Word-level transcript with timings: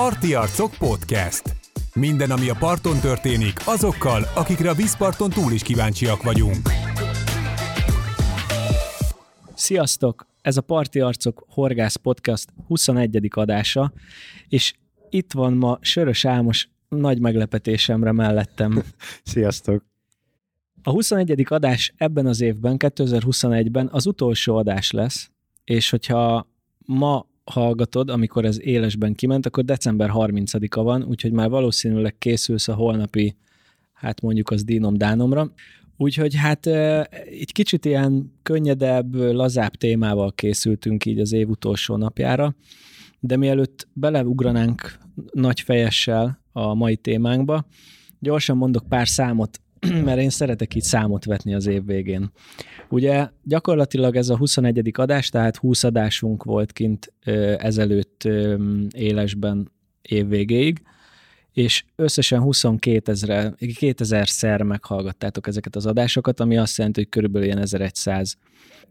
Parti 0.00 0.34
Arcok 0.34 0.74
Podcast. 0.78 1.42
Minden, 1.94 2.30
ami 2.30 2.48
a 2.48 2.54
parton 2.58 3.00
történik, 3.00 3.52
azokkal, 3.64 4.22
akikre 4.34 4.70
a 4.70 4.74
vízparton 4.74 5.30
túl 5.30 5.52
is 5.52 5.62
kíváncsiak 5.62 6.22
vagyunk. 6.22 6.68
Sziasztok! 9.54 10.26
Ez 10.42 10.56
a 10.56 10.60
Parti 10.60 11.00
Arcok 11.00 11.44
Horgász 11.48 11.96
Podcast 11.96 12.48
21. 12.66 13.28
adása, 13.30 13.92
és 14.48 14.74
itt 15.10 15.32
van 15.32 15.52
ma 15.52 15.78
Sörös 15.80 16.24
Álmos 16.24 16.68
nagy 16.88 17.20
meglepetésemre 17.20 18.12
mellettem. 18.12 18.82
Sziasztok! 19.22 19.84
A 20.82 20.90
21. 20.90 21.46
adás 21.48 21.92
ebben 21.96 22.26
az 22.26 22.40
évben, 22.40 22.76
2021-ben 22.78 23.88
az 23.92 24.06
utolsó 24.06 24.56
adás 24.56 24.90
lesz, 24.90 25.30
és 25.64 25.90
hogyha 25.90 26.46
ma 26.86 27.29
hallgatod, 27.44 28.10
amikor 28.10 28.44
ez 28.44 28.60
élesben 28.60 29.14
kiment, 29.14 29.46
akkor 29.46 29.64
december 29.64 30.10
30-a 30.14 30.82
van, 30.82 31.02
úgyhogy 31.02 31.32
már 31.32 31.48
valószínűleg 31.48 32.18
készülsz 32.18 32.68
a 32.68 32.74
holnapi, 32.74 33.36
hát 33.92 34.20
mondjuk 34.20 34.50
az 34.50 34.64
dínom 34.64 34.96
dánomra. 34.96 35.52
Úgyhogy 35.96 36.34
hát 36.34 36.66
egy 36.66 37.52
kicsit 37.52 37.84
ilyen 37.84 38.32
könnyedebb, 38.42 39.14
lazább 39.14 39.74
témával 39.74 40.32
készültünk 40.32 41.04
így 41.04 41.20
az 41.20 41.32
év 41.32 41.48
utolsó 41.48 41.96
napjára, 41.96 42.54
de 43.20 43.36
mielőtt 43.36 43.88
beleugranánk 43.92 44.98
nagy 45.32 45.60
fejessel 45.60 46.40
a 46.52 46.74
mai 46.74 46.96
témánkba, 46.96 47.66
gyorsan 48.18 48.56
mondok 48.56 48.88
pár 48.88 49.08
számot 49.08 49.60
mert 50.04 50.20
én 50.20 50.30
szeretek 50.30 50.74
így 50.74 50.82
számot 50.82 51.24
vetni 51.24 51.54
az 51.54 51.66
év 51.66 51.84
végén. 51.84 52.30
Ugye 52.88 53.28
gyakorlatilag 53.44 54.16
ez 54.16 54.28
a 54.28 54.36
21. 54.36 54.90
adás, 54.92 55.28
tehát 55.28 55.56
20 55.56 55.84
adásunk 55.84 56.44
volt 56.44 56.72
kint 56.72 57.12
ezelőtt 57.58 58.28
élesben 58.92 59.70
év 60.02 60.28
végéig, 60.28 60.82
és 61.52 61.84
összesen 61.96 62.40
22 62.40 63.12
ezer, 63.12 63.54
2000 63.74 64.28
szer 64.28 64.62
meghallgattátok 64.62 65.46
ezeket 65.46 65.76
az 65.76 65.86
adásokat, 65.86 66.40
ami 66.40 66.58
azt 66.58 66.76
jelenti, 66.76 67.00
hogy 67.00 67.08
körülbelül 67.08 67.46
ilyen 67.46 67.58
1100 67.58 68.36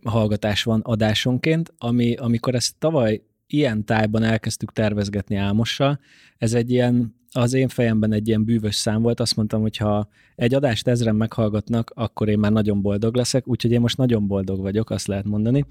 hallgatás 0.03 0.63
van 0.63 0.81
adásonként, 0.83 1.73
ami, 1.77 2.13
amikor 2.15 2.55
ezt 2.55 2.75
tavaly 2.79 3.21
ilyen 3.53 3.85
tájban 3.85 4.23
elkezdtük 4.23 4.73
tervezgetni 4.73 5.35
Álmossal, 5.35 5.99
ez 6.37 6.53
egy 6.53 6.71
ilyen 6.71 7.17
az 7.31 7.53
én 7.53 7.67
fejemben 7.67 8.11
egy 8.11 8.27
ilyen 8.27 8.45
bűvös 8.45 8.75
szám 8.75 9.01
volt, 9.01 9.19
azt 9.19 9.35
mondtam, 9.35 9.61
hogy 9.61 9.77
ha 9.77 10.09
egy 10.35 10.53
adást 10.53 10.87
ezren 10.87 11.15
meghallgatnak, 11.15 11.91
akkor 11.95 12.29
én 12.29 12.39
már 12.39 12.51
nagyon 12.51 12.81
boldog 12.81 13.15
leszek, 13.15 13.47
úgyhogy 13.47 13.71
én 13.71 13.81
most 13.81 13.97
nagyon 13.97 14.27
boldog 14.27 14.61
vagyok, 14.61 14.89
azt 14.89 15.07
lehet 15.07 15.25
mondani. 15.25 15.65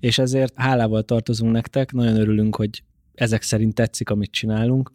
És 0.00 0.18
ezért 0.18 0.52
hálával 0.56 1.02
tartozunk 1.02 1.52
nektek, 1.52 1.92
nagyon 1.92 2.16
örülünk, 2.16 2.56
hogy 2.56 2.82
ezek 3.14 3.42
szerint 3.42 3.74
tetszik, 3.74 4.10
amit 4.10 4.30
csinálunk, 4.30 4.92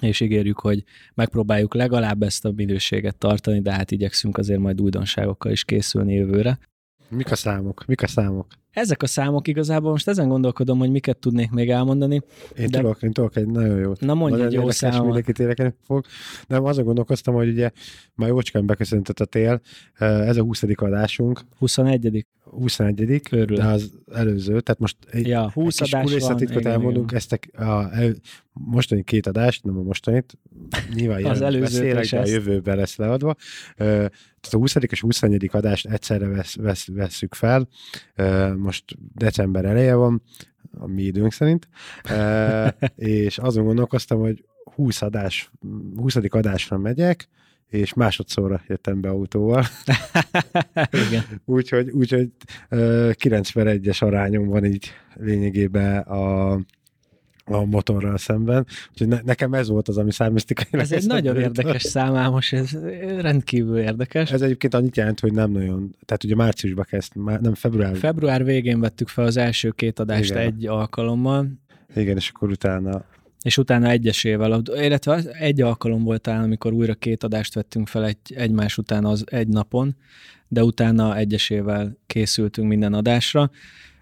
és 0.00 0.20
ígérjük, 0.20 0.58
hogy 0.58 0.84
megpróbáljuk 1.14 1.74
legalább 1.74 2.22
ezt 2.22 2.44
a 2.44 2.52
minőséget 2.56 3.16
tartani, 3.16 3.60
de 3.60 3.72
hát 3.72 3.90
igyekszünk 3.90 4.38
azért 4.38 4.60
majd 4.60 4.80
újdonságokkal 4.80 5.52
is 5.52 5.64
készülni 5.64 6.14
jövőre. 6.14 6.58
Mik 7.08 7.30
a 7.30 7.34
számok? 7.34 7.84
Mik 7.86 8.02
a 8.02 8.06
számok? 8.06 8.46
Ezek 8.70 9.02
a 9.02 9.06
számok 9.06 9.48
igazából 9.48 9.90
most 9.90 10.08
ezen 10.08 10.28
gondolkodom, 10.28 10.78
hogy 10.78 10.90
miket 10.90 11.16
tudnék 11.16 11.50
még 11.50 11.70
elmondani. 11.70 12.22
Én, 12.56 12.70
de... 12.70 12.78
tudok, 12.78 13.02
én 13.02 13.12
tudok 13.12 13.36
egy 13.36 13.46
nagyon 13.46 13.78
jót. 13.78 14.00
Na 14.00 14.14
mondj 14.14 14.42
egy 14.42 14.52
jó 14.52 14.70
számot. 14.70 15.04
Mindenkit 15.04 15.38
érekelni 15.38 15.74
fog. 15.82 16.04
De 16.48 16.58
azon 16.58 16.84
gondolkoztam, 16.84 17.34
hogy 17.34 17.48
ugye 17.48 17.70
már 18.14 18.28
jócskán 18.28 18.66
beköszöntött 18.66 19.20
a 19.20 19.24
tél, 19.24 19.60
ez 19.98 20.36
a 20.36 20.42
20. 20.42 20.62
adásunk. 20.76 21.40
21. 21.58 22.26
21. 22.50 23.20
Körül. 23.28 23.56
De 23.56 23.64
az 23.64 23.92
előző, 24.12 24.60
tehát 24.60 24.80
most 24.80 24.96
egy, 25.10 25.26
ja, 25.26 25.50
20 25.50 25.80
egy 25.80 25.90
kis 25.90 26.00
kulisszatitkot 26.00 26.66
elmondunk, 26.66 27.10
igen. 27.10 27.16
ezt 27.16 27.32
a, 27.32 27.62
a, 27.62 27.80
a, 27.80 28.14
mostani 28.52 29.02
két 29.02 29.26
adást, 29.26 29.64
nem 29.64 29.78
a 29.78 29.82
mostanit, 29.82 30.38
nyilván 30.94 31.24
az 31.34 31.40
előző 31.40 31.94
beszélek, 31.94 32.08
de 32.10 32.18
a 32.18 32.26
jövőben 32.26 32.76
lesz 32.76 32.96
leadva. 32.96 33.36
Tehát 33.76 34.12
a 34.50 34.56
20. 34.56 34.74
és 34.74 35.00
21. 35.00 35.48
adást 35.52 35.86
egyszerre 35.86 36.28
vesz, 36.28 36.56
vesz, 36.56 36.86
vesszük 36.86 37.34
fel, 37.34 37.68
most 38.56 38.84
december 39.14 39.64
eleje 39.64 39.94
van, 39.94 40.22
a 40.78 40.86
mi 40.86 41.02
időnk 41.02 41.32
szerint, 41.32 41.68
és 42.96 43.38
azon 43.38 43.64
gondolkoztam, 43.64 44.18
hogy 44.18 44.44
20 44.74 45.02
adás, 45.02 45.50
20. 45.96 46.16
adásra 46.16 46.78
megyek, 46.78 47.28
és 47.70 47.94
másodszorra 47.94 48.62
jöttem 48.66 49.00
be 49.00 49.08
autóval. 49.08 49.64
Úgyhogy, 51.44 51.90
úgyhogy 51.90 52.28
91-es 52.70 54.02
arányom 54.02 54.46
van 54.46 54.64
így 54.64 54.90
lényegében 55.14 55.98
a, 55.98 56.52
a 57.44 57.64
motorral 57.64 58.18
szemben. 58.18 58.66
Úgyhogy 58.90 59.08
ne, 59.08 59.20
nekem 59.24 59.54
ez 59.54 59.68
volt 59.68 59.88
az, 59.88 59.98
ami 59.98 60.12
számisztikai. 60.12 60.66
Ez 60.70 60.92
egy 60.92 61.06
nagyon 61.06 61.36
érdekes 61.36 61.82
számámos, 61.82 62.52
ez 62.52 62.78
rendkívül 63.20 63.78
érdekes. 63.78 64.32
Ez 64.32 64.42
egyébként 64.42 64.74
annyit 64.74 64.96
jelent, 64.96 65.20
hogy 65.20 65.32
nem 65.32 65.50
nagyon, 65.50 65.96
tehát 66.04 66.24
ugye 66.24 66.34
márciusban 66.34 66.84
kezd, 66.88 67.12
nem 67.40 67.54
február. 67.54 67.96
Február 67.96 68.44
végén 68.44 68.80
vettük 68.80 69.08
fel 69.08 69.24
az 69.24 69.36
első 69.36 69.70
két 69.70 69.98
adást 69.98 70.30
Igen. 70.30 70.42
egy 70.42 70.66
alkalommal. 70.66 71.48
Igen, 71.94 72.16
és 72.16 72.30
akkor 72.34 72.50
utána 72.50 73.04
és 73.46 73.58
utána 73.58 73.88
egyesével, 73.88 74.62
illetve 74.74 75.22
egy 75.32 75.60
alkalom 75.60 76.02
volt 76.02 76.20
talán, 76.20 76.42
amikor 76.42 76.72
újra 76.72 76.94
két 76.94 77.22
adást 77.22 77.54
vettünk 77.54 77.88
fel 77.88 78.04
egy, 78.04 78.18
egymás 78.34 78.78
után 78.78 79.04
az 79.04 79.24
egy 79.26 79.48
napon, 79.48 79.96
de 80.48 80.64
utána 80.64 81.16
egyesével 81.16 81.96
készültünk 82.06 82.68
minden 82.68 82.94
adásra. 82.94 83.50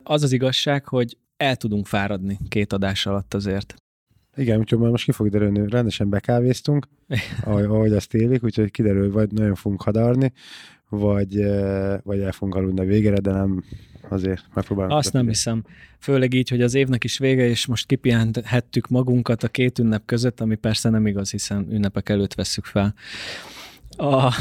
Az 0.03 0.23
az 0.23 0.33
igazság, 0.33 0.89
hogy 0.89 1.17
el 1.37 1.57
tudunk 1.57 1.87
fáradni 1.87 2.39
két 2.49 2.73
adás 2.73 3.07
alatt 3.07 3.35
azért. 3.35 3.75
Igen, 4.37 4.59
úgyhogy 4.59 4.79
már 4.79 4.91
most 4.91 5.05
ki 5.05 5.13
fog 5.13 5.29
derülni, 5.29 5.69
rendesen 5.69 6.09
bekávéztunk, 6.09 6.89
ahogy, 7.45 7.65
ahogy 7.65 7.93
azt 7.93 8.15
élik, 8.15 8.45
úgyhogy 8.45 8.71
kiderül, 8.71 9.13
vagy 9.13 9.33
nagyon 9.33 9.55
fogunk 9.55 9.83
hadarni, 9.83 10.33
vagy, 10.89 11.35
vagy 12.03 12.21
el 12.21 12.33
fogunk 12.33 12.55
aludni 12.55 12.81
a 12.81 12.85
végére, 12.85 13.19
de 13.19 13.33
nem 13.33 13.65
azért 14.09 14.45
megpróbálunk. 14.55 14.99
Azt 14.99 15.13
nem 15.13 15.27
hiszem. 15.27 15.65
Főleg 15.99 16.35
így, 16.35 16.49
hogy 16.49 16.63
az 16.63 16.75
évnek 16.75 17.05
is 17.05 17.19
vége, 17.19 17.49
és 17.49 17.67
most 17.67 17.87
kipihenthettük 17.87 18.89
magunkat 18.89 19.43
a 19.43 19.49
két 19.49 19.79
ünnep 19.79 20.03
között, 20.05 20.41
ami 20.41 20.55
persze 20.55 20.91
nem 20.91 21.07
igaz, 21.07 21.31
hiszen 21.31 21.67
ünnepek 21.71 22.09
előtt 22.09 22.35
vesszük 22.35 22.65
fel. 22.65 22.95
A, 23.97 24.35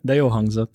de 0.00 0.14
jó 0.14 0.28
hangzott. 0.28 0.74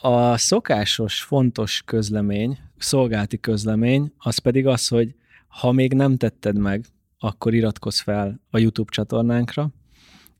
A 0.00 0.36
szokásos, 0.36 1.22
fontos 1.22 1.82
közlemény, 1.84 2.58
szolgálti 2.78 3.38
közlemény, 3.40 4.12
az 4.18 4.38
pedig 4.38 4.66
az, 4.66 4.88
hogy 4.88 5.14
ha 5.46 5.72
még 5.72 5.92
nem 5.92 6.16
tetted 6.16 6.58
meg, 6.58 6.84
akkor 7.24 7.54
iratkozz 7.54 8.00
fel 8.00 8.40
a 8.50 8.58
YouTube 8.58 8.90
csatornánkra, 8.92 9.70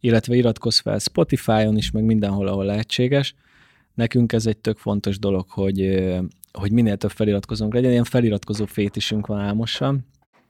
illetve 0.00 0.34
iratkozz 0.36 0.78
fel 0.78 0.98
Spotify-on 0.98 1.76
is, 1.76 1.90
meg 1.90 2.04
mindenhol, 2.04 2.46
ahol 2.46 2.64
lehetséges. 2.64 3.34
Nekünk 3.94 4.32
ez 4.32 4.46
egy 4.46 4.56
tök 4.56 4.78
fontos 4.78 5.18
dolog, 5.18 5.48
hogy, 5.48 6.04
hogy 6.52 6.72
minél 6.72 6.96
több 6.96 7.10
feliratkozónk 7.10 7.74
legyen. 7.74 7.90
Ilyen 7.90 8.04
feliratkozó 8.04 8.64
fétisünk 8.64 9.26
van 9.26 9.40
álmosan. 9.40 10.06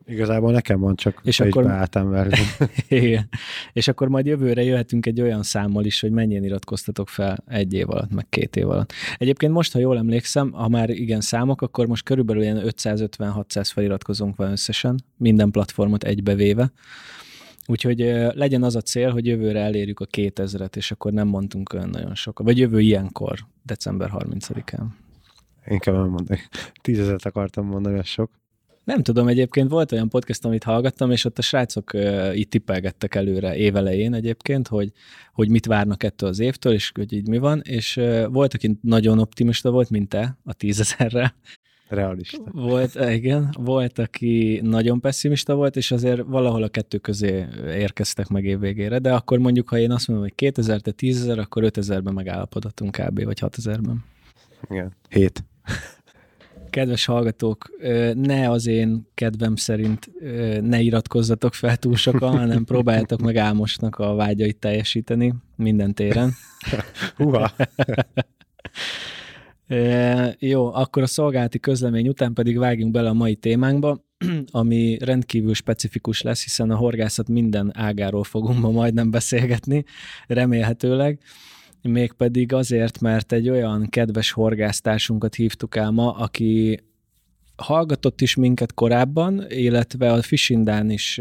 Igazából 0.06 0.52
nekem 0.52 0.80
van, 0.80 0.96
csak 0.96 1.20
és 1.24 1.40
akkor... 1.40 1.64
beálltam 1.64 2.16
Igen. 2.88 3.28
És 3.72 3.88
akkor 3.88 4.08
majd 4.08 4.26
jövőre 4.26 4.62
jöhetünk 4.62 5.06
egy 5.06 5.20
olyan 5.20 5.42
számmal 5.42 5.84
is, 5.84 6.00
hogy 6.00 6.10
mennyien 6.10 6.44
iratkoztatok 6.44 7.08
fel 7.08 7.44
egy 7.46 7.72
év 7.72 7.90
alatt, 7.90 8.10
meg 8.10 8.26
két 8.28 8.56
év 8.56 8.68
alatt. 8.68 8.92
Egyébként 9.16 9.52
most, 9.52 9.72
ha 9.72 9.78
jól 9.78 9.98
emlékszem, 9.98 10.52
ha 10.52 10.68
már 10.68 10.90
igen 10.90 11.20
számok, 11.20 11.62
akkor 11.62 11.86
most 11.86 12.04
körülbelül 12.04 12.42
ilyen 12.42 12.62
550-600 12.64 13.70
feliratkozónk 13.72 14.36
van 14.36 14.50
összesen, 14.50 15.04
minden 15.16 15.50
platformot 15.50 16.04
egybevéve. 16.04 16.72
Úgyhogy 17.66 17.98
legyen 18.34 18.62
az 18.62 18.76
a 18.76 18.80
cél, 18.80 19.10
hogy 19.10 19.26
jövőre 19.26 19.60
elérjük 19.60 20.00
a 20.00 20.06
2000-et, 20.06 20.76
és 20.76 20.90
akkor 20.90 21.12
nem 21.12 21.28
mondtunk 21.28 21.72
olyan 21.72 21.88
nagyon 21.88 22.14
sokat. 22.14 22.46
Vagy 22.46 22.58
jövő 22.58 22.80
ilyenkor, 22.80 23.38
december 23.62 24.10
30-án. 24.12 24.84
Inkább 25.66 25.94
nem 25.94 26.08
mondani. 26.08 26.40
Tízezeret 26.80 27.24
akartam 27.26 27.66
mondani, 27.66 27.98
ez 27.98 28.06
sok. 28.06 28.30
Nem 28.84 29.02
tudom, 29.02 29.28
egyébként 29.28 29.70
volt 29.70 29.92
olyan 29.92 30.08
podcast, 30.08 30.44
amit 30.44 30.64
hallgattam, 30.64 31.10
és 31.10 31.24
ott 31.24 31.38
a 31.38 31.42
srácok 31.42 31.92
uh, 31.94 32.38
így 32.38 32.48
tippelgettek 32.48 33.14
előre 33.14 33.56
évelején 33.56 34.14
egyébként, 34.14 34.68
hogy, 34.68 34.92
hogy 35.32 35.48
mit 35.48 35.66
várnak 35.66 36.02
ettől 36.02 36.28
az 36.28 36.38
évtől, 36.38 36.72
és 36.72 36.92
hogy 36.94 37.12
így 37.12 37.28
mi 37.28 37.38
van, 37.38 37.60
és 37.64 37.96
uh, 37.96 38.26
volt, 38.26 38.54
aki 38.54 38.78
nagyon 38.82 39.18
optimista 39.18 39.70
volt, 39.70 39.90
mint 39.90 40.08
te, 40.08 40.38
a 40.44 40.52
tízezerre. 40.52 41.34
Realista. 41.88 42.42
Volt, 42.52 42.94
igen, 42.94 43.54
volt, 43.58 43.98
aki 43.98 44.60
nagyon 44.62 45.00
pessimista 45.00 45.54
volt, 45.54 45.76
és 45.76 45.90
azért 45.90 46.22
valahol 46.22 46.62
a 46.62 46.68
kettő 46.68 46.98
közé 46.98 47.46
érkeztek 47.66 48.28
meg 48.28 48.44
év 48.44 48.58
végére, 48.58 48.98
de 48.98 49.12
akkor 49.12 49.38
mondjuk, 49.38 49.68
ha 49.68 49.78
én 49.78 49.90
azt 49.90 50.08
mondom, 50.08 50.26
hogy 50.26 50.34
2000, 50.34 50.80
te 50.80 50.90
10 50.90 51.28
akkor 51.28 51.62
5000-ben 51.66 52.14
megállapodhatunk 52.14 52.90
kb. 52.90 53.24
vagy 53.24 53.38
6000-ben. 53.40 54.04
Igen, 54.70 54.92
7 55.08 55.44
kedves 56.74 57.04
hallgatók, 57.04 57.70
ne 58.14 58.50
az 58.50 58.66
én 58.66 59.08
kedvem 59.14 59.56
szerint 59.56 60.10
ne 60.60 60.80
iratkozzatok 60.80 61.54
fel 61.54 61.76
túl 61.76 61.96
sokan, 61.96 62.38
hanem 62.38 62.64
próbáljátok 62.64 63.20
meg 63.20 63.36
Álmosnak 63.36 63.96
a 63.98 64.14
vágyait 64.14 64.56
teljesíteni 64.56 65.34
minden 65.56 65.94
téren. 65.94 66.32
Húha! 67.16 67.52
Jó, 70.38 70.74
akkor 70.74 71.02
a 71.02 71.06
szolgálati 71.06 71.58
közlemény 71.58 72.08
után 72.08 72.32
pedig 72.32 72.58
vágjunk 72.58 72.92
bele 72.92 73.08
a 73.08 73.12
mai 73.12 73.34
témánkba. 73.34 74.04
ami 74.50 74.98
rendkívül 75.00 75.54
specifikus 75.54 76.22
lesz, 76.22 76.42
hiszen 76.42 76.70
a 76.70 76.76
horgászat 76.76 77.28
minden 77.28 77.72
ágáról 77.74 78.24
fogunk 78.24 78.58
ma 78.58 78.70
majdnem 78.70 79.10
beszélgetni, 79.10 79.84
remélhetőleg 80.26 81.18
mégpedig 81.88 82.52
azért, 82.52 83.00
mert 83.00 83.32
egy 83.32 83.48
olyan 83.48 83.88
kedves 83.88 84.30
horgásztársunkat 84.30 85.34
hívtuk 85.34 85.76
el 85.76 85.90
ma, 85.90 86.10
aki 86.10 86.80
hallgatott 87.56 88.20
is 88.20 88.34
minket 88.34 88.74
korábban, 88.74 89.44
illetve 89.48 90.12
a 90.12 90.22
Fishindán 90.22 90.90
is 90.90 91.16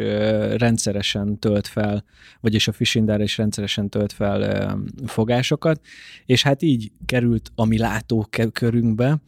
rendszeresen 0.58 1.40
tölt 1.40 1.68
fel, 1.68 2.04
vagyis 2.42 2.68
a 2.68 2.72
Fishindára 2.72 3.24
is 3.24 3.38
rendszeresen 3.38 3.90
tölt 3.90 4.14
fel 4.14 4.78
fogásokat, 5.06 5.82
és 6.26 6.44
hát 6.44 6.62
így 6.62 6.92
került 7.06 7.52
a 7.56 7.66
mi 7.66 7.78
látókörünkbe, 7.78 9.22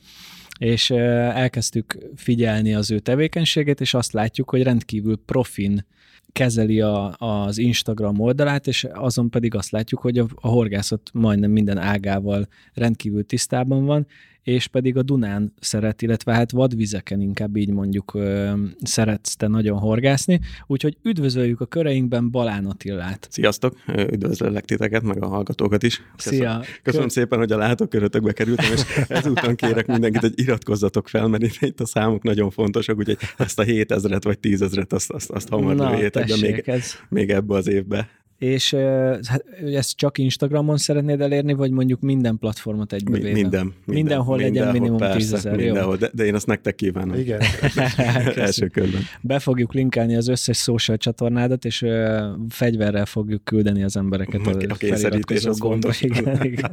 és 0.60 0.90
elkezdtük 0.90 1.98
figyelni 2.16 2.74
az 2.74 2.92
ő 2.92 3.00
tevékenységét, 3.00 3.82
és 3.82 3.94
azt 3.94 4.14
látjuk, 4.14 4.50
hogy 4.50 4.64
rendkívül 4.64 5.22
profin 5.26 5.86
kezeli 6.36 6.82
a, 6.82 7.16
az 7.18 7.58
Instagram 7.58 8.20
oldalát, 8.20 8.68
és 8.68 8.88
azon 8.94 9.30
pedig 9.30 9.56
azt 9.56 9.72
látjuk, 9.72 10.02
hogy 10.02 10.18
a, 10.18 10.26
a 10.36 10.48
horgászat 10.48 11.10
majdnem 11.14 11.52
minden 11.52 11.78
ágával 11.78 12.48
rendkívül 12.74 13.26
tisztában 13.26 13.86
van, 13.86 14.08
és 14.46 14.68
pedig 14.68 14.98
a 14.98 15.02
Dunán 15.02 15.54
szeret, 15.60 16.02
illetve 16.02 16.34
hát 16.34 16.52
vadvizeken 16.52 17.22
inkább 17.22 17.56
így 17.56 17.70
mondjuk 17.70 18.18
szeretsz 18.82 19.36
te 19.36 19.48
nagyon 19.48 19.78
horgászni, 19.78 20.40
úgyhogy 20.68 20.98
üdvözöljük 21.04 21.62
a 21.62 21.66
köreinkben 21.66 22.32
Balán 22.32 22.66
Attillát. 22.66 23.28
Sziasztok, 23.32 23.78
üdvözöllek 23.88 24.66
titeket, 24.66 25.04
meg 25.04 25.24
a 25.24 25.28
hallgatókat 25.28 25.84
is. 25.84 26.02
Köszönöm, 26.16 26.40
Szia. 26.40 26.62
Köszönöm 26.84 27.08
Kö... 27.08 27.14
szépen, 27.14 27.40
hogy 27.40 27.52
a 27.52 27.58
látókörötökbe 27.58 28.32
kerültem, 28.32 28.72
és 28.72 28.82
ezúton 29.08 29.56
kérek 29.56 29.88
mindenkit, 29.88 30.22
hogy 30.22 30.40
iratkozzatok 30.40 31.08
fel, 31.08 31.28
mert 31.28 31.62
itt, 31.62 31.80
a 31.80 31.86
számok 31.86 32.24
nagyon 32.24 32.50
fontosak, 32.50 32.98
úgyhogy 32.98 33.18
ezt 33.38 33.60
a 33.60 33.64
7000-et 33.64 34.22
vagy 34.24 34.40
10 34.40 34.62
azt, 34.62 35.12
azt, 35.14 35.30
azt 35.30 35.50
hamar 35.50 35.76
Na, 35.76 36.10
de 36.10 36.26
még, 36.42 36.64
ez... 36.66 36.94
még 37.10 37.30
ebbe 37.30 37.56
az 37.56 37.68
évbe 37.68 38.10
és 38.38 38.74
hát, 39.28 39.46
ezt 39.74 39.96
csak 39.96 40.18
Instagramon 40.18 40.78
szeretnéd 40.78 41.22
elérni, 41.22 41.54
vagy 41.54 41.72
mondjuk 41.72 42.02
minden 42.02 42.38
platformot 42.38 42.94
egybe 42.94 43.12
Mi, 43.12 43.24
minden, 43.24 43.34
minden. 43.34 43.74
Mindenhol 43.86 44.38
mindenhol 44.38 44.38
legyen 44.38 44.72
minimum 44.72 44.98
persze, 44.98 45.18
10 45.18 45.34
ezer, 45.34 45.56
mindenhol, 45.56 45.98
de, 45.98 46.10
de 46.14 46.26
én 46.26 46.36
azt 46.36 46.48
nektek 46.48 46.76
kívánom. 46.76 47.20
Igen. 47.20 47.42
Első 48.36 48.68
körben. 48.68 49.02
Be 49.22 49.40
fogjuk 49.40 49.74
linkelni 49.74 50.16
az 50.16 50.28
összes 50.28 50.58
social 50.58 50.98
csatornádat, 50.98 51.66
és 51.66 51.82
uh, 51.82 51.90
fegyverrel 52.50 53.06
fogjuk 53.06 53.44
küldeni 53.44 53.84
az 53.84 53.98
embereket. 53.98 54.48
A, 54.48 54.58
a 54.70 54.74
kényszerítés 54.74 55.46
az. 55.46 55.62
Igen, 56.00 56.44
igen, 56.44 56.44
igen. 56.44 56.72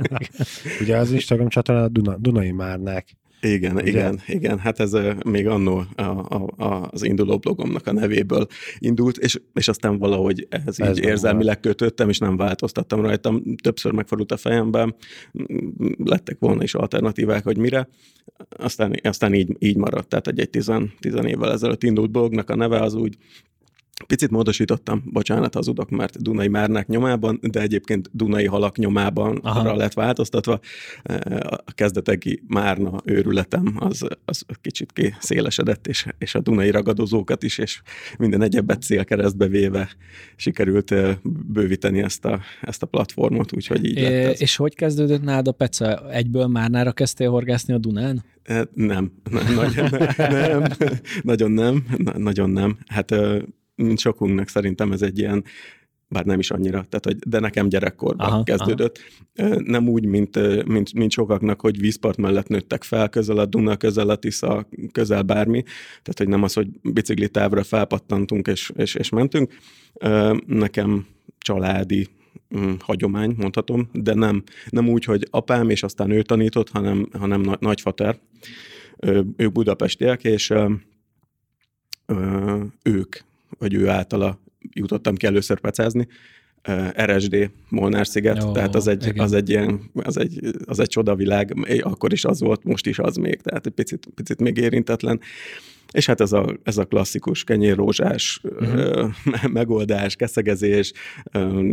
Ugye 0.81 0.97
az 0.97 1.13
Instagram 1.13 1.49
csatorna 1.49 1.89
Duna, 1.89 2.17
Dunai 2.17 2.51
Márnák 2.51 3.17
igen, 3.43 3.77
Ugye? 3.77 3.89
igen, 3.89 4.21
igen. 4.27 4.59
Hát 4.59 4.81
ez 4.81 4.97
még 5.25 5.47
annó 5.47 5.85
a, 5.95 6.03
a, 6.03 6.89
az 6.91 7.03
induló 7.03 7.39
blogomnak 7.39 7.87
a 7.87 7.93
nevéből 7.93 8.47
indult, 8.79 9.17
és, 9.17 9.41
és 9.55 9.69
aztán 9.69 9.99
valahogy 9.99 10.47
ez, 10.51 10.79
ez 10.79 10.99
így 10.99 11.05
érzelmileg 11.05 11.61
kötöttem, 11.61 12.09
és 12.09 12.19
nem 12.19 12.37
változtattam 12.37 13.01
rajtam. 13.01 13.43
Többször 13.63 13.93
megfordult 13.93 14.33
a 14.33 14.37
fejemben, 14.37 14.95
lettek 16.05 16.37
volna 16.39 16.63
is 16.63 16.75
alternatívák, 16.75 17.45
hogy 17.45 17.59
mire. 17.59 17.89
Aztán, 18.49 18.95
aztán 19.03 19.35
így, 19.35 19.57
így 19.59 19.77
maradt. 19.77 20.09
Tehát 20.09 20.29
egy, 20.29 20.41
egy 20.41 20.51
tizen, 20.51 20.93
tizen 21.01 21.27
évvel 21.27 21.53
ezelőtt 21.53 21.83
indult 21.83 22.11
blognak 22.11 22.51
a 22.51 22.57
neve 22.57 22.81
az 22.81 22.95
úgy 22.95 23.17
Picit 24.07 24.31
módosítottam, 24.31 25.03
bocsánat, 25.05 25.55
hazudok, 25.55 25.91
mert 25.91 26.23
Dunai 26.23 26.49
Márnák 26.49 26.87
nyomában, 26.87 27.39
de 27.43 27.61
egyébként 27.61 28.11
Dunai 28.13 28.47
halak 28.47 28.77
nyomában 28.77 29.37
Aha. 29.37 29.61
arra 29.61 29.77
lett 29.77 29.93
változtatva. 29.93 30.61
A 31.65 31.73
kezdetegi 31.73 32.43
Márna 32.47 33.01
őrületem 33.05 33.75
az, 33.79 34.07
az 34.25 34.45
kicsit 34.61 34.93
ki 34.93 35.15
szélesedett, 35.19 35.87
és, 35.87 36.07
és 36.19 36.35
a 36.35 36.41
Dunai 36.41 36.71
ragadozókat 36.71 37.43
is, 37.43 37.59
és 37.59 37.83
minden 38.19 38.43
egyebet 38.43 38.83
célkeresztbe 38.83 39.47
véve 39.47 39.91
sikerült 40.37 40.95
bővíteni 41.53 42.03
ezt 42.03 42.25
a, 42.25 42.41
ezt 42.61 42.83
a 42.83 42.87
platformot, 42.87 43.55
úgyhogy 43.55 43.85
így 43.85 44.01
lett 44.01 44.13
ez. 44.13 44.41
És 44.41 44.57
hogy 44.57 44.75
kezdődött 44.75 45.23
nálad 45.23 45.49
a 45.49 45.53
Peca? 45.53 46.11
Egyből 46.11 46.47
Márnára 46.47 46.93
kezdtél 46.93 47.31
horgászni 47.31 47.75
a 47.75 47.79
Dunán? 47.79 48.25
Nem, 48.45 48.69
nem, 48.75 49.13
nagyon 49.55 49.89
nem, 50.17 50.63
nagyon 51.23 51.51
nem, 51.51 51.85
nagyon 52.17 52.51
nem. 52.51 52.79
Hát 52.87 53.15
mint 53.75 53.99
sokunknak 53.99 54.49
szerintem 54.49 54.93
ez 54.93 55.03
egy 55.03 55.19
ilyen 55.19 55.45
bár 56.13 56.25
nem 56.25 56.39
is 56.39 56.51
annyira, 56.51 56.85
tehát, 56.89 57.05
hogy, 57.05 57.17
de 57.17 57.39
nekem 57.39 57.69
gyerekkorban 57.69 58.27
aha, 58.27 58.43
kezdődött. 58.43 58.99
Aha. 59.35 59.61
Nem 59.65 59.89
úgy, 59.89 60.07
mint, 60.07 60.65
mint, 60.67 60.93
mint 60.93 61.11
sokaknak, 61.11 61.61
hogy 61.61 61.81
vízpart 61.81 62.17
mellett 62.17 62.49
nőttek 62.49 62.83
fel, 62.83 63.09
közel 63.09 63.39
a 63.39 63.47
Duna, 63.47 63.77
közel 63.77 64.09
a 64.09 64.17
Tisza, 64.17 64.69
közel 64.93 65.23
bármi, 65.23 65.63
tehát 65.89 66.19
hogy 66.19 66.29
nem 66.29 66.43
az, 66.43 66.53
hogy 66.53 66.69
biciklitávra 66.83 67.63
felpattantunk 67.63 68.47
és, 68.47 68.73
és, 68.77 68.95
és 68.95 69.09
mentünk. 69.09 69.53
Nekem 70.47 71.07
családi 71.39 72.09
mm, 72.59 72.73
hagyomány, 72.79 73.35
mondhatom, 73.37 73.89
de 73.93 74.15
nem, 74.15 74.43
nem 74.69 74.89
úgy, 74.89 75.05
hogy 75.05 75.27
apám, 75.31 75.71
és 75.71 75.83
aztán 75.83 76.11
ő 76.11 76.23
tanított, 76.23 76.69
hanem, 76.69 77.09
hanem 77.19 77.57
nagyfater. 77.61 78.19
Ők 79.37 79.53
budapestiek, 79.53 80.25
és 80.25 80.53
ők 82.83 83.17
vagy 83.59 83.75
ő 83.75 83.89
általa 83.89 84.41
jutottam 84.75 85.15
ki 85.15 85.27
először 85.27 85.61
pecázni, 85.61 86.09
RSD, 87.03 87.51
Molnár 87.69 88.07
sziget, 88.07 88.43
Jó, 88.43 88.53
tehát 88.53 88.75
az 88.75 88.87
egy, 88.87 89.13
az 89.17 89.33
egy 89.33 89.49
ilyen, 89.49 89.81
az 89.95 90.17
egy, 90.17 90.41
az 90.65 90.79
egy 90.79 90.89
csodavilág, 90.89 91.55
akkor 91.81 92.13
is 92.13 92.25
az 92.25 92.41
volt, 92.41 92.65
most 92.65 92.87
is 92.87 92.99
az 92.99 93.17
még, 93.17 93.41
tehát 93.41 93.67
egy 93.67 93.73
picit, 93.73 94.09
picit 94.15 94.41
még 94.41 94.57
érintetlen. 94.57 95.21
És 95.93 96.07
hát 96.07 96.21
ez 96.21 96.33
a, 96.33 96.57
ez 96.63 96.79
a 96.79 96.85
klasszikus 96.85 97.45
kenyérrózsás 97.45 98.41
uh-huh. 98.43 99.11
megoldás, 99.53 100.17
keszegezés, 100.17 100.93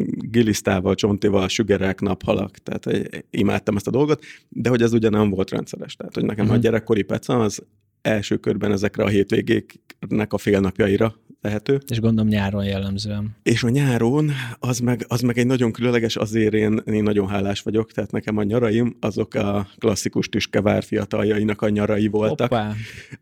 gilisztával, 0.09 0.95
csontival, 0.95 1.47
sügerek, 1.47 1.99
naphalak, 2.01 2.57
tehát 2.57 3.23
imádtam 3.29 3.75
ezt 3.75 3.87
a 3.87 3.91
dolgot, 3.91 4.23
de 4.49 4.69
hogy 4.69 4.81
ez 4.81 4.93
ugye 4.93 5.09
nem 5.09 5.29
volt 5.29 5.49
rendszeres. 5.49 5.95
Tehát, 5.95 6.13
hogy 6.13 6.25
nekem 6.25 6.43
uh-huh. 6.43 6.59
a 6.59 6.61
gyerekkori 6.61 7.01
peca 7.01 7.39
az 7.39 7.63
első 8.01 8.37
körben 8.37 8.71
ezekre 8.71 9.03
a 9.03 9.07
hétvégéknek 9.07 10.33
a 10.33 10.37
félnapjaira 10.37 11.15
tehető. 11.41 11.81
És 11.87 11.99
gondolom 11.99 12.29
nyáron 12.29 12.63
jellemzően. 12.63 13.35
És 13.43 13.63
a 13.63 13.69
nyáron 13.69 14.31
az 14.59 14.79
meg, 14.79 15.05
az 15.07 15.21
meg 15.21 15.37
egy 15.37 15.45
nagyon 15.45 15.71
különleges, 15.71 16.15
azért 16.15 16.53
én, 16.53 16.81
én 16.85 17.03
nagyon 17.03 17.27
hálás 17.27 17.61
vagyok, 17.61 17.91
tehát 17.91 18.11
nekem 18.11 18.37
a 18.37 18.43
nyaraim 18.43 18.97
azok 18.99 19.33
a 19.33 19.67
klasszikus 19.77 20.29
tüskevár 20.29 20.83
fiataljainak 20.83 21.61
a 21.61 21.69
nyarai 21.69 22.07
voltak. 22.07 22.49
Hoppá. 22.49 22.73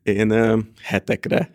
Én 0.03 0.33
hetekre 0.81 1.49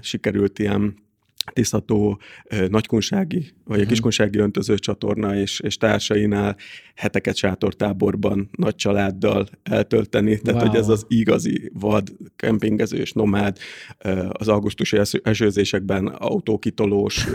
sikerült 0.00 0.58
ilyen 0.58 1.04
tisztató 1.52 2.20
nagykunsági, 2.68 3.52
vagy 3.64 3.78
a 3.78 3.80
mhm. 3.80 3.90
kiskunsági 3.90 4.38
öntöző 4.38 4.78
csatorna 4.78 5.36
és, 5.36 5.60
és 5.60 5.76
társainál 5.76 6.56
heteket 6.94 7.36
sátortáborban, 7.36 8.48
nagy 8.56 8.74
családdal 8.74 9.48
eltölteni. 9.62 10.38
Tehát, 10.38 10.60
wow. 10.60 10.70
hogy 10.70 10.80
ez 10.80 10.88
az 10.88 11.04
igazi 11.08 11.70
vad, 11.74 12.12
kempingezős, 12.36 13.12
nomád, 13.12 13.58
az 14.30 14.48
augusztusi 14.48 14.98
esőzésekben 15.22 16.06
autókitolós 16.06 17.26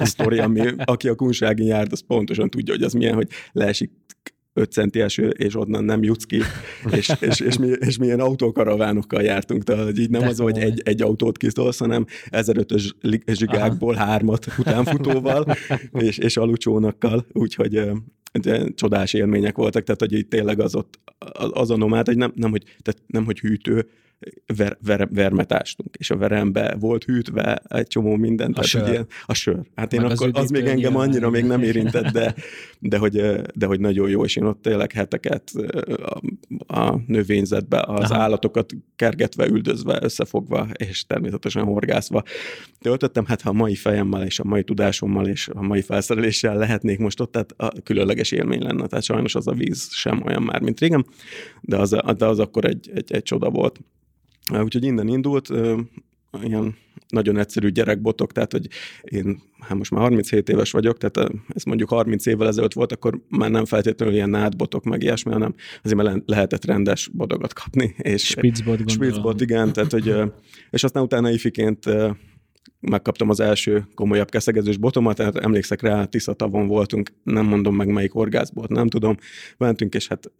sztori, 0.00 0.38
ami 0.38 0.60
aki 0.84 1.08
a 1.08 1.14
kunsági 1.14 1.64
jár, 1.64 1.86
az 1.90 2.00
pontosan 2.06 2.50
tudja, 2.50 2.74
hogy 2.74 2.82
az 2.82 2.92
milyen, 2.92 3.14
hogy 3.14 3.28
leesik 3.52 3.90
5 4.60 4.72
centi 4.72 5.00
eső, 5.00 5.28
és 5.28 5.56
onnan 5.56 5.84
nem 5.84 6.02
jutsz 6.02 6.24
ki, 6.24 6.40
és, 6.90 7.12
és, 7.20 7.40
és, 7.40 7.58
mi, 7.58 7.66
és 7.66 7.98
milyen 7.98 8.20
autókaravánokkal 8.20 9.22
jártunk, 9.22 9.64
tehát 9.64 9.98
így 9.98 10.10
nem 10.10 10.20
De 10.20 10.26
az, 10.26 10.38
hogy 10.38 10.58
egy, 10.58 10.80
egy 10.84 11.02
autót 11.02 11.36
kiszolsz, 11.36 11.78
hanem 11.78 12.06
1500 12.30 12.90
zsigákból 13.26 13.94
Aha. 13.94 14.04
hármat 14.04 14.46
utánfutóval, 14.58 15.56
és, 15.92 16.18
és 16.18 16.36
alucsónakkal, 16.36 17.26
úgyhogy 17.32 17.82
de 18.40 18.68
csodás 18.74 19.12
élmények 19.12 19.56
voltak, 19.56 19.84
tehát 19.84 20.00
hogy 20.00 20.12
így 20.12 20.28
tényleg 20.28 20.60
az 20.60 20.74
ott 20.74 20.98
az 21.50 21.70
a 21.70 21.76
nomád, 21.76 22.06
hogy 22.06 22.16
nem, 22.16 22.32
nem, 22.34 22.50
hogy, 22.50 22.62
tehát 22.62 23.02
nem, 23.06 23.24
hogy 23.24 23.38
hűtő, 23.38 23.88
ver, 24.56 24.78
ver, 24.84 25.08
vermet 25.12 25.52
ástunk, 25.52 25.96
és 25.98 26.10
a 26.10 26.16
verembe 26.16 26.76
volt 26.80 27.04
hűtve 27.04 27.62
egy 27.68 27.86
csomó 27.86 28.16
mindent. 28.16 28.58
A 28.58 28.62
sör. 28.62 28.88
Ilyen, 28.88 29.06
a 29.26 29.34
sör. 29.34 29.60
Hát 29.74 29.92
én 29.92 30.00
Meg 30.00 30.10
akkor, 30.10 30.30
az, 30.32 30.42
az 30.42 30.50
még 30.50 30.64
engem 30.64 30.96
annyira 30.96 31.30
még 31.30 31.44
nem 31.44 31.62
érintett, 31.62 32.12
de, 32.12 32.34
de, 32.78 32.98
hogy, 32.98 33.22
de 33.54 33.66
hogy 33.66 33.80
nagyon 33.80 34.08
jó, 34.08 34.24
és 34.24 34.36
én 34.36 34.44
ott 34.44 34.62
tényleg 34.62 34.92
heteket 34.92 35.50
a, 36.02 36.20
a 36.76 37.00
növényzetbe 37.06 37.84
az 37.86 38.10
Aha. 38.10 38.22
állatokat 38.22 38.72
kergetve, 38.96 39.46
üldözve, 39.46 39.98
összefogva, 40.02 40.68
és 40.72 41.06
természetesen 41.06 41.64
horgászva 41.64 42.22
töltöttem. 42.80 43.24
Hát 43.26 43.40
ha 43.40 43.50
a 43.50 43.52
mai 43.52 43.74
fejemmel 43.74 44.24
és 44.24 44.38
a 44.38 44.44
mai 44.44 44.64
tudásommal 44.64 45.26
és 45.26 45.48
a 45.48 45.62
mai 45.62 45.82
felszereléssel 45.82 46.56
lehetnék 46.56 46.98
most 46.98 47.20
ott, 47.20 47.32
tehát 47.32 47.54
a 47.56 47.72
különleges 47.82 48.32
élmény 48.32 48.62
lenne. 48.62 48.86
Tehát 48.86 49.04
sajnos 49.04 49.34
az 49.34 49.46
a 49.46 49.52
víz 49.52 49.88
sem 49.92 50.22
olyan 50.26 50.42
már, 50.42 50.60
mint 50.60 50.80
régen, 50.80 51.06
de 51.60 51.76
az, 51.76 51.96
de 52.16 52.26
az 52.26 52.38
akkor 52.38 52.64
egy, 52.64 52.90
egy, 52.94 53.12
egy 53.12 53.22
csoda 53.22 53.50
volt. 53.50 53.80
Úgyhogy 54.62 54.84
innen 54.84 55.08
indult, 55.08 55.48
ilyen 56.42 56.74
nagyon 57.08 57.38
egyszerű 57.38 57.68
gyerekbotok, 57.68 58.32
tehát 58.32 58.52
hogy 58.52 58.68
én 59.02 59.42
hát 59.58 59.78
most 59.78 59.90
már 59.90 60.00
37 60.00 60.48
éves 60.48 60.70
vagyok, 60.70 60.98
tehát 60.98 61.32
ez 61.48 61.62
mondjuk 61.62 61.88
30 61.88 62.26
évvel 62.26 62.48
ezelőtt 62.48 62.72
volt, 62.72 62.92
akkor 62.92 63.20
már 63.28 63.50
nem 63.50 63.64
feltétlenül 63.64 64.14
ilyen 64.14 64.30
nádbotok, 64.30 64.84
meg 64.84 65.02
ilyesmi, 65.02 65.32
hanem 65.32 65.54
azért 65.82 66.02
már 66.02 66.22
lehetett 66.26 66.64
rendes 66.64 67.08
bodogat 67.12 67.52
kapni. 67.52 67.94
És 67.98 68.26
Spitzbot, 68.26 68.90
Spitzbot, 68.90 69.40
igen, 69.40 69.72
tehát 69.72 69.92
hogy, 69.92 70.14
és 70.70 70.84
aztán 70.84 71.02
utána 71.02 71.30
ifiként 71.30 71.84
megkaptam 72.80 73.28
az 73.28 73.40
első 73.40 73.86
komolyabb 73.94 74.28
keszegezős 74.28 74.76
botomat, 74.76 75.16
tehát 75.16 75.36
emlékszek 75.36 75.80
rá, 75.80 76.04
Tisza 76.04 76.32
tavon 76.32 76.66
voltunk, 76.66 77.10
nem 77.22 77.46
mondom 77.46 77.76
meg 77.76 77.88
melyik 77.88 78.14
orgászból, 78.14 78.66
nem 78.68 78.88
tudom, 78.88 79.16
mentünk, 79.56 79.94
és 79.94 80.08
hát 80.08 80.30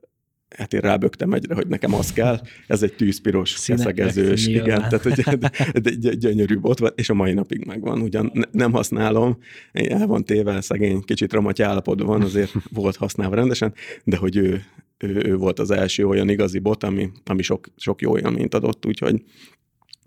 hát 0.57 0.73
én 0.73 0.81
rábögtem 0.81 1.33
egyre, 1.33 1.55
hogy 1.55 1.67
nekem 1.67 1.95
az 1.95 2.13
kell, 2.13 2.41
ez 2.67 2.83
egy 2.83 2.95
tűzpiros, 2.95 3.65
keszegezős, 3.67 4.47
igen, 4.47 4.89
tehát 4.89 5.07
egy, 5.07 6.07
egy 6.07 6.19
gyönyörű 6.19 6.59
bot 6.59 6.79
volt, 6.79 6.99
és 6.99 7.11
a 7.11 7.15
mai 7.15 7.33
napig 7.33 7.65
megvan, 7.65 8.01
ugyan 8.01 8.33
nem 8.51 8.73
használom, 8.73 9.39
el 9.73 10.07
van 10.07 10.25
téve, 10.25 10.61
szegény, 10.61 11.01
kicsit 11.01 11.33
romatja 11.33 11.69
állapotban 11.69 12.07
van, 12.07 12.23
azért 12.23 12.53
volt 12.73 12.97
használva 12.97 13.35
rendesen, 13.35 13.75
de 14.05 14.17
hogy 14.17 14.37
ő, 14.37 14.65
ő, 14.99 15.23
ő 15.25 15.37
volt 15.37 15.59
az 15.59 15.71
első 15.71 16.07
olyan 16.07 16.29
igazi 16.29 16.59
bot, 16.59 16.85
ami, 16.85 17.11
ami 17.25 17.43
sok, 17.43 17.67
sok 17.77 18.01
jó 18.01 18.19
élményt 18.19 18.55
adott, 18.55 18.87
úgyhogy, 18.87 19.23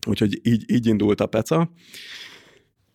úgyhogy 0.07 0.39
így, 0.43 0.63
így 0.71 0.87
indult 0.87 1.21
a 1.21 1.25
peca. 1.25 1.71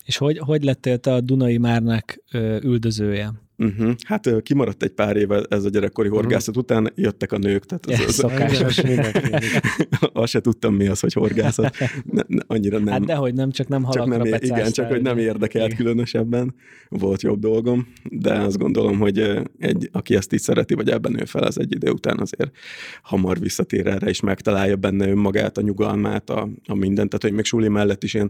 És 0.05 0.17
hogy, 0.17 0.39
hogy 0.39 0.63
lettél 0.63 0.99
te 0.99 1.13
a 1.13 1.21
Dunai 1.21 1.59
Márnak 1.59 2.23
üldözője? 2.63 3.48
Uh-huh. 3.61 3.95
Hát 4.07 4.43
kimaradt 4.43 4.83
egy 4.83 4.91
pár 4.91 5.17
éve 5.17 5.43
ez 5.49 5.65
a 5.65 5.69
gyerekkori 5.69 6.09
mhm. 6.09 6.17
horgászat 6.17 6.57
uh-huh. 6.57 6.63
után, 6.63 6.93
jöttek 6.95 7.33
a 7.33 7.39
nők. 7.39 7.65
Tehát 7.65 7.87
az, 7.87 8.07
az, 8.07 8.15
szokásos 8.15 8.81
Azt 10.13 10.31
se 10.31 10.41
tudtam, 10.41 10.75
mi 10.75 10.87
az, 10.87 11.01
hogy 11.01 11.13
horgászat. 11.13 11.77
Ne, 12.05 12.23
ne, 12.27 12.43
annyira 12.47 12.79
nem. 12.79 12.87
Hát 12.87 13.05
dehogy 13.05 13.35
nem, 13.35 13.51
csak 13.51 13.69
nem 13.69 13.83
halakra 13.83 14.17
csak 14.17 14.41
nem, 14.41 14.41
Igen, 14.43 14.73
csak 14.73 14.89
hogy 14.89 15.03
nem 15.03 15.19
érdekelt 15.19 15.65
igen. 15.65 15.77
különösebben. 15.77 16.55
Volt 16.89 17.23
jobb 17.23 17.41
dolgom, 17.41 17.89
de 18.11 18.33
azt 18.33 18.59
gondolom, 18.59 18.99
hogy 18.99 19.19
egy, 19.59 19.89
aki 19.93 20.15
ezt 20.15 20.33
így 20.33 20.41
szereti, 20.41 20.75
vagy 20.75 20.89
ebben 20.89 21.13
nő 21.13 21.25
fel, 21.25 21.43
az 21.43 21.61
egy 21.61 21.73
idő 21.73 21.91
után 21.91 22.19
azért 22.21 22.57
hamar 23.03 23.39
visszatér 23.39 23.87
erre, 23.87 24.09
és 24.09 24.21
megtalálja 24.21 24.77
benne 24.77 25.09
önmagát, 25.09 25.59
a 25.59 25.61
nyugalmát, 25.61 26.31
a, 26.31 26.49
a 26.67 26.75
mindent. 26.75 27.09
Tehát, 27.09 27.23
hogy 27.23 27.33
még 27.33 27.45
suli 27.45 27.69
mellett 27.69 28.05
is 28.05 28.15
én 28.15 28.29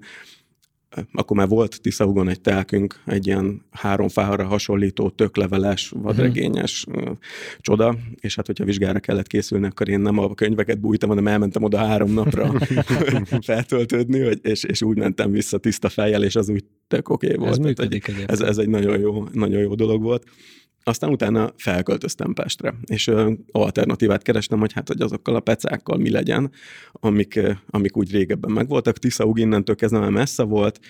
akkor 1.12 1.37
már 1.37 1.49
volt 1.49 1.80
Tiszaugon 1.80 2.28
egy 2.28 2.40
telkünk, 2.40 3.02
egy 3.07 3.26
ilyen 3.26 3.62
három 3.71 4.09
fára 4.09 4.45
hasonlító, 4.45 5.11
tökleveles, 5.11 5.92
vadregényes 5.97 6.85
uh-huh. 6.88 7.16
csoda, 7.61 7.97
és 8.21 8.35
hát 8.37 8.47
hogyha 8.47 8.64
vizsgára 8.64 8.99
kellett 8.99 9.26
készülni, 9.26 9.66
akkor 9.66 9.88
én 9.88 10.00
nem 10.00 10.18
a 10.18 10.35
könyveket 10.35 10.80
bújtam, 10.80 11.09
hanem 11.09 11.26
elmentem 11.26 11.62
oda 11.62 11.78
három 11.78 12.11
napra 12.11 12.52
feltöltődni, 13.40 14.21
hogy, 14.21 14.38
és, 14.42 14.64
és 14.64 14.83
úgy 14.83 14.97
mentem 14.97 15.30
vissza 15.30 15.59
tiszta 15.59 15.88
fejjel, 15.88 16.25
és 16.25 16.37
az 16.37 16.49
úgy 16.49 16.64
tök 16.87 17.09
oké 17.09 17.26
okay 17.26 17.38
volt. 17.38 17.50
Ez 17.50 17.59
működik 17.59 18.12
ez, 18.26 18.40
ez 18.40 18.59
egy 18.59 18.68
nagyon 18.68 18.99
jó, 18.99 19.28
nagyon 19.33 19.61
jó 19.61 19.75
dolog 19.75 20.02
volt. 20.02 20.25
Aztán 20.88 21.11
utána 21.11 21.52
felköltöztem 21.57 22.35
Pestre, 22.35 22.75
és 22.87 23.11
alternatívát 23.50 24.23
kerestem, 24.23 24.59
hogy 24.59 24.73
hát, 24.73 24.88
hogy 24.88 25.00
azokkal 25.00 25.35
a 25.35 25.40
pecákkal 25.40 25.99
mi 25.99 26.11
legyen, 26.11 26.50
amik, 26.92 27.40
amik 27.71 27.97
úgy 27.97 28.12
régebben 28.12 28.50
megvoltak. 28.50 28.99
Tiszaug 28.99 29.38
innentől 29.38 29.76
kezdve 29.76 29.99
már 29.99 30.11
messze 30.11 30.42
volt, 30.42 30.80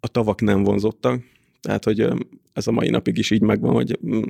a 0.00 0.08
tavak 0.08 0.40
nem 0.40 0.62
vonzottak, 0.62 1.22
tehát, 1.60 1.84
hogy 1.84 2.08
ez 2.52 2.66
a 2.66 2.72
mai 2.72 2.90
napig 2.90 3.18
is 3.18 3.30
így 3.30 3.40
megvan, 3.40 3.72
hogy 3.72 3.98
mm, 4.06 4.22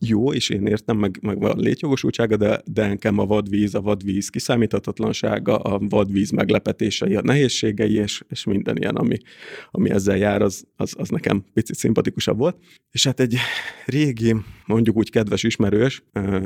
jó, 0.00 0.32
és 0.32 0.48
én 0.48 0.66
értem, 0.66 0.96
meg, 0.96 1.18
meg 1.22 1.44
a 1.44 1.54
létjogosultsága, 1.54 2.36
de, 2.36 2.62
de 2.64 2.86
nekem 2.86 3.18
a 3.18 3.26
vadvíz, 3.26 3.74
a 3.74 3.80
vadvíz 3.80 4.28
kiszámíthatatlansága, 4.28 5.56
a 5.56 5.78
vadvíz 5.88 6.30
meglepetései, 6.30 7.14
a 7.14 7.22
nehézségei, 7.22 7.94
és, 7.94 8.22
és 8.28 8.44
minden 8.44 8.76
ilyen, 8.76 8.96
ami, 8.96 9.16
ami 9.70 9.90
ezzel 9.90 10.16
jár, 10.16 10.42
az, 10.42 10.64
az, 10.76 10.94
az 10.98 11.08
nekem 11.08 11.44
picit 11.52 11.76
szimpatikusabb 11.76 12.38
volt. 12.38 12.56
És 12.90 13.04
hát 13.04 13.20
egy 13.20 13.36
régi, 13.86 14.34
mondjuk 14.68 14.96
úgy 14.96 15.10
kedves 15.10 15.42
ismerős, 15.42 16.02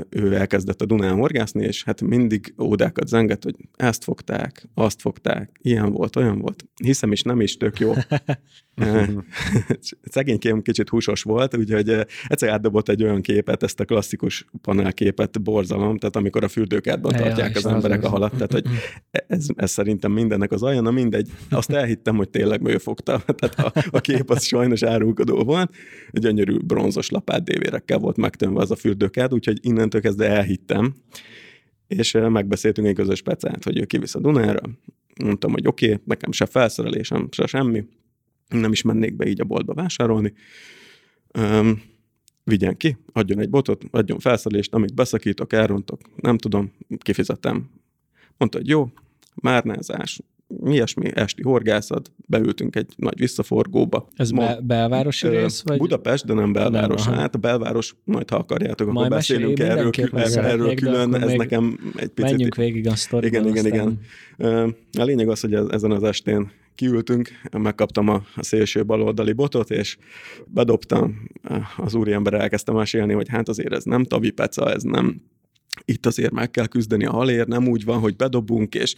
ő 0.08 0.34
elkezdett 0.34 0.82
a 0.82 0.86
Dunán 0.86 1.14
horgászni, 1.14 1.64
és 1.64 1.84
hát 1.84 2.00
mindig 2.00 2.54
ódákat 2.60 3.08
zengett, 3.08 3.44
hogy 3.44 3.56
ezt 3.76 4.04
fogták, 4.04 4.68
azt 4.74 5.00
fogták, 5.00 5.58
ilyen 5.62 5.92
volt, 5.92 6.16
olyan 6.16 6.38
volt. 6.38 6.64
Hiszem 6.82 7.12
is, 7.12 7.22
nem 7.22 7.40
is 7.40 7.56
tök 7.56 7.78
jó. 7.78 7.92
Szegénykém 10.02 10.62
kicsit 10.62 10.88
húsos 10.88 11.22
volt, 11.22 11.56
úgyhogy 11.56 12.06
egyszer 12.26 12.48
átdobott 12.48 12.88
egy 12.88 13.02
olyan 13.02 13.20
képet, 13.20 13.62
ezt 13.62 13.80
a 13.80 13.84
klasszikus 13.84 14.46
panelképet, 14.62 15.42
borzalom, 15.42 15.98
tehát 15.98 16.16
amikor 16.16 16.44
a 16.44 16.48
fürdőkádban 16.48 17.12
tartják 17.12 17.56
az, 17.56 17.66
emberek 17.66 18.04
a 18.04 18.08
halat, 18.08 18.32
tehát 18.32 18.52
hogy 18.52 18.64
ez, 19.26 19.46
ez 19.56 19.70
szerintem 19.70 20.12
mindennek 20.12 20.52
az 20.52 20.62
alja, 20.62 20.80
na 20.80 20.90
mindegy, 20.90 21.28
azt 21.50 21.70
elhittem, 21.70 22.16
hogy 22.16 22.28
tényleg 22.28 22.66
ő 22.66 22.78
fogta, 22.78 23.22
tehát 23.36 23.74
a, 23.76 23.80
a 23.90 24.00
kép 24.00 24.30
az 24.30 24.44
sajnos 24.44 24.82
árulkodó 24.82 25.44
volt, 25.44 25.74
gyönyörű 26.10 26.56
bronzos 26.58 27.10
lapát 27.10 27.44
dévérekkel 27.44 27.98
volt 27.98 28.11
megtömve 28.16 28.60
az 28.60 28.70
a 28.70 28.76
fürdőkád, 28.76 29.32
úgyhogy 29.32 29.58
innentől 29.62 30.00
kezdve 30.00 30.28
elhittem, 30.28 30.94
és 31.86 32.12
megbeszéltünk 32.12 32.86
egy 32.86 32.94
közös 32.94 33.22
pecát, 33.22 33.64
hogy 33.64 33.78
ő 33.78 33.84
kivisz 33.84 34.14
a 34.14 34.20
Dunára, 34.20 34.60
mondtam, 35.24 35.52
hogy 35.52 35.66
oké, 35.66 35.86
okay, 35.86 36.02
nekem 36.04 36.32
se 36.32 36.46
felszerelésem, 36.46 37.28
se 37.30 37.46
semmi, 37.46 37.84
nem 38.48 38.72
is 38.72 38.82
mennék 38.82 39.16
be 39.16 39.28
így 39.28 39.40
a 39.40 39.44
boltba 39.44 39.74
vásárolni. 39.74 40.32
Um, 41.38 41.82
vigyen 42.44 42.76
ki, 42.76 42.96
adjon 43.12 43.38
egy 43.38 43.50
botot, 43.50 43.84
adjon 43.90 44.18
felszerelést, 44.18 44.74
amit 44.74 44.94
beszakítok, 44.94 45.52
elrontok, 45.52 46.00
nem 46.16 46.38
tudom, 46.38 46.72
kifizetem. 46.98 47.70
Mondta, 48.36 48.58
hogy 48.58 48.68
jó, 48.68 48.90
márnázás, 49.34 50.20
mi 50.60 50.72
ilyesmi, 50.72 51.10
esti 51.14 51.42
horgászat, 51.42 52.10
beültünk 52.26 52.76
egy 52.76 52.92
nagy 52.96 53.18
visszaforgóba. 53.18 54.08
Ez 54.16 54.30
be- 54.30 54.58
belvárosi 54.62 55.28
rész? 55.28 55.62
Vagy? 55.62 55.78
Budapest, 55.78 56.26
de 56.26 56.34
nem 56.34 56.52
belváros. 56.52 57.04
Nem, 57.04 57.14
hát 57.14 57.34
a 57.34 57.38
belváros, 57.38 57.94
majd 58.04 58.30
ha 58.30 58.36
akarjátok, 58.36 58.80
akkor 58.80 58.92
majd 59.00 59.10
beszélünk 59.10 59.58
erről, 59.58 59.90
erről, 60.12 60.44
erről 60.44 60.74
külön, 60.74 61.14
ez 61.14 61.32
nekem 61.32 61.78
egy 61.96 62.08
picit... 62.08 62.30
Menjünk 62.30 62.54
végig 62.54 62.88
a 62.88 62.96
sztoriban. 62.96 63.46
Igen, 63.46 63.66
igen, 63.66 63.98
igen. 64.36 64.74
A 64.98 65.02
lényeg 65.02 65.28
az, 65.28 65.40
hogy 65.40 65.54
ezen 65.54 65.90
az 65.90 66.02
estén 66.02 66.50
kiültünk, 66.74 67.28
megkaptam 67.58 68.08
a, 68.08 68.22
a 68.36 68.42
szélső 68.42 68.84
baloldali 68.84 69.32
botot, 69.32 69.70
és 69.70 69.96
bedobtam, 70.46 71.28
az 71.76 71.94
úriember 71.94 72.34
elkezdte 72.34 72.72
mesélni, 72.72 73.12
hogy 73.12 73.28
hát 73.28 73.48
azért 73.48 73.72
ez 73.72 73.84
nem 73.84 74.04
tavipeca, 74.04 74.72
ez 74.72 74.82
nem 74.82 75.22
itt 75.84 76.06
azért 76.06 76.32
meg 76.32 76.50
kell 76.50 76.66
küzdeni 76.66 77.04
a 77.04 77.12
halér, 77.12 77.46
nem 77.46 77.68
úgy 77.68 77.84
van, 77.84 77.98
hogy 77.98 78.16
bedobunk, 78.16 78.74
és 78.74 78.94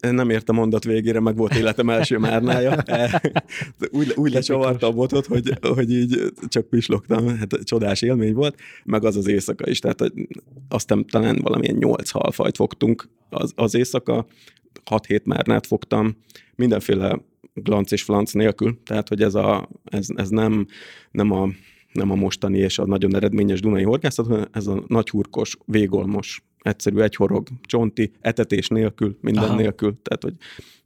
nem 0.00 0.30
érte 0.30 0.52
mondat 0.52 0.84
végére, 0.84 1.20
meg 1.20 1.36
volt 1.36 1.54
életem 1.54 1.90
első 1.90 2.18
márnája. 2.18 2.82
úgy, 3.90 4.12
úgy 4.14 4.32
lecsavarta 4.32 4.86
a 4.86 4.92
botot, 4.92 5.26
hogy, 5.26 5.52
hogy 5.60 5.90
így 5.90 6.32
csak 6.48 6.68
pislogtam, 6.68 7.36
hát 7.36 7.58
csodás 7.62 8.02
élmény 8.02 8.34
volt, 8.34 8.60
meg 8.84 9.04
az 9.04 9.16
az 9.16 9.28
éjszaka 9.28 9.70
is, 9.70 9.78
tehát 9.78 10.12
aztán 10.68 11.06
talán 11.06 11.38
valamilyen 11.42 11.76
nyolc 11.76 12.10
halfajt 12.10 12.56
fogtunk. 12.56 13.08
Az, 13.28 13.52
az 13.54 13.74
éjszaka, 13.74 14.26
6-7 14.90 15.22
márnát 15.22 15.66
fogtam, 15.66 16.16
mindenféle 16.54 17.20
glanc 17.54 17.92
és 17.92 18.02
flanc 18.02 18.32
nélkül, 18.32 18.78
tehát 18.84 19.08
hogy 19.08 19.22
ez, 19.22 19.34
a, 19.34 19.68
ez, 19.84 20.06
ez 20.14 20.28
nem, 20.28 20.66
nem 21.10 21.30
a 21.30 21.48
nem 21.96 22.10
a 22.10 22.14
mostani 22.14 22.58
és 22.58 22.78
a 22.78 22.86
nagyon 22.86 23.14
eredményes 23.14 23.60
Dunai 23.60 23.82
horgászat, 23.82 24.26
hanem 24.26 24.46
ez 24.52 24.66
a 24.66 24.82
nagyhurkos, 24.86 25.56
végolmos, 25.64 26.44
egyszerű 26.62 26.98
egyhorog, 26.98 27.48
csonti, 27.60 28.12
etetés 28.20 28.68
nélkül, 28.68 29.16
minden 29.20 29.44
Aha. 29.44 29.56
nélkül, 29.56 29.96
tehát 30.02 30.22
hogy 30.22 30.34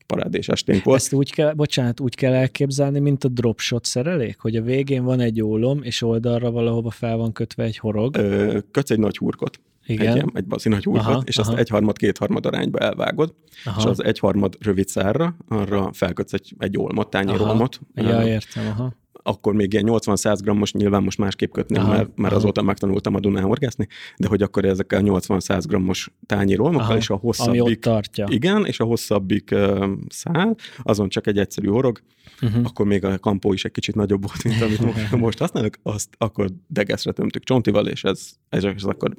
parádés 0.06 0.48
esténk 0.48 0.84
volt. 0.84 0.98
Ezt 0.98 1.12
úgy 1.12 1.32
kell, 1.32 1.52
bocsánat, 1.52 2.00
úgy 2.00 2.14
kell 2.14 2.32
elképzelni, 2.32 2.98
mint 2.98 3.24
a 3.24 3.28
dropshot 3.28 3.84
szerelék, 3.84 4.38
hogy 4.38 4.56
a 4.56 4.62
végén 4.62 5.04
van 5.04 5.20
egy 5.20 5.42
ólom, 5.42 5.82
és 5.82 6.02
oldalra 6.02 6.50
valahova 6.50 6.90
fel 6.90 7.16
van 7.16 7.32
kötve 7.32 7.64
egy 7.64 7.76
horog. 7.76 8.16
Ö, 8.16 8.58
kötsz 8.70 8.90
egy 8.90 8.98
nagy 8.98 9.16
hurkot. 9.16 9.60
Igen. 9.86 10.16
Egy, 10.18 10.30
egy 10.34 10.44
bazi 10.46 10.68
nagy 10.68 10.84
hurkot, 10.84 11.06
aha, 11.06 11.22
és 11.24 11.38
aha. 11.38 11.50
azt 11.50 11.58
egyharmad, 11.58 11.96
kétharmad 11.96 12.46
arányba 12.46 12.78
elvágod, 12.78 13.34
aha. 13.64 13.80
és 13.80 13.84
az 13.84 14.04
egyharmad 14.04 14.56
rövid 14.60 14.88
szárra, 14.88 15.36
arra 15.48 15.92
felkötsz 15.92 16.32
egy, 16.32 16.54
egy 16.58 16.78
olmot, 16.78 17.10
tányérolmot. 17.10 17.80
Ja, 17.94 18.26
értem, 18.26 18.66
aha 18.66 18.98
akkor 19.22 19.54
még 19.54 19.72
ilyen 19.72 19.84
80-100 19.88 20.38
grammos, 20.42 20.72
nyilván 20.72 21.02
most 21.02 21.18
másképp 21.18 21.52
kötném, 21.52 21.82
aha, 21.82 21.92
mert, 21.92 22.16
mert 22.16 22.34
azóta 22.34 22.62
megtanultam 22.62 23.14
a 23.14 23.20
Dunán 23.20 23.42
horgászni, 23.42 23.86
de 24.16 24.28
hogy 24.28 24.42
akkor 24.42 24.64
ezekkel 24.64 25.00
80-100 25.04 25.64
grammos 25.68 26.10
tányérolmokkal, 26.26 26.96
és 26.96 27.10
a 27.10 27.16
hosszabbik... 27.16 27.60
Ami 27.60 27.70
ott 27.70 27.80
tartja. 27.80 28.26
Igen, 28.30 28.66
és 28.66 28.80
a 28.80 28.84
hosszabbik 28.84 29.50
uh, 29.52 29.88
szál, 30.08 30.56
azon 30.82 31.08
csak 31.08 31.26
egy 31.26 31.38
egyszerű 31.38 31.68
horog, 31.68 32.00
uh-huh. 32.42 32.66
akkor 32.66 32.86
még 32.86 33.04
a 33.04 33.18
kampó 33.18 33.52
is 33.52 33.64
egy 33.64 33.72
kicsit 33.72 33.94
nagyobb 33.94 34.22
volt, 34.22 34.44
mint 34.44 34.62
amit 34.62 35.10
most 35.26 35.38
használok, 35.38 35.74
azt 35.82 36.08
akkor 36.18 36.50
degeszre 36.66 37.12
tömtük 37.12 37.44
csontival, 37.44 37.86
és 37.86 38.04
ez, 38.04 38.28
ez, 38.48 38.64
ez 38.64 38.84
akkor 38.84 39.16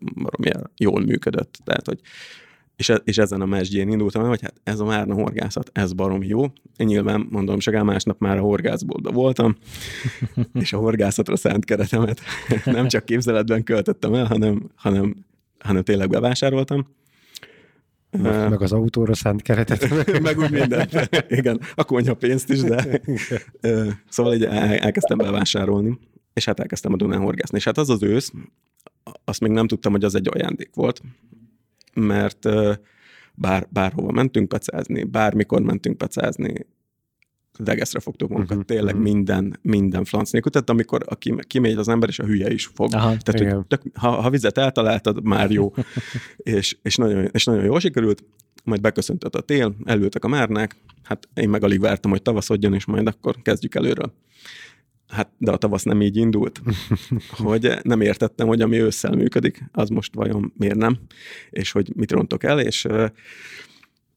jól 0.77 1.01
működött. 1.01 1.59
Tehát, 1.63 1.85
hogy 1.85 1.99
és, 2.75 2.89
e, 2.89 3.01
és 3.03 3.17
ezen 3.17 3.41
a 3.41 3.45
mesdjén 3.45 3.89
indultam 3.89 4.27
hogy 4.27 4.41
hát 4.41 4.61
ez 4.63 4.79
a 4.79 4.85
márna 4.85 5.13
horgászat, 5.13 5.69
ez 5.73 5.93
barom 5.93 6.23
jó. 6.23 6.41
Én 6.77 6.87
nyilván 6.87 7.27
mondom, 7.29 7.59
csak 7.59 7.83
másnap 7.83 8.19
már 8.19 8.37
a 8.37 8.41
horgászboltban 8.41 9.13
voltam, 9.13 9.55
és 10.53 10.73
a 10.73 10.77
horgászatra 10.77 11.35
szánt 11.35 11.65
keretemet 11.65 12.21
nem 12.65 12.87
csak 12.87 13.05
képzeletben 13.05 13.63
költöttem 13.63 14.13
el, 14.13 14.25
hanem, 14.25 14.69
hanem, 14.75 15.25
hanem 15.59 15.83
tényleg 15.83 16.09
bevásároltam. 16.09 16.87
Meg, 18.17 18.49
meg 18.49 18.61
az 18.61 18.71
autóra 18.71 19.13
szánt 19.13 19.41
keretet. 19.41 19.89
meg 20.21 20.37
úgy 20.37 20.51
minden. 20.51 20.87
Igen, 21.27 21.59
a 21.75 21.83
konyha 21.83 22.13
pénzt 22.13 22.49
is, 22.49 22.61
de 22.61 23.01
szóval 24.09 24.33
így 24.33 24.43
elkezdtem 24.43 25.17
bevásárolni, 25.17 25.99
és 26.33 26.45
hát 26.45 26.59
elkezdtem 26.59 26.93
a 26.93 26.95
Dunán 26.95 27.19
horgászni. 27.19 27.57
És 27.57 27.63
hát 27.63 27.77
az 27.77 27.89
az 27.89 28.03
ősz, 28.03 28.31
azt 29.23 29.39
még 29.39 29.51
nem 29.51 29.67
tudtam, 29.67 29.91
hogy 29.91 30.03
az 30.03 30.15
egy 30.15 30.29
ajándék 30.31 30.69
volt, 30.73 31.01
mert 31.93 32.49
bár, 33.33 33.67
bárhova 33.69 34.11
mentünk 34.11 34.47
pecázni, 34.47 35.03
bármikor 35.03 35.61
mentünk 35.61 35.97
pecázni, 35.97 36.65
degeszre 37.59 37.99
fogtuk 37.99 38.29
magunkat, 38.29 38.57
uh-huh, 38.57 38.67
tényleg 38.67 38.95
uh-huh. 38.95 39.11
minden, 39.11 39.59
minden 39.61 40.03
franc 40.03 40.31
nélkül. 40.31 40.51
Tehát 40.51 40.69
amikor 40.69 41.03
a 41.05 41.15
kimegy 41.47 41.77
az 41.77 41.87
ember, 41.87 42.09
és 42.09 42.19
a 42.19 42.25
hülye 42.25 42.51
is 42.51 42.65
fog. 42.65 42.93
Aha, 42.93 43.17
Tehát, 43.17 43.53
hogy 43.53 43.65
tök, 43.67 43.81
ha, 43.93 44.09
ha 44.09 44.29
vizet 44.29 44.57
eltaláltad, 44.57 45.23
már 45.23 45.51
jó. 45.51 45.73
és, 46.37 46.77
és, 46.81 46.95
nagyon, 46.95 47.29
és 47.31 47.45
nagyon 47.45 47.63
jól 47.63 47.79
sikerült, 47.79 48.23
majd 48.63 48.81
beköszöntött 48.81 49.35
a 49.35 49.41
tél, 49.41 49.75
elültek 49.85 50.25
a 50.25 50.27
márnák, 50.27 50.75
hát 51.03 51.27
én 51.33 51.49
meg 51.49 51.63
alig 51.63 51.79
vártam, 51.79 52.11
hogy 52.11 52.21
tavaszodjon, 52.21 52.73
és 52.73 52.85
majd 52.85 53.07
akkor 53.07 53.41
kezdjük 53.41 53.75
előről. 53.75 54.13
Hát, 55.11 55.29
de 55.37 55.51
a 55.51 55.57
tavasz 55.57 55.83
nem 55.83 56.01
így 56.01 56.17
indult, 56.17 56.61
hogy 57.37 57.71
nem 57.83 58.01
értettem, 58.01 58.47
hogy 58.47 58.61
ami 58.61 58.81
ősszel 58.81 59.15
működik, 59.15 59.63
az 59.71 59.89
most 59.89 60.13
vajon 60.15 60.53
miért 60.57 60.75
nem, 60.75 60.97
és 61.49 61.71
hogy 61.71 61.91
mit 61.95 62.11
rontok 62.11 62.43
el, 62.43 62.59
és 62.59 62.87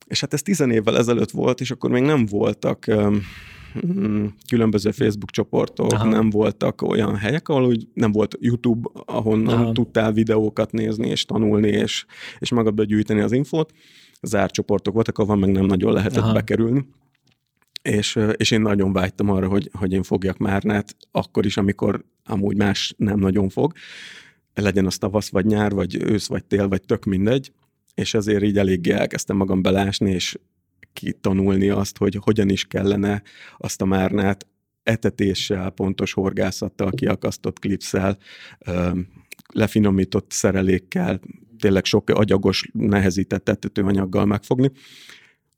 és 0.07 0.21
hát 0.21 0.33
ez 0.33 0.43
tizen 0.43 0.71
évvel 0.71 0.99
ezelőtt 0.99 1.31
volt, 1.31 1.61
és 1.61 1.71
akkor 1.71 1.91
még 1.91 2.03
nem 2.03 2.27
voltak 2.27 2.87
mm, 3.87 4.27
különböző 4.49 4.91
Facebook 4.91 5.31
csoportok, 5.31 5.93
Aha. 5.93 6.09
nem 6.09 6.31
voltak 6.31 6.83
olyan 6.83 7.17
helyek, 7.17 7.49
ahol 7.49 7.67
úgy 7.67 7.89
nem 7.95 8.13
volt 8.13 8.37
YouTube, 8.41 8.89
ahonnan 9.05 9.61
Aha. 9.61 9.73
tudtál 9.73 10.13
videókat 10.13 10.73
nézni, 10.73 11.09
és 11.09 11.25
tanulni, 11.25 11.69
és, 11.69 12.05
és 12.39 12.51
magadba 12.51 12.85
gyűjteni 12.85 13.21
az 13.21 13.33
infót. 13.33 13.73
Zárt 14.23 14.53
csoportok 14.53 14.95
voltak, 14.95 15.19
ahol 15.19 15.37
meg 15.37 15.51
nem 15.51 15.65
nagyon 15.65 15.93
lehetett 15.93 16.23
Aha. 16.23 16.33
bekerülni. 16.33 16.87
És, 17.89 18.19
és 18.37 18.51
én 18.51 18.61
nagyon 18.61 18.93
vágytam 18.93 19.31
arra, 19.31 19.49
hogy, 19.49 19.71
hogy 19.73 19.93
én 19.93 20.03
fogjak 20.03 20.39
Márnát, 20.39 20.97
akkor 21.11 21.47
is, 21.47 21.57
amikor 21.57 22.05
amúgy 22.25 22.57
más 22.57 22.95
nem 22.97 23.19
nagyon 23.19 23.49
fog. 23.49 23.73
Legyen 24.55 24.87
az 24.87 24.99
tavasz, 24.99 25.31
vagy 25.31 25.45
nyár, 25.45 25.73
vagy 25.73 26.03
ősz, 26.03 26.27
vagy 26.27 26.45
tél, 26.45 26.69
vagy 26.69 26.83
tök 26.83 27.05
mindegy 27.05 27.53
és 27.95 28.15
ezért 28.15 28.43
így 28.43 28.59
eléggé 28.59 28.91
elkezdtem 28.91 29.37
magam 29.37 29.63
belásni, 29.63 30.11
és 30.11 30.39
kitanulni 30.93 31.69
azt, 31.69 31.99
hogy 31.99 32.19
hogyan 32.21 32.49
is 32.49 32.65
kellene 32.65 33.23
azt 33.59 33.83
a 33.83 33.85
márnát 33.85 34.47
etetéssel, 34.83 35.71
pontos 35.71 36.13
horgászattal, 36.13 36.91
kiakasztott 36.91 37.59
klipszel, 37.59 38.19
lefinomított 39.53 40.31
szerelékkel, 40.31 41.21
tényleg 41.59 41.85
sok 41.85 42.11
agyagos, 42.11 42.69
nehezített 42.73 43.49
etetőanyaggal 43.49 44.25
megfogni. 44.25 44.71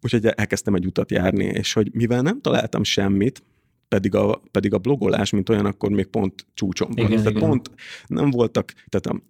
Úgyhogy 0.07 0.27
elkezdtem 0.27 0.75
egy 0.75 0.87
utat 0.87 1.11
járni, 1.11 1.45
és 1.45 1.73
hogy 1.73 1.91
mivel 1.93 2.23
nem 2.23 2.41
találtam 2.41 2.85
semmit, 2.85 3.43
pedig 3.89 4.15
a, 4.15 4.43
pedig 4.51 4.75
a 4.75 4.79
blogolás, 4.79 5.31
mint 5.31 5.49
olyan, 5.49 5.67
akkor 5.67 5.91
még 5.91 6.07
pont 6.07 6.47
csúcson 6.55 6.91
van. 6.95 7.07
Igen, 7.07 7.19
tehát 7.19 7.31
igen. 7.31 7.49
pont 7.49 7.71
nem 8.07 8.31
voltak, 8.31 8.73
tehát 8.89 9.23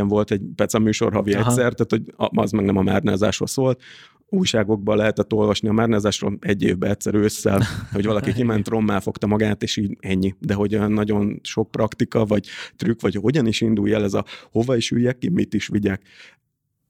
m 0.00 0.08
volt 0.08 0.30
egy 0.30 0.42
Peca 0.54 0.78
műsor 0.78 1.12
havi 1.12 1.32
Aha. 1.32 1.50
egyszer, 1.50 1.72
tehát 1.74 1.90
hogy 1.90 2.14
az 2.16 2.50
meg 2.50 2.64
nem 2.64 2.76
a 2.76 2.82
márnázásról 2.82 3.48
szólt. 3.48 3.82
Újságokban 4.28 4.96
lehetett 4.96 5.32
olvasni 5.32 5.68
a 5.68 5.72
márnázásról 5.72 6.36
egy 6.40 6.62
évben 6.62 6.90
egyszer 6.90 7.14
ősszel, 7.14 7.62
hogy 7.92 8.04
valaki 8.04 8.32
kiment 8.32 8.68
rommá 8.68 8.98
fogta 8.98 9.26
magát, 9.26 9.62
és 9.62 9.76
így 9.76 9.96
ennyi. 10.00 10.34
De 10.38 10.54
hogy 10.54 10.74
olyan 10.74 10.92
nagyon 10.92 11.40
sok 11.42 11.70
praktika, 11.70 12.24
vagy 12.24 12.46
trükk, 12.76 13.00
vagy 13.00 13.14
hogyan 13.14 13.46
is 13.46 13.60
indulj 13.60 13.92
el 13.92 14.04
ez 14.04 14.14
a 14.14 14.24
hova 14.50 14.76
is 14.76 14.90
üljek 14.90 15.18
ki, 15.18 15.28
mit 15.28 15.54
is 15.54 15.66
vigyek, 15.66 16.02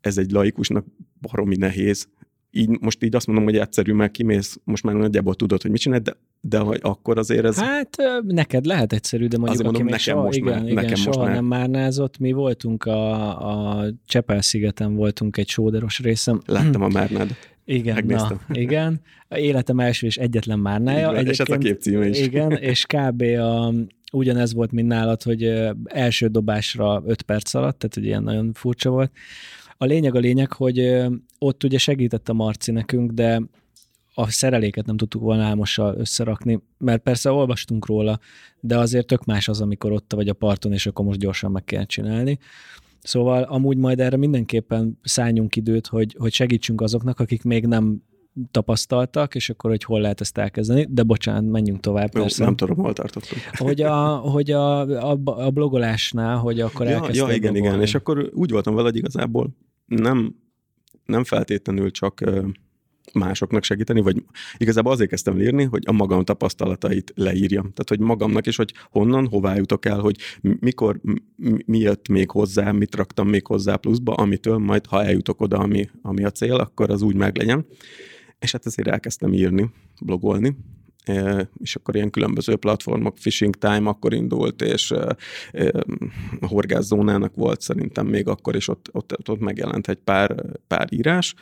ez 0.01 0.19
egy 0.19 0.31
laikusnak 0.31 0.87
baromi 1.21 1.57
nehéz, 1.57 2.09
így 2.59 2.81
most 2.81 3.05
így 3.05 3.15
azt 3.15 3.27
mondom, 3.27 3.45
hogy 3.45 3.57
egyszerű, 3.57 3.93
mert 3.93 4.11
kimész, 4.11 4.59
most 4.65 4.83
már 4.83 4.95
nagyjából 4.95 5.35
tudod, 5.35 5.63
hogy 5.63 5.71
mit 5.71 5.81
csinálj, 5.81 6.03
de, 6.03 6.17
de 6.41 6.59
hogy 6.59 6.79
akkor 6.83 7.19
azért 7.19 7.45
ez... 7.45 7.59
Hát 7.59 7.97
neked 8.27 8.65
lehet 8.65 8.93
egyszerű, 8.93 9.27
de 9.27 9.39
mondjuk 9.39 9.63
mondom, 9.63 9.83
nekem 9.85 9.99
soha, 9.99 10.23
most 10.23 10.37
igen, 10.37 10.53
már, 10.53 10.63
igen, 10.63 10.75
nekem 10.75 10.95
soha 10.95 11.17
most 11.17 11.27
már. 11.27 11.35
nem 11.35 11.45
márnázott. 11.45 12.19
Mi 12.19 12.33
voltunk 12.33 12.85
a, 12.85 13.81
a 13.81 13.87
Csepel-szigeten, 14.07 14.95
voltunk 14.95 15.37
egy 15.37 15.49
sóderos 15.49 15.99
részem. 15.99 16.41
Láttam 16.47 16.83
a 16.83 16.89
márnád. 16.89 17.37
Igen, 17.65 18.05
na, 18.07 18.41
igen. 18.53 19.01
Életem 19.29 19.81
első 19.81 20.07
és 20.07 20.17
egyetlen 20.17 20.59
márnája. 20.59 21.11
Igen, 21.11 21.27
és 21.27 21.39
ez 21.39 21.51
a 21.51 21.59
képcíme 21.59 22.09
is. 22.09 22.21
Igen, 22.21 22.53
és 22.73 22.85
kb. 22.87 23.23
A, 23.23 23.73
ugyanez 24.13 24.55
volt, 24.55 24.73
mint 24.73 24.89
nálad, 24.89 25.23
hogy 25.23 25.53
első 25.85 26.27
dobásra 26.27 27.03
5 27.07 27.23
perc 27.23 27.55
alatt, 27.55 27.79
tehát 27.79 27.95
hogy 27.95 28.05
ilyen 28.05 28.23
nagyon 28.23 28.53
furcsa 28.53 28.91
volt. 28.91 29.11
A 29.79 29.85
lényeg 29.85 30.15
a 30.15 30.19
lényeg, 30.19 30.53
hogy 30.53 31.07
ott 31.39 31.65
ugye 31.65 31.79
segített 31.79 32.29
a 32.29 32.33
Marci 32.33 32.71
nekünk, 32.71 33.11
de 33.11 33.43
a 34.15 34.31
szereléket 34.31 34.87
nem 34.87 34.97
tudtuk 34.97 35.23
volna 35.23 35.43
álmossal 35.43 35.95
összerakni, 35.99 36.61
mert 36.79 37.03
persze 37.03 37.31
olvastunk 37.31 37.87
róla, 37.87 38.19
de 38.61 38.79
azért 38.79 39.07
tök 39.07 39.25
más 39.25 39.49
az, 39.49 39.61
amikor 39.61 39.93
ott 39.93 40.13
vagy 40.13 40.29
a 40.29 40.35
parton, 40.35 40.73
és 40.73 40.87
akkor 40.87 41.05
most 41.05 41.19
gyorsan 41.19 41.51
meg 41.51 41.65
kell 41.65 41.85
csinálni. 41.85 42.39
Szóval 43.03 43.43
amúgy 43.43 43.77
majd 43.77 44.01
erre 44.01 44.17
mindenképpen 44.17 44.99
szálljunk 45.03 45.57
időt, 45.57 45.87
hogy, 45.87 46.17
hogy 46.19 46.33
segítsünk 46.33 46.81
azoknak, 46.81 47.21
akik 47.21 47.43
még 47.43 47.67
nem 47.67 48.03
tapasztaltak, 48.51 49.35
és 49.35 49.51
akkor, 49.51 49.71
hogy 49.71 49.85
hol 49.85 50.01
lehet 50.01 50.21
ezt 50.21 50.39
elkezdeni, 50.39 50.87
de 50.91 51.03
bocsánat, 51.03 51.51
menjünk 51.51 51.81
tovább. 51.81 52.15
Jó, 52.15 52.21
persze. 52.21 52.45
nem 52.45 52.57
tudom, 52.57 52.77
hol 52.77 52.93
tartottunk. 52.93 53.41
Hogy 53.53 53.81
a, 53.81 54.17
hogy 54.17 54.51
a, 54.51 54.81
a, 55.11 55.19
a 55.25 55.51
blogolásnál, 55.51 56.37
hogy 56.37 56.61
akkor 56.61 56.87
ja, 56.87 56.93
elkezdtem 56.93 57.29
Ja, 57.29 57.35
igen, 57.35 57.53
blogolni. 57.53 57.77
igen, 57.77 57.87
és 57.87 57.95
akkor 57.95 58.31
úgy 58.35 58.51
voltam 58.51 58.75
vele, 58.75 58.89
hogy 58.89 58.97
igazából 58.97 59.51
nem, 59.89 60.35
nem 61.05 61.25
feltétlenül 61.25 61.91
csak 61.91 62.25
másoknak 63.13 63.65
segíteni, 63.65 64.01
vagy 64.01 64.23
igazából 64.57 64.93
azért 64.93 65.11
kezdtem 65.11 65.41
írni, 65.41 65.65
hogy 65.65 65.83
a 65.87 65.93
magam 65.93 66.25
tapasztalatait 66.25 67.13
leírjam. 67.15 67.63
Tehát, 67.63 67.89
hogy 67.89 68.01
magamnak 68.01 68.47
is, 68.47 68.57
hogy 68.57 68.73
honnan, 68.91 69.27
hová 69.27 69.57
jutok 69.57 69.85
el, 69.85 69.99
hogy 69.99 70.17
mikor, 70.41 71.01
mi 71.67 71.79
jött 71.79 72.09
még 72.09 72.31
hozzá, 72.31 72.73
mit 72.73 72.95
raktam 72.95 73.29
még 73.29 73.47
hozzá 73.47 73.77
pluszba, 73.77 74.15
amitől 74.15 74.59
majd, 74.59 74.87
ha 74.87 75.05
eljutok 75.05 75.41
oda, 75.41 75.59
ami, 75.59 75.89
ami 76.03 76.25
a 76.25 76.31
cél, 76.31 76.55
akkor 76.55 76.91
az 76.91 77.03
úgy 77.03 77.15
meglegyen. 77.15 77.67
És 78.39 78.53
hát 78.53 78.67
ezért 78.67 78.89
elkezdtem 78.89 79.33
írni, 79.33 79.71
blogolni, 80.01 80.57
és 81.63 81.77
akkor 81.77 81.95
ilyen 81.95 82.11
különböző 82.11 82.57
platformok, 82.57 83.19
Fishing 83.19 83.57
Time 83.57 83.89
akkor 83.89 84.13
indult, 84.13 84.63
és 84.63 84.91
a 86.41 86.47
horgászónának 86.47 87.35
volt 87.35 87.61
szerintem 87.61 88.07
még 88.07 88.27
akkor, 88.27 88.55
és 88.55 88.69
ott, 88.69 88.89
ott, 88.93 89.29
ott 89.29 89.41
megjelent 89.41 89.89
egy 89.89 89.99
pár, 90.05 90.45
pár 90.67 90.87
írás, 90.91 91.35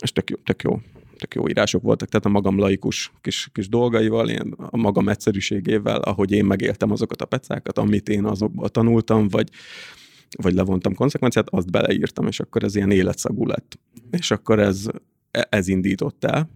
és 0.00 0.12
tök 0.12 0.30
jó, 0.30 0.36
tök 0.36 0.62
jó 0.62 0.80
tök 1.20 1.34
jó 1.34 1.48
írások 1.48 1.82
voltak, 1.82 2.08
tehát 2.08 2.26
a 2.26 2.28
magam 2.28 2.58
laikus 2.58 3.12
kis, 3.20 3.48
kis 3.52 3.68
dolgaival, 3.68 4.28
én 4.28 4.54
a 4.56 4.76
magam 4.76 5.08
egyszerűségével, 5.08 6.00
ahogy 6.00 6.32
én 6.32 6.44
megéltem 6.44 6.90
azokat 6.90 7.22
a 7.22 7.24
pecákat, 7.24 7.78
amit 7.78 8.08
én 8.08 8.24
azokból 8.24 8.68
tanultam, 8.68 9.28
vagy, 9.28 9.48
vagy 10.42 10.54
levontam 10.54 10.94
konzekvenciát, 10.94 11.48
azt 11.50 11.70
beleírtam, 11.70 12.26
és 12.26 12.40
akkor 12.40 12.64
ez 12.64 12.76
ilyen 12.76 12.90
életszagú 12.90 13.46
lett. 13.46 13.78
És 14.10 14.30
akkor 14.30 14.58
ez, 14.58 14.86
ez 15.30 15.68
indított 15.68 16.24
el, 16.24 16.50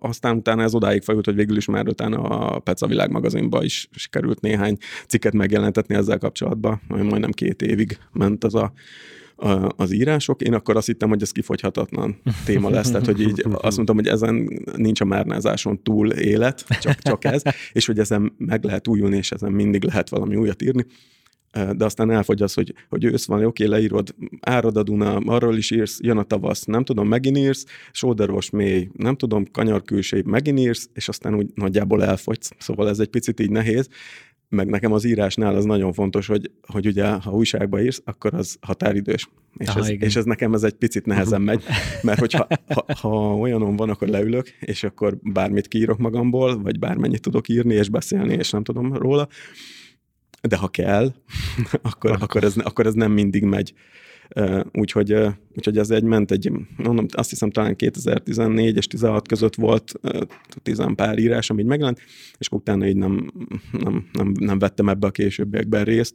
aztán 0.00 0.36
utána 0.36 0.62
ez 0.62 0.74
odáig 0.74 1.02
fajult, 1.02 1.24
hogy 1.24 1.34
végül 1.34 1.56
is 1.56 1.66
már 1.66 1.88
utána 1.88 2.18
a 2.22 2.58
Peca 2.58 2.86
Világ 2.86 3.10
magazinba 3.10 3.64
is 3.64 3.88
sikerült 3.90 4.40
néhány 4.40 4.76
cikket 5.08 5.32
megjelentetni 5.32 5.94
ezzel 5.94 6.18
kapcsolatban, 6.18 6.80
majdnem 6.88 7.30
két 7.30 7.62
évig 7.62 7.98
ment 8.12 8.44
az 8.44 8.54
a 8.54 8.72
az 9.76 9.92
írások, 9.92 10.42
én 10.42 10.54
akkor 10.54 10.76
azt 10.76 10.86
hittem, 10.86 11.08
hogy 11.08 11.22
ez 11.22 11.30
kifogyhatatlan 11.32 12.20
téma 12.44 12.70
lesz, 12.70 12.90
tehát 12.90 13.06
hogy 13.06 13.20
így 13.20 13.44
azt 13.52 13.76
mondtam, 13.76 13.96
hogy 13.96 14.06
ezen 14.06 14.62
nincs 14.76 15.00
a 15.00 15.04
márnázáson 15.04 15.82
túl 15.82 16.10
élet, 16.10 16.64
csak, 16.80 16.98
csak 16.98 17.24
ez, 17.24 17.42
és 17.72 17.86
hogy 17.86 17.98
ezen 17.98 18.32
meg 18.38 18.64
lehet 18.64 18.88
újulni, 18.88 19.16
és 19.16 19.30
ezen 19.30 19.52
mindig 19.52 19.84
lehet 19.84 20.08
valami 20.08 20.36
újat 20.36 20.62
írni 20.62 20.86
de 21.52 21.84
aztán 21.84 22.10
elfogy 22.10 22.42
az, 22.42 22.54
hogy, 22.54 22.74
hogy 22.88 23.04
ősz 23.04 23.26
van, 23.26 23.44
oké, 23.44 23.64
leírod, 23.64 24.14
árad 24.40 24.76
a 24.76 24.82
Duna, 24.82 25.16
arról 25.16 25.56
is 25.56 25.70
írsz, 25.70 25.98
jön 26.02 26.16
a 26.16 26.22
tavasz, 26.22 26.64
nem 26.64 26.84
tudom, 26.84 27.08
megint 27.08 27.38
írsz, 27.38 27.64
sóderos 27.92 28.50
mély, 28.50 28.88
nem 28.92 29.16
tudom, 29.16 29.44
kanyarkülség, 29.50 30.24
megint 30.24 30.58
írsz, 30.58 30.90
és 30.92 31.08
aztán 31.08 31.34
úgy 31.34 31.50
nagyjából 31.54 32.04
elfogysz. 32.04 32.50
Szóval 32.58 32.88
ez 32.88 32.98
egy 32.98 33.08
picit 33.08 33.40
így 33.40 33.50
nehéz, 33.50 33.88
meg 34.48 34.68
nekem 34.68 34.92
az 34.92 35.04
írásnál 35.04 35.54
az 35.54 35.64
nagyon 35.64 35.92
fontos, 35.92 36.26
hogy, 36.26 36.50
hogy 36.66 36.86
ugye, 36.86 37.10
ha 37.10 37.30
újságba 37.30 37.82
írsz, 37.82 38.02
akkor 38.04 38.34
az 38.34 38.56
határidős. 38.60 39.28
És, 39.56 39.68
Aha, 39.68 39.78
ez, 39.80 39.88
és 39.88 40.16
ez 40.16 40.24
nekem 40.24 40.54
ez 40.54 40.62
egy 40.62 40.74
picit 40.74 41.06
nehezen 41.06 41.42
megy, 41.42 41.64
mert 42.02 42.18
hogyha 42.18 42.46
ha, 42.74 42.84
ha 43.00 43.36
olyanom 43.36 43.76
van, 43.76 43.90
akkor 43.90 44.08
leülök, 44.08 44.46
és 44.60 44.84
akkor 44.84 45.18
bármit 45.22 45.68
kiírok 45.68 45.98
magamból, 45.98 46.62
vagy 46.62 46.78
bármennyit 46.78 47.20
tudok 47.20 47.48
írni 47.48 47.74
és 47.74 47.88
beszélni, 47.88 48.34
és 48.34 48.50
nem 48.50 48.62
tudom 48.62 48.94
róla, 48.94 49.28
de 50.40 50.56
ha 50.56 50.68
kell, 50.68 51.12
akkor, 51.90 52.16
akkor, 52.20 52.44
ez, 52.44 52.56
akkor 52.56 52.86
ez 52.86 52.94
nem 52.94 53.12
mindig 53.12 53.44
megy. 53.44 53.74
Úgyhogy, 54.72 55.16
úgyhogy 55.56 55.78
ez 55.78 55.90
egy 55.90 56.02
ment 56.02 56.30
egy, 56.30 56.52
mondom, 56.76 57.06
azt 57.10 57.30
hiszem 57.30 57.50
talán 57.50 57.76
2014 57.76 58.76
és 58.76 58.86
16 58.86 59.28
között 59.28 59.54
volt 59.54 59.92
tizen 60.62 60.94
pár 60.94 61.18
írás, 61.18 61.50
ami 61.50 61.60
így 61.60 61.66
megjelent, 61.66 62.00
és 62.38 62.48
utána 62.50 62.86
így 62.86 62.96
nem, 62.96 63.32
nem, 63.70 64.08
nem, 64.12 64.32
nem 64.38 64.58
vettem 64.58 64.88
ebbe 64.88 65.06
a 65.06 65.10
későbbiekben 65.10 65.84
részt, 65.84 66.14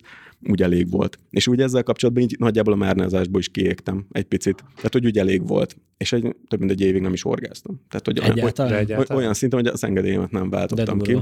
úgy 0.49 0.61
elég 0.61 0.89
volt. 0.89 1.19
És 1.29 1.47
úgy 1.47 1.61
ezzel 1.61 1.83
kapcsolatban 1.83 2.23
így 2.23 2.35
nagyjából 2.39 2.73
a 2.73 2.77
márnázásból 2.77 3.39
is 3.39 3.49
kiégtem 3.49 4.05
egy 4.11 4.25
picit. 4.25 4.63
Tehát, 4.75 4.93
hogy 4.93 5.05
úgy 5.05 5.17
elég 5.17 5.47
volt. 5.47 5.77
És 5.97 6.13
egy, 6.13 6.35
több 6.47 6.59
mint 6.59 6.71
egy 6.71 6.81
évig 6.81 7.01
nem 7.01 7.13
is 7.13 7.21
horgáztam. 7.21 7.81
Tehát, 7.89 8.05
hogy 8.05 8.19
egyáltalán? 8.19 8.71
Olyan, 8.71 8.83
egyáltalán? 8.83 9.21
olyan 9.21 9.33
szinten, 9.33 9.59
hogy 9.59 9.67
az 9.67 9.83
engedélyemet 9.83 10.31
nem 10.31 10.49
váltottam 10.49 10.99
ki 10.99 11.17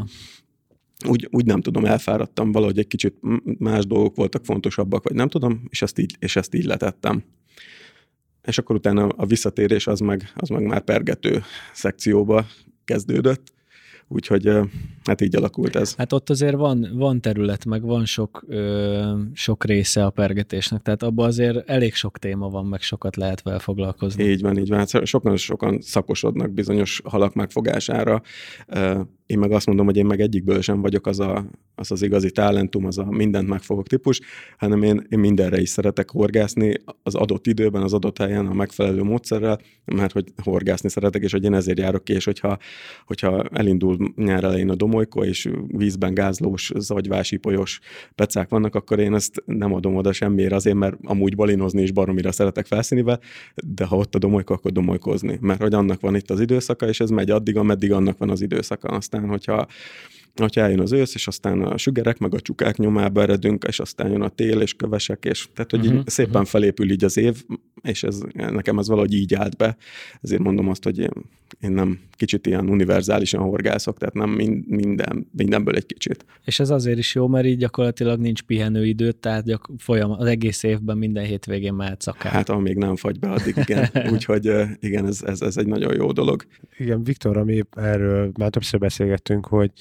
úgy, 1.07 1.27
úgy 1.31 1.45
nem 1.45 1.61
tudom, 1.61 1.85
elfáradtam, 1.85 2.51
valahogy 2.51 2.79
egy 2.79 2.87
kicsit 2.87 3.15
más 3.59 3.85
dolgok 3.85 4.15
voltak 4.15 4.45
fontosabbak, 4.45 5.03
vagy 5.03 5.15
nem 5.15 5.27
tudom, 5.27 5.61
és 5.69 5.81
ezt 5.81 5.99
így, 5.99 6.15
és 6.19 6.35
ezt 6.35 6.55
így 6.55 6.65
letettem. 6.65 7.23
És 8.43 8.57
akkor 8.57 8.75
utána 8.75 9.07
a 9.07 9.25
visszatérés 9.25 9.87
az 9.87 9.99
meg, 9.99 10.31
az 10.35 10.49
meg 10.49 10.63
már 10.65 10.81
pergető 10.81 11.43
szekcióba 11.73 12.45
kezdődött, 12.85 13.53
Úgyhogy 14.07 14.51
hát 15.05 15.21
így 15.21 15.35
alakult 15.35 15.75
ez. 15.75 15.95
Hát 15.95 16.13
ott 16.13 16.29
azért 16.29 16.55
van, 16.55 16.89
van 16.93 17.21
terület, 17.21 17.65
meg 17.65 17.81
van 17.81 18.05
sok, 18.05 18.43
ö, 18.47 19.01
sok 19.33 19.65
része 19.65 20.05
a 20.05 20.09
pergetésnek, 20.09 20.81
tehát 20.81 21.03
abban 21.03 21.25
azért 21.25 21.69
elég 21.69 21.93
sok 21.93 22.19
téma 22.19 22.49
van, 22.49 22.65
meg 22.65 22.81
sokat 22.81 23.15
lehet 23.15 23.41
vele 23.41 23.59
foglalkozni. 23.59 24.23
Így 24.23 24.41
van, 24.41 24.57
így 24.57 24.69
van. 24.69 24.77
Hát 24.77 25.05
sokan, 25.05 25.37
sokan 25.37 25.81
szakosodnak 25.81 26.51
bizonyos 26.51 27.01
halak 27.03 27.33
megfogására. 27.33 28.21
Én 29.25 29.39
meg 29.39 29.51
azt 29.51 29.65
mondom, 29.65 29.85
hogy 29.85 29.97
én 29.97 30.05
meg 30.05 30.19
egyikből 30.19 30.61
sem 30.61 30.81
vagyok 30.81 31.07
az 31.07 31.19
a, 31.19 31.45
az, 31.75 31.91
az 31.91 32.01
igazi 32.01 32.31
talentum, 32.31 32.85
az 32.85 32.97
a 32.97 33.05
mindent 33.09 33.47
megfogok 33.47 33.87
típus, 33.87 34.21
hanem 34.57 34.83
én, 34.83 35.07
én 35.09 35.19
mindenre 35.19 35.61
is 35.61 35.69
szeretek 35.69 36.09
horgászni 36.09 36.73
az 37.03 37.15
adott 37.15 37.47
időben, 37.47 37.81
az 37.81 37.93
adott 37.93 38.17
helyen, 38.17 38.45
a 38.45 38.53
megfelelő 38.53 39.03
módszerrel, 39.03 39.59
mert 39.85 40.11
hogy 40.11 40.25
horgászni 40.43 40.89
szeretek, 40.89 41.21
és 41.21 41.31
hogy 41.31 41.43
én 41.43 41.53
ezért 41.53 41.79
járok 41.79 42.03
ki, 42.03 42.13
és 42.13 42.25
hogyha, 42.25 42.57
hogyha 43.05 43.43
elindul 43.43 44.13
nyár 44.15 44.43
elején 44.43 44.69
a 44.69 44.75
domolykó, 44.93 45.23
és 45.23 45.49
vízben 45.67 46.13
gázlós, 46.13 46.71
zagyvásípolyos 46.75 47.79
pecák 48.15 48.49
vannak, 48.49 48.75
akkor 48.75 48.99
én 48.99 49.13
ezt 49.13 49.43
nem 49.45 49.73
adom 49.73 49.95
oda 49.95 50.13
semmiért 50.13 50.53
azért, 50.53 50.75
mert 50.75 50.95
amúgy 51.03 51.35
balinozni 51.35 51.81
is 51.81 51.91
baromira 51.91 52.31
szeretek 52.31 52.65
felszínivel, 52.65 53.19
de 53.55 53.85
ha 53.85 53.95
ott 53.95 54.15
a 54.15 54.19
domolykó, 54.19 54.53
akkor 54.53 54.71
domolykozni, 54.71 55.37
mert 55.41 55.61
hogy 55.61 55.73
annak 55.73 56.01
van 56.01 56.15
itt 56.15 56.29
az 56.29 56.39
időszaka, 56.39 56.87
és 56.87 56.99
ez 56.99 57.09
megy 57.09 57.29
addig, 57.29 57.57
ameddig 57.57 57.91
annak 57.91 58.17
van 58.17 58.29
az 58.29 58.41
időszaka. 58.41 58.87
Aztán, 58.87 59.27
hogyha 59.27 59.67
hogyha 60.35 60.61
eljön 60.61 60.79
az 60.79 60.91
ősz, 60.91 61.15
és 61.15 61.27
aztán 61.27 61.61
a 61.61 61.77
sügerek, 61.77 62.17
meg 62.17 62.33
a 62.33 62.39
csukák 62.39 62.77
nyomába 62.77 63.21
eredünk, 63.21 63.63
és 63.67 63.79
aztán 63.79 64.11
jön 64.11 64.21
a 64.21 64.29
tél, 64.29 64.61
és 64.61 64.73
kövesek, 64.73 65.25
és 65.25 65.47
tehát, 65.53 65.71
hogy 65.71 65.85
uh-huh, 65.85 65.95
így 65.95 66.07
szépen 66.07 66.31
uh-huh. 66.31 66.47
felépül 66.47 66.91
így 66.91 67.03
az 67.03 67.17
év, 67.17 67.43
és 67.81 68.03
ez, 68.03 68.21
nekem 68.33 68.79
ez 68.79 68.87
valahogy 68.87 69.13
így 69.13 69.33
állt 69.33 69.57
be. 69.57 69.77
Ezért 70.21 70.41
mondom 70.41 70.69
azt, 70.69 70.83
hogy 70.83 70.99
én, 70.99 71.11
én 71.59 71.71
nem 71.71 71.99
kicsit 72.11 72.47
ilyen 72.47 72.69
univerzálisan 72.69 73.41
horgászok, 73.41 73.97
tehát 73.97 74.13
nem 74.13 74.29
minden, 74.67 75.27
mindenből 75.31 75.75
egy 75.75 75.85
kicsit. 75.85 76.25
És 76.45 76.59
ez 76.59 76.69
azért 76.69 76.97
is 76.97 77.15
jó, 77.15 77.27
mert 77.27 77.45
így 77.45 77.57
gyakorlatilag 77.57 78.19
nincs 78.19 78.41
pihenőidő, 78.41 79.11
tehát 79.11 79.45
gyak, 79.45 79.69
folyam, 79.77 80.11
az 80.11 80.25
egész 80.25 80.63
évben 80.63 80.97
minden 80.97 81.25
hétvégén 81.25 81.73
mehetsz 81.73 82.07
akár. 82.07 82.31
Hát 82.31 82.49
amíg 82.49 82.77
nem 82.77 82.95
fagy 82.95 83.19
be, 83.19 83.29
addig 83.29 83.55
igen. 83.57 83.89
Úgyhogy 84.13 84.51
igen, 84.79 85.05
ez, 85.05 85.21
ez, 85.25 85.41
ez 85.41 85.57
egy 85.57 85.67
nagyon 85.67 85.95
jó 85.95 86.11
dolog. 86.11 86.45
Igen, 86.77 87.03
Viktor, 87.03 87.37
ami 87.37 87.63
erről 87.71 88.31
már 88.37 88.49
többször 88.49 88.79
beszélgettünk, 88.79 89.45
hogy 89.45 89.71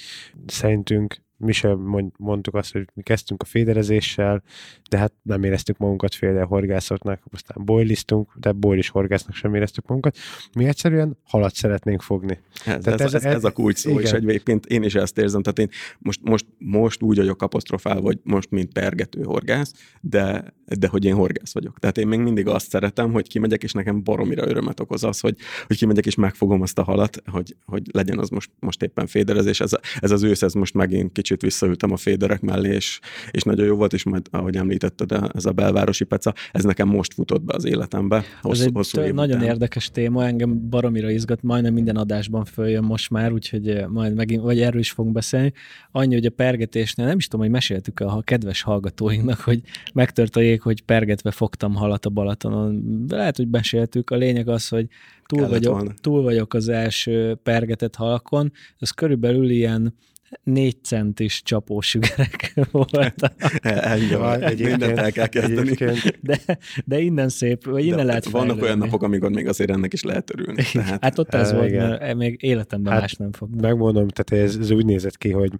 szerintünk 0.46 1.22
mi 1.42 1.52
sem 1.52 1.78
mondtuk 2.18 2.54
azt, 2.54 2.72
hogy 2.72 2.88
mi 2.94 3.02
kezdtünk 3.02 3.42
a 3.42 3.44
féderezéssel, 3.44 4.42
de 4.90 4.98
hát 4.98 5.12
nem 5.22 5.42
éreztük 5.42 5.76
magunkat 5.76 6.14
féder 6.14 6.44
horgászoknak, 6.44 7.20
aztán 7.32 7.64
boiliztunk, 7.64 8.32
de 8.34 8.52
boilis 8.52 8.88
horgásznak 8.88 9.34
sem 9.34 9.54
éreztük 9.54 9.86
magunkat. 9.86 10.16
Mi 10.54 10.64
egyszerűen 10.64 11.18
halat 11.24 11.54
szeretnénk 11.54 12.02
fogni. 12.02 12.38
Ez, 12.66 12.82
tehát 12.82 13.00
ez, 13.00 13.14
ez, 13.14 13.24
ez, 13.24 13.34
ez, 13.34 13.44
a 13.44 13.50
kulcs 13.50 13.76
szó, 13.76 13.90
igen. 13.90 14.02
és 14.02 14.12
egyébként 14.12 14.66
én 14.66 14.82
is 14.82 14.94
ezt 14.94 15.18
érzem, 15.18 15.42
tehát 15.42 15.58
én 15.58 15.68
most, 15.98 16.20
most, 16.22 16.46
most 16.58 17.02
úgy 17.02 17.16
vagyok 17.16 17.42
apostrofál, 17.42 18.00
vagy 18.00 18.18
most 18.22 18.50
mint 18.50 18.72
pergető 18.72 19.22
horgász, 19.22 19.72
de, 20.00 20.44
de 20.78 20.88
hogy 20.88 21.04
én 21.04 21.14
horgász 21.14 21.52
vagyok. 21.52 21.78
Tehát 21.78 21.98
én 21.98 22.06
még 22.06 22.18
mindig 22.18 22.46
azt 22.46 22.68
szeretem, 22.68 23.12
hogy 23.12 23.28
kimegyek, 23.28 23.62
és 23.62 23.72
nekem 23.72 24.02
baromira 24.02 24.48
örömet 24.48 24.80
okoz 24.80 25.04
az, 25.04 25.20
hogy, 25.20 25.36
hogy 25.66 25.76
kimegyek, 25.76 26.06
és 26.06 26.14
megfogom 26.14 26.62
azt 26.62 26.78
a 26.78 26.82
halat, 26.82 27.22
hogy, 27.26 27.56
hogy 27.64 27.82
legyen 27.92 28.18
az 28.18 28.28
most, 28.28 28.50
most 28.58 28.82
éppen 28.82 29.06
féderezés. 29.06 29.60
Ez, 29.60 29.72
ez 30.00 30.10
az 30.10 30.22
ősz, 30.22 30.42
ez 30.42 30.52
most 30.52 30.74
megint 30.74 31.12
kicsit 31.12 31.31
kicsit 31.32 31.50
visszaültem 31.50 31.92
a 31.92 31.96
féderek 31.96 32.40
mellé, 32.40 32.74
és, 32.74 33.00
és 33.30 33.42
nagyon 33.42 33.66
jó 33.66 33.76
volt, 33.76 33.92
és 33.92 34.04
majd, 34.04 34.26
ahogy 34.30 34.56
említetted, 34.56 35.12
ez 35.34 35.44
a 35.44 35.52
belvárosi 35.52 36.04
peca, 36.04 36.34
ez 36.52 36.64
nekem 36.64 36.88
most 36.88 37.14
futott 37.14 37.42
be 37.42 37.54
az 37.54 37.64
életembe. 37.64 38.24
Hosszú, 38.40 38.60
ez 38.60 38.66
egy 38.66 38.72
hosszú 38.74 39.00
év 39.00 39.14
nagyon 39.14 39.36
után. 39.36 39.48
érdekes 39.48 39.90
téma, 39.90 40.26
engem 40.26 40.68
baromira 40.68 41.10
izgat, 41.10 41.42
majdnem 41.42 41.72
minden 41.72 41.96
adásban 41.96 42.44
följön 42.44 42.84
most 42.84 43.10
már, 43.10 43.32
úgyhogy 43.32 43.68
eh, 43.68 43.86
majd 43.86 44.14
megint, 44.14 44.42
vagy 44.42 44.60
erről 44.60 44.80
is 44.80 44.90
fogunk 44.90 45.14
beszélni. 45.14 45.52
Annyi, 45.90 46.14
hogy 46.14 46.26
a 46.26 46.30
pergetésnél, 46.30 47.06
nem 47.06 47.18
is 47.18 47.26
tudom, 47.26 47.40
hogy 47.40 47.54
meséltük 47.54 48.00
a 48.00 48.22
kedves 48.24 48.62
hallgatóinknak, 48.62 49.40
hogy 49.40 49.60
megtört 49.94 50.36
a 50.36 50.40
jég, 50.40 50.60
hogy 50.60 50.82
pergetve 50.82 51.30
fogtam 51.30 51.74
halat 51.74 52.06
a 52.06 52.10
Balatonon. 52.10 53.06
De 53.06 53.16
lehet, 53.16 53.36
hogy 53.36 53.48
beszéltük. 53.48 54.10
A 54.10 54.16
lényeg 54.16 54.48
az, 54.48 54.68
hogy 54.68 54.86
túl 55.26 55.48
vagyok, 55.48 55.94
túl 55.94 56.22
vagyok 56.22 56.54
az 56.54 56.68
első 56.68 57.38
pergetett 57.42 57.94
halakon. 57.94 58.52
Ez 58.78 58.90
körülbelül 58.90 59.50
ilyen 59.50 59.94
négy 60.42 60.84
centis 60.84 61.42
csapósügerek 61.42 62.54
voltak. 62.70 63.32
Engem, 63.62 64.40
mindent 64.56 64.98
el 64.98 65.12
kell 65.12 65.26
kezdeni. 65.26 65.74
De, 66.20 66.38
de 66.84 67.00
innen 67.00 67.28
szép, 67.28 67.64
vagy 67.64 67.84
innen 67.84 67.96
de 67.96 68.04
lehet 68.04 68.24
Vannak 68.24 68.46
fejlődni. 68.46 68.64
olyan 68.64 68.78
napok, 68.78 69.02
amikor 69.02 69.30
még 69.30 69.48
azért 69.48 69.70
ennek 69.70 69.92
is 69.92 70.02
lehet 70.02 70.30
örülni. 70.32 70.62
Tehát... 70.72 71.02
Hát 71.02 71.18
ott 71.18 71.34
ez 71.34 71.52
volt, 71.52 71.70
mert 71.70 72.14
még 72.14 72.42
életemben 72.42 72.92
hát, 72.92 73.00
más 73.00 73.14
nem 73.14 73.32
fog. 73.32 73.60
Megmondom, 73.60 74.08
tehát 74.08 74.44
ez, 74.44 74.56
ez 74.56 74.70
úgy 74.70 74.84
nézett 74.84 75.18
ki, 75.18 75.30
hogy 75.30 75.52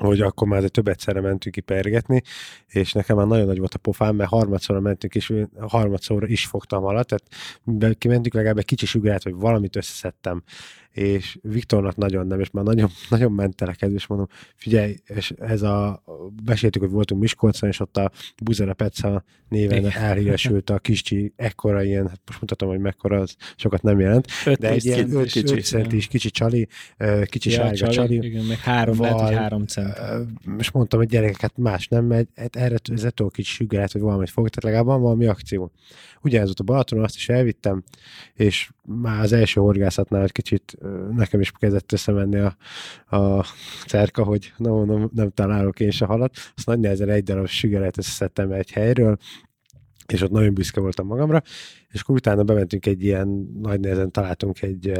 hogy 0.00 0.20
akkor 0.20 0.48
már 0.48 0.62
több 0.62 0.88
egyszerre 0.88 1.20
mentünk 1.20 1.54
ki 1.54 1.60
pergetni, 1.60 2.22
és 2.66 2.92
nekem 2.92 3.16
már 3.16 3.26
nagyon 3.26 3.46
nagy 3.46 3.58
volt 3.58 3.74
a 3.74 3.78
pofám, 3.78 4.16
mert 4.16 4.30
harmadszorra 4.30 4.80
mentünk, 4.80 5.14
és 5.14 5.32
harmadszorra 5.58 6.26
is 6.26 6.46
fogtam 6.46 6.84
alatt, 6.84 7.08
tehát 7.08 7.98
kimentünk 7.98 8.34
legalább 8.34 8.58
egy 8.58 8.64
kicsi 8.64 8.86
sugarát, 8.86 9.24
vagy 9.24 9.34
valamit 9.34 9.76
összeszedtem, 9.76 10.42
és 10.92 11.38
Viktornak 11.42 11.96
nagyon 11.96 12.26
nem, 12.26 12.40
és 12.40 12.50
már 12.50 12.64
nagyon, 12.64 12.90
nagyon 13.10 13.32
mentelekedő, 13.32 13.94
és 13.94 14.06
mondom, 14.06 14.26
figyelj, 14.54 14.96
és 15.06 15.30
ez 15.38 15.62
a, 15.62 16.02
beszéltük, 16.44 16.82
hogy 16.82 16.90
voltunk 16.90 17.20
Miskolcon, 17.20 17.68
és 17.68 17.80
ott 17.80 17.96
a 17.96 18.10
Buzera 18.42 18.74
Peca 18.74 19.24
néven 19.48 19.90
elhíresült 19.90 20.70
a 20.70 20.78
kicsi, 20.78 21.32
ekkora 21.36 21.82
ilyen, 21.82 22.08
hát 22.08 22.20
most 22.26 22.40
mutatom, 22.40 22.68
hogy 22.68 22.78
mekkora 22.78 23.20
az, 23.20 23.36
sokat 23.56 23.82
nem 23.82 24.00
jelent, 24.00 24.26
öt 24.46 24.58
de 24.58 24.68
egy 24.68 24.84
ilyen 24.84 25.16
5 25.16 25.64
centis 25.64 26.06
kicsi 26.06 26.30
csali, 26.30 26.68
kicsi 27.24 27.50
ja, 27.50 27.56
sárga 27.56 27.76
csali, 27.76 27.94
csali. 27.94 28.26
Igen, 28.26 28.44
meg 28.44 28.58
három, 28.58 28.96
val, 28.96 29.10
lehet, 29.10 29.26
hogy 29.26 29.36
három 29.36 29.66
cent. 29.66 29.94
És 30.58 30.70
mondtam, 30.70 30.98
hogy 30.98 31.08
gyerekeket 31.08 31.56
más 31.56 31.88
nem 31.88 32.04
megy, 32.04 32.28
hát 32.36 32.56
erre 32.56 32.76
ez 32.92 33.04
ettől 33.04 33.28
kicsi 33.30 33.52
sügeret, 33.52 33.92
vagy 33.92 34.02
valamit 34.02 34.30
fog, 34.30 34.48
tehát 34.48 34.64
legalább 34.64 34.86
van 34.86 35.02
valami 35.02 35.26
akció. 35.26 35.72
Ugyanez 36.22 36.46
volt 36.46 36.60
a 36.60 36.64
Balatonon, 36.64 37.04
azt 37.04 37.16
is 37.16 37.28
elvittem, 37.28 37.82
és 38.34 38.70
már 38.84 39.22
az 39.22 39.32
első 39.32 39.60
horgászatnál 39.60 40.22
egy 40.22 40.32
kicsit 40.32 40.76
nekem 41.10 41.40
is 41.40 41.50
kezdett 41.50 41.92
összemenni 41.92 42.38
a, 42.38 42.56
a 43.16 43.44
cerka, 43.86 44.22
hogy 44.22 44.52
no, 44.56 44.84
nem, 44.84 45.10
nem 45.14 45.30
találok 45.30 45.80
én 45.80 45.90
se 45.90 46.04
halat. 46.04 46.36
Azt 46.56 46.66
nagy 46.66 46.78
nehezen 46.78 47.08
egy 47.08 47.22
darab 47.22 47.46
sügeret 47.46 47.98
összeszedtem 47.98 48.52
egy 48.52 48.70
helyről, 48.70 49.16
és 50.06 50.22
ott 50.22 50.30
nagyon 50.30 50.54
büszke 50.54 50.80
voltam 50.80 51.06
magamra, 51.06 51.42
és 51.88 52.00
akkor 52.00 52.14
utána 52.14 52.42
bementünk 52.42 52.86
egy 52.86 53.04
ilyen, 53.04 53.28
nagy 53.62 53.80
nehezen 53.80 54.10
találtunk 54.10 54.62
egy 54.62 54.92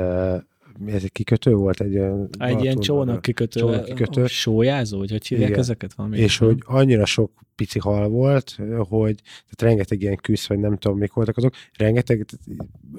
ez 0.87 1.03
egy 1.03 1.13
kikötő 1.13 1.55
volt? 1.55 1.81
Egy, 1.81 1.97
egy 2.39 2.63
ilyen 2.63 2.77
csónak 2.77 3.23
kikötő, 3.23 3.61
csónak 3.61 3.85
kikötő. 3.85 4.27
sójázó, 4.27 4.99
hogy 4.99 5.11
hogy 5.11 5.27
hívják 5.27 5.49
Igen. 5.49 5.61
ezeket? 5.61 5.95
Valami 5.95 6.19
és 6.19 6.39
hogy 6.39 6.59
annyira 6.65 7.05
sok 7.05 7.33
pici 7.61 7.79
hal 7.79 8.09
volt, 8.09 8.59
hogy 8.89 9.15
tehát 9.23 9.63
rengeteg 9.63 10.03
ilyen 10.03 10.17
küsz, 10.17 10.47
vagy 10.47 10.59
nem 10.59 10.77
tudom, 10.77 10.99
mik 10.99 11.13
voltak 11.13 11.37
azok, 11.37 11.55
rengeteg 11.77 12.27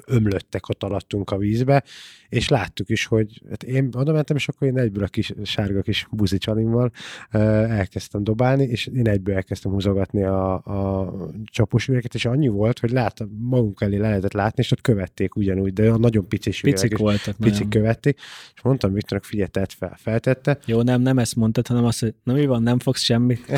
ömlöttek 0.06 0.68
ott 0.68 0.82
alattunk 0.82 1.30
a 1.30 1.36
vízbe, 1.36 1.82
és 2.28 2.48
láttuk 2.48 2.88
is, 2.88 3.06
hogy 3.06 3.42
hát 3.50 3.62
én 3.62 3.88
oda 3.92 4.12
mentem, 4.12 4.36
és 4.36 4.48
akkor 4.48 4.68
én 4.68 4.78
egyből 4.78 5.04
a 5.04 5.06
kis 5.06 5.32
sárga 5.42 5.82
kis 5.82 6.06
buzi 6.10 6.38
csalimmal 6.38 6.90
elkezdtem 7.30 8.24
dobálni, 8.24 8.64
és 8.64 8.86
én 8.86 9.08
egyből 9.08 9.34
elkezdtem 9.34 9.72
húzogatni 9.72 10.24
a, 10.24 10.52
a 10.54 11.12
csapós 11.44 11.88
üvegeket, 11.88 12.14
és 12.14 12.24
annyi 12.24 12.48
volt, 12.48 12.78
hogy 12.78 12.90
láttam, 12.90 13.28
magunk 13.40 13.80
elé 13.80 13.96
le 13.96 14.08
lehetett 14.08 14.32
látni, 14.32 14.62
és 14.62 14.70
ott 14.70 14.80
követték 14.80 15.36
ugyanúgy, 15.36 15.72
de 15.72 15.96
nagyon 15.96 16.28
pici 16.28 16.50
Picik 16.62 16.98
voltak. 16.98 17.36
Picik 17.36 17.68
követték, 17.68 18.18
és 18.54 18.62
mondtam 18.62 18.92
Viktornak, 18.92 19.26
figyelj, 19.26 19.48
tett 19.48 19.72
fel, 19.72 19.96
feltette. 19.98 20.58
Jó, 20.66 20.82
nem, 20.82 21.00
nem 21.00 21.18
ezt 21.18 21.36
mondtad, 21.36 21.66
hanem 21.66 21.84
azt, 21.84 22.00
hogy 22.00 22.14
na 22.22 22.32
mi 22.32 22.46
van, 22.46 22.62
nem 22.62 22.78
fogsz 22.78 23.02
semmit. 23.02 23.40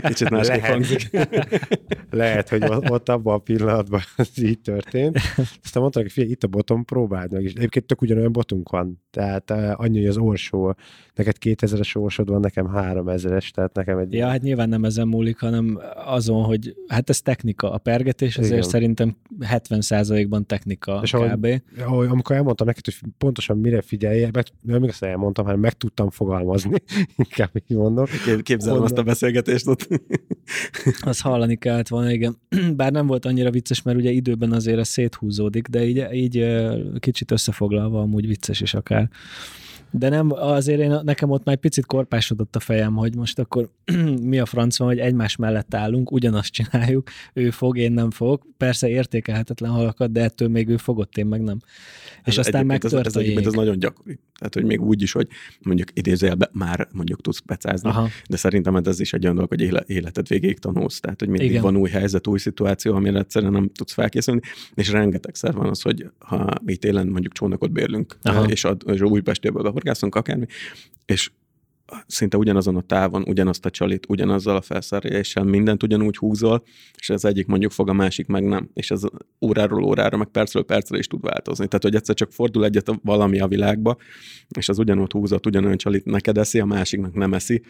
Kicsit 0.00 0.30
másképp 0.30 0.62
hangzik. 0.62 1.10
Lehet, 2.10 2.48
hogy 2.48 2.62
ott 2.88 3.08
abban 3.08 3.34
a 3.34 3.38
pillanatban 3.38 4.00
ez 4.16 4.42
így 4.42 4.60
történt. 4.60 5.18
Aztán 5.36 5.82
mondták, 5.82 6.02
hogy 6.02 6.12
figyelj, 6.12 6.32
itt 6.32 6.42
a 6.42 6.48
botom, 6.48 6.84
próbáld 6.84 7.32
meg. 7.32 7.42
És 7.42 7.52
egyébként 7.52 7.86
tök 7.86 8.02
ugyanolyan 8.02 8.32
botunk 8.32 8.68
van. 8.70 9.02
Tehát 9.10 9.50
uh, 9.50 9.80
annyi, 9.80 9.98
hogy 9.98 10.06
az 10.06 10.16
orsó, 10.16 10.74
neked 11.14 11.36
2000-es 11.40 11.96
orsod 11.96 12.28
van, 12.28 12.40
nekem 12.40 12.70
3000-es, 12.74 13.50
tehát 13.50 13.74
nekem 13.74 13.98
egy... 13.98 14.12
Ja, 14.12 14.26
hát 14.26 14.42
nyilván 14.42 14.68
nem 14.68 14.84
ezen 14.84 15.08
múlik, 15.08 15.40
hanem 15.40 15.80
azon, 16.04 16.44
hogy 16.44 16.74
hát 16.88 17.10
ez 17.10 17.20
technika. 17.20 17.72
A 17.72 17.78
pergetés 17.78 18.38
azért 18.38 18.56
Igen. 18.56 18.68
szerintem 18.68 19.16
70%-ban 19.40 20.46
technika 20.46 21.00
és 21.02 21.10
kb. 21.10 21.62
Ahogy, 21.78 22.08
amikor 22.08 22.36
elmondtam 22.36 22.66
neked, 22.66 22.84
hogy 22.84 22.94
pontosan 23.18 23.58
mire 23.58 23.80
figyelj, 23.80 24.26
meg, 24.32 24.46
nem 24.62 24.82
azt 24.82 25.02
elmondtam, 25.02 25.44
hanem 25.44 25.60
meg 25.60 25.72
tudtam 25.72 26.10
fogalmazni, 26.10 26.82
inkább 27.24 27.50
így 27.54 27.76
mondom. 27.76 28.04
Képzelem 28.42 28.82
azt 28.82 28.98
a 28.98 29.02
beszélgetést 29.02 29.66
ott. 29.66 29.85
azt 31.00 31.20
hallani 31.20 31.56
kellett 31.56 31.88
volna, 31.88 32.12
igen. 32.12 32.36
Bár 32.76 32.92
nem 32.92 33.06
volt 33.06 33.24
annyira 33.24 33.50
vicces, 33.50 33.82
mert 33.82 33.98
ugye 33.98 34.10
időben 34.10 34.52
azért 34.52 34.78
ez 34.78 34.88
széthúzódik, 34.88 35.68
de 35.68 35.84
így, 35.84 36.06
így 36.12 36.46
kicsit 36.98 37.30
összefoglalva 37.30 38.00
amúgy 38.00 38.26
vicces 38.26 38.60
is 38.60 38.74
akár. 38.74 39.10
De 39.90 40.08
nem, 40.08 40.32
azért 40.32 40.80
én, 40.80 41.00
nekem 41.02 41.30
ott 41.30 41.44
már 41.44 41.54
egy 41.54 41.60
picit 41.60 41.86
korpásodott 41.86 42.56
a 42.56 42.60
fejem, 42.60 42.94
hogy 42.94 43.16
most 43.16 43.38
akkor 43.38 43.70
mi 44.22 44.38
a 44.38 44.46
franc 44.46 44.78
van, 44.78 44.88
hogy 44.88 44.98
egymás 44.98 45.36
mellett 45.36 45.74
állunk, 45.74 46.12
ugyanazt 46.12 46.52
csináljuk, 46.52 47.10
ő 47.32 47.50
fog, 47.50 47.78
én 47.78 47.92
nem 47.92 48.10
fogok. 48.10 48.46
Persze 48.56 48.88
értékelhetetlen 48.88 49.70
halakat, 49.70 50.12
de 50.12 50.22
ettől 50.22 50.48
még 50.48 50.68
ő 50.68 50.76
fogott, 50.76 51.16
én 51.16 51.26
meg 51.26 51.42
nem. 51.42 51.58
Ez 52.22 52.32
és 52.32 52.38
aztán 52.38 52.66
megtört 52.66 53.06
ez, 53.06 53.16
ez, 53.16 53.36
ez, 53.36 53.46
ez 53.46 53.52
nagyon 53.52 53.78
gyakori. 53.78 54.18
Tehát, 54.38 54.54
hogy 54.54 54.64
még 54.64 54.80
úgy 54.82 55.02
is, 55.02 55.12
hogy 55.12 55.28
mondjuk 55.62 55.88
idézőjelben 55.92 56.48
már 56.52 56.88
mondjuk 56.92 57.20
tudsz 57.20 57.40
becázni, 57.40 57.88
Aha. 57.88 58.08
de 58.28 58.36
szerintem 58.36 58.76
ez 58.76 59.00
is 59.00 59.12
egy 59.12 59.22
olyan 59.22 59.34
dolog, 59.34 59.50
hogy 59.50 59.84
életed 59.86 60.28
végéig 60.28 60.58
tanulsz. 60.58 61.00
Tehát, 61.00 61.20
hogy 61.20 61.28
mindig 61.28 61.50
Igen. 61.50 61.62
van 61.62 61.76
új 61.76 61.90
helyzet, 61.90 62.26
új 62.26 62.38
szituáció, 62.38 62.94
amire 62.94 63.18
egyszerűen 63.18 63.52
nem 63.52 63.70
tudsz 63.74 63.92
felkészülni, 63.92 64.40
és 64.74 64.90
rengetegszer 64.90 65.54
van 65.54 65.68
az, 65.68 65.82
hogy 65.82 66.10
ha 66.18 66.50
mi 66.64 66.76
télen 66.76 67.06
mondjuk 67.06 67.32
csónakot 67.32 67.72
bérlünk, 67.72 68.16
Aha. 68.22 68.44
és, 68.44 68.64
a, 68.64 68.76
és 68.86 69.00
a 69.00 69.04
Újpestéből 69.04 69.62
horgászunk 69.76 70.14
akármi, 70.14 70.46
és 71.04 71.30
szinte 72.06 72.36
ugyanazon 72.36 72.76
a 72.76 72.80
távon, 72.80 73.24
ugyanazt 73.26 73.66
a 73.66 73.70
csalit, 73.70 74.06
ugyanazzal 74.08 74.56
a 74.56 74.60
felszereléssel, 74.60 75.44
mindent 75.44 75.82
ugyanúgy 75.82 76.16
húzol, 76.16 76.62
és 76.98 77.10
az 77.10 77.24
egyik 77.24 77.46
mondjuk 77.46 77.72
fog, 77.72 77.88
a 77.88 77.92
másik 77.92 78.26
meg 78.26 78.44
nem. 78.44 78.70
És 78.74 78.90
ez 78.90 79.02
óráról 79.40 79.84
órára, 79.84 80.16
meg 80.16 80.26
percről 80.26 80.64
percre 80.64 80.98
is 80.98 81.06
tud 81.06 81.20
változni. 81.20 81.66
Tehát, 81.66 81.82
hogy 81.82 81.94
egyszer 81.94 82.14
csak 82.14 82.32
fordul 82.32 82.64
egyet 82.64 82.90
valami 83.02 83.40
a 83.40 83.48
világba, 83.48 83.96
és 84.58 84.68
az 84.68 84.78
ugyanott 84.78 85.12
húzott, 85.12 85.46
ugyanolyan 85.46 85.76
csalit 85.76 86.04
neked 86.04 86.38
eszi, 86.38 86.60
a 86.60 86.64
másiknak 86.64 87.14
nem 87.14 87.34
eszi, 87.34 87.62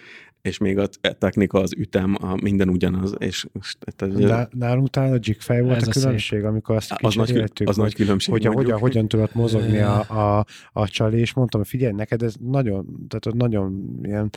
és 0.42 0.58
még 0.58 0.78
a 0.78 0.88
technika, 1.18 1.60
az 1.60 1.72
ütem, 1.76 2.16
a 2.20 2.36
minden 2.42 2.68
ugyanaz. 2.68 3.14
És, 3.18 3.46
tehát, 3.78 4.48
Nálunk 4.52 4.90
talán 4.90 5.12
a 5.12 5.18
jigfej 5.20 5.60
volt 5.60 5.82
a 5.82 5.90
különbség, 5.90 6.38
szép. 6.38 6.48
amikor 6.48 6.76
azt 6.76 6.92
az 6.92 7.14
nagy, 7.14 7.30
az 7.30 7.64
hogy, 7.64 7.76
nagy 7.76 7.94
különbség. 7.94 8.32
Hogyha, 8.32 8.52
hogyan, 8.52 8.78
hogyan 8.78 9.08
tudott 9.08 9.34
mozogni 9.34 9.78
a, 9.78 9.98
a, 10.38 10.46
a 10.72 10.88
csali, 10.88 11.18
és 11.18 11.34
mondtam, 11.34 11.60
hogy 11.60 11.68
figyelj, 11.68 11.92
neked 11.92 12.22
ez 12.22 12.34
nagyon, 12.40 13.06
tehát 13.08 13.36
nagyon 13.36 13.98
ilyen 14.06 14.30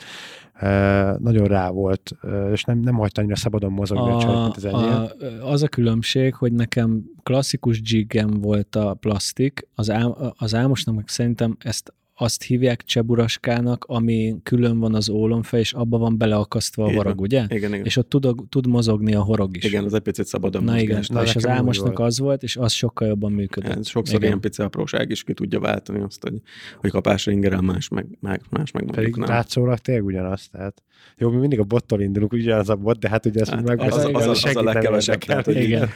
nagyon 1.18 1.46
rá 1.46 1.70
volt, 1.70 2.10
és 2.52 2.64
nem, 2.64 2.78
nem 2.78 2.94
hagyta 2.94 3.20
annyira 3.20 3.36
szabadon 3.36 3.72
mozogni 3.72 4.10
a, 4.10 4.16
a 4.16 4.20
csajt, 4.20 4.42
mint 4.42 4.56
az 4.56 4.64
enyém. 4.64 5.08
A, 5.42 5.50
az 5.50 5.62
a 5.62 5.68
különbség, 5.68 6.34
hogy 6.34 6.52
nekem 6.52 7.04
klasszikus 7.22 7.80
jigem 7.82 8.30
volt 8.30 8.76
a 8.76 8.94
plastik, 8.94 9.68
az, 9.74 9.90
ám, 9.90 10.14
az 10.36 10.54
Ámosnak 10.54 10.94
meg 10.94 11.08
szerintem 11.08 11.56
ezt 11.58 11.92
azt 12.20 12.42
hívják 12.42 12.82
cseburaskának, 12.82 13.84
ami 13.88 14.36
külön 14.42 14.78
van 14.78 14.94
az 14.94 15.08
ólomfej, 15.08 15.60
és 15.60 15.72
abba 15.72 15.98
van 15.98 16.18
beleakasztva 16.18 16.84
a 16.84 16.92
horog, 16.92 17.20
ugye? 17.20 17.44
Igen, 17.48 17.72
igen. 17.72 17.84
És 17.84 17.96
ott 17.96 18.08
tud, 18.08 18.34
tud 18.48 18.66
mozogni 18.66 19.14
a 19.14 19.22
horog 19.22 19.56
is. 19.56 19.64
Igen, 19.64 19.84
az 19.84 19.94
egy 19.94 20.00
picit 20.00 20.26
szabadon 20.26 20.64
Na 20.64 20.78
igen, 20.78 21.04
Na, 21.08 21.22
és 21.22 21.36
az 21.36 21.46
álmosnak 21.46 21.98
az 21.98 22.18
volt, 22.18 22.42
és 22.42 22.56
az 22.56 22.72
sokkal 22.72 23.08
jobban 23.08 23.32
működött. 23.32 23.76
Ez 23.76 23.88
sokszor 23.88 24.14
igen. 24.14 24.26
ilyen 24.26 24.40
pici 24.40 24.62
apróság 24.62 25.10
is 25.10 25.24
ki 25.24 25.34
tudja 25.34 25.60
váltani 25.60 26.00
azt, 26.00 26.22
hogy, 26.22 26.40
hogy 26.78 26.90
kapásra 26.90 27.32
ingerel 27.32 27.60
más, 27.60 27.88
meg, 27.88 28.06
más, 28.20 28.38
más 28.50 28.70
meg 28.70 28.84
Pedig 28.84 29.16
nem. 29.16 29.28
látszólag 29.28 29.78
tényleg 29.78 30.04
ugyanaz, 30.04 30.48
tehát 30.52 30.82
jó, 31.16 31.30
mi 31.30 31.36
mindig 31.36 31.58
a 31.58 31.64
bottól 31.64 32.00
indulunk, 32.00 32.32
ugyanaz 32.32 32.68
a 32.68 32.76
bot, 32.76 32.98
de 32.98 33.08
hát 33.08 33.26
ugye 33.26 33.40
ezt 33.40 33.50
hát, 33.50 33.64
meg 33.64 33.80
az, 33.80 33.96
az, 33.96 34.04
az, 34.12 34.26
az, 34.26 34.44
az 34.44 34.56
a 34.56 34.62
legkevesebb. 34.62 35.18
Tehát, 35.18 35.44
hogy 35.44 35.56
igen. 35.56 35.88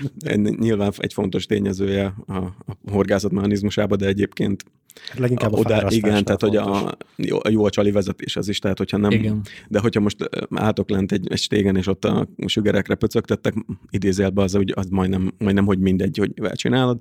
Nyilván 0.59 0.93
egy 0.97 1.13
fontos 1.13 1.47
tényezője 1.47 2.15
a, 2.27 2.37
a 2.37 2.77
horgászat 2.91 3.31
mechanizmusában, 3.31 3.99
de 3.99 4.07
egyébként 4.07 4.65
Hát 5.09 5.19
leginkább 5.19 5.53
a 5.53 5.57
oda, 5.57 5.87
Igen, 5.89 6.14
tehát 6.23 6.41
hogy 6.41 6.57
a, 6.57 6.97
jó, 7.17 7.39
jó 7.49 7.65
a 7.65 7.71
csali 7.71 7.91
vezetés 7.91 8.37
az 8.37 8.49
is, 8.49 8.59
tehát 8.59 8.79
hogyha 8.79 8.97
nem, 8.97 9.11
igen. 9.11 9.41
de 9.69 9.79
hogyha 9.79 10.01
most 10.01 10.31
átok 10.55 10.91
lent 10.91 11.13
egy, 11.13 11.27
egy 11.31 11.39
stégen, 11.39 11.77
és 11.77 11.87
ott 11.87 12.05
a 12.05 12.29
sügerekre 12.47 12.95
pöcögtettek, 12.95 13.55
idézélbe 13.91 14.43
az, 14.43 14.55
hogy 14.55 14.73
az 14.77 14.89
majdnem, 14.89 15.33
majdnem, 15.39 15.65
hogy 15.65 15.79
mindegy, 15.79 16.19
hogy 16.19 16.33
csinálod, 16.53 16.99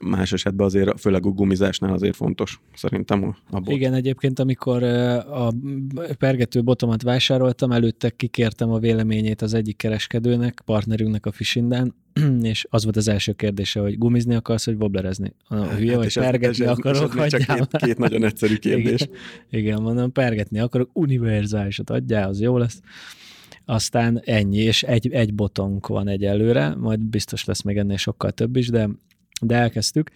más 0.00 0.32
esetben 0.32 0.66
azért, 0.66 1.00
főleg 1.00 1.26
a 1.26 1.28
gumizásnál 1.28 1.92
azért 1.92 2.16
fontos, 2.16 2.60
szerintem 2.74 3.36
a 3.50 3.60
bot. 3.60 3.74
Igen, 3.74 3.94
egyébként 3.94 4.38
amikor 4.38 4.82
a 4.82 5.52
pergető 6.18 6.62
botomat 6.62 7.02
vásároltam, 7.02 7.72
előtte 7.72 8.10
kikértem 8.10 8.70
a 8.70 8.78
véleményét 8.78 9.42
az 9.42 9.54
egyik 9.54 9.76
kereskedőnek, 9.76 10.62
partnerünknek 10.64 11.26
a 11.26 11.32
Fishindán, 11.32 11.94
és 12.42 12.66
az 12.70 12.84
volt 12.84 12.96
az 12.96 13.08
első 13.08 13.32
kérdése, 13.32 13.80
hogy 13.80 13.98
gumizni 13.98 14.34
akarsz, 14.34 14.66
vagy 14.66 14.76
wobblerezni? 14.78 15.32
A 15.48 15.54
hülye, 15.54 15.92
hát, 15.92 16.02
vagy 16.02 16.14
pergetni 16.14 16.64
ez, 16.64 16.70
akarok, 16.70 17.18
ez 17.18 17.30
csak 17.30 17.56
két, 17.56 17.76
két 17.76 17.98
nagyon 17.98 18.24
egyszerű 18.24 18.56
kérdés. 18.66 19.00
Igen, 19.00 19.14
igen, 19.50 19.82
mondom, 19.82 20.12
pergetni 20.12 20.58
akarok, 20.58 20.90
univerzálisat 20.92 21.90
adjál, 21.90 22.28
az 22.28 22.40
jó 22.40 22.58
lesz. 22.58 22.80
Aztán 23.64 24.20
ennyi, 24.24 24.58
és 24.58 24.82
egy, 24.82 25.12
egy 25.12 25.34
botonk 25.34 25.86
van 25.86 26.08
egyelőre, 26.08 26.74
majd 26.74 27.00
biztos 27.00 27.44
lesz 27.44 27.62
még 27.62 27.76
ennél 27.76 27.96
sokkal 27.96 28.30
több 28.30 28.56
is, 28.56 28.68
de 28.68 28.88
de 29.40 29.54
elkezdtük. 29.54 30.10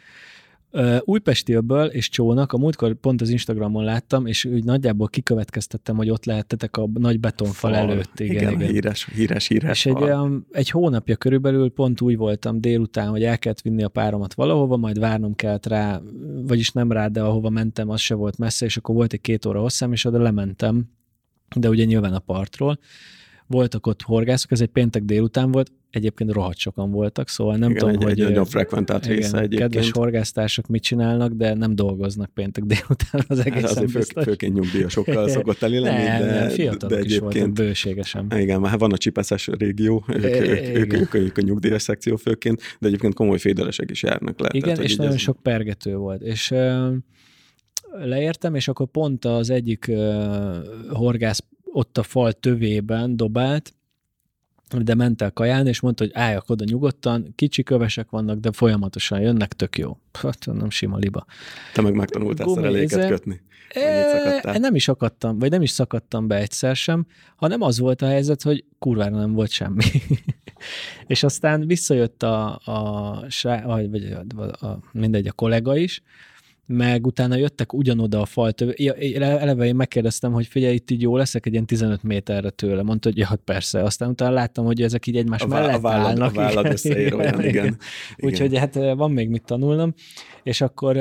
Újpestélből 1.00 1.86
és 1.86 2.08
Csónak, 2.08 2.52
a 2.52 2.58
múltkor 2.58 2.94
pont 2.94 3.20
az 3.20 3.28
Instagramon 3.28 3.84
láttam, 3.84 4.26
és 4.26 4.44
úgy 4.44 4.64
nagyjából 4.64 5.08
kikövetkeztettem, 5.08 5.96
hogy 5.96 6.10
ott 6.10 6.24
lehettetek 6.24 6.76
a 6.76 6.88
nagy 6.94 7.20
betonfal 7.20 7.72
fal. 7.72 7.90
előtt. 7.90 8.20
Igen, 8.20 8.34
igen, 8.34 8.52
igen. 8.52 8.68
híres, 8.68 9.08
híres, 9.14 9.46
híres 9.46 9.78
És 9.78 9.86
egy, 9.86 10.02
olyan, 10.02 10.46
egy 10.50 10.70
hónapja 10.70 11.16
körülbelül 11.16 11.70
pont 11.70 12.00
úgy 12.00 12.16
voltam 12.16 12.60
délután, 12.60 13.08
hogy 13.08 13.22
el 13.22 13.38
kellett 13.38 13.60
vinni 13.60 13.82
a 13.82 13.88
páromat 13.88 14.34
valahova, 14.34 14.76
majd 14.76 14.98
várnom 14.98 15.34
kellett 15.34 15.66
rá, 15.66 16.00
vagyis 16.46 16.70
nem 16.70 16.92
rá, 16.92 17.08
de 17.08 17.22
ahova 17.22 17.50
mentem, 17.50 17.90
az 17.90 18.00
se 18.00 18.14
volt 18.14 18.38
messze, 18.38 18.64
és 18.64 18.76
akkor 18.76 18.94
volt 18.94 19.12
egy 19.12 19.20
két 19.20 19.46
óra 19.46 19.60
hosszám, 19.60 19.92
és 19.92 20.04
oda 20.04 20.18
lementem, 20.18 20.84
de 21.56 21.68
ugye 21.68 21.84
nyilván 21.84 22.14
a 22.14 22.18
partról. 22.18 22.78
Voltak 23.46 23.86
ott 23.86 24.02
horgászok, 24.02 24.50
ez 24.50 24.60
egy 24.60 24.68
péntek 24.68 25.02
délután 25.02 25.50
volt, 25.50 25.72
egyébként 25.94 26.32
rohadt 26.32 26.58
sokan 26.58 26.90
voltak, 26.90 27.28
szóval 27.28 27.56
nem 27.56 27.70
igen, 27.70 27.82
tudom, 27.82 27.94
egy, 27.94 28.02
hogy... 28.02 28.20
Egy 28.20 28.28
nagyon 28.28 28.44
frekventált 28.44 29.04
igen, 29.04 29.16
része 29.16 29.38
egyébként. 29.38 29.60
Kedves 29.60 29.90
horgásztársak 29.90 30.66
mit 30.66 30.82
csinálnak, 30.82 31.32
de 31.32 31.54
nem 31.54 31.74
dolgoznak 31.74 32.30
péntek 32.34 32.64
délután 32.64 33.24
az 33.28 33.38
egész 33.38 33.62
hát 33.62 33.70
azért 33.70 33.90
fő, 33.90 34.22
főként 34.22 34.54
nyugdíjasokkal 34.54 35.28
szokott 35.38 35.62
elélni, 35.62 35.88
nem, 35.88 36.20
de, 36.20 36.40
nem, 36.40 36.48
fiatalok 36.48 36.94
de 36.94 37.00
egyébként... 37.00 37.58
is 37.58 37.64
bőségesen. 37.64 38.26
Igen, 38.36 38.60
már 38.60 38.78
van 38.78 38.92
a 38.92 38.96
csipeszes 38.96 39.46
régió, 39.58 40.04
ők, 40.08 40.24
ők, 40.24 40.76
ők, 40.76 40.92
ők, 40.92 41.14
ők, 41.14 41.38
a 41.38 41.40
nyugdíjas 41.40 41.82
szekció 41.82 42.16
főként, 42.16 42.60
de 42.78 42.86
egyébként 42.86 43.14
komoly 43.14 43.38
fédelesek 43.38 43.90
is 43.90 44.02
járnak 44.02 44.40
le. 44.40 44.48
Igen, 44.52 44.74
tehát, 44.74 44.84
és 44.90 44.96
nagyon 44.96 45.12
ez... 45.12 45.20
sok 45.20 45.42
pergető 45.42 45.96
volt. 45.96 46.22
És 46.22 46.54
leértem, 47.92 48.54
és 48.54 48.68
akkor 48.68 48.86
pont 48.86 49.24
az 49.24 49.50
egyik 49.50 49.86
uh, 49.88 50.56
horgász 50.88 51.44
ott 51.72 51.98
a 51.98 52.02
fal 52.02 52.32
tövében 52.32 53.16
dobált, 53.16 53.74
de 54.68 54.94
ment 54.94 55.22
el 55.22 55.32
kajálni, 55.32 55.68
és 55.68 55.80
mondta, 55.80 56.04
hogy 56.04 56.12
álljak 56.14 56.50
oda 56.50 56.64
nyugodtan, 56.64 57.32
kicsi 57.34 57.62
kövesek 57.62 58.10
vannak, 58.10 58.38
de 58.38 58.52
folyamatosan 58.52 59.20
jönnek, 59.20 59.52
tök 59.52 59.78
jó. 59.78 59.98
Hát 60.12 60.46
nem 60.46 60.70
sima 60.70 60.96
liba. 60.96 61.24
Te 61.72 61.82
meg 61.82 61.94
megtanultál 61.94 62.48
szereléket 62.48 63.08
kötni? 63.08 63.40
E, 63.68 64.58
nem 64.58 64.74
is 64.74 64.88
akadtam, 64.88 65.38
vagy 65.38 65.50
nem 65.50 65.62
is 65.62 65.70
szakadtam 65.70 66.26
be 66.26 66.36
egyszer 66.36 66.76
sem, 66.76 67.06
hanem 67.36 67.62
az 67.62 67.78
volt 67.78 68.02
a 68.02 68.06
helyzet, 68.06 68.42
hogy 68.42 68.64
kurvára 68.78 69.16
nem 69.16 69.32
volt 69.32 69.50
semmi. 69.50 69.84
és 71.06 71.22
aztán 71.22 71.66
visszajött 71.66 72.22
a, 72.22 72.60
a, 72.64 72.78
a, 73.42 73.88
vagy 73.88 74.16
a, 74.36 74.66
a, 74.66 74.78
mindegy, 74.92 75.26
a 75.26 75.32
kollega 75.32 75.76
is, 75.76 76.02
meg 76.66 77.06
utána 77.06 77.36
jöttek 77.36 77.72
ugyanoda 77.72 78.20
a 78.20 78.24
fal 78.24 78.52
eleve 79.18 79.66
én 79.66 79.74
megkérdeztem, 79.74 80.32
hogy 80.32 80.46
figyelj, 80.46 80.74
itt 80.74 80.90
így 80.90 81.02
jó 81.02 81.16
leszek 81.16 81.46
egy 81.46 81.52
ilyen 81.52 81.66
15 81.66 82.02
méterre 82.02 82.50
tőle. 82.50 82.82
Mondta, 82.82 83.08
hogy 83.08 83.18
ja, 83.18 83.26
hát 83.26 83.40
persze. 83.44 83.82
Aztán 83.82 84.08
utána 84.08 84.32
láttam, 84.32 84.64
hogy 84.64 84.82
ezek 84.82 85.06
így 85.06 85.16
egymás 85.16 85.42
a 85.42 85.46
mellett 85.46 85.74
a 85.74 85.80
vállad, 85.80 86.06
állnak. 86.06 86.30
A 86.30 86.34
vállad 86.34 86.66
összeér 86.66 87.14
olyan, 87.14 87.38
igen. 87.38 87.48
igen. 87.48 87.78
Úgyhogy 88.16 88.58
hát 88.58 88.74
van 88.74 89.10
még 89.10 89.28
mit 89.28 89.44
tanulnom. 89.44 89.94
És 90.42 90.60
akkor 90.60 90.96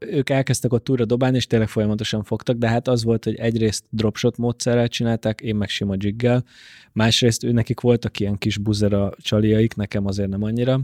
ők 0.00 0.30
elkezdtek 0.30 0.72
ott 0.72 0.90
újra 0.90 1.04
dobálni, 1.04 1.36
és 1.36 1.46
tényleg 1.46 1.68
folyamatosan 1.68 2.22
fogtak, 2.22 2.56
de 2.56 2.68
hát 2.68 2.88
az 2.88 3.04
volt, 3.04 3.24
hogy 3.24 3.34
egyrészt 3.34 3.84
dropshot 3.90 4.36
módszerrel 4.36 4.88
csinálták, 4.88 5.40
én 5.40 5.56
meg 5.56 5.68
sima 5.68 5.94
jiggel, 5.98 6.44
másrészt 6.92 7.44
ő 7.44 7.52
nekik 7.52 7.80
voltak 7.80 8.20
ilyen 8.20 8.38
kis 8.38 8.58
buzera 8.58 9.12
csaliaik, 9.22 9.74
nekem 9.74 10.06
azért 10.06 10.28
nem 10.28 10.42
annyira, 10.42 10.80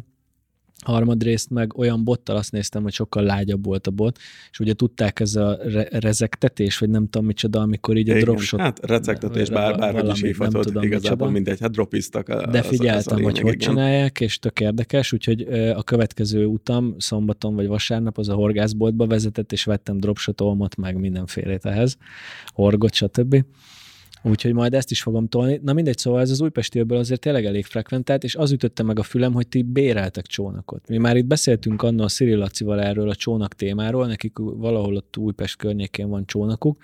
harmadrészt 0.86 1.50
meg 1.50 1.78
olyan 1.78 2.04
bottal 2.04 2.36
azt 2.36 2.52
néztem, 2.52 2.82
hogy 2.82 2.92
sokkal 2.92 3.22
lágyabb 3.22 3.64
volt 3.64 3.86
a 3.86 3.90
bot, 3.90 4.18
és 4.50 4.58
ugye 4.58 4.72
tudták 4.72 5.20
ez 5.20 5.34
a 5.34 5.58
re- 5.62 5.88
rezektetés, 5.90 6.78
vagy 6.78 6.88
nem 6.88 7.08
tudom 7.08 7.26
micsoda, 7.26 7.60
amikor 7.60 7.96
így 7.96 8.10
a 8.10 8.18
dropshot... 8.18 8.60
Hát 8.60 8.86
rezektetés, 8.86 9.50
bár, 9.50 9.78
bárhogy 9.78 10.10
is 10.10 10.20
hívhatod, 10.20 10.66
igazából 10.66 10.90
micsoda. 10.98 11.30
mindegy, 11.30 11.60
hát 11.60 11.70
dropisztak. 11.70 12.44
De 12.50 12.62
figyeltem, 12.62 13.16
az, 13.16 13.24
az 13.24 13.30
hogy 13.30 13.40
hogy 13.40 13.56
csinálják, 13.56 14.20
és 14.20 14.38
tök 14.38 14.60
érdekes, 14.60 15.12
úgyhogy 15.12 15.40
a 15.76 15.82
következő 15.82 16.44
utam 16.44 16.94
szombaton 16.98 17.54
vagy 17.54 17.66
vasárnap 17.66 18.18
az 18.18 18.28
a 18.28 18.34
horgászboltba 18.34 19.06
vezetett, 19.06 19.52
és 19.52 19.64
vettem 19.64 19.96
dropshot 19.96 20.40
olmot, 20.40 20.76
meg 20.76 20.98
mindenfélét 20.98 21.64
ehhez, 21.64 21.96
horgot, 22.52 22.94
stb. 22.94 23.44
Úgyhogy 24.28 24.52
majd 24.52 24.74
ezt 24.74 24.90
is 24.90 25.02
fogom 25.02 25.28
tolni. 25.28 25.60
Na 25.62 25.72
mindegy, 25.72 25.98
szóval 25.98 26.20
ez 26.20 26.30
az 26.30 26.40
újpestélből 26.40 26.98
azért 26.98 27.20
tényleg 27.20 27.44
elég 27.44 27.64
frekventált, 27.64 28.24
és 28.24 28.34
az 28.34 28.52
ütötte 28.52 28.82
meg 28.82 28.98
a 28.98 29.02
fülem, 29.02 29.32
hogy 29.32 29.48
ti 29.48 29.62
béreltek 29.62 30.26
csónakot. 30.26 30.88
Mi 30.88 30.96
már 30.96 31.16
itt 31.16 31.26
beszéltünk 31.26 31.82
annól 31.82 32.04
a 32.04 32.08
Cyril 32.08 32.38
Lacival 32.38 32.80
erről 32.80 33.08
a 33.08 33.14
csónak 33.14 33.54
témáról, 33.54 34.06
nekik 34.06 34.32
valahol 34.38 34.96
ott 34.96 35.16
Újpest 35.16 35.56
környékén 35.56 36.08
van 36.08 36.26
csónakuk, 36.26 36.82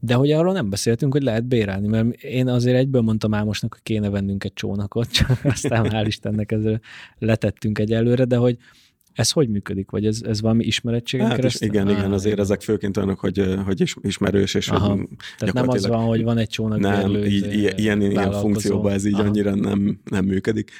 de 0.00 0.14
hogy 0.14 0.32
arról 0.32 0.52
nem 0.52 0.70
beszéltünk, 0.70 1.12
hogy 1.12 1.22
lehet 1.22 1.44
bérelni, 1.44 1.88
mert 1.88 2.22
én 2.22 2.48
azért 2.48 2.76
egyből 2.76 3.00
mondtam 3.00 3.34
Ámosnak, 3.34 3.72
hogy 3.72 3.82
kéne 3.82 4.08
vennünk 4.08 4.44
egy 4.44 4.52
csónakot, 4.52 5.12
csak 5.16 5.38
aztán 5.44 5.86
hál' 5.90 6.04
Istennek 6.06 6.52
ezzel 6.52 6.80
letettünk 7.18 7.78
egyelőre, 7.78 8.24
de 8.24 8.36
hogy 8.36 8.56
ez 9.20 9.30
hogy 9.30 9.48
működik? 9.48 9.90
Vagy 9.90 10.06
ez, 10.06 10.20
ez 10.22 10.40
valami 10.40 10.64
ismerettségen 10.64 11.26
hát 11.26 11.36
keresztül? 11.36 11.68
Igen, 11.68 11.86
ah, 11.86 11.98
igen, 11.98 12.12
azért 12.12 12.38
ezek 12.38 12.60
főként 12.60 12.96
olyanok, 12.96 13.20
hogy, 13.20 13.54
hogy 13.64 13.80
is, 13.80 13.96
ismerős, 14.00 14.54
és 14.54 14.68
Aha, 14.68 14.98
tehát 15.38 15.54
nem 15.54 15.68
az 15.68 15.86
van, 15.86 16.04
hogy 16.04 16.22
van 16.22 16.38
egy 16.38 16.48
csónak 16.48 16.78
Nem, 16.78 17.14
így, 17.14 17.74
ilyen, 17.78 18.00
ilyen 18.00 18.32
funkcióban 18.32 18.92
ez 18.92 19.04
így 19.04 19.14
Aha. 19.14 19.22
annyira 19.22 19.54
nem, 19.54 20.00
nem 20.04 20.24
működik. 20.24 20.70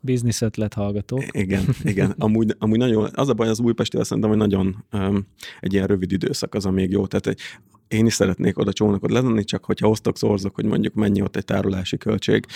Biznisz 0.00 0.42
ötlet 0.42 0.74
hallgatók. 0.74 1.24
Igen, 1.30 1.64
igen. 1.82 2.14
Amúgy, 2.18 2.54
amúgy 2.58 2.78
nagyon, 2.78 3.10
az 3.14 3.28
a 3.28 3.34
baj 3.34 3.48
az 3.48 3.60
újpesti, 3.60 3.98
szerintem, 4.02 4.30
hogy 4.30 4.38
nagyon 4.38 4.84
um, 4.92 5.26
egy 5.60 5.72
ilyen 5.72 5.86
rövid 5.86 6.12
időszak 6.12 6.54
az, 6.54 6.66
a 6.66 6.70
még 6.70 6.90
jó. 6.90 7.06
Tehát 7.06 7.26
egy, 7.26 7.40
én 7.88 8.06
is 8.06 8.14
szeretnék 8.14 8.58
oda 8.58 8.72
csónakot 8.72 9.10
lenni, 9.10 9.44
csak 9.44 9.64
hogyha 9.64 9.88
osztok, 9.88 10.16
szorzok, 10.16 10.54
hogy 10.54 10.64
mondjuk 10.64 10.94
mennyi 10.94 11.22
ott 11.22 11.36
egy 11.36 11.44
tárolási 11.44 11.96
költség, 11.96 12.46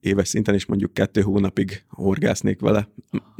éves 0.00 0.28
szinten 0.28 0.54
is 0.54 0.66
mondjuk 0.66 0.94
kettő 0.94 1.20
hónapig 1.20 1.84
horgásznék 1.88 2.60
vele, 2.60 2.88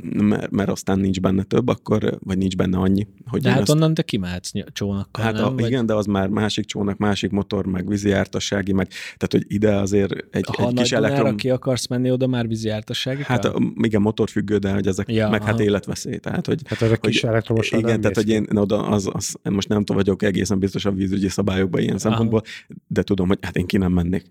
mert, 0.02 0.50
mert 0.50 0.68
aztán 0.68 0.98
nincs 0.98 1.20
benne 1.20 1.42
több, 1.42 1.68
akkor, 1.68 2.18
vagy 2.24 2.38
nincs 2.38 2.56
benne 2.56 2.78
annyi. 2.78 3.06
Hogy 3.26 3.42
de 3.42 3.50
hát 3.50 3.60
azt... 3.60 3.70
onnan 3.70 3.94
te 3.94 4.02
kimehetsz 4.02 4.50
csónakkal, 4.72 5.24
Hát 5.24 5.32
nem? 5.32 5.44
A, 5.44 5.54
vagy... 5.54 5.66
igen, 5.66 5.86
de 5.86 5.94
az 5.94 6.06
már 6.06 6.28
másik 6.28 6.64
csónak, 6.64 6.98
másik 6.98 7.30
motor, 7.30 7.66
meg 7.66 7.88
vízijártassági, 7.88 8.72
meg 8.72 8.88
tehát, 8.88 9.28
hogy 9.30 9.44
ide 9.48 9.76
azért 9.76 10.12
egy, 10.30 10.46
ha 10.56 10.68
egy 10.68 10.74
kis 10.74 10.92
elektrom... 10.92 11.36
ki 11.36 11.50
akarsz 11.50 11.86
menni, 11.86 12.10
oda 12.10 12.26
már 12.26 12.48
vízijártassági 12.48 13.22
Hát 13.22 13.44
a, 13.44 13.58
igen, 13.74 14.02
motorfüggő, 14.02 14.56
de 14.56 14.72
hogy 14.72 14.86
ezek, 14.86 15.12
ja, 15.12 15.28
meg 15.28 15.40
hát 15.40 15.48
aha. 15.48 15.50
hát 15.50 15.60
életveszély. 15.60 16.18
Tehát, 16.18 16.46
hogy, 16.46 16.60
hát 16.64 16.82
a 16.82 16.96
kis 16.96 17.24
elektromos 17.24 17.70
Igen, 17.70 18.00
tehát, 18.00 18.16
hogy 18.16 18.28
én 18.28 18.46
oda, 18.54 18.86
az, 18.86 19.10
az, 19.12 19.36
most 19.42 19.68
nem 19.68 19.78
tudom, 19.78 19.96
vagyok 19.96 20.22
egészen 20.22 20.58
biztos 20.58 20.84
a 20.84 20.92
vízügyi 20.92 21.28
szabályokban 21.28 21.80
ilyen 21.80 21.96
aha. 21.96 22.00
szempontból, 22.00 22.42
de 22.86 23.02
tudom, 23.02 23.28
hogy 23.28 23.38
hát 23.42 23.56
én 23.56 23.66
ki 23.66 23.76
nem 23.76 23.92
mennék. 23.92 24.26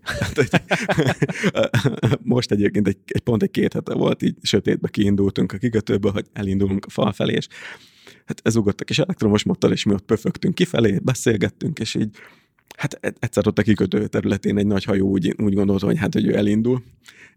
most 2.22 2.50
egyébként 2.50 2.88
egy, 2.88 2.98
egy 3.06 3.20
pont 3.20 3.42
egy 3.42 3.50
két 3.50 3.72
hete 3.72 3.94
volt, 3.94 4.22
így 4.22 4.36
sötétbe 4.42 4.88
kiindultunk 4.88 5.52
a 5.52 5.58
kikötőből, 5.58 6.12
hogy 6.12 6.26
elindulunk 6.32 6.84
a 6.84 6.90
fal 6.90 7.12
felé, 7.12 7.32
és 7.32 7.46
hát 8.24 8.40
ez 8.44 8.56
ugott 8.56 8.80
a 8.80 8.84
kis 8.84 8.98
elektromos 8.98 9.44
motor, 9.44 9.72
és 9.72 9.84
mi 9.84 9.92
ott 9.92 10.04
pöfögtünk 10.04 10.54
kifelé, 10.54 10.98
beszélgettünk, 11.02 11.78
és 11.78 11.94
így 11.94 12.16
hát 12.76 12.98
e-, 13.00 13.14
egyszer 13.18 13.46
ott 13.46 13.58
a 13.58 13.62
kikötő 13.62 14.06
területén 14.06 14.58
egy 14.58 14.66
nagy 14.66 14.84
hajó 14.84 15.08
úgy, 15.08 15.34
úgy 15.42 15.54
gondolta, 15.54 15.86
hogy 15.86 15.98
hát, 15.98 16.14
hogy 16.14 16.26
ő 16.26 16.36
elindul, 16.36 16.82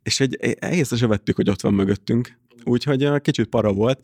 és 0.03 0.19
egy, 0.19 0.35
egészen 0.59 0.97
se 0.97 1.07
vettük, 1.07 1.35
hogy 1.35 1.49
ott 1.49 1.61
van 1.61 1.73
mögöttünk, 1.73 2.37
úgyhogy 2.65 3.21
kicsit 3.21 3.45
para 3.45 3.73
volt, 3.73 3.99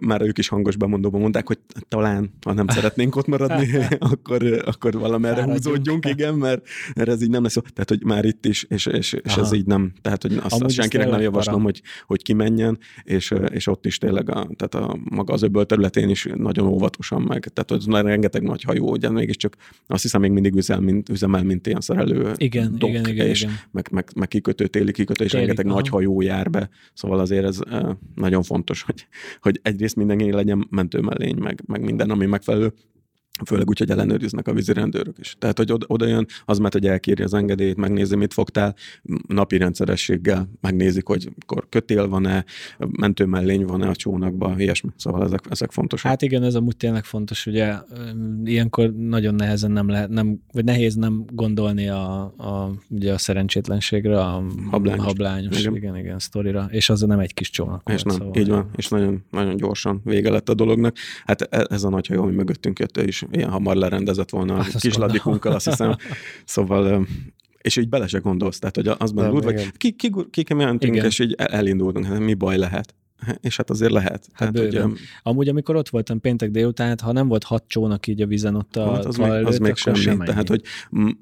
már 0.00 0.22
ők 0.22 0.38
is 0.38 0.48
hangos 0.48 0.76
bemondóban 0.76 1.20
mondták, 1.20 1.46
hogy 1.46 1.58
talán, 1.88 2.30
ha 2.44 2.52
nem 2.52 2.68
szeretnénk 2.68 3.16
ott 3.16 3.26
maradni, 3.26 3.68
akkor, 3.98 4.62
akkor 4.64 4.92
valamerre 4.92 5.42
húzódjunk, 5.42 6.06
igen, 6.06 6.34
mert, 6.34 6.66
mert 6.94 7.08
ez 7.08 7.22
így 7.22 7.30
nem 7.30 7.42
lesz. 7.42 7.54
Tehát, 7.54 7.88
hogy 7.88 8.04
már 8.04 8.24
itt 8.24 8.46
is, 8.46 8.62
és, 8.62 8.86
és, 8.86 9.12
és 9.12 9.36
ez 9.36 9.52
így 9.52 9.66
nem, 9.66 9.92
tehát, 10.02 10.22
hogy 10.22 10.40
azt, 10.42 10.62
azt 10.62 10.74
senkinek 10.74 11.10
nem 11.10 11.20
javaslom, 11.20 11.62
hogy, 11.62 11.82
hogy 12.06 12.22
kimenjen, 12.22 12.78
és, 13.02 13.34
és 13.48 13.66
ott 13.66 13.86
is 13.86 13.98
tényleg 13.98 14.30
a, 14.30 14.48
tehát 14.56 14.74
a, 14.88 14.98
maga 15.10 15.32
az 15.32 15.42
öböl 15.42 15.66
területén 15.66 16.08
is 16.08 16.28
nagyon 16.34 16.66
óvatosan 16.66 17.22
meg. 17.22 17.48
Tehát, 17.52 17.84
hogy 17.84 18.04
rengeteg 18.04 18.42
nagy 18.42 18.62
hajó, 18.62 18.90
ugye 18.90 19.10
mégiscsak 19.10 19.56
azt 19.86 20.02
hiszem 20.02 20.20
még 20.20 20.30
mindig 20.30 20.54
üzem, 20.54 20.82
mint, 20.82 21.08
üzemel, 21.08 21.42
mint 21.42 21.66
ilyen 21.66 21.80
szerelő 21.80 22.32
igen, 22.36 22.74
dok, 22.78 22.90
igen, 22.90 23.06
igen, 23.06 23.26
és 23.26 23.42
igen. 23.42 23.54
Meg, 23.70 23.88
meg, 23.90 24.08
meg, 24.16 24.28
kikötő, 24.28 24.66
téli 24.66 24.92
kikötő, 24.92 25.24
és 25.24 25.30
téli, 25.30 25.42
rengeteg 25.44 25.66
aha. 25.66 25.74
nagy 25.74 25.88
hajó 25.88 26.20
jár 26.20 26.50
be. 26.50 26.68
Szóval 26.94 27.18
azért 27.18 27.44
ez 27.46 27.58
nagyon 28.14 28.42
fontos, 28.42 28.82
hogy, 28.82 29.06
hogy 29.40 29.60
egyrészt 29.62 29.96
mindenki 29.96 30.32
legyen 30.32 30.66
mentőmellény, 30.70 31.36
meg, 31.36 31.62
meg 31.66 31.80
minden, 31.80 32.10
ami 32.10 32.26
megfelelő, 32.26 32.72
Főleg 33.44 33.68
úgy, 33.68 33.78
hogy 33.78 33.90
ellenőriznek 33.90 34.48
a 34.48 34.52
vízirendőrök 34.52 35.18
is. 35.18 35.36
Tehát, 35.38 35.58
hogy 35.58 35.72
oda, 35.86 36.06
jön, 36.06 36.26
az 36.44 36.58
mert, 36.58 36.72
hogy 36.72 36.86
elkéri 36.86 37.22
az 37.22 37.34
engedélyt, 37.34 37.76
megnézi, 37.76 38.16
mit 38.16 38.32
fogtál, 38.32 38.74
napi 39.26 39.56
rendszerességgel 39.56 40.50
megnézik, 40.60 41.06
hogy 41.06 41.28
akkor 41.42 41.66
kötél 41.68 42.08
van-e, 42.08 42.44
mentőmellény 42.78 43.64
van-e 43.64 43.88
a 43.88 43.94
csónakban, 43.94 44.60
ilyesmi. 44.60 44.90
Szóval 44.96 45.24
ezek, 45.24 45.40
ezek 45.50 45.70
fontosak. 45.70 46.10
Hát 46.10 46.22
igen, 46.22 46.42
ez 46.42 46.54
amúgy 46.54 46.76
tényleg 46.76 47.04
fontos, 47.04 47.46
ugye 47.46 47.74
ilyenkor 48.44 48.94
nagyon 48.94 49.34
nehezen 49.34 49.70
nem 49.70 49.88
lehet, 49.88 50.08
nem, 50.08 50.40
vagy 50.52 50.64
nehéz 50.64 50.94
nem 50.94 51.24
gondolni 51.32 51.88
a, 51.88 52.22
a, 52.22 52.70
ugye 52.88 53.12
a 53.12 53.18
szerencsétlenségre, 53.18 54.20
a 54.20 54.42
hablányos, 54.70 55.04
hablányos 55.04 55.60
igen. 55.60 55.76
igen, 55.76 55.96
igen, 55.96 56.18
sztorira, 56.18 56.68
és 56.70 56.88
az 56.88 57.00
nem 57.00 57.18
egy 57.18 57.34
kis 57.34 57.50
csónak. 57.50 57.90
És 57.94 58.02
nem, 58.02 58.16
szóval 58.16 58.36
így 58.36 58.48
van, 58.48 58.70
és 58.76 58.88
nagyon, 58.88 59.24
nagyon 59.30 59.56
gyorsan 59.56 60.00
vége 60.04 60.30
lett 60.30 60.48
a 60.48 60.54
dolognak. 60.54 60.96
Hát 61.24 61.42
e, 61.42 61.66
ez 61.70 61.84
a 61.84 61.88
nagy 61.88 62.06
hajó, 62.06 62.22
ami 62.22 62.34
mögöttünk 62.34 62.78
jött, 62.78 62.96
is 62.96 63.25
ilyen 63.32 63.50
hamar 63.50 63.76
lerendezett 63.76 64.30
volna 64.30 64.54
a 64.54 64.62
hát, 64.62 64.80
kis 64.80 64.96
ladikunkkal, 64.96 65.52
azt 65.52 65.68
hiszem. 65.68 65.96
Szóval 66.44 67.06
és 67.66 67.76
így 67.76 67.88
bele 67.88 68.06
se 68.06 68.18
gondolsz, 68.18 68.58
tehát 68.58 68.76
hogy 68.76 68.88
az 68.98 69.10
már 69.10 69.30
vagy 69.30 69.70
ki, 69.72 69.90
ki, 69.92 70.10
ki, 70.30 70.42
ki 70.42 70.54
mentünk, 70.54 70.96
és 70.96 71.18
így 71.18 71.34
elindultunk, 71.36 72.06
hát 72.06 72.18
mi 72.18 72.34
baj 72.34 72.56
lehet. 72.56 72.94
És 73.40 73.56
hát 73.56 73.70
azért 73.70 73.92
lehet. 73.92 74.28
Hát, 74.32 74.56
hát 74.56 74.66
ugye... 74.66 74.82
Amúgy, 75.22 75.48
amikor 75.48 75.76
ott 75.76 75.88
voltam 75.88 76.20
péntek 76.20 76.50
délután, 76.50 76.88
hát 76.88 77.00
ha 77.00 77.12
nem 77.12 77.28
volt 77.28 77.44
hat 77.44 77.64
csónak 77.66 78.06
így 78.06 78.22
a 78.22 78.26
vízen 78.26 78.54
ott 78.54 78.76
a 78.76 78.92
hát 78.92 79.04
az, 79.04 79.16
még, 79.16 79.28
az 79.30 79.58
még 79.58 79.76
semmi. 79.76 79.96
Sem 79.96 80.18
tehát, 80.18 80.48
hogy 80.48 80.62
m- 80.90 81.18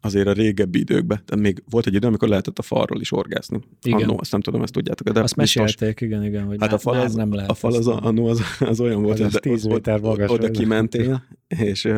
azért 0.00 0.26
a 0.26 0.32
régebbi 0.32 0.78
időkben, 0.78 1.22
tehát 1.24 1.44
még 1.44 1.62
volt 1.70 1.86
egy 1.86 1.94
idő, 1.94 2.06
amikor 2.06 2.28
lehetett 2.28 2.58
a 2.58 2.62
falról 2.62 3.00
is 3.00 3.12
orgászni. 3.12 3.60
Igen. 3.82 4.02
Annó, 4.02 4.16
azt 4.20 4.32
nem 4.32 4.40
tudom, 4.40 4.62
ezt 4.62 4.72
tudjátok. 4.72 5.08
De 5.08 5.20
azt 5.20 5.36
biztos, 5.36 5.62
mesélték, 5.62 6.00
igen, 6.00 6.24
igen, 6.24 6.44
hogy 6.44 6.56
hát 6.60 6.72
a 6.72 6.78
fal 6.78 7.00
az, 7.00 7.14
nem 7.14 7.32
lehet. 7.32 7.50
A 7.50 7.54
fal 7.54 7.74
az, 7.74 7.86
annó 7.86 8.26
az, 8.26 8.40
az 8.60 8.80
olyan 8.80 9.02
volt, 9.02 9.18
hogy 9.18 9.52
az 9.52 9.64
méter 9.64 10.00
magas. 10.00 10.30
Oda 10.30 10.50
kimentél, 10.50 11.24
és 11.46 11.88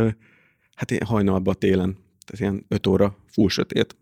hát 0.75 0.91
én 0.91 1.05
hajnalban 1.05 1.55
télen, 1.59 1.97
tehát 2.27 2.41
ilyen 2.41 2.65
öt 2.69 2.87
óra 2.87 3.17
full 3.27 3.49
sötét, 3.49 3.97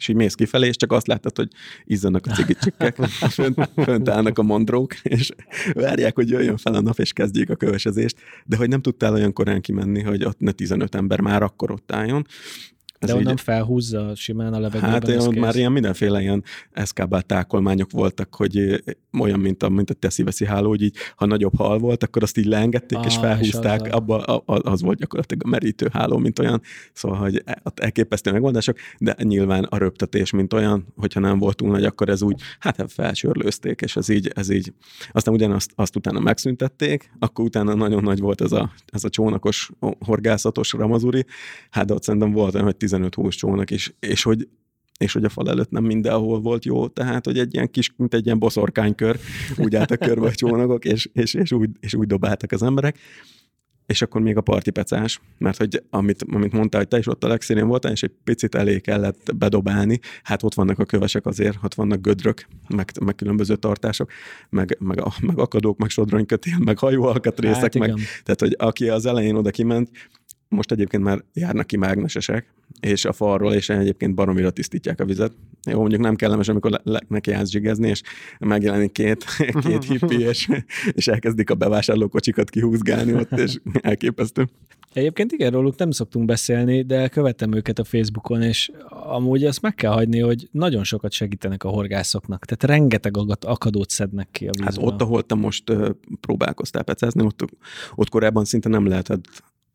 és 0.00 0.08
így 0.08 0.16
mész 0.16 0.34
kifelé, 0.34 0.66
és 0.66 0.76
csak 0.76 0.92
azt 0.92 1.06
látod, 1.06 1.36
hogy 1.36 1.48
izzanak 1.84 2.26
a 2.26 2.30
cigicsikek, 2.30 2.96
fönt, 3.36 3.70
fönt 3.76 4.08
állnak 4.08 4.38
a 4.38 4.42
mondrók, 4.42 4.94
és 5.02 5.30
várják, 5.72 6.14
hogy 6.14 6.30
jöjjön 6.30 6.56
fel 6.56 6.74
a 6.74 6.80
nap, 6.80 6.98
és 6.98 7.12
kezdjék 7.12 7.50
a 7.50 7.56
kövesezést, 7.56 8.16
de 8.44 8.56
hogy 8.56 8.68
nem 8.68 8.82
tudtál 8.82 9.12
olyan 9.12 9.32
korán 9.32 9.60
kimenni, 9.60 10.02
hogy 10.02 10.24
ott 10.24 10.40
ne 10.40 10.52
15 10.52 10.94
ember 10.94 11.20
már 11.20 11.42
akkor 11.42 11.70
ott 11.70 11.92
álljon, 11.92 12.26
De 13.06 13.14
onnan 13.14 13.32
így, 13.32 13.40
felhúzza 13.40 14.14
simán 14.14 14.52
a 14.52 14.60
levegőben. 14.60 14.90
Hát 14.90 15.08
ott 15.08 15.34
már 15.34 15.56
ilyen 15.56 15.72
mindenféle 15.72 16.20
ilyen 16.20 16.44
eszkábált 16.72 17.26
tákolmányok 17.26 17.90
voltak, 17.90 18.34
hogy 18.34 18.82
olyan, 19.18 19.40
mint 19.40 19.62
a, 19.62 19.68
mint 19.68 19.90
a 19.90 19.94
teszi-veszi 19.94 20.46
háló, 20.46 20.68
hogy 20.68 20.82
így, 20.82 20.96
ha 21.16 21.26
nagyobb 21.26 21.56
hal 21.56 21.78
volt, 21.78 22.02
akkor 22.02 22.22
azt 22.22 22.38
így 22.38 22.44
leengedték, 22.44 22.98
ah, 22.98 23.06
és 23.06 23.16
felhúzták, 23.16 23.86
és 23.86 23.92
abba, 23.92 24.16
a, 24.18 24.42
az 24.70 24.82
volt 24.82 24.98
gyakorlatilag 24.98 25.44
a 25.44 25.48
merítő 25.48 25.88
háló, 25.92 26.18
mint 26.18 26.38
olyan, 26.38 26.60
szóval, 26.92 27.18
hogy 27.18 27.42
e, 27.44 27.62
elképesztő 27.74 28.32
megoldások, 28.32 28.76
de 28.98 29.16
nyilván 29.22 29.64
a 29.64 29.76
röptetés, 29.76 30.30
mint 30.30 30.52
olyan, 30.52 30.86
hogyha 30.96 31.20
nem 31.20 31.38
volt 31.38 31.56
túl 31.56 31.70
nagy, 31.70 31.84
akkor 31.84 32.08
ez 32.08 32.22
úgy, 32.22 32.40
hát 32.58 32.84
felsörlőzték, 32.92 33.80
és 33.80 33.96
ez 33.96 34.08
így, 34.08 34.30
ez 34.34 34.50
így. 34.50 34.72
Aztán 35.12 35.34
ugyanazt 35.34 35.72
azt 35.74 35.96
utána 35.96 36.20
megszüntették, 36.20 37.12
akkor 37.18 37.44
utána 37.44 37.74
nagyon 37.74 38.02
nagy 38.02 38.20
volt 38.20 38.40
ez 38.40 38.52
a, 38.52 38.72
ez 38.86 39.04
a 39.04 39.08
csónakos, 39.08 39.70
horgászatos 39.98 40.72
ramazuri, 40.72 41.24
hát 41.70 41.86
de 41.86 41.94
ott 41.94 42.02
szerintem 42.02 42.32
volt 42.32 42.54
olyan, 42.54 42.66
hogy 42.66 42.76
15-20 42.90 43.30
csónak, 43.30 43.70
és, 43.70 43.92
és 44.00 44.22
hogy 44.22 44.48
és 45.00 45.12
hogy 45.12 45.24
a 45.24 45.28
fal 45.28 45.50
előtt 45.50 45.70
nem 45.70 45.84
mindenhol 45.84 46.40
volt 46.40 46.64
jó, 46.64 46.88
tehát, 46.88 47.24
hogy 47.24 47.38
egy 47.38 47.54
ilyen 47.54 47.70
kis, 47.70 47.92
mint 47.96 48.14
egy 48.14 48.24
ilyen 48.26 48.38
boszorkánykör, 48.38 49.18
úgy 49.56 49.76
álltak 49.76 49.98
körbe 49.98 50.26
a 50.26 50.34
csónakok, 50.34 50.84
és, 50.84 51.08
és, 51.12 51.34
és, 51.34 51.52
úgy, 51.52 51.70
és 51.80 51.94
úgy 51.94 52.06
dobáltak 52.06 52.52
az 52.52 52.62
emberek. 52.62 52.98
És 53.86 54.02
akkor 54.02 54.20
még 54.20 54.36
a 54.36 54.40
partipecás, 54.40 55.20
mert 55.38 55.56
hogy 55.56 55.82
amit, 55.90 56.24
amit 56.32 56.52
mondtál, 56.52 56.80
hogy 56.80 56.88
te 56.88 56.98
is 56.98 57.06
ott 57.06 57.24
a 57.24 57.28
legszínén 57.28 57.66
voltál, 57.66 57.92
és 57.92 58.02
egy 58.02 58.12
picit 58.24 58.54
elé 58.54 58.80
kellett 58.80 59.36
bedobálni, 59.36 59.98
hát 60.22 60.42
ott 60.42 60.54
vannak 60.54 60.78
a 60.78 60.84
kövesek 60.84 61.26
azért, 61.26 61.58
ott 61.62 61.74
vannak 61.74 62.00
gödrök, 62.00 62.46
meg, 62.68 62.90
meg 63.00 63.14
különböző 63.14 63.56
tartások, 63.56 64.10
meg, 64.50 64.76
meg, 64.80 65.02
meg 65.20 65.38
akadók, 65.38 65.78
meg 65.78 65.88
sodronykötél, 65.88 66.58
meg 66.58 66.78
hajóalkatrészek, 66.78 67.60
hát, 67.60 67.78
meg, 67.78 67.94
tehát 68.22 68.40
hogy 68.40 68.54
aki 68.58 68.88
az 68.88 69.06
elején 69.06 69.34
oda 69.34 69.50
kiment, 69.50 69.90
most 70.50 70.72
egyébként 70.72 71.02
már 71.02 71.24
járnak 71.32 71.66
ki 71.66 71.76
mágnesesek, 71.76 72.46
és 72.80 73.04
a 73.04 73.12
falról, 73.12 73.52
és 73.52 73.68
egyébként 73.68 74.14
baromira 74.14 74.50
tisztítják 74.50 75.00
a 75.00 75.04
vizet, 75.04 75.32
Jó, 75.70 75.80
mondjuk 75.80 76.00
nem 76.00 76.16
kellemes, 76.16 76.48
amikor 76.48 76.70
le, 76.70 76.80
le, 76.84 77.00
neki 77.08 77.32
állsz 77.32 77.50
zsigezni, 77.50 77.88
és 77.88 78.02
megjelenik 78.38 78.92
két, 78.92 79.24
két 79.64 79.84
hippi, 79.84 80.20
és, 80.20 80.48
és 80.92 81.08
elkezdik 81.08 81.50
a 81.50 81.54
bevásárlókocsikat 81.54 82.50
kihúzgálni 82.50 83.14
ott, 83.14 83.38
és 83.38 83.60
elképesztő. 83.80 84.48
Egyébként 84.92 85.32
igen, 85.32 85.50
róluk 85.50 85.76
nem 85.76 85.90
szoktunk 85.90 86.26
beszélni, 86.26 86.82
de 86.82 87.08
követem 87.08 87.52
őket 87.52 87.78
a 87.78 87.84
Facebookon, 87.84 88.42
és 88.42 88.70
amúgy 88.88 89.44
azt 89.44 89.62
meg 89.62 89.74
kell 89.74 89.92
hagyni, 89.92 90.20
hogy 90.20 90.48
nagyon 90.52 90.84
sokat 90.84 91.12
segítenek 91.12 91.64
a 91.64 91.68
horgászoknak. 91.68 92.44
Tehát 92.44 92.76
rengeteg 92.76 93.16
akadót 93.40 93.90
szednek 93.90 94.28
ki 94.30 94.46
a 94.46 94.50
vízből. 94.50 94.84
Hát 94.84 94.92
ott, 94.92 95.00
ahol 95.00 95.22
te 95.22 95.34
most 95.34 95.72
próbálkoztál 96.20 96.82
pecázni, 96.82 97.22
ott, 97.24 97.44
ott 97.94 98.08
korábban 98.08 98.44
szinte 98.44 98.68
nem 98.68 98.86
lehetett 98.86 99.24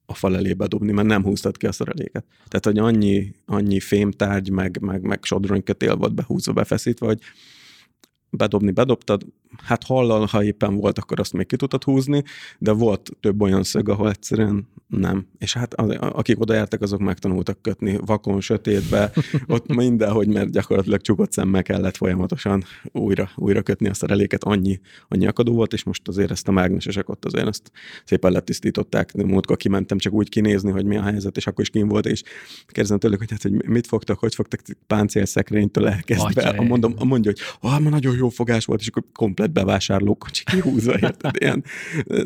a 0.06 0.14
fal 0.14 0.36
elé 0.36 0.54
bedobni, 0.54 0.92
mert 0.92 1.08
nem 1.08 1.24
húztad 1.24 1.58
ki 1.58 1.66
a 1.66 1.72
szereléket. 1.72 2.26
Tehát, 2.48 2.66
hogy 2.66 2.78
annyi, 2.78 3.32
annyi 3.46 3.80
fémtárgy, 3.80 4.50
meg, 4.50 4.82
meg, 4.82 5.02
meg 5.02 5.24
sodronykötél 5.24 5.96
volt 5.96 6.16
behúzva, 6.16 6.54
befeszítve, 6.54 7.06
hogy 7.06 7.20
bedobni 8.30 8.72
bedobtad, 8.72 9.26
hát 9.64 9.84
hallal, 9.84 10.26
ha 10.26 10.44
éppen 10.44 10.76
volt, 10.76 10.98
akkor 10.98 11.20
azt 11.20 11.34
még 11.34 11.48
ki 11.48 11.56
tudtad 11.56 11.84
húzni, 11.84 12.24
de 12.58 12.72
volt 12.72 13.12
több 13.20 13.42
olyan 13.42 13.64
szög, 13.64 13.90
ahol 13.90 14.10
egyszerűen 14.10 14.68
nem. 14.88 15.28
És 15.38 15.54
hát 15.54 15.74
akik 15.74 16.40
oda 16.40 16.54
jártak, 16.54 16.82
azok 16.82 17.00
megtanultak 17.00 17.62
kötni 17.62 17.98
vakon, 18.06 18.42
sötétbe, 18.42 19.12
ott 19.48 19.76
mindenhogy, 19.76 20.28
mert 20.28 20.52
gyakorlatilag 20.52 21.02
csukott 21.02 21.32
szemmel 21.32 21.64
kellett 21.64 21.98
folyamatosan 21.98 22.64
újra, 22.92 23.30
újra 23.36 23.62
kötni 23.62 23.88
a 23.88 23.94
szereléket, 23.94 24.44
annyi, 24.44 24.80
annyi 25.08 25.28
akadó 25.28 25.54
volt, 25.54 25.74
és 25.74 25.84
most 25.84 26.08
azért 26.08 26.32
ezt 26.32 26.48
a 26.48 26.52
mágnesesek 26.52 27.10
ott 27.10 27.26
azért 27.26 27.48
ezt 27.48 27.72
szépen 28.04 28.32
letisztították. 28.32 29.14
Múltkor 29.14 29.58
kimentem 29.58 29.98
csak 29.98 30.14
úgy 30.14 30.30
kinézni, 30.30 30.72
hogy 30.72 30.86
mi 30.86 30.98
a 30.98 31.02
helyzet, 31.02 31.38
és 31.38 31.48
akkor 31.48 31.64
is 31.64 31.70
kim 31.70 31.88
volt, 31.88 32.06
és 32.06 32.24
kérdezem 32.66 33.00
tőlük, 33.00 33.20
hogy, 33.20 33.32
hát, 33.32 33.42
hogy 33.42 33.66
mit 33.66 33.88
fogtak, 33.88 34.20
hogy 34.20 34.36
fogtak 34.36 34.62
páncélszekrénytől 34.88 35.88
elkezdve. 35.88 36.62
Mondom, 36.62 36.94
mondja, 37.04 37.32
hogy 37.32 37.70
ah, 37.72 37.80
ma 37.80 37.90
nagyon 37.90 38.16
jó 38.16 38.30
fogás 38.30 38.66
volt, 38.66 38.80
és 38.80 38.88
akkor 38.88 39.04
komplet 39.14 39.45
bevásárlókocsi 39.52 40.44
kihúzva, 40.44 40.94
érted, 41.00 41.36
ilyen, 41.40 41.64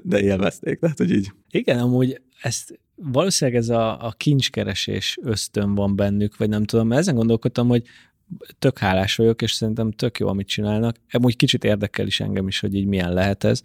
de 0.03 0.21
élvezték. 0.21 0.79
Tehát, 0.79 0.97
hogy 0.97 1.11
így. 1.11 1.31
Igen, 1.49 1.79
amúgy 1.79 2.21
ezt 2.41 2.79
valószínűleg 2.95 3.59
ez 3.59 3.69
a, 3.69 4.05
a 4.05 4.11
kincskeresés 4.11 5.17
ösztön 5.21 5.75
van 5.75 5.95
bennük, 5.95 6.37
vagy 6.37 6.49
nem 6.49 6.63
tudom, 6.63 6.87
mert 6.87 7.01
ezen 7.01 7.15
gondolkodtam, 7.15 7.67
hogy 7.67 7.83
tök 8.59 8.77
hálás 8.77 9.15
vagyok, 9.15 9.41
és 9.41 9.51
szerintem 9.51 9.91
tök 9.91 10.19
jó, 10.19 10.27
amit 10.27 10.47
csinálnak. 10.47 10.95
Amúgy 11.11 11.35
kicsit 11.35 11.63
érdekel 11.63 12.07
is 12.07 12.19
engem 12.19 12.47
is, 12.47 12.59
hogy 12.59 12.75
így 12.75 12.85
milyen 12.85 13.13
lehet 13.13 13.43
ez 13.43 13.61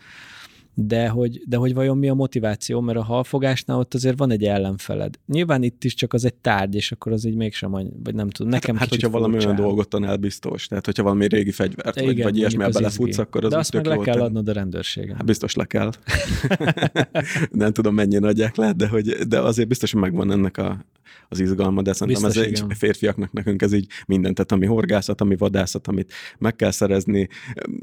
de 0.74 1.08
hogy, 1.08 1.42
de 1.46 1.56
hogy 1.56 1.74
vajon 1.74 1.98
mi 1.98 2.08
a 2.08 2.14
motiváció, 2.14 2.80
mert 2.80 2.98
a 2.98 3.02
halfogásnál 3.02 3.78
ott 3.78 3.94
azért 3.94 4.18
van 4.18 4.30
egy 4.30 4.44
ellenfeled. 4.44 5.14
Nyilván 5.26 5.62
itt 5.62 5.84
is 5.84 5.94
csak 5.94 6.12
az 6.12 6.24
egy 6.24 6.34
tárgy, 6.34 6.74
és 6.74 6.92
akkor 6.92 7.12
az 7.12 7.24
így 7.24 7.34
mégsem, 7.34 7.70
vagy 7.70 8.14
nem 8.14 8.30
tudom, 8.30 8.52
nekem 8.52 8.74
Hát, 8.74 8.82
hát 8.82 8.94
hogyha 8.94 9.10
valami 9.10 9.36
olyan 9.36 9.54
dolgot 9.54 9.88
tanál 9.88 10.16
biztos, 10.16 10.66
tehát 10.66 10.84
hogyha 10.84 11.02
valami 11.02 11.26
régi 11.26 11.50
fegyvert, 11.50 11.96
igen, 11.96 12.14
vagy, 12.14 12.22
vagy 12.22 12.36
ilyesmi 12.36 12.64
belefutsz, 12.72 13.18
akkor 13.18 13.44
az 13.44 13.50
De 13.50 13.58
azt 13.58 13.72
meg 13.72 13.86
le 13.86 13.96
kell 13.96 14.20
adnod 14.20 14.48
a 14.48 14.52
rendőrségen. 14.52 15.16
Hát 15.16 15.24
biztos 15.24 15.54
le 15.54 15.64
kell. 15.64 15.90
nem 17.50 17.72
tudom, 17.72 17.94
mennyien 17.94 18.24
adják 18.24 18.56
le, 18.56 18.72
de, 18.72 18.88
hogy, 18.88 19.08
de 19.08 19.40
azért 19.40 19.68
biztos, 19.68 19.92
hogy 19.92 20.00
megvan 20.00 20.30
ennek 20.30 20.56
a, 20.56 20.84
az 21.28 21.40
izgalma, 21.40 21.82
de 21.82 21.92
szerintem 21.92 22.22
biztos, 22.24 22.42
ez 22.42 22.50
igen. 22.50 22.70
egy 22.70 22.76
férfiaknak 22.76 23.32
nekünk 23.32 23.62
ez 23.62 23.72
így 23.72 23.86
minden, 24.06 24.34
tehát 24.34 24.52
ami 24.52 24.66
horgászat, 24.66 25.20
ami 25.20 25.36
vadászat, 25.36 25.86
amit 25.86 26.12
meg 26.38 26.56
kell 26.56 26.70
szerezni, 26.70 27.28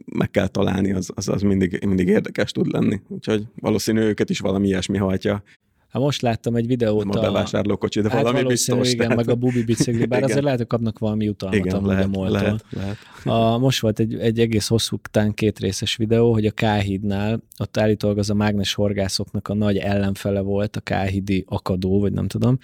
meg 0.06 0.32
kell 0.32 0.48
találni, 0.48 0.92
az, 0.94 1.10
az, 1.16 1.30
az 1.30 1.42
mindig, 1.42 1.86
mindig 1.86 2.08
érdekes 2.08 2.52
tud 2.52 2.72
lenni. 2.72 3.02
Úgyhogy 3.08 3.44
valószínű 3.56 4.02
őket 4.02 4.30
is 4.30 4.40
valami 4.40 4.68
ilyesmi 4.68 4.98
hajtja. 4.98 5.44
Hát 5.92 6.02
most 6.02 6.22
láttam 6.22 6.56
egy 6.56 6.68
videót. 6.68 7.06
Nem 7.06 7.18
a 7.18 7.22
bevásárlókocsi, 7.22 8.02
de 8.02 8.10
hát 8.10 8.22
valami 8.22 8.44
biztos. 8.44 8.92
Igen, 8.92 9.08
tehát... 9.08 9.26
meg 9.26 9.30
a 9.30 9.36
bubi 9.36 9.64
bicikli, 9.64 10.06
bár 10.06 10.24
azért 10.30 10.44
lehet, 10.44 10.58
hogy 10.58 10.68
kapnak 10.68 11.00
valami 11.00 11.28
utalmat 11.28 11.66
igen, 11.66 11.86
lehet, 11.86 12.16
a 12.16 12.30
lehet, 12.30 12.66
lehet. 12.70 12.98
A, 13.24 13.58
most 13.58 13.82
volt 13.82 14.00
egy, 14.00 14.14
egy 14.20 14.40
egész 14.40 14.68
hosszú, 14.68 14.98
tán 15.12 15.34
két 15.34 15.60
részes 15.60 15.96
videó, 15.96 16.34
hogy 16.34 16.46
a 16.46 16.52
Káhídnál, 16.52 17.44
ott 17.60 17.78
állítólag 17.78 18.18
az 18.18 18.30
a 18.30 18.34
mágnes 18.34 18.74
horgászoknak 18.74 19.48
a 19.48 19.54
nagy 19.54 19.78
ellenfele 19.78 20.40
volt, 20.40 20.76
a 20.76 20.80
Káhidi 20.80 21.46
akadó, 21.48 22.00
vagy 22.00 22.14
nem 22.14 22.28
tudom, 22.28 22.58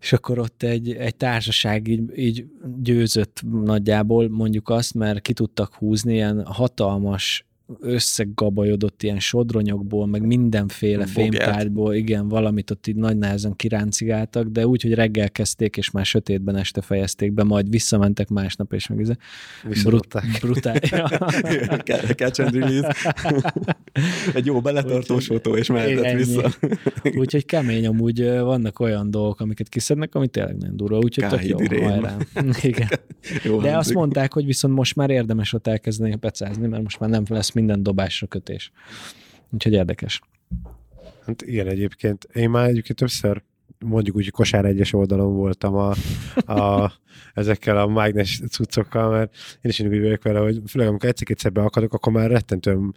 és 0.00 0.12
akkor 0.12 0.38
ott 0.38 0.62
egy, 0.62 0.92
egy 0.92 1.16
társaság 1.16 1.88
így, 1.88 2.18
így 2.18 2.46
győzött 2.82 3.42
nagyjából, 3.50 4.28
mondjuk 4.28 4.68
azt, 4.68 4.94
mert 4.94 5.20
ki 5.20 5.32
tudtak 5.32 5.74
húzni 5.74 6.12
ilyen 6.14 6.44
hatalmas 6.44 7.46
összegabajodott 7.80 9.02
ilyen 9.02 9.18
sodronyokból, 9.18 10.06
meg 10.06 10.26
mindenféle 10.26 11.04
Bogját. 11.04 11.14
fémtárgyból, 11.14 11.94
igen, 11.94 12.28
valamit 12.28 12.70
ott 12.70 12.86
így 12.86 12.96
nagy 12.96 13.18
nehezen 13.18 13.56
kiráncigáltak, 13.56 14.48
de 14.48 14.66
úgy, 14.66 14.82
hogy 14.82 14.94
reggel 14.94 15.30
kezdték, 15.30 15.76
és 15.76 15.90
már 15.90 16.04
sötétben 16.04 16.56
este 16.56 16.80
fejezték 16.80 17.32
be, 17.32 17.44
majd 17.44 17.70
visszamentek 17.70 18.28
másnap, 18.28 18.72
és 18.72 18.86
meg 18.86 19.00
ez 19.00 19.10
brut, 19.82 20.14
brutál. 20.40 20.78
Catch 22.16 22.40
and 22.40 22.54
release. 22.54 22.94
Egy 24.34 24.46
jó 24.46 24.60
beletartós 24.60 25.26
fotó, 25.26 25.56
és 25.56 25.68
mehetett 25.68 26.16
vissza. 26.16 26.50
úgyhogy 27.14 27.44
kemény, 27.44 27.86
amúgy 27.86 28.22
vannak 28.22 28.80
olyan 28.80 29.10
dolgok, 29.10 29.40
amiket 29.40 29.68
kiszednek, 29.68 30.14
ami 30.14 30.28
tényleg 30.28 30.56
nem 30.56 30.76
durva, 30.76 30.98
úgyhogy 30.98 31.28
tök 31.28 31.46
jó, 31.46 31.58
Igen. 32.62 32.88
Jó 33.44 33.60
de 33.60 33.76
azt 33.76 33.94
mondták, 33.94 34.32
hogy 34.32 34.44
viszont 34.44 34.74
most 34.74 34.96
már 34.96 35.10
érdemes 35.10 35.52
ott 35.52 35.66
elkezdeni 35.66 36.16
pecázni, 36.16 36.66
mert 36.66 36.82
most 36.82 37.00
már 37.00 37.10
nem 37.10 37.22
lesz 37.28 37.54
minden 37.56 37.82
dobásra 37.82 38.26
kötés. 38.26 38.70
Úgyhogy 39.50 39.72
érdekes. 39.72 40.20
Hát 41.26 41.42
igen, 41.42 41.66
egyébként. 41.66 42.28
Én 42.32 42.50
már 42.50 42.68
egyébként 42.68 42.98
többször 42.98 43.42
mondjuk 43.78 44.16
úgy, 44.16 44.30
kosár 44.30 44.64
egyes 44.64 44.92
oldalon 44.92 45.34
voltam 45.34 45.74
a, 45.74 45.94
a, 46.52 46.92
ezekkel 47.34 47.78
a 47.78 47.86
mágnes 47.86 48.40
cuccokkal, 48.50 49.10
mert 49.10 49.34
én 49.60 49.70
is 49.70 49.80
úgy 49.80 50.00
vagyok 50.00 50.22
vele, 50.22 50.38
hogy 50.38 50.62
főleg 50.66 50.88
amikor 50.88 51.08
egyszer-kétszer 51.08 51.52
beakadok, 51.52 51.92
akkor 51.92 52.12
már 52.12 52.30
rettentően 52.30 52.94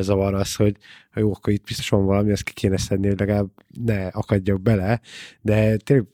zavar 0.00 0.34
az, 0.34 0.54
hogy 0.54 0.76
ha 1.10 1.20
jó, 1.20 1.34
akkor 1.34 1.52
itt 1.52 1.64
biztos 1.64 1.88
van 1.88 2.04
valami, 2.04 2.30
ezt 2.30 2.42
ki 2.42 2.52
kéne 2.52 2.76
szedni, 2.76 3.08
hogy 3.08 3.18
legalább 3.18 3.48
ne 3.84 4.06
akadjak 4.06 4.60
bele, 4.60 5.00
de 5.40 5.76
tényleg 5.76 6.06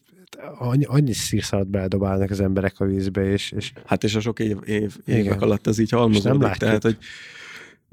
annyi, 0.59 0.85
annyi 0.85 1.13
szírszalat 1.13 1.69
beledobálnak 1.69 2.31
az 2.31 2.41
emberek 2.41 2.81
a 2.81 2.85
vízbe, 2.85 3.23
és, 3.23 3.53
és... 3.53 3.73
Hát 3.85 4.05
és 4.05 4.15
a 4.15 4.21
sok 4.21 4.39
év, 4.39 4.57
év 4.65 4.97
évek 5.05 5.25
Igen. 5.25 5.39
alatt 5.39 5.67
ez 5.67 5.79
így 5.79 5.91
halmozódik, 5.91 6.51
tehát 6.51 6.83
hogy 6.83 6.99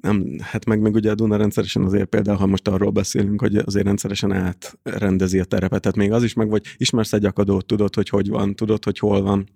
nem, 0.02 0.38
hát 0.40 0.66
meg, 0.66 0.82
meg 0.82 0.94
ugye 0.94 1.12
a 1.12 1.16
Duna 1.16 1.36
rendszeresen 1.36 1.84
azért 1.84 2.10
például, 2.10 2.38
ha 2.38 2.46
most 2.46 2.68
arról 2.68 2.90
beszélünk, 2.90 3.42
hogy 3.42 3.56
azért 3.56 3.86
rendszeresen 3.86 4.32
átrendezi 4.32 5.40
a 5.40 5.44
terepet, 5.44 5.82
tehát 5.82 5.98
még 5.98 6.12
az 6.12 6.24
is 6.24 6.34
meg, 6.34 6.50
vagy 6.50 6.66
ismersz 6.78 7.14
egy 7.14 7.26
akadót, 7.26 7.66
tudod, 7.66 7.96
hogy 7.96 8.10
hogy 8.10 8.30
van, 8.30 8.56
tudod, 8.56 8.84
hogy 8.84 9.00
hol 9.00 9.22
van, 9.22 9.50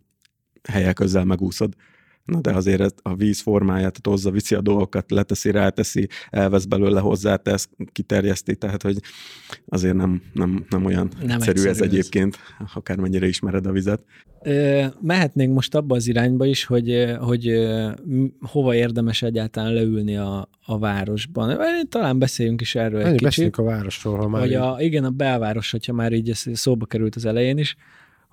helyek 0.64 0.96
közel 0.96 1.26
megúszod. 1.26 1.74
Na 2.26 2.40
de 2.42 2.52
azért 2.52 2.82
ez 2.82 2.92
a 3.02 3.16
víz 3.16 3.42
formáját 3.42 4.00
hozza, 4.04 4.32
viszi 4.32 4.56
a 4.56 4.62
dolgokat, 4.62 5.12
leteszi, 5.12 5.52
ráteszi, 5.52 6.08
elvesz 6.30 6.66
belőle, 6.66 7.00
hozzátesz, 7.00 7.70
kiterjeszti, 7.92 8.56
tehát 8.56 8.82
hogy 8.82 8.98
azért 9.68 9.96
nem, 9.96 10.22
nem, 10.34 10.66
nem 10.70 10.86
olyan 10.86 11.10
nem 11.20 11.30
egyszerű, 11.30 11.52
egyszerű 11.52 11.70
ez, 11.70 11.82
ez 11.82 11.82
egyébként, 11.82 12.38
akármennyire 12.74 13.28
ismered 13.28 13.66
a 13.66 13.72
vizet. 13.72 14.04
Mehetnénk 15.02 15.54
most 15.54 15.76
abba 15.76 15.96
az 15.96 16.08
irányba 16.08 16.46
is, 16.46 16.66
hogy, 16.66 17.16
hogy 17.20 17.52
hova 18.40 18.76
érdemes 18.76 19.22
egyáltalán 19.22 19.74
leülni 19.74 20.18
a, 20.18 20.50
a 20.66 20.80
városban. 20.80 21.58
Talán 21.90 22.20
beszéljünk 22.20 22.62
is 22.62 22.76
erről 22.76 23.00
egy 23.00 23.06
kicsit. 23.06 23.24
Beszéljünk 23.24 23.58
a 23.58 23.64
városról, 23.64 24.18
ha 24.18 24.28
már 24.28 24.42
hogy 24.42 24.54
a, 24.54 24.76
Igen, 24.80 25.04
a 25.04 25.10
belváros, 25.10 25.72
hogyha 25.72 25.94
már 25.94 26.14
így 26.14 26.32
szóba 26.34 26.86
került 26.86 27.16
az 27.16 27.26
elején 27.26 27.58
is, 27.58 27.76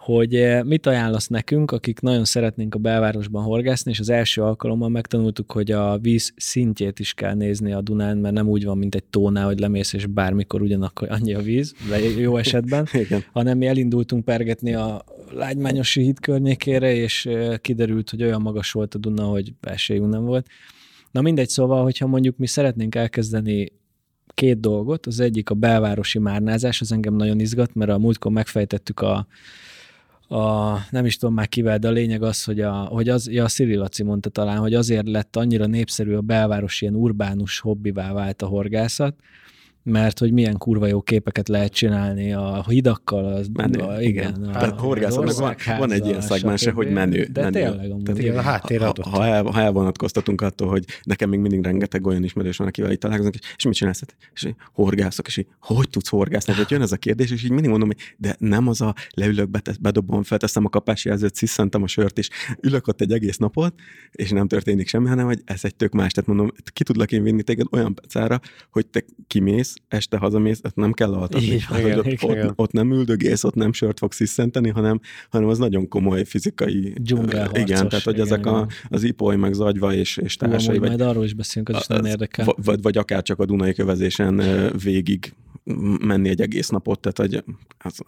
hogy 0.05 0.35
eh, 0.35 0.63
mit 0.63 0.87
ajánlasz 0.87 1.27
nekünk, 1.27 1.71
akik 1.71 2.01
nagyon 2.01 2.25
szeretnénk 2.25 2.75
a 2.75 2.79
belvárosban 2.79 3.43
horgászni, 3.43 3.91
és 3.91 4.01
az 4.01 4.09
első 4.09 4.43
alkalommal 4.43 4.89
megtanultuk, 4.89 5.53
hogy 5.53 5.71
a 5.71 5.99
víz 5.99 6.33
szintjét 6.37 6.99
is 6.99 7.15
kell 7.15 7.35
nézni 7.35 7.73
a 7.73 7.81
Dunán, 7.81 8.19
mert 8.19 8.35
nem 8.35 8.49
úgy 8.49 8.65
van, 8.65 8.79
mint 8.79 8.95
egy 8.95 9.05
tónál, 9.05 9.45
hogy 9.45 9.59
lemész, 9.59 9.93
és 9.93 10.07
bármikor 10.07 10.63
ugyanakkor 10.63 11.11
annyi 11.11 11.35
a 11.35 11.41
víz, 11.41 11.75
de 11.89 11.99
jó 11.99 12.37
esetben, 12.37 12.87
hanem 13.33 13.59
mi 13.59 13.67
elindultunk 13.67 14.25
pergetni 14.25 14.75
a 14.75 15.05
Lágymányosi 15.33 16.03
híd 16.03 16.21
környékére, 16.21 16.95
és 16.95 17.27
eh, 17.27 17.59
kiderült, 17.59 18.11
hogy 18.11 18.23
olyan 18.23 18.43
magas 18.43 18.73
volt 18.73 18.95
a 18.95 18.99
Duna, 18.99 19.25
hogy 19.25 19.53
esélyünk 19.61 20.11
nem 20.11 20.25
volt. 20.25 20.47
Na 21.11 21.21
mindegy, 21.21 21.49
szóval, 21.49 21.83
hogyha 21.83 22.07
mondjuk 22.07 22.37
mi 22.37 22.47
szeretnénk 22.47 22.95
elkezdeni 22.95 23.73
két 24.35 24.61
dolgot, 24.61 25.07
az 25.07 25.21
egyik 25.21 25.51
a 25.51 25.55
belvárosi 25.55 26.19
márnázás, 26.19 26.81
az 26.81 26.93
engem 26.93 27.15
nagyon 27.15 27.41
izgat, 27.41 27.75
mert 27.75 27.91
a 27.91 27.99
múltkor 27.99 28.33
megfejtettük 28.33 29.01
a 29.01 29.27
a, 30.33 30.78
nem 30.91 31.05
is 31.05 31.16
tudom 31.16 31.35
már 31.35 31.49
kivel, 31.49 31.78
de 31.78 31.89
a 31.89 31.91
lényeg 31.91 32.22
az, 32.22 32.45
hogy, 32.45 32.61
a, 32.61 32.72
hogy 32.72 33.09
az, 33.09 33.30
ja, 33.30 33.45
a 33.45 33.49
Sziri 33.49 33.74
Laci 33.74 34.03
mondta 34.03 34.30
talán, 34.30 34.59
hogy 34.59 34.74
azért 34.74 35.09
lett 35.09 35.37
annyira 35.37 35.66
népszerű 35.66 36.14
a 36.14 36.20
belváros 36.20 36.80
ilyen 36.80 36.95
urbánus 36.95 37.61
hobbivá 37.61 38.12
vált 38.12 38.43
a 38.43 38.47
horgászat, 38.47 39.14
mert 39.83 40.18
hogy 40.18 40.33
milyen 40.33 40.59
kurva 40.59 40.87
jó 40.87 41.03
képeket 41.03 41.49
lehet 41.49 41.72
csinálni 41.72 42.33
a 42.33 42.64
hidakkal. 42.68 43.24
Az, 43.24 43.49
menő, 43.53 43.78
a, 43.78 44.01
igen. 44.01 44.35
igen. 44.35 44.49
A, 44.49 44.59
hát, 44.59 44.80
horgászatnak 44.80 45.64
van, 45.64 45.78
van 45.78 45.93
egy 45.93 46.07
ilyen 46.07 46.20
szegmense, 46.20 46.70
hogy 46.70 46.91
menő. 46.91 47.24
De 47.24 47.41
menő. 47.41 47.61
tényleg 47.61 47.91
amúgy. 47.91 48.03
Tehát, 48.03 48.37
a 48.37 48.41
háttér 48.41 48.83
adott. 48.83 49.07
Ha, 49.07 49.26
el, 49.26 49.45
ha 49.45 49.61
elvonatkoztatunk 49.61 50.41
attól, 50.41 50.68
hogy 50.68 50.85
nekem 51.03 51.28
még 51.28 51.39
mindig 51.39 51.64
rengeteg 51.64 52.07
olyan 52.07 52.24
ismerős 52.24 52.57
van, 52.57 52.66
akivel 52.66 52.91
itt 52.91 53.01
találkozunk, 53.01 53.35
és, 53.35 53.41
és 53.57 53.64
mit 53.64 53.74
csinálsz? 53.74 54.01
Hát, 54.01 54.16
és 54.35 54.49
horgászok, 54.72 55.26
és 55.26 55.37
így, 55.37 55.47
hogy 55.61 55.89
tudsz 55.89 56.09
horgászni? 56.09 56.55
Hogy 56.55 56.70
jön 56.70 56.83
ez 56.83 56.93
a 56.93 56.97
kérdés, 56.97 57.30
és 57.30 57.45
így 57.45 57.51
mindig 57.51 57.70
mondom, 57.70 57.89
hogy 57.89 57.99
de 58.16 58.37
nem 58.39 58.68
az 58.68 58.80
a 58.80 58.95
leülök, 59.11 59.49
bedobom, 59.80 60.22
felteszem 60.22 60.64
a 60.64 60.68
kapási 60.68 61.09
jelzőt, 61.09 61.35
sziszentem 61.35 61.83
a 61.83 61.87
sört, 61.87 62.18
és 62.18 62.28
ülök 62.61 62.87
ott 62.87 63.01
egy 63.01 63.12
egész 63.12 63.37
napot, 63.37 63.74
és 64.12 64.30
nem 64.30 64.49
történik 64.49 64.89
semmi, 64.89 65.09
hanem 65.09 65.26
hogy 65.26 65.41
ez 65.45 65.64
egy 65.64 65.74
tök 65.74 65.93
más. 65.93 66.12
Tehát 66.12 66.28
mondom, 66.28 66.51
ki 66.72 66.85
tudlak 66.85 67.12
én 67.12 67.22
vinni 67.22 67.43
téged 67.43 67.66
olyan 67.70 67.95
pecára, 67.95 68.41
hogy 68.70 68.87
te 68.87 69.05
kimész, 69.26 69.72
este 69.89 70.16
hazamész, 70.16 70.61
ezt 70.62 70.77
nem 70.77 70.93
kell 70.93 71.12
altatni. 71.12 71.47
Igen, 71.47 71.61
hát, 71.61 71.79
igen, 71.79 71.99
ott, 71.99 72.07
igen. 72.07 72.47
Ott, 72.47 72.53
ott, 72.59 72.73
nem 72.73 72.93
üldögész, 72.93 73.45
ott 73.45 73.55
nem 73.55 73.73
sört 73.73 73.99
fogsz 73.99 74.16
sziszenteni, 74.16 74.68
hanem, 74.68 75.01
hanem 75.31 75.49
az 75.49 75.59
nagyon 75.59 75.89
komoly 75.89 76.25
fizikai... 76.25 76.95
Dzsungel 76.97 77.51
Igen, 77.55 77.89
tehát 77.89 78.05
hogy 78.05 78.14
igen, 78.14 78.27
ezek 78.27 78.47
a, 78.47 78.66
az 78.89 79.03
ipoly, 79.03 79.37
meg 79.37 79.53
zagyva 79.53 79.95
és, 79.95 80.16
és 80.16 80.37
társai. 80.37 80.79
Vagy, 80.79 80.89
majd 80.89 81.01
arról 81.01 81.25
is 81.25 81.35
beszélünk, 81.35 81.68
az, 81.68 81.75
az 81.75 81.81
is 81.81 81.87
nagyon 81.87 82.07
érdekel. 82.07 82.47
Vagy, 82.64 82.83
vagy 82.83 82.97
akár 82.97 83.23
csak 83.23 83.39
a 83.39 83.45
Dunai 83.45 83.75
kövezésen 83.75 84.43
végig 84.83 85.35
menni 86.01 86.29
egy 86.29 86.41
egész 86.41 86.68
napot, 86.68 87.01
tehát 87.01 87.18
hogy 87.18 87.45
az 87.79 88.03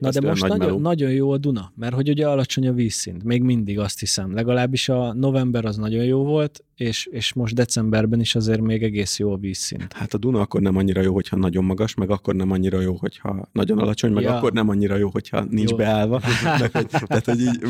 Na 0.00 0.10
de 0.10 0.28
most 0.28 0.46
nagy 0.46 0.58
nagyon, 0.58 0.80
nagyon 0.80 1.10
jó 1.10 1.30
a 1.30 1.38
Duna, 1.38 1.72
mert 1.76 1.94
hogy 1.94 2.08
ugye 2.08 2.28
alacsony 2.28 2.68
a 2.68 2.72
vízszint, 2.72 3.24
még 3.24 3.42
mindig 3.42 3.78
azt 3.78 4.00
hiszem, 4.00 4.34
legalábbis 4.34 4.88
a 4.88 5.12
november 5.14 5.64
az 5.64 5.76
nagyon 5.76 6.04
jó 6.04 6.24
volt, 6.24 6.64
és, 6.80 7.06
és 7.10 7.32
most 7.32 7.54
decemberben 7.54 8.20
is 8.20 8.34
azért 8.34 8.60
még 8.60 8.82
egész 8.82 9.18
jó 9.18 9.32
a 9.32 9.36
vízszint. 9.36 9.92
Hát 9.92 10.14
a 10.14 10.18
Duna 10.18 10.40
akkor 10.40 10.60
nem 10.60 10.76
annyira 10.76 11.00
jó, 11.00 11.14
hogyha 11.14 11.36
nagyon 11.36 11.64
magas, 11.64 11.94
meg 11.94 12.10
akkor 12.10 12.34
nem 12.34 12.50
annyira 12.50 12.80
jó, 12.80 12.96
hogyha 12.96 13.48
nagyon 13.52 13.78
alacsony, 13.78 14.12
meg 14.12 14.22
ja. 14.22 14.36
akkor 14.36 14.52
nem 14.52 14.68
annyira 14.68 14.96
jó, 14.96 15.08
hogyha 15.08 15.44
nincs 15.50 15.70
jó. 15.70 15.76
beállva. 15.76 16.20
tehát, 17.06 17.24
hogy 17.24 17.40
így, 17.40 17.60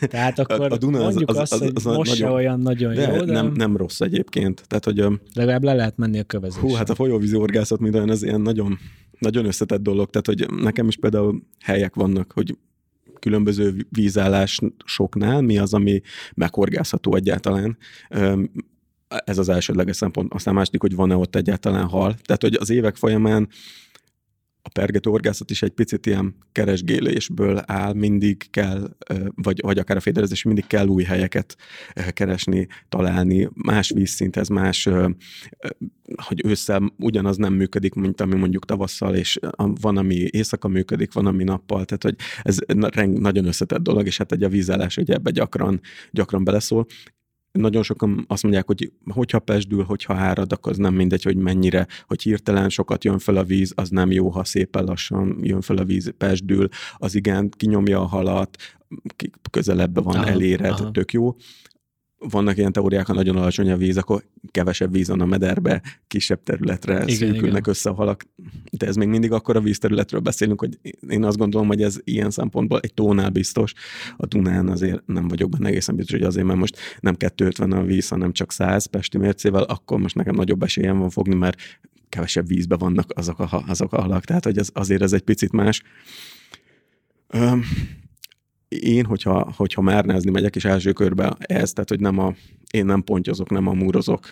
tehát 0.00 0.38
akkor 0.38 0.72
a, 0.72 0.76
Duna 0.76 0.98
mondjuk 0.98 1.30
az, 1.30 1.36
az, 1.36 1.52
az, 1.52 1.60
az, 1.60 1.70
az 1.74 1.84
most 1.84 2.10
nagyon, 2.10 2.28
se 2.28 2.34
olyan 2.34 2.60
nagyon 2.60 2.94
de 2.94 3.12
jó, 3.12 3.24
de... 3.24 3.32
Nem, 3.32 3.52
nem 3.52 3.76
rossz 3.76 4.00
egyébként. 4.00 4.64
Tehát, 4.66 4.84
hogy, 4.84 5.04
Legalább 5.34 5.64
le 5.64 5.74
lehet 5.74 5.96
menni 5.96 6.18
a 6.18 6.24
kövezésre. 6.24 6.68
Hú, 6.68 6.74
hát 6.74 6.90
a 6.90 6.94
folyóvízi 6.94 7.36
orgászat 7.36 7.80
minden 7.80 8.08
az 8.08 8.22
ilyen 8.22 8.40
nagyon, 8.40 8.78
nagyon 9.18 9.46
összetett 9.46 9.82
dolog. 9.82 10.10
Tehát, 10.10 10.26
hogy 10.26 10.62
nekem 10.62 10.88
is 10.88 10.96
például 10.96 11.42
helyek 11.60 11.94
vannak, 11.94 12.32
hogy 12.32 12.56
különböző 13.18 13.86
vízállásoknál 13.88 15.40
mi 15.40 15.58
az, 15.58 15.74
ami 15.74 16.00
meghorgászható 16.34 17.14
egyáltalán. 17.14 17.78
Ez 19.06 19.38
az 19.38 19.48
elsődleges 19.48 19.96
szempont. 19.96 20.34
Aztán 20.34 20.54
második, 20.54 20.80
hogy 20.80 20.94
van-e 20.94 21.16
ott 21.16 21.36
egyáltalán 21.36 21.86
hal. 21.86 22.14
Tehát, 22.24 22.42
hogy 22.42 22.54
az 22.54 22.70
évek 22.70 22.96
folyamán 22.96 23.48
a 24.66 24.68
pergető 24.72 25.10
orgászat 25.10 25.50
is 25.50 25.62
egy 25.62 25.70
picit 25.70 26.06
ilyen 26.06 26.34
keresgélésből 26.52 27.62
áll, 27.66 27.92
mindig 27.92 28.50
kell, 28.50 28.96
vagy, 29.34 29.60
vagy 29.62 29.78
akár 29.78 29.96
a 29.96 30.00
féderezés, 30.00 30.42
mindig 30.42 30.66
kell 30.66 30.86
új 30.86 31.02
helyeket 31.02 31.56
keresni, 32.10 32.66
találni, 32.88 33.48
más 33.54 33.90
vízszinthez, 33.90 34.48
más, 34.48 34.88
hogy 36.16 36.44
ősszel 36.44 36.92
ugyanaz 36.98 37.36
nem 37.36 37.52
működik, 37.52 37.94
mint 37.94 38.20
ami 38.20 38.34
mondjuk 38.34 38.64
tavasszal, 38.64 39.14
és 39.14 39.38
van, 39.56 39.96
ami 39.96 40.14
éjszaka 40.30 40.68
működik, 40.68 41.12
van, 41.12 41.26
ami 41.26 41.44
nappal, 41.44 41.84
tehát 41.84 42.02
hogy 42.02 42.16
ez 42.42 42.58
nagyon 43.06 43.44
összetett 43.44 43.82
dolog, 43.82 44.06
és 44.06 44.16
hát 44.16 44.32
egy 44.32 44.42
a 44.42 44.48
vízállás 44.48 44.96
ugye 44.96 45.14
ebbe 45.14 45.30
gyakran, 45.30 45.80
gyakran 46.10 46.44
beleszól 46.44 46.86
nagyon 47.56 47.82
sokan 47.82 48.24
azt 48.28 48.42
mondják, 48.42 48.66
hogy 48.66 48.92
hogyha 49.06 49.38
pesdül, 49.38 49.82
hogyha 49.82 50.14
árad, 50.14 50.52
akkor 50.52 50.72
az 50.72 50.78
nem 50.78 50.94
mindegy, 50.94 51.22
hogy 51.22 51.36
mennyire, 51.36 51.86
hogy 52.06 52.22
hirtelen 52.22 52.68
sokat 52.68 53.04
jön 53.04 53.18
fel 53.18 53.36
a 53.36 53.44
víz, 53.44 53.72
az 53.74 53.88
nem 53.88 54.10
jó, 54.10 54.28
ha 54.28 54.44
szépen 54.44 54.84
lassan 54.84 55.38
jön 55.40 55.60
fel 55.60 55.76
a 55.76 55.84
víz, 55.84 56.12
pesdül, 56.18 56.68
az 56.96 57.14
igen, 57.14 57.50
kinyomja 57.50 58.00
a 58.00 58.06
halat, 58.06 58.56
közelebbe 59.50 60.00
van, 60.00 60.16
aha, 60.16 60.26
eléred, 60.26 60.70
aha. 60.70 60.90
tök 60.90 61.12
jó 61.12 61.36
vannak 62.18 62.56
ilyen 62.56 62.72
teóriák, 62.72 63.06
ha 63.06 63.12
nagyon 63.12 63.36
alacsony 63.36 63.70
a 63.70 63.76
víz, 63.76 63.96
akkor 63.96 64.24
kevesebb 64.50 64.92
víz 64.92 65.08
van 65.08 65.20
a 65.20 65.26
mederbe, 65.26 65.82
kisebb 66.06 66.42
területre 66.42 66.94
igen, 67.02 67.16
szűkülnek 67.16 67.42
igen. 67.42 67.62
össze 67.64 67.90
a 67.90 67.94
halak. 67.94 68.24
De 68.70 68.86
ez 68.86 68.96
még 68.96 69.08
mindig 69.08 69.32
akkor 69.32 69.56
a 69.56 69.60
vízterületről 69.60 70.20
beszélünk, 70.20 70.60
hogy 70.60 70.78
én 71.08 71.24
azt 71.24 71.36
gondolom, 71.36 71.66
hogy 71.66 71.82
ez 71.82 71.96
ilyen 72.04 72.30
szempontból 72.30 72.80
egy 72.80 72.94
tónál 72.94 73.30
biztos. 73.30 73.72
A 74.16 74.26
Dunán 74.26 74.68
azért 74.68 75.06
nem 75.06 75.28
vagyok 75.28 75.50
benne 75.50 75.68
egészen 75.68 75.96
biztos, 75.96 76.18
hogy 76.18 76.26
azért, 76.26 76.46
mert 76.46 76.58
most 76.58 76.78
nem 77.00 77.14
250 77.14 77.72
a 77.72 77.82
víz, 77.82 78.08
hanem 78.08 78.32
csak 78.32 78.52
100 78.52 78.86
pesti 78.86 79.18
mércével, 79.18 79.62
akkor 79.62 79.98
most 79.98 80.14
nekem 80.14 80.34
nagyobb 80.34 80.62
esélyem 80.62 80.98
van 80.98 81.10
fogni, 81.10 81.34
mert 81.34 81.58
kevesebb 82.08 82.46
vízbe 82.46 82.76
vannak 82.76 83.10
azok 83.14 83.38
a, 83.38 83.64
azok 83.66 83.92
a 83.92 84.00
halak. 84.00 84.24
Tehát, 84.24 84.44
hogy 84.44 84.58
ez, 84.58 84.68
azért 84.72 85.02
ez 85.02 85.12
egy 85.12 85.22
picit 85.22 85.52
más. 85.52 85.82
Um, 87.34 87.62
én, 88.68 89.04
hogyha, 89.04 89.52
hogyha 89.56 89.80
márnázni 89.80 90.30
megyek, 90.30 90.56
és 90.56 90.64
első 90.64 90.92
körbe 90.92 91.36
ez, 91.38 91.72
tehát 91.72 91.88
hogy 91.88 92.00
nem 92.00 92.18
a, 92.18 92.34
én 92.70 92.84
nem 92.84 93.02
pontyozok, 93.02 93.50
nem 93.50 93.66
a 93.66 93.72
múrozok, 93.72 94.30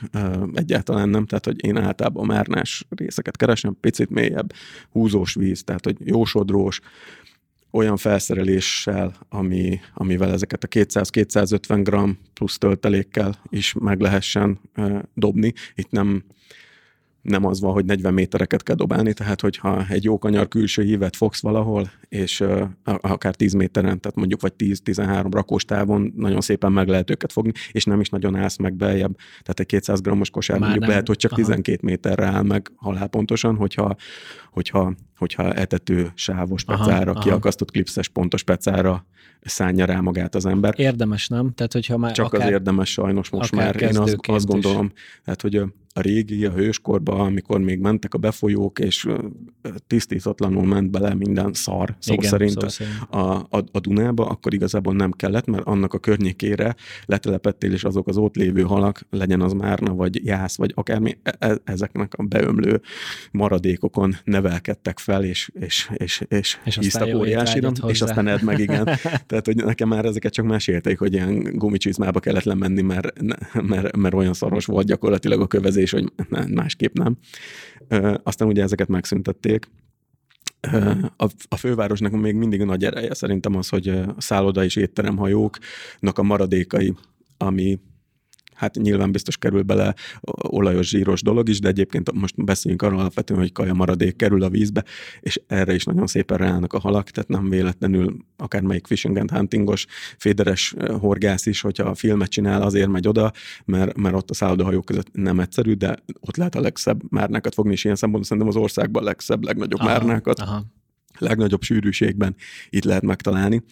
egyáltalán 0.55 1.09
nem, 1.09 1.26
tehát 1.26 1.45
hogy 1.45 1.64
én 1.64 1.76
általában 1.76 2.26
márnás 2.26 2.87
részeket 2.89 3.37
keresem, 3.37 3.76
picit 3.80 4.11
mélyebb, 4.11 4.53
húzós 4.91 5.35
víz, 5.35 5.64
tehát 5.64 5.85
hogy 5.85 5.97
jósodrós, 6.05 6.80
olyan 7.70 7.97
felszereléssel, 7.97 9.14
ami, 9.28 9.80
amivel 9.95 10.32
ezeket 10.32 10.64
a 10.64 10.68
200-250 10.68 11.80
g 11.82 12.16
plusz 12.35 12.59
töltelékkel 12.59 13.35
is 13.49 13.72
meg 13.72 14.01
lehessen 14.01 14.61
dobni. 15.14 15.53
Itt 15.74 15.91
nem 15.91 16.24
nem 17.25 17.45
az 17.45 17.61
van, 17.61 17.72
hogy 17.72 17.85
40 17.85 18.14
métereket 18.14 18.62
kell 18.62 18.75
dobálni, 18.75 19.12
tehát 19.12 19.41
hogyha 19.41 19.87
egy 19.89 20.05
jó 20.05 20.18
kanyar 20.18 20.49
külső 20.49 20.83
hívet 20.83 21.16
fogsz 21.16 21.43
valahol, 21.43 21.91
és 22.09 22.41
uh, 22.41 22.62
akár 22.85 23.35
10 23.35 23.53
méteren, 23.53 24.01
tehát 24.01 24.16
mondjuk 24.16 24.41
vagy 24.41 24.53
10-13 24.59 25.27
rakós 25.31 25.64
távon 25.64 26.12
nagyon 26.16 26.41
szépen 26.41 26.72
meg 26.72 26.89
lehet 26.89 27.11
őket 27.11 27.33
fogni, 27.33 27.53
és 27.72 27.85
nem 27.85 28.01
is 28.01 28.09
nagyon 28.09 28.37
állsz 28.37 28.57
meg 28.57 28.75
beljebb. 28.75 29.16
Tehát 29.16 29.61
egy 29.61 29.66
200 29.66 30.01
grammos 30.01 30.31
kosár 30.31 30.59
Már 30.59 30.62
mondjuk 30.62 30.85
nem. 30.85 30.91
lehet, 30.91 31.07
hogy 31.07 31.16
csak 31.16 31.33
Aha. 31.33 31.41
12 31.41 31.79
méterre 31.83 32.27
áll 32.27 32.43
meg 32.43 32.70
halálpontosan, 32.77 33.57
hogyha, 33.57 33.97
hogyha, 34.51 34.95
hogyha 35.16 35.53
etető 35.53 36.11
sávos 36.14 36.64
pecára, 36.64 37.11
aha, 37.11 37.20
kiakasztott 37.20 37.70
klipszes 37.70 38.09
pontos 38.09 38.43
pecára 38.43 39.07
szánja 39.41 39.85
rá 39.85 40.01
magát 40.01 40.35
az 40.35 40.47
ember. 40.47 40.75
Érdemes, 40.77 41.29
nem? 41.29 41.53
Tehát, 41.55 41.72
hogyha 41.72 41.97
már 41.97 42.12
Csak 42.12 42.27
akár, 42.27 42.47
az 42.47 42.53
érdemes 42.53 42.91
sajnos 42.91 43.31
most 43.31 43.55
már. 43.55 43.83
Én 43.83 43.97
azt, 43.97 44.16
azt 44.29 44.47
gondolom, 44.47 44.93
tehát, 45.25 45.41
hogy 45.41 45.57
a 45.97 46.01
régi, 46.01 46.45
a 46.45 46.51
hőskorban, 46.51 47.20
amikor 47.20 47.61
még 47.61 47.79
mentek 47.79 48.14
a 48.14 48.18
befolyók, 48.18 48.79
és 48.79 49.09
tisztítatlanul 49.87 50.64
ment 50.64 50.91
bele 50.91 51.14
minden 51.14 51.53
szar, 51.53 51.97
szó 51.99 52.12
Igen, 52.12 52.31
szerint, 52.31 52.61
szó 52.61 52.68
szerint. 52.68 52.97
A, 53.11 53.18
a, 53.35 53.64
a 53.72 53.81
Dunába, 53.81 54.27
akkor 54.27 54.55
igazából 54.55 54.95
nem 54.95 55.11
kellett, 55.11 55.47
mert 55.47 55.66
annak 55.66 55.95
a 55.95 55.99
környékére 55.99 56.75
letelepettél, 57.05 57.72
és 57.72 57.85
azok 57.85 58.09
az 58.09 58.16
ott 58.16 58.35
lévő 58.37 58.62
halak, 58.62 59.07
legyen 59.11 59.41
az 59.41 59.53
márna, 59.53 59.95
vagy 59.95 60.25
jász, 60.25 60.57
vagy 60.57 60.72
akármi, 60.75 61.18
e, 61.22 61.35
e 61.39 61.59
ezeknek 61.64 62.14
a 62.14 62.22
beömlő 62.22 62.81
maradékokon 63.31 64.16
nevelkedtek 64.25 64.99
fel, 64.99 65.25
és, 65.25 65.51
és, 65.53 65.91
és, 65.95 66.22
és, 66.29 66.59
és 66.64 66.77
hisztak 66.77 67.14
óriásira, 67.14 67.70
és 67.87 68.03
aztán 68.03 68.27
edd 68.29 68.45
meg, 68.45 68.59
igen. 68.59 68.89
Tehát, 69.27 69.47
hogy 69.47 69.57
nekem 69.57 69.89
már 69.89 70.05
ezeket 70.05 70.33
csak 70.33 70.45
mesélték, 70.47 70.99
hogy 70.99 71.12
ilyen 71.12 71.43
gumicsizmába 71.43 72.21
kellett 72.21 72.43
lemenni, 72.43 72.83
mert, 72.83 73.23
mert, 73.62 73.97
mert 73.97 74.15
olyan 74.15 74.35
szaros 74.35 74.65
volt 74.65 74.87
gyakorlatilag 74.87 75.41
a 75.41 75.47
kövezés, 75.47 75.91
hogy 75.91 76.12
másképp 76.49 76.95
nem. 76.99 77.19
Aztán 78.23 78.49
ugye 78.49 78.62
ezeket 78.62 78.89
megszüntették, 78.89 79.69
a, 81.17 81.29
a 81.49 81.57
fővárosnak 81.57 82.12
még 82.12 82.35
mindig 82.35 82.61
a 82.61 82.65
nagy 82.65 82.85
ereje 82.85 83.15
szerintem 83.15 83.57
az, 83.57 83.69
hogy 83.69 83.89
a 83.89 84.15
szálloda 84.19 84.65
és 84.65 84.77
étteremhajóknak 84.77 86.19
a 86.19 86.23
maradékai, 86.23 86.95
ami 87.37 87.79
hát 88.55 88.75
nyilván 88.75 89.13
biztos 89.13 89.37
kerül 89.37 89.63
bele 89.63 89.95
olajos, 90.49 90.89
zsíros 90.89 91.23
dolog 91.23 91.49
is, 91.49 91.61
de 91.61 91.69
egyébként 91.69 92.13
most 92.13 92.45
beszéljünk 92.45 92.83
arról 92.83 92.99
alapvetően, 92.99 93.41
hogy 93.41 93.53
kaja 93.53 93.75
maradék 93.75 94.17
kerül 94.17 94.43
a 94.43 94.49
vízbe, 94.49 94.85
és 95.21 95.41
erre 95.47 95.75
is 95.75 95.85
nagyon 95.85 96.07
szépen 96.07 96.39
ráállnak 96.39 96.73
a 96.73 96.79
halak, 96.79 97.11
tehát 97.11 97.31
nem 97.31 97.49
véletlenül 97.49 98.17
akármelyik 98.37 98.87
fishing 98.87 99.17
and 99.17 99.31
huntingos, 99.31 99.87
féderes 100.19 100.75
horgász 101.01 101.47
is, 101.47 101.61
hogyha 101.61 101.89
a 101.89 101.95
filmet 101.95 102.29
csinál, 102.29 102.63
azért 102.63 102.89
megy 102.89 103.09
oda, 103.09 103.33
mert, 103.65 103.97
mert 103.97 104.15
ott 104.15 104.31
a 104.31 104.35
szállodahajók 104.35 104.85
között 104.85 105.09
nem 105.13 105.41
egyszerű, 105.41 105.73
de 105.73 105.97
ott 106.21 106.37
lehet 106.37 106.55
a 106.55 106.61
legszebb 106.61 107.01
márnákat 107.09 107.55
fogni, 107.55 107.73
és 107.73 107.85
ilyen 107.85 107.97
szempontból 107.97 108.37
szerintem 108.37 108.57
az 108.57 108.63
országban 108.63 109.03
a 109.03 109.07
legszebb, 109.07 109.45
legnagyobb 109.45 109.81
aha, 109.81 109.89
márnákat. 109.89 110.39
Aha 110.39 110.65
legnagyobb 111.19 111.63
sűrűségben 111.63 112.37
itt 112.71 112.85
lehet 112.85 113.03
megtalálni. 113.03 113.63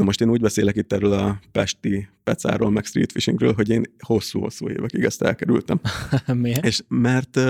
Na 0.00 0.06
most 0.06 0.20
én 0.20 0.30
úgy 0.30 0.40
beszélek 0.40 0.76
itt 0.76 0.92
erről 0.92 1.12
a 1.12 1.40
pesti 1.52 2.08
pecáról, 2.24 2.70
meg 2.70 2.84
street 2.84 3.12
fishingről, 3.12 3.52
hogy 3.52 3.68
én 3.68 3.84
hosszú-hosszú 3.98 4.68
évekig 4.68 5.04
ezt 5.04 5.22
elkerültem. 5.22 5.80
Miért? 6.26 6.64
És 6.64 6.82
mert 6.88 7.40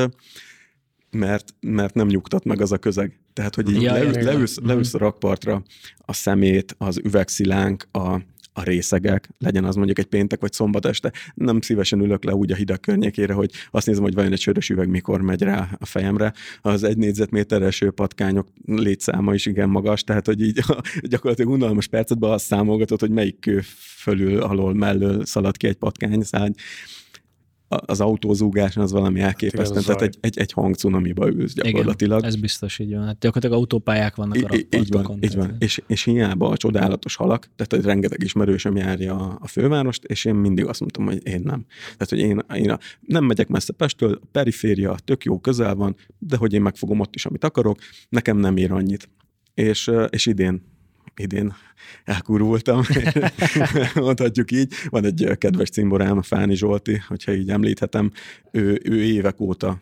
mert, 1.11 1.55
mert 1.61 1.94
nem 1.94 2.07
nyugtat 2.07 2.44
meg 2.44 2.61
az 2.61 2.72
a 2.72 2.78
közeg. 2.78 3.18
Tehát, 3.32 3.55
hogy 3.55 3.70
így 3.70 3.82
ja, 3.82 3.92
leülsz, 3.92 4.16
leülsz, 4.16 4.59
leülsz 4.62 4.94
a 4.94 4.98
rakpartra, 4.98 5.62
a 5.98 6.12
szemét, 6.12 6.74
az 6.78 7.01
üvegszilánk, 7.05 7.88
a, 7.92 8.20
a 8.53 8.62
részegek, 8.62 9.28
legyen 9.38 9.64
az 9.64 9.74
mondjuk 9.74 9.98
egy 9.98 10.07
péntek 10.07 10.40
vagy 10.40 10.53
szombat 10.53 10.86
este, 10.86 11.12
nem 11.34 11.61
szívesen 11.61 12.01
ülök 12.01 12.24
le 12.24 12.34
úgy 12.34 12.53
a 12.53 12.55
hidak 12.55 12.80
környékére, 12.80 13.32
hogy 13.32 13.51
azt 13.70 13.86
nézem, 13.86 14.03
hogy 14.03 14.14
vajon 14.14 14.32
egy 14.32 14.40
sörös 14.40 14.68
üveg 14.68 14.88
mikor 14.88 15.20
megy 15.20 15.42
rá 15.42 15.68
a 15.78 15.86
fejemre. 15.86 16.32
Az 16.61 16.82
egy 16.82 16.96
négyzetméteres 16.96 17.84
patkányok 17.94 18.48
létszáma 18.66 19.34
is 19.34 19.46
igen 19.46 19.68
magas, 19.68 20.05
tehát 20.05 20.26
hogy 20.26 20.40
így 20.40 20.61
gyakorlatilag 21.03 21.53
unalmas 21.53 21.86
percetben 21.86 22.30
azt 22.30 22.44
számolgatod, 22.44 23.01
hogy 23.01 23.11
melyik 23.11 23.40
kő 23.40 23.61
fölül, 23.96 24.42
alól, 24.42 24.74
mellől 24.74 25.24
szalad 25.24 25.57
ki 25.57 25.66
egy 25.66 25.76
patkányszárny 25.76 26.53
az 27.79 28.01
autózúgás 28.01 28.77
az 28.77 28.93
valami 28.93 29.21
elképesztő, 29.21 29.75
hát 29.75 29.85
tehát 29.85 30.03
egy, 30.03 30.16
egy, 30.21 30.39
egy 30.39 30.53
hangcunamiba 30.53 31.29
ülsz 31.29 31.53
gyakorlatilag. 31.53 32.18
Igen, 32.18 32.31
ez 32.31 32.37
biztos 32.37 32.79
így 32.79 32.95
van. 32.95 33.05
Hát 33.05 33.18
gyakorlatilag 33.18 33.57
autópályák 33.59 34.14
vannak 34.16 34.37
I, 34.37 34.45
a 34.45 34.77
Így 34.77 34.89
van, 34.89 35.18
így 35.21 35.37
van. 35.37 35.57
És, 35.59 35.83
és 35.87 36.05
hiába 36.05 36.49
a 36.49 36.57
csodálatos 36.57 37.16
halak, 37.16 37.51
tehát 37.57 37.85
rengeteg 37.85 38.23
ismerősöm 38.23 38.77
járja 38.77 39.16
a, 39.16 39.39
a 39.41 39.47
fővárost, 39.47 40.05
és 40.05 40.25
én 40.25 40.35
mindig 40.35 40.66
azt 40.66 40.81
mondtam, 40.81 41.05
hogy 41.05 41.27
én 41.27 41.41
nem. 41.45 41.64
Tehát, 41.97 42.09
hogy 42.09 42.18
én, 42.18 42.41
én 42.55 42.71
a, 42.71 42.79
nem 43.01 43.25
megyek 43.25 43.49
messze 43.49 43.73
Pesttől, 43.73 44.18
a 44.23 44.27
periféria 44.33 44.97
tök 45.05 45.25
jó 45.25 45.39
közel 45.39 45.75
van, 45.75 45.97
de 46.18 46.37
hogy 46.37 46.53
én 46.53 46.62
megfogom 46.62 47.01
ott 47.01 47.14
is, 47.14 47.27
amit 47.27 47.45
akarok, 47.45 47.79
nekem 48.09 48.37
nem 48.37 48.57
ér 48.57 48.73
annyit. 48.73 49.09
És, 49.55 49.91
és 50.11 50.27
idén 50.27 50.62
idén 51.21 51.55
elkurvultam, 52.05 52.83
mondhatjuk 53.95 54.51
így. 54.51 54.73
Van 54.89 55.05
egy 55.05 55.31
kedves 55.39 55.68
cimborám, 55.68 56.23
Fáni 56.23 56.55
Zsolti, 56.55 57.03
hogyha 57.09 57.33
így 57.33 57.51
említhetem, 57.51 58.11
ő, 58.51 58.81
ő 58.85 59.03
évek 59.03 59.41
óta 59.41 59.81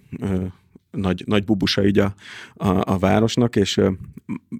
nagy, 0.91 1.22
nagy 1.26 1.45
bubusa 1.45 1.86
így 1.86 1.99
a, 1.99 2.14
a, 2.55 2.93
a 2.93 2.99
városnak, 2.99 3.57
és 3.57 3.80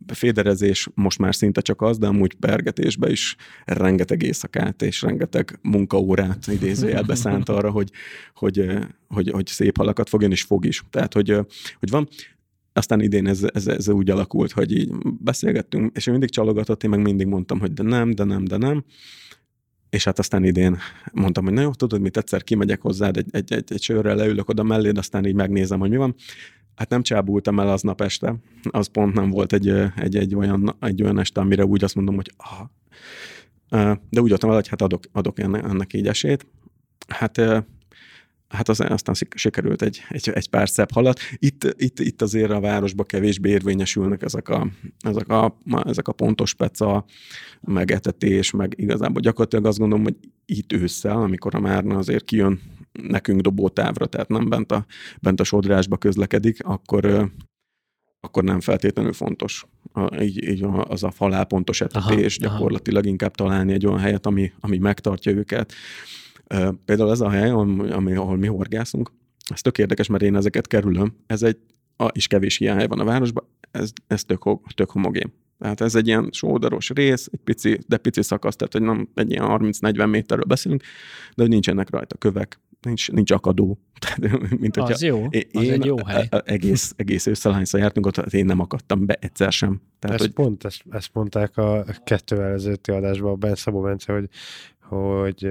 féderezés 0.07 0.89
most 0.95 1.19
már 1.19 1.35
szinte 1.35 1.61
csak 1.61 1.83
az, 1.83 1.99
de 1.99 2.07
amúgy 2.07 2.35
pergetésbe 2.35 3.11
is 3.11 3.37
rengeteg 3.65 4.23
éjszakát 4.23 4.83
és 4.83 5.03
rengeteg 5.03 5.59
munkaórát 5.63 6.47
idézőjelbe 6.47 7.15
szánt 7.15 7.49
arra, 7.49 7.71
hogy, 7.71 7.91
hogy, 8.35 8.69
hogy, 9.09 9.31
hogy 9.31 9.47
szép 9.47 9.77
halakat 9.77 10.09
fogjon, 10.09 10.31
és 10.31 10.43
fog 10.43 10.65
is. 10.65 10.83
Tehát, 10.91 11.13
hogy, 11.13 11.31
hogy 11.79 11.91
van, 11.91 12.09
aztán 12.79 13.01
idén 13.01 13.27
ez, 13.27 13.47
ez, 13.53 13.67
ez 13.67 13.89
úgy 13.89 14.11
alakult, 14.11 14.53
hogy 14.53 14.73
így 14.73 14.93
beszélgettünk, 15.21 15.97
és 15.97 16.07
ő 16.07 16.11
mindig 16.11 16.31
csalogatott, 16.31 16.83
én 16.83 16.91
meg 16.91 17.01
mindig 17.01 17.27
mondtam, 17.27 17.61
hogy 17.61 17.73
de 17.73 17.83
nem, 17.83 18.11
de 18.11 18.25
nem, 18.25 18.45
de 18.45 18.57
nem. 18.57 18.85
És 19.91 20.05
hát 20.05 20.19
aztán 20.19 20.45
idén 20.45 20.77
mondtam, 21.13 21.45
hogy 21.45 21.53
na 21.53 21.61
jó, 21.61 21.71
tudod 21.71 22.01
mit, 22.01 22.17
egyszer 22.17 22.45
kimegyek 22.45 22.81
hozzád 22.81 23.17
egy, 23.17 23.27
egy, 23.31 23.53
egy, 23.53 23.73
egy 23.73 23.83
sörrel, 23.83 24.17
leülök 24.17 24.49
oda 24.49 24.63
melléd, 24.63 24.99
aztán 24.99 25.27
így 25.27 25.35
megnézem, 25.35 25.79
hogy 25.79 25.91
mi 25.91 25.97
van. 25.97 26.15
Hát 26.75 26.89
nem 26.89 27.03
csábultam 27.03 27.61
el 27.61 27.69
aznap 27.69 28.01
este, 28.01 28.35
az 28.71 28.87
pont 28.87 29.15
nem 29.15 29.31
volt 29.31 29.53
egy, 29.53 29.69
egy, 29.97 30.17
egy, 30.17 30.35
olyan, 30.35 30.77
egy 30.81 31.03
olyan 31.03 31.19
este, 31.19 31.41
amire 31.41 31.65
úgy 31.65 31.85
azt 31.85 31.95
mondom, 31.95 32.15
hogy 32.15 32.33
ah. 32.37 32.67
De 34.11 34.21
úgy 34.21 34.33
adtam 34.33 34.49
el, 34.49 34.55
hogy 34.55 34.69
hát 34.69 34.83
adok, 34.83 35.03
adok 35.13 35.39
ennek, 35.39 35.65
ennek 35.65 35.93
így 35.93 36.07
esélyt. 36.07 36.47
Hát 37.09 37.39
hát 38.49 38.69
az, 38.69 38.81
aztán 38.81 39.15
sikerült 39.35 39.83
egy, 39.83 40.03
egy, 40.09 40.29
egy 40.29 40.49
pár 40.49 40.69
szebb 40.69 40.91
halat. 40.91 41.21
Itt, 41.35 41.75
itt, 41.77 42.01
itt 42.01 42.23
azért 42.23 42.51
a 42.51 42.61
városban 42.61 43.07
kevésbé 43.07 43.51
érvényesülnek 43.51 44.23
ezek 44.23 44.49
a, 44.49 44.69
ezek 45.01 45.29
a, 45.29 45.59
ezek 45.85 46.09
a 46.09 46.13
pontos 46.13 46.55
peca, 46.55 47.05
meg 47.61 47.91
etetés, 47.91 48.51
meg 48.51 48.75
igazából 48.77 49.21
gyakorlatilag 49.21 49.67
azt 49.67 49.79
gondolom, 49.79 50.05
hogy 50.05 50.17
itt 50.45 50.73
ősszel, 50.73 51.17
amikor 51.17 51.55
a 51.55 51.61
Márna 51.61 51.97
azért 51.97 52.25
kijön 52.25 52.61
nekünk 52.93 53.41
dobótávra, 53.41 54.07
tehát 54.07 54.29
nem 54.29 54.49
bent 54.49 54.73
a, 54.73 54.87
bent 55.21 55.41
a 55.41 55.45
sodrásba 55.45 55.97
közlekedik, 55.97 56.65
akkor, 56.65 57.31
akkor 58.21 58.45
nem 58.45 58.61
feltétlenül 58.61 59.13
fontos. 59.13 59.67
A, 59.93 60.21
így, 60.21 60.49
így 60.49 60.67
az 60.89 61.03
a 61.03 61.11
falál 61.11 61.45
pontos 61.45 61.81
etetés, 61.81 62.39
aha, 62.39 62.49
gyakorlatilag 62.53 63.03
aha. 63.03 63.11
inkább 63.11 63.35
találni 63.35 63.73
egy 63.73 63.87
olyan 63.87 63.99
helyet, 63.99 64.27
ami, 64.27 64.53
ami 64.61 64.79
megtartja 64.79 65.33
őket. 65.33 65.73
Például 66.85 67.11
ez 67.11 67.21
a 67.21 67.31
hely, 67.31 67.51
ami, 67.51 68.15
ahol 68.15 68.37
mi 68.37 68.47
horgászunk, 68.47 69.13
ez 69.49 69.61
tök 69.61 69.79
érdekes, 69.79 70.07
mert 70.07 70.23
én 70.23 70.37
ezeket 70.37 70.67
kerülöm. 70.67 71.17
Ez 71.27 71.43
egy, 71.43 71.59
a, 71.97 72.09
is 72.13 72.27
kevés 72.27 72.61
ilyen 72.61 72.77
hely 72.77 72.87
van 72.87 73.01
a 73.01 73.05
városban, 73.05 73.45
ez, 73.71 73.91
ez 74.07 74.25
tök, 74.25 74.43
tök 74.75 74.91
homogén. 74.91 75.33
Tehát 75.59 75.81
ez 75.81 75.95
egy 75.95 76.07
ilyen 76.07 76.29
sódaros 76.33 76.91
rész, 76.91 77.29
egy 77.33 77.41
pici, 77.45 77.79
de 77.87 77.97
pici 77.97 78.23
szakasz, 78.23 78.57
tehát 78.57 78.73
hogy 78.73 78.83
nem 78.83 79.09
egy 79.15 79.31
ilyen 79.31 79.45
30-40 79.49 80.11
méterről 80.11 80.45
beszélünk, 80.45 80.83
de 81.35 81.43
hogy 81.43 81.49
nincsenek 81.49 81.91
rajta 81.91 82.17
kövek, 82.17 82.61
nincs, 82.81 83.11
nincs 83.11 83.31
akadó. 83.31 83.79
Tehát, 83.99 84.51
mint 84.59 84.77
az 84.77 85.03
jó, 85.03 85.27
én, 85.31 85.45
az 85.53 85.69
egy 85.69 85.85
jó 85.85 86.05
hely. 86.05 86.29
Egész, 86.45 86.93
egész 86.97 87.27
ősszel 87.27 87.53
hányszor 87.53 87.81
jártunk 87.81 88.07
ott, 88.07 88.17
hát 88.17 88.35
én 88.35 88.45
nem 88.45 88.61
akadtam 88.61 89.07
be 89.07 89.15
egyszer 89.21 89.53
sem. 89.53 89.81
Tehát, 89.99 90.21
ezt, 90.21 90.35
hogy... 90.35 90.45
pont, 90.45 90.65
ezt, 90.65 90.83
ezt 90.91 91.11
mondták 91.13 91.57
a 91.57 91.85
kettővel 92.05 92.53
ezelőtti 92.53 92.91
adásban 92.91 93.31
a 93.31 93.37
Ben 93.37 93.55
Szabó 93.55 93.81
Bence, 93.81 94.13
hogy 94.13 94.29
hogy 94.89 95.45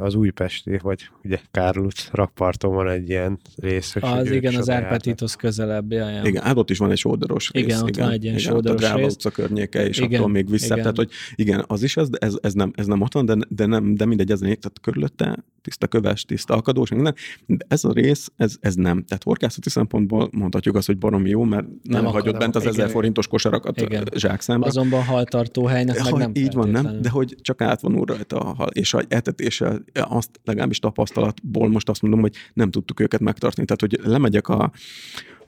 az 0.00 0.14
újpesti, 0.14 0.78
vagy 0.82 1.08
ugye 1.24 1.38
Kárluc 1.50 2.08
rakparton 2.12 2.74
van 2.74 2.88
egy 2.88 3.08
ilyen 3.08 3.38
rész. 3.56 3.96
Az 4.00 4.30
igen, 4.30 4.54
az 4.54 4.70
Árpátitos 4.70 5.36
közelebb. 5.36 5.92
Ja, 5.92 6.08
ja. 6.08 6.22
Igen, 6.24 6.42
hát 6.42 6.56
ott 6.56 6.70
is 6.70 6.78
van 6.78 6.90
egy 6.90 6.98
sódoros 6.98 7.50
rész. 7.50 7.64
Igen, 7.64 7.82
ott 7.82 7.88
igen, 7.88 8.04
van 8.04 8.12
egy 8.12 8.22
ilyen 8.22 8.36
igen, 8.38 8.52
sódoros 8.52 8.90
a 8.90 8.94
rész. 8.94 9.12
utca 9.12 9.30
környéke, 9.30 9.88
és 9.88 9.98
igen, 9.98 10.20
attól 10.20 10.32
még 10.32 10.50
vissza. 10.50 10.64
Igen. 10.64 10.78
Tehát, 10.78 10.96
hogy 10.96 11.10
igen, 11.34 11.64
az 11.66 11.82
is 11.82 11.96
az, 11.96 12.10
de 12.10 12.18
ez, 12.20 12.34
ez, 12.40 12.52
nem, 12.52 12.72
ez 12.74 12.86
nem 12.86 13.00
ott 13.00 13.12
van, 13.12 13.24
de, 13.24 13.36
de, 13.48 13.66
nem, 13.66 13.94
de 13.94 14.04
mindegy, 14.04 14.30
ez 14.30 14.38
tehát 14.38 14.72
körülötte 14.80 15.44
tiszta 15.62 15.86
köves, 15.86 16.24
tiszta 16.24 16.54
akadós, 16.54 16.90
minden, 16.90 17.14
de 17.46 17.64
ez 17.68 17.84
a 17.84 17.92
rész, 17.92 18.30
ez, 18.36 18.56
ez 18.60 18.74
nem. 18.74 19.04
Tehát 19.04 19.22
horgászati 19.22 19.70
szempontból 19.70 20.28
mondhatjuk 20.32 20.76
azt, 20.76 20.86
hogy 20.86 20.98
baromi 20.98 21.28
jó, 21.28 21.44
mert 21.44 21.66
nem, 21.82 22.02
nem 22.02 22.12
hagyott 22.12 22.38
bent 22.38 22.56
az 22.56 22.62
igen, 22.62 22.74
ezer 22.74 22.90
forintos 22.90 23.26
kosarakat 23.28 23.80
igen. 23.80 24.04
zsákszámra. 24.14 24.66
Azonban 24.66 25.04
haltartó 25.04 25.64
helynek 25.64 26.02
meg 26.04 26.12
nem 26.12 26.30
Így 26.34 26.54
van, 26.54 26.68
nem, 26.68 27.00
de 27.00 27.08
hogy 27.08 27.34
csak 27.40 27.60
átvanul 27.60 28.04
rajta 28.04 28.38
a 28.38 28.54
hal, 28.54 28.68
és 28.72 28.94
a 28.94 29.02
etetéssel 29.08 29.84
azt 29.92 30.40
legalábbis 30.44 30.78
tapasztalatból 30.78 31.68
most 31.68 31.88
azt 31.88 32.02
mondom, 32.02 32.20
hogy 32.20 32.34
nem 32.52 32.70
tudtuk 32.70 33.00
őket 33.00 33.20
megtartani. 33.20 33.66
Tehát, 33.66 33.80
hogy 33.80 34.10
lemegyek 34.10 34.48
a, 34.48 34.72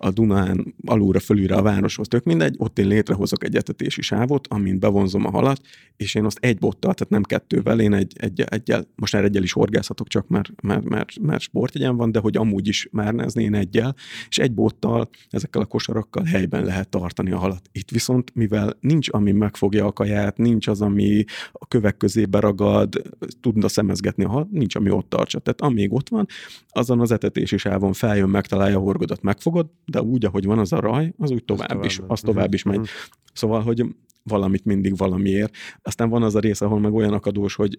a 0.05 0.11
Dunán 0.11 0.75
alulra, 0.87 1.21
fölülre 1.21 1.55
a 1.55 1.63
városhoz, 1.63 2.09
tök 2.09 2.25
mindegy, 2.25 2.55
ott 2.59 2.79
én 2.79 2.87
létrehozok 2.87 3.45
egy 3.45 3.57
etetési 3.57 4.03
sávot, 4.03 4.47
amin 4.47 4.79
bevonzom 4.79 5.27
a 5.27 5.31
halat, 5.31 5.61
és 5.97 6.15
én 6.15 6.25
azt 6.25 6.39
egy 6.41 6.59
bottal, 6.59 6.95
tehát 6.95 7.13
nem 7.13 7.23
kettővel, 7.23 7.81
én 7.81 7.93
egy, 7.93 8.13
egy, 8.17 8.41
egyel, 8.41 8.87
most 8.95 9.13
már 9.13 9.25
egyel 9.25 9.43
is 9.43 9.53
horgászhatok 9.53 10.09
csak, 10.09 10.29
mert, 10.29 10.63
mert, 10.63 10.85
mert, 10.85 11.19
mert 11.21 11.41
sportjegyen 11.41 11.97
van, 11.97 12.13
de 12.13 12.19
hogy 12.19 12.37
amúgy 12.37 12.69
is 12.69 12.89
már 12.91 13.15
nezni 13.15 13.43
én 13.43 13.55
egyel, 13.55 13.95
és 14.29 14.39
egy 14.39 14.53
bottal, 14.53 15.09
ezekkel 15.31 15.63
a 15.63 15.67
kosarakkal 15.67 16.25
helyben 16.25 16.65
lehet 16.65 16.89
tartani 16.89 17.31
a 17.31 17.39
halat. 17.39 17.69
Itt 17.73 17.91
viszont, 17.91 18.35
mivel 18.35 18.77
nincs, 18.81 19.09
ami 19.13 19.33
megfogja 19.33 19.87
a 19.87 19.93
kaját, 19.93 20.37
nincs 20.37 20.67
az, 20.67 20.81
ami 20.81 21.25
a 21.53 21.67
kövek 21.67 21.97
közé 21.97 22.25
beragad, 22.25 23.03
tudna 23.41 23.69
szemezgetni 23.69 24.25
a 24.25 24.29
halat, 24.29 24.51
nincs, 24.51 24.75
ami 24.75 24.91
ott 24.91 25.09
tartsa. 25.09 25.39
Tehát 25.39 25.61
amíg 25.61 25.93
ott 25.93 26.09
van, 26.09 26.27
azon 26.69 27.01
az 27.01 27.11
etetési 27.11 27.57
sávon 27.57 27.93
feljön, 27.93 28.29
megtalálja 28.29 28.77
a 28.77 28.81
horgodat, 28.81 29.23
megfogod, 29.23 29.67
de 29.93 30.03
úgy, 30.03 30.25
ahogy 30.25 30.45
van 30.45 30.59
az 30.59 30.73
a 30.73 30.81
raj, 30.81 31.13
az 31.19 31.31
úgy 31.31 31.45
tovább, 31.45 31.69
tovább 31.69 31.85
is, 31.85 32.01
az 32.07 32.21
tovább 32.21 32.55
is 32.55 32.63
megy. 32.63 32.79
Mhm. 32.79 32.87
Szóval, 33.33 33.63
hogy 33.63 33.85
valamit 34.23 34.65
mindig 34.65 34.97
valamiért. 34.97 35.55
Aztán 35.83 36.09
van 36.09 36.23
az 36.23 36.35
a 36.35 36.41
rész, 36.41 36.61
ahol 36.61 36.81
meg 36.81 36.93
olyan 36.93 37.13
akadós, 37.13 37.55
hogy 37.55 37.79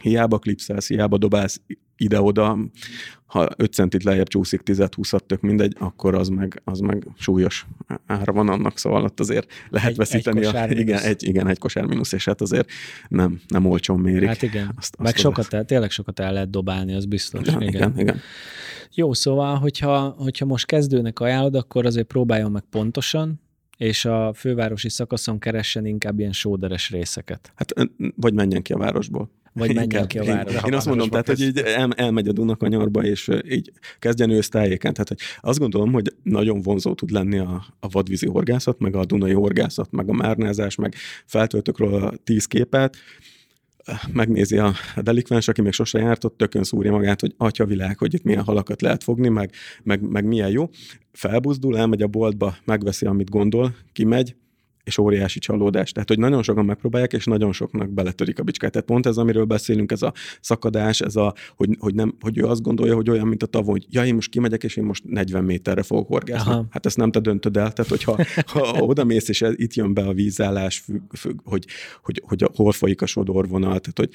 hiába 0.00 0.38
klipszelsz, 0.38 0.88
hiába 0.88 1.18
dobálsz 1.18 1.60
ide-oda, 1.96 2.58
ha 3.26 3.48
5 3.56 3.72
centit 3.72 4.02
lejjebb 4.02 4.28
csúszik 4.28 4.60
10-20 4.64 5.18
tök 5.26 5.40
mindegy, 5.40 5.76
akkor 5.78 6.14
az 6.14 6.28
meg, 6.28 6.60
az 6.64 6.78
meg 6.78 7.08
súlyos 7.16 7.66
ára 8.06 8.32
van 8.32 8.48
annak, 8.48 8.78
szóval 8.78 9.04
ott 9.04 9.20
azért 9.20 9.52
lehet 9.68 9.90
egy, 9.90 9.96
veszíteni. 9.96 10.44
Egy 10.44 10.54
a, 10.54 10.68
igen, 10.68 11.02
egy, 11.02 11.28
igen, 11.28 11.48
egy 11.48 11.58
kosár 11.58 11.84
mínusz, 11.84 12.12
és 12.12 12.24
hát 12.24 12.40
azért 12.40 12.70
nem, 13.08 13.40
nem 13.48 13.66
olcsón 13.66 14.00
mérik. 14.00 14.28
Hát 14.28 14.42
igen, 14.42 14.72
azt, 14.76 14.96
meg 14.98 15.06
azt 15.06 15.16
sokat 15.18 15.52
el, 15.52 15.64
tényleg 15.64 15.90
sokat 15.90 16.20
el 16.20 16.32
lehet 16.32 16.50
dobálni, 16.50 16.94
az 16.94 17.04
biztos. 17.04 17.46
Ja, 17.46 17.56
igen. 17.60 17.68
igen, 17.68 17.98
igen. 17.98 18.20
Jó, 18.94 19.12
szóval, 19.12 19.56
hogyha, 19.56 20.14
hogyha 20.18 20.44
most 20.44 20.66
kezdőnek 20.66 21.20
ajánlod, 21.20 21.54
akkor 21.54 21.86
azért 21.86 22.06
próbáljon 22.06 22.50
meg 22.50 22.62
pontosan, 22.70 23.40
és 23.76 24.04
a 24.04 24.32
fővárosi 24.34 24.88
szakaszon 24.88 25.38
keressen 25.38 25.86
inkább 25.86 26.18
ilyen 26.18 26.32
sóderes 26.32 26.90
részeket. 26.90 27.52
Hát, 27.54 27.72
vagy 28.16 28.34
menjen 28.34 28.62
ki 28.62 28.72
a 28.72 28.76
városból. 28.76 29.30
Vagy 29.52 29.66
menjen 29.66 29.82
inkább, 29.82 30.06
ki 30.06 30.18
a 30.18 30.24
városból. 30.24 30.54
Én, 30.54 30.66
én 30.66 30.74
azt 30.74 30.86
mondom, 30.86 31.08
tehát, 31.08 31.26
hogy 31.26 31.40
így 31.40 31.58
el, 31.58 31.92
elmegy 31.92 32.28
a 32.28 32.32
Dunakanyarba, 32.32 33.04
és 33.04 33.30
így 33.48 33.72
kezdjen 33.98 34.30
ősztájéken. 34.30 34.92
Tehát, 34.92 35.08
hogy 35.08 35.18
azt 35.40 35.58
gondolom, 35.58 35.92
hogy 35.92 36.14
nagyon 36.22 36.60
vonzó 36.60 36.94
tud 36.94 37.10
lenni 37.10 37.38
a, 37.38 37.64
a 37.80 37.88
vadvízi 37.88 38.26
horgászat, 38.26 38.78
meg 38.78 38.94
a 38.94 39.04
dunai 39.04 39.32
horgászat, 39.32 39.90
meg 39.90 40.08
a 40.08 40.12
márnázás, 40.12 40.74
meg 40.74 40.94
feltöltök 41.24 41.78
róla 41.78 42.12
tíz 42.24 42.44
képet, 42.44 42.96
megnézi 44.12 44.58
a 44.58 44.74
delikvens, 45.02 45.48
aki 45.48 45.60
még 45.62 45.72
sose 45.72 45.98
járt, 45.98 46.24
ott 46.24 46.36
tökön 46.36 46.62
szúrja 46.62 46.92
magát, 46.92 47.20
hogy 47.20 47.34
atya 47.36 47.64
világ, 47.64 47.98
hogy 47.98 48.14
itt 48.14 48.22
milyen 48.22 48.44
halakat 48.44 48.80
lehet 48.80 49.02
fogni, 49.02 49.28
meg, 49.28 49.50
meg, 49.82 50.00
meg 50.00 50.24
milyen 50.24 50.50
jó. 50.50 50.68
Felbuzdul, 51.12 51.78
elmegy 51.78 52.02
a 52.02 52.06
boltba, 52.06 52.56
megveszi, 52.64 53.06
amit 53.06 53.30
gondol, 53.30 53.74
kimegy, 53.92 54.36
és 54.86 54.98
óriási 54.98 55.38
csalódás. 55.38 55.92
Tehát, 55.92 56.08
hogy 56.08 56.18
nagyon 56.18 56.42
sokan 56.42 56.64
megpróbálják, 56.64 57.12
és 57.12 57.24
nagyon 57.24 57.52
soknak 57.52 57.90
beletörik 57.90 58.38
a 58.38 58.42
bicskát. 58.42 58.72
Tehát 58.72 58.86
pont 58.86 59.06
ez, 59.06 59.16
amiről 59.16 59.44
beszélünk, 59.44 59.92
ez 59.92 60.02
a 60.02 60.12
szakadás, 60.40 61.00
ez 61.00 61.16
a, 61.16 61.34
hogy, 61.56 61.76
hogy, 61.78 61.94
nem, 61.94 62.14
hogy 62.20 62.38
ő 62.38 62.44
azt 62.44 62.62
gondolja, 62.62 62.94
hogy 62.94 63.10
olyan, 63.10 63.26
mint 63.26 63.42
a 63.42 63.46
tavon, 63.46 63.70
hogy 63.70 63.86
ja, 63.90 64.04
én 64.04 64.14
most 64.14 64.30
kimegyek, 64.30 64.64
és 64.64 64.76
én 64.76 64.84
most 64.84 65.04
40 65.04 65.44
méterre 65.44 65.82
fogok 65.82 66.08
horgászni. 66.08 66.50
Aha. 66.50 66.66
Hát 66.70 66.86
ezt 66.86 66.96
nem 66.96 67.10
te 67.10 67.20
döntöd 67.20 67.56
el. 67.56 67.72
Tehát, 67.72 67.90
hogyha 67.90 68.24
ha 68.46 68.60
oda 68.80 69.04
mész, 69.04 69.28
és 69.28 69.44
itt 69.50 69.74
jön 69.74 69.94
be 69.94 70.02
a 70.02 70.12
vízállás, 70.12 70.78
függ, 70.78 71.12
függ, 71.16 71.38
hogy, 71.44 71.64
hogy, 72.02 72.22
hogy 72.24 72.42
a, 72.42 72.50
hol 72.54 72.72
folyik 72.72 73.02
a 73.02 73.06
sodorvonal, 73.06 73.80
tehát, 73.80 73.98
hogy 73.98 74.10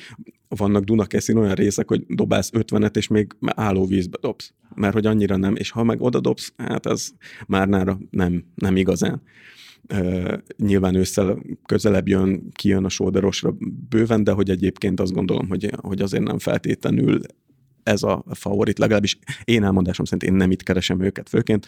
vannak 0.47 0.83
Dunakeszin 0.83 1.37
olyan 1.37 1.55
részek, 1.55 1.87
hogy 1.87 2.05
dobálsz 2.07 2.51
50-et, 2.53 2.95
és 2.95 3.07
még 3.07 3.35
álló 3.41 3.85
vízbe 3.85 4.17
dobsz. 4.21 4.53
Mert 4.75 4.93
hogy 4.93 5.05
annyira 5.05 5.35
nem, 5.35 5.55
és 5.55 5.69
ha 5.71 5.83
meg 5.83 6.01
oda 6.01 6.19
dobsz, 6.19 6.53
hát 6.57 6.85
ez 6.85 7.09
már 7.47 7.67
nára 7.67 7.99
nem, 8.09 8.43
nem 8.55 8.75
igazán. 8.75 9.21
Nyilván 10.57 10.95
ősszel 10.95 11.37
közelebb 11.65 12.07
jön, 12.07 12.51
kijön 12.51 12.85
a 12.85 12.89
sóderosra 12.89 13.55
bőven, 13.89 14.23
de 14.23 14.31
hogy 14.31 14.49
egyébként 14.49 14.99
azt 14.99 15.13
gondolom, 15.13 15.49
hogy, 15.49 15.69
hogy 15.75 16.01
azért 16.01 16.23
nem 16.23 16.39
feltétlenül 16.39 17.19
ez 17.83 18.03
a 18.03 18.23
favorit, 18.29 18.79
legalábbis 18.79 19.19
én 19.43 19.63
elmondásom 19.63 20.05
szerint 20.05 20.31
én 20.31 20.37
nem 20.37 20.51
itt 20.51 20.63
keresem 20.63 21.01
őket 21.01 21.29
főként. 21.29 21.67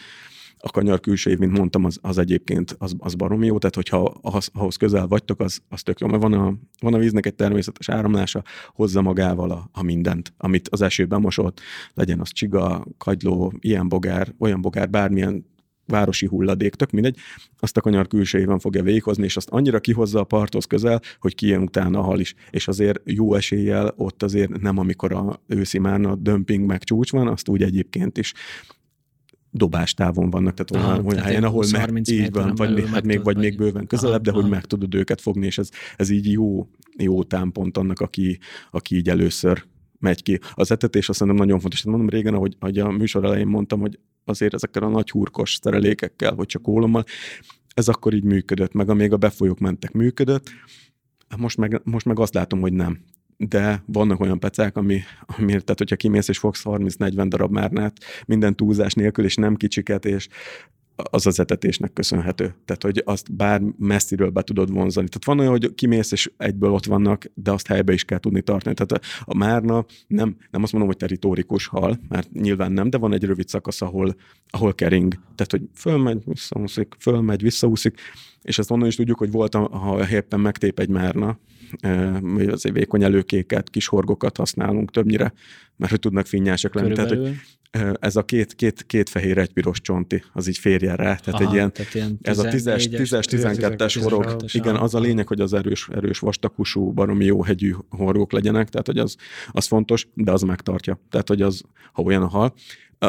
A 0.58 0.70
kanyar 0.70 1.00
külső 1.00 1.30
év, 1.30 1.38
mint 1.38 1.58
mondtam, 1.58 1.84
az, 1.84 1.98
az 2.00 2.18
egyébként 2.18 2.76
az, 2.78 2.94
az 2.98 3.14
baromi 3.14 3.46
jó, 3.46 3.58
tehát 3.58 3.74
hogyha 3.74 4.14
ahhoz, 4.20 4.50
ahhoz 4.52 4.76
közel 4.76 5.06
vagytok, 5.06 5.40
az, 5.40 5.60
az 5.68 5.82
tök 5.82 6.00
jó, 6.00 6.06
mert 6.06 6.22
van 6.22 6.32
a, 6.32 6.54
van 6.80 6.94
a 6.94 6.98
víznek 6.98 7.26
egy 7.26 7.34
természetes 7.34 7.88
áramlása, 7.88 8.42
hozza 8.74 9.02
magával 9.02 9.50
a, 9.50 9.68
a 9.72 9.82
mindent, 9.82 10.32
amit 10.36 10.68
az 10.68 10.80
esőben 10.80 11.20
mosott, 11.20 11.60
legyen 11.94 12.20
az 12.20 12.32
csiga, 12.32 12.86
kagyló, 12.98 13.52
ilyen 13.58 13.88
bogár, 13.88 14.34
olyan 14.38 14.60
bogár, 14.60 14.90
bármilyen 14.90 15.46
városi 15.86 16.26
hulladék, 16.26 16.74
tök 16.74 16.90
mindegy, 16.90 17.16
azt 17.58 17.76
a 17.76 17.80
kanyar 17.80 18.06
külsejében 18.06 18.58
fogja 18.58 18.82
végighozni, 18.82 19.24
és 19.24 19.36
azt 19.36 19.48
annyira 19.50 19.80
kihozza 19.80 20.20
a 20.20 20.24
parthoz 20.24 20.64
közel, 20.64 21.00
hogy 21.18 21.34
kijön 21.34 21.62
utána 21.62 21.98
a 21.98 22.02
hal 22.02 22.20
is. 22.20 22.34
És 22.50 22.68
azért 22.68 23.00
jó 23.04 23.34
eséllyel 23.34 23.92
ott 23.96 24.22
azért 24.22 24.60
nem 24.60 24.78
amikor 24.78 25.12
a 25.12 25.40
őszi 25.46 25.78
márna 25.78 26.14
dömping 26.14 26.66
meg 26.66 26.84
csúcs 26.84 27.10
van, 27.10 27.28
azt 27.28 27.48
úgy 27.48 27.62
egyébként 27.62 28.18
is 28.18 28.32
dobástávon 29.50 30.30
vannak, 30.30 30.54
tehát 30.54 30.84
olyan, 30.86 30.98
Aha, 30.98 31.08
olyan 31.08 31.22
helyen, 31.22 31.44
ahol 31.44 31.64
meg, 31.72 32.08
így 32.08 32.32
van, 32.32 32.54
vagy, 32.54 32.74
még, 32.74 32.86
hát 32.86 33.04
még, 33.04 33.22
vagy 33.22 33.36
még 33.36 33.56
bőven 33.56 33.86
közelebb, 33.86 34.22
de 34.22 34.30
aha. 34.30 34.40
hogy 34.40 34.50
meg 34.50 34.64
tudod 34.64 34.94
őket 34.94 35.20
fogni, 35.20 35.46
és 35.46 35.58
ez, 35.58 35.68
ez 35.96 36.10
így 36.10 36.32
jó, 36.32 36.68
jó 36.98 37.22
támpont 37.22 37.76
annak, 37.76 38.00
aki, 38.00 38.38
aki 38.70 38.96
így 38.96 39.08
először 39.08 39.64
megy 39.98 40.22
ki. 40.22 40.38
Az 40.54 40.70
etetés 40.70 41.08
azt 41.08 41.20
mondom 41.20 41.38
nagyon 41.38 41.60
fontos. 41.60 41.84
Mondom 41.84 42.08
régen, 42.08 42.34
ahogy, 42.34 42.56
ahogy 42.58 42.78
a 42.78 42.90
műsor 42.90 43.24
elején 43.24 43.46
mondtam, 43.46 43.80
hogy 43.80 43.98
azért 44.24 44.54
ezekkel 44.54 44.82
a 44.82 44.88
nagy 44.88 45.10
hurkos 45.10 45.58
szerelékekkel, 45.62 46.34
hogy 46.34 46.46
csak 46.46 46.68
ólommal, 46.68 47.04
ez 47.74 47.88
akkor 47.88 48.14
így 48.14 48.24
működött, 48.24 48.72
meg 48.72 48.90
amíg 48.90 49.12
a 49.12 49.16
befolyók 49.16 49.58
mentek 49.58 49.92
működött, 49.92 50.50
most 51.36 51.56
meg, 51.56 51.80
most 51.84 52.06
meg 52.06 52.18
azt 52.18 52.34
látom, 52.34 52.60
hogy 52.60 52.72
nem. 52.72 53.00
De 53.36 53.82
vannak 53.86 54.20
olyan 54.20 54.40
pecák, 54.40 54.76
ami, 54.76 55.00
ami 55.26 55.46
tehát 55.46 55.78
hogyha 55.78 55.96
kimész 55.96 56.28
és 56.28 56.38
fogsz 56.38 56.62
30-40 56.64 57.26
darab 57.28 57.52
márnát, 57.52 57.96
minden 58.26 58.56
túlzás 58.56 58.94
nélkül, 58.94 59.24
és 59.24 59.34
nem 59.34 59.56
kicsiket, 59.56 60.04
és 60.04 60.28
az 60.96 61.26
az 61.26 61.40
etetésnek 61.40 61.92
köszönhető. 61.92 62.54
Tehát, 62.64 62.82
hogy 62.82 63.02
azt 63.04 63.32
bár 63.32 63.60
messziről 63.78 64.30
be 64.30 64.42
tudod 64.42 64.72
vonzani. 64.72 65.08
Tehát 65.08 65.24
van 65.24 65.38
olyan, 65.38 65.50
hogy 65.50 65.74
kimész, 65.74 66.12
és 66.12 66.30
egyből 66.36 66.72
ott 66.72 66.84
vannak, 66.84 67.24
de 67.34 67.50
azt 67.52 67.66
helybe 67.66 67.92
is 67.92 68.04
kell 68.04 68.18
tudni 68.18 68.42
tartani. 68.42 68.74
Tehát 68.74 68.92
a, 68.92 69.30
a 69.30 69.36
márna 69.36 69.84
nem, 70.06 70.36
nem 70.50 70.62
azt 70.62 70.72
mondom, 70.72 70.90
hogy 70.90 70.98
teritorikus 70.98 71.66
hal, 71.66 72.00
mert 72.08 72.32
nyilván 72.32 72.72
nem, 72.72 72.90
de 72.90 72.98
van 72.98 73.12
egy 73.12 73.24
rövid 73.24 73.48
szakasz, 73.48 73.82
ahol, 73.82 74.14
ahol 74.50 74.74
kering. 74.74 75.12
Tehát, 75.12 75.50
hogy 75.50 75.62
fölmegy, 75.74 76.22
visszaúszik, 76.24 76.94
fölmegy, 76.98 77.42
visszaúszik, 77.42 78.00
és 78.42 78.58
ezt 78.58 78.70
onnan 78.70 78.86
is 78.86 78.96
tudjuk, 78.96 79.18
hogy 79.18 79.30
volt, 79.30 79.54
ha 79.54 80.10
éppen 80.10 80.40
megtép 80.40 80.78
egy 80.78 80.88
márna, 80.88 81.38
mi 82.20 82.46
azért 82.46 82.74
vékony 82.74 83.02
előkéket, 83.02 83.70
kis 83.70 83.86
horgokat 83.86 84.36
használunk 84.36 84.90
többnyire, 84.90 85.32
mert 85.76 85.90
hogy 85.90 86.00
tudnak 86.00 86.26
finnyások 86.26 86.74
lenni. 86.74 86.94
Tehát, 86.94 87.10
hogy 87.10 87.36
ez 88.00 88.16
a 88.16 88.24
két, 88.24 88.54
két, 88.54 88.86
két 88.86 89.08
fehér, 89.08 89.38
egy 89.38 89.52
piros 89.52 89.80
csonti, 89.80 90.22
az 90.32 90.46
így 90.46 90.58
férjen 90.58 90.96
rá. 90.96 91.14
Tehát 91.14 91.40
Aha, 91.40 91.48
egy 91.48 91.54
ilyen, 91.54 91.72
tehát 91.72 91.94
ilyen 91.94 92.18
ez 92.22 92.38
a 92.38 92.44
10-es, 92.44 92.86
10-es 92.90 93.24
12-es 93.30 93.98
horog. 94.02 94.36
Igen, 94.52 94.76
az 94.76 94.94
a 94.94 95.00
lényeg, 95.00 95.26
hogy 95.26 95.40
az 95.40 95.52
erős, 95.52 95.88
erős 95.92 96.18
vastakusú, 96.18 96.92
baromi 96.92 97.24
jó 97.24 97.42
hegyű 97.42 97.74
horgok 97.88 98.32
legyenek, 98.32 98.68
tehát 98.68 98.86
hogy 98.86 98.98
az, 98.98 99.16
az 99.50 99.66
fontos, 99.66 100.08
de 100.14 100.32
az 100.32 100.42
megtartja. 100.42 101.00
Tehát, 101.10 101.28
hogy 101.28 101.42
az, 101.42 101.62
ha 101.92 102.02
olyan 102.02 102.22
a 102.22 102.28
hal, 102.28 102.54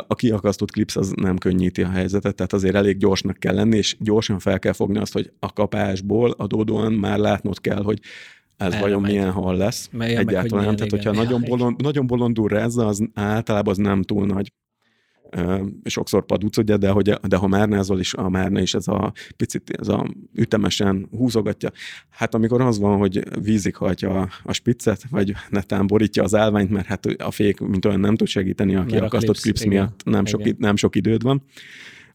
a 0.07 0.15
kiakasztott 0.15 0.71
klipsz 0.71 0.95
az 0.95 1.13
nem 1.15 1.37
könnyíti 1.37 1.83
a 1.83 1.89
helyzetet, 1.89 2.35
tehát 2.35 2.53
azért 2.53 2.75
elég 2.75 2.97
gyorsnak 2.97 3.37
kell 3.37 3.55
lenni, 3.55 3.77
és 3.77 3.95
gyorsan 3.99 4.39
fel 4.39 4.59
kell 4.59 4.73
fogni 4.73 4.97
azt, 4.97 5.13
hogy 5.13 5.31
a 5.39 5.53
kapásból 5.53 6.31
adódóan 6.31 6.93
már 6.93 7.17
látnod 7.17 7.61
kell, 7.61 7.83
hogy 7.83 7.99
ez 8.57 8.73
Erre 8.73 8.81
vajon 8.81 9.01
milyen 9.01 9.31
hal 9.31 9.57
lesz. 9.57 9.89
Melyen 9.91 10.27
Egyáltalán 10.27 10.65
nem. 10.65 10.75
Tehát, 10.75 10.91
hogyha 10.91 11.11
igen. 11.11 11.23
nagyon, 11.23 11.43
bolond, 11.47 11.81
nagyon 11.81 12.07
bolondul 12.07 12.47
rezza, 12.47 12.85
az 12.85 13.03
általában 13.13 13.71
az 13.71 13.77
nem 13.77 14.01
túl 14.01 14.25
nagy 14.25 14.53
sokszor 15.83 16.25
padúc, 16.25 16.57
ugye, 16.57 16.77
de, 16.77 16.89
hogy, 16.89 17.13
de 17.27 17.35
ha 17.35 17.47
márnázol 17.47 17.99
is, 17.99 18.13
a 18.13 18.29
márna 18.29 18.61
is 18.61 18.73
ez 18.73 18.87
a 18.87 19.13
picit 19.37 19.69
ez 19.79 19.87
a 19.87 20.07
ütemesen 20.33 21.07
húzogatja. 21.11 21.71
Hát 22.09 22.33
amikor 22.33 22.61
az 22.61 22.79
van, 22.79 22.97
hogy 22.97 23.23
vízig 23.41 23.75
hajtja 23.75 24.21
a, 24.21 24.29
a 24.43 24.53
spiccet, 24.53 25.03
vagy 25.09 25.33
netán 25.49 25.87
borítja 25.87 26.23
az 26.23 26.35
állványt, 26.35 26.69
mert 26.69 26.85
hát 26.85 27.05
a 27.05 27.31
fék, 27.31 27.59
mint 27.59 27.85
olyan 27.85 27.99
nem 27.99 28.15
tud 28.15 28.27
segíteni, 28.27 28.75
aki 28.75 28.97
a 28.97 29.07
klipsz, 29.07 29.41
klipsz 29.41 29.65
miatt 29.65 30.03
nem 30.03 30.25
sok, 30.25 30.57
nem 30.57 30.75
sok 30.75 30.95
időd 30.95 31.23
van, 31.23 31.43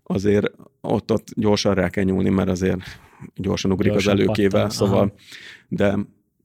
azért 0.03 0.51
ott, 0.80 1.12
ott 1.12 1.28
gyorsan 1.34 1.74
rá 1.74 1.88
kell 1.88 2.05
nyúlni, 2.05 2.30
mert 2.30 2.49
azért 2.49 2.80
gyorsan 3.34 3.72
ugrik 3.72 3.93
gyorsan 3.93 4.12
az 4.12 4.18
előkével, 4.18 4.51
pattan. 4.51 4.76
szóval, 4.76 4.99
Aha. 4.99 5.12
de 5.68 5.99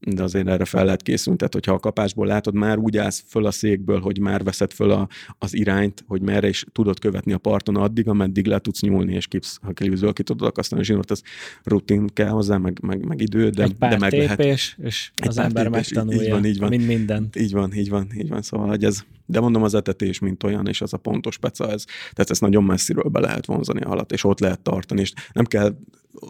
de 0.06 0.24
azért 0.24 0.47
erre 0.47 0.66
fel 0.66 0.86
lehet 0.86 1.01
készülni. 1.01 1.38
Tehát, 1.38 1.53
hogyha 1.53 1.74
a 1.74 1.80
kapásból 1.80 2.28
látod, 2.28 2.53
már 2.53 2.78
úgy 2.78 2.97
állsz 2.97 3.24
föl 3.28 3.45
a 3.45 3.51
székből, 3.51 3.99
hogy 3.99 4.20
már 4.20 4.43
veszed 4.43 4.72
föl 4.72 4.91
a, 4.91 5.08
az 5.39 5.56
irányt, 5.56 6.03
hogy 6.08 6.22
merre 6.22 6.47
is 6.47 6.66
tudod 6.72 6.99
követni 6.99 7.34
a 7.34 7.38
parton 7.38 7.76
addig, 7.76 8.08
ameddig 8.08 8.45
le 8.45 8.60
tudsz 8.60 8.82
nyúlni, 8.82 9.14
és 9.14 9.28
kipsz, 9.28 9.60
ha 9.62 9.72
kilűzöl, 9.72 10.14
ki 10.14 10.24
tudod 10.24 10.47
akasztani 10.47 10.82
a 10.82 10.84
zsinort, 10.84 11.12
az 11.12 11.22
rutin 11.64 12.08
kell 12.14 12.30
hozzá, 12.30 12.58
meg, 12.58 12.80
meg, 12.82 13.06
meg 13.06 13.22
idő, 13.22 13.49
de, 13.49 13.64
egy 13.64 13.74
pár 13.74 13.89
de 13.89 13.97
meg 13.97 14.10
tépés, 14.10 14.76
lehet. 14.78 14.93
és 14.93 15.12
egy 15.16 15.28
az 15.28 15.38
ember 15.38 15.64
tépés, 15.64 15.93
megtanulja, 15.93 16.22
így 16.24 16.30
van, 16.30 16.45
így 16.45 16.60
van, 16.60 16.70
mint 16.70 16.88
mindent. 16.88 17.36
Így 17.36 17.51
van, 17.51 17.74
így 17.74 17.89
van, 17.89 18.08
így 18.18 18.30
van, 18.30 18.41
szóval, 18.41 18.68
hogy 18.68 18.84
ez, 18.84 19.03
de 19.26 19.39
mondom, 19.39 19.64
az 19.64 19.74
etetés, 19.74 20.20
mint 20.20 20.43
olyan, 20.43 20.68
és 20.68 20.82
az 20.82 20.93
a 20.93 20.97
pontos 20.97 21.38
peca, 21.38 21.72
ez, 21.72 21.84
tehát 21.86 22.30
ezt 22.30 22.41
nagyon 22.41 22.64
messziről 22.64 23.10
be 23.10 23.20
lehet 23.20 23.45
vonzani 23.45 23.82
a 23.82 23.88
halat, 23.88 24.12
és 24.12 24.24
ott 24.24 24.39
lehet 24.39 24.60
tartani, 24.60 25.01
és 25.01 25.14
nem 25.34 25.45
kell 25.45 25.76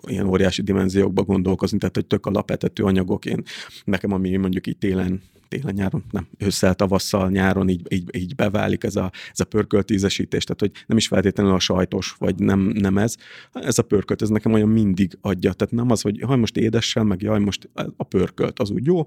ilyen 0.07 0.27
óriási 0.27 0.61
dimenziókba 0.61 1.23
gondolkozni, 1.23 1.77
tehát 1.77 1.95
hogy 1.95 2.05
tök 2.05 2.25
alapetető 2.25 2.83
anyagok, 2.83 3.25
én 3.25 3.43
nekem, 3.83 4.11
ami 4.11 4.36
mondjuk 4.36 4.67
így 4.67 4.77
télen 4.77 5.21
télen, 5.47 5.73
nyáron, 5.73 6.03
nem, 6.11 6.27
ősszel, 6.38 6.73
tavasszal, 6.73 7.29
nyáron 7.29 7.69
így, 7.69 7.93
így, 7.93 8.15
így 8.15 8.36
beválik 8.36 8.83
ez 8.83 8.95
a, 8.95 9.11
ez 9.31 9.39
a 9.39 9.45
pörkölt 9.45 9.91
ízesítés, 9.91 10.43
tehát 10.43 10.59
hogy 10.59 10.71
nem 10.88 10.97
is 10.97 11.07
feltétlenül 11.07 11.53
a 11.53 11.59
sajtos, 11.59 12.15
vagy 12.19 12.36
nem, 12.36 12.59
nem 12.59 12.97
ez. 12.97 13.15
Ez 13.53 13.77
a 13.77 13.83
pörkölt, 13.83 14.21
ez 14.21 14.29
nekem 14.29 14.53
olyan 14.53 14.69
mindig 14.69 15.17
adja, 15.21 15.53
tehát 15.53 15.73
nem 15.73 15.91
az, 15.91 16.01
hogy 16.01 16.17
jaj, 16.17 16.38
most 16.38 16.57
édessel, 16.57 17.03
meg 17.03 17.21
jaj, 17.21 17.39
most 17.39 17.69
a 17.97 18.03
pörkölt, 18.03 18.59
az 18.59 18.69
úgy 18.69 18.86
jó, 18.86 19.05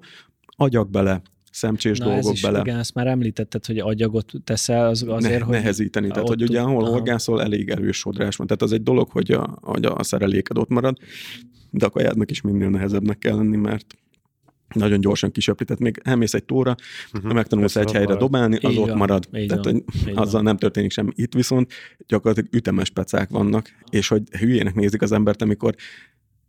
agyak 0.57 0.91
bele, 0.91 1.23
szemcsés 1.53 1.99
Na, 1.99 2.05
dolgok 2.05 2.25
ez 2.25 2.31
is, 2.31 2.43
bele. 2.43 2.61
Igen, 2.61 2.79
ezt 2.79 2.95
már 2.95 3.07
említetted, 3.07 3.67
hogy 3.67 3.79
agyagot 3.79 4.33
teszel 4.45 4.89
az 4.89 5.05
azért, 5.09 5.39
ne, 5.39 5.45
hogy... 5.45 5.55
Nehezíteni, 5.55 6.09
tehát 6.09 6.29
hogy 6.29 6.43
ugye 6.43 6.61
ahol 6.61 6.85
horgászol, 6.85 7.43
elég 7.43 7.71
erős 7.71 7.97
sodrás 7.97 8.37
van. 8.37 8.47
Tehát 8.47 8.63
az 8.63 8.73
egy 8.73 8.83
dolog, 8.83 9.11
hogy 9.11 9.33
a, 9.33 9.59
hogy 9.61 9.85
a 9.85 10.03
szereléked 10.03 10.59
ott 10.59 10.69
marad, 10.69 10.99
de 11.71 11.87
a 11.87 11.91
kajádnak 11.91 12.31
is 12.31 12.41
minél 12.41 12.69
nehezebbnek 12.69 13.19
kell 13.19 13.37
lenni, 13.37 13.57
mert 13.57 13.97
nagyon 14.75 15.01
gyorsan 15.01 15.31
kisöpri, 15.31 15.65
tehát 15.65 15.83
még 15.83 16.01
elmész 16.05 16.35
egy 16.35 16.45
tóra, 16.45 16.75
uh-huh. 17.15 17.33
megtanulsz 17.33 17.77
egy 17.77 17.91
helyre 17.91 18.07
marad. 18.07 18.21
dobálni, 18.21 18.57
az 18.57 18.73
így 18.73 18.79
ott 18.79 18.89
van, 18.89 18.97
marad. 18.97 19.29
Tehát 19.31 19.65
van, 19.65 19.85
azzal 20.15 20.33
van. 20.33 20.43
nem 20.43 20.57
történik 20.57 20.91
semmi. 20.91 21.11
Itt 21.15 21.35
viszont 21.35 21.73
gyakorlatilag 22.07 22.55
ütemes 22.55 22.91
pecák 22.91 23.31
vannak, 23.31 23.71
és 23.91 24.09
hogy 24.09 24.23
hülyének 24.39 24.75
nézik 24.75 25.03
az 25.03 25.13
embert, 25.13 25.43
amikor 25.43 25.75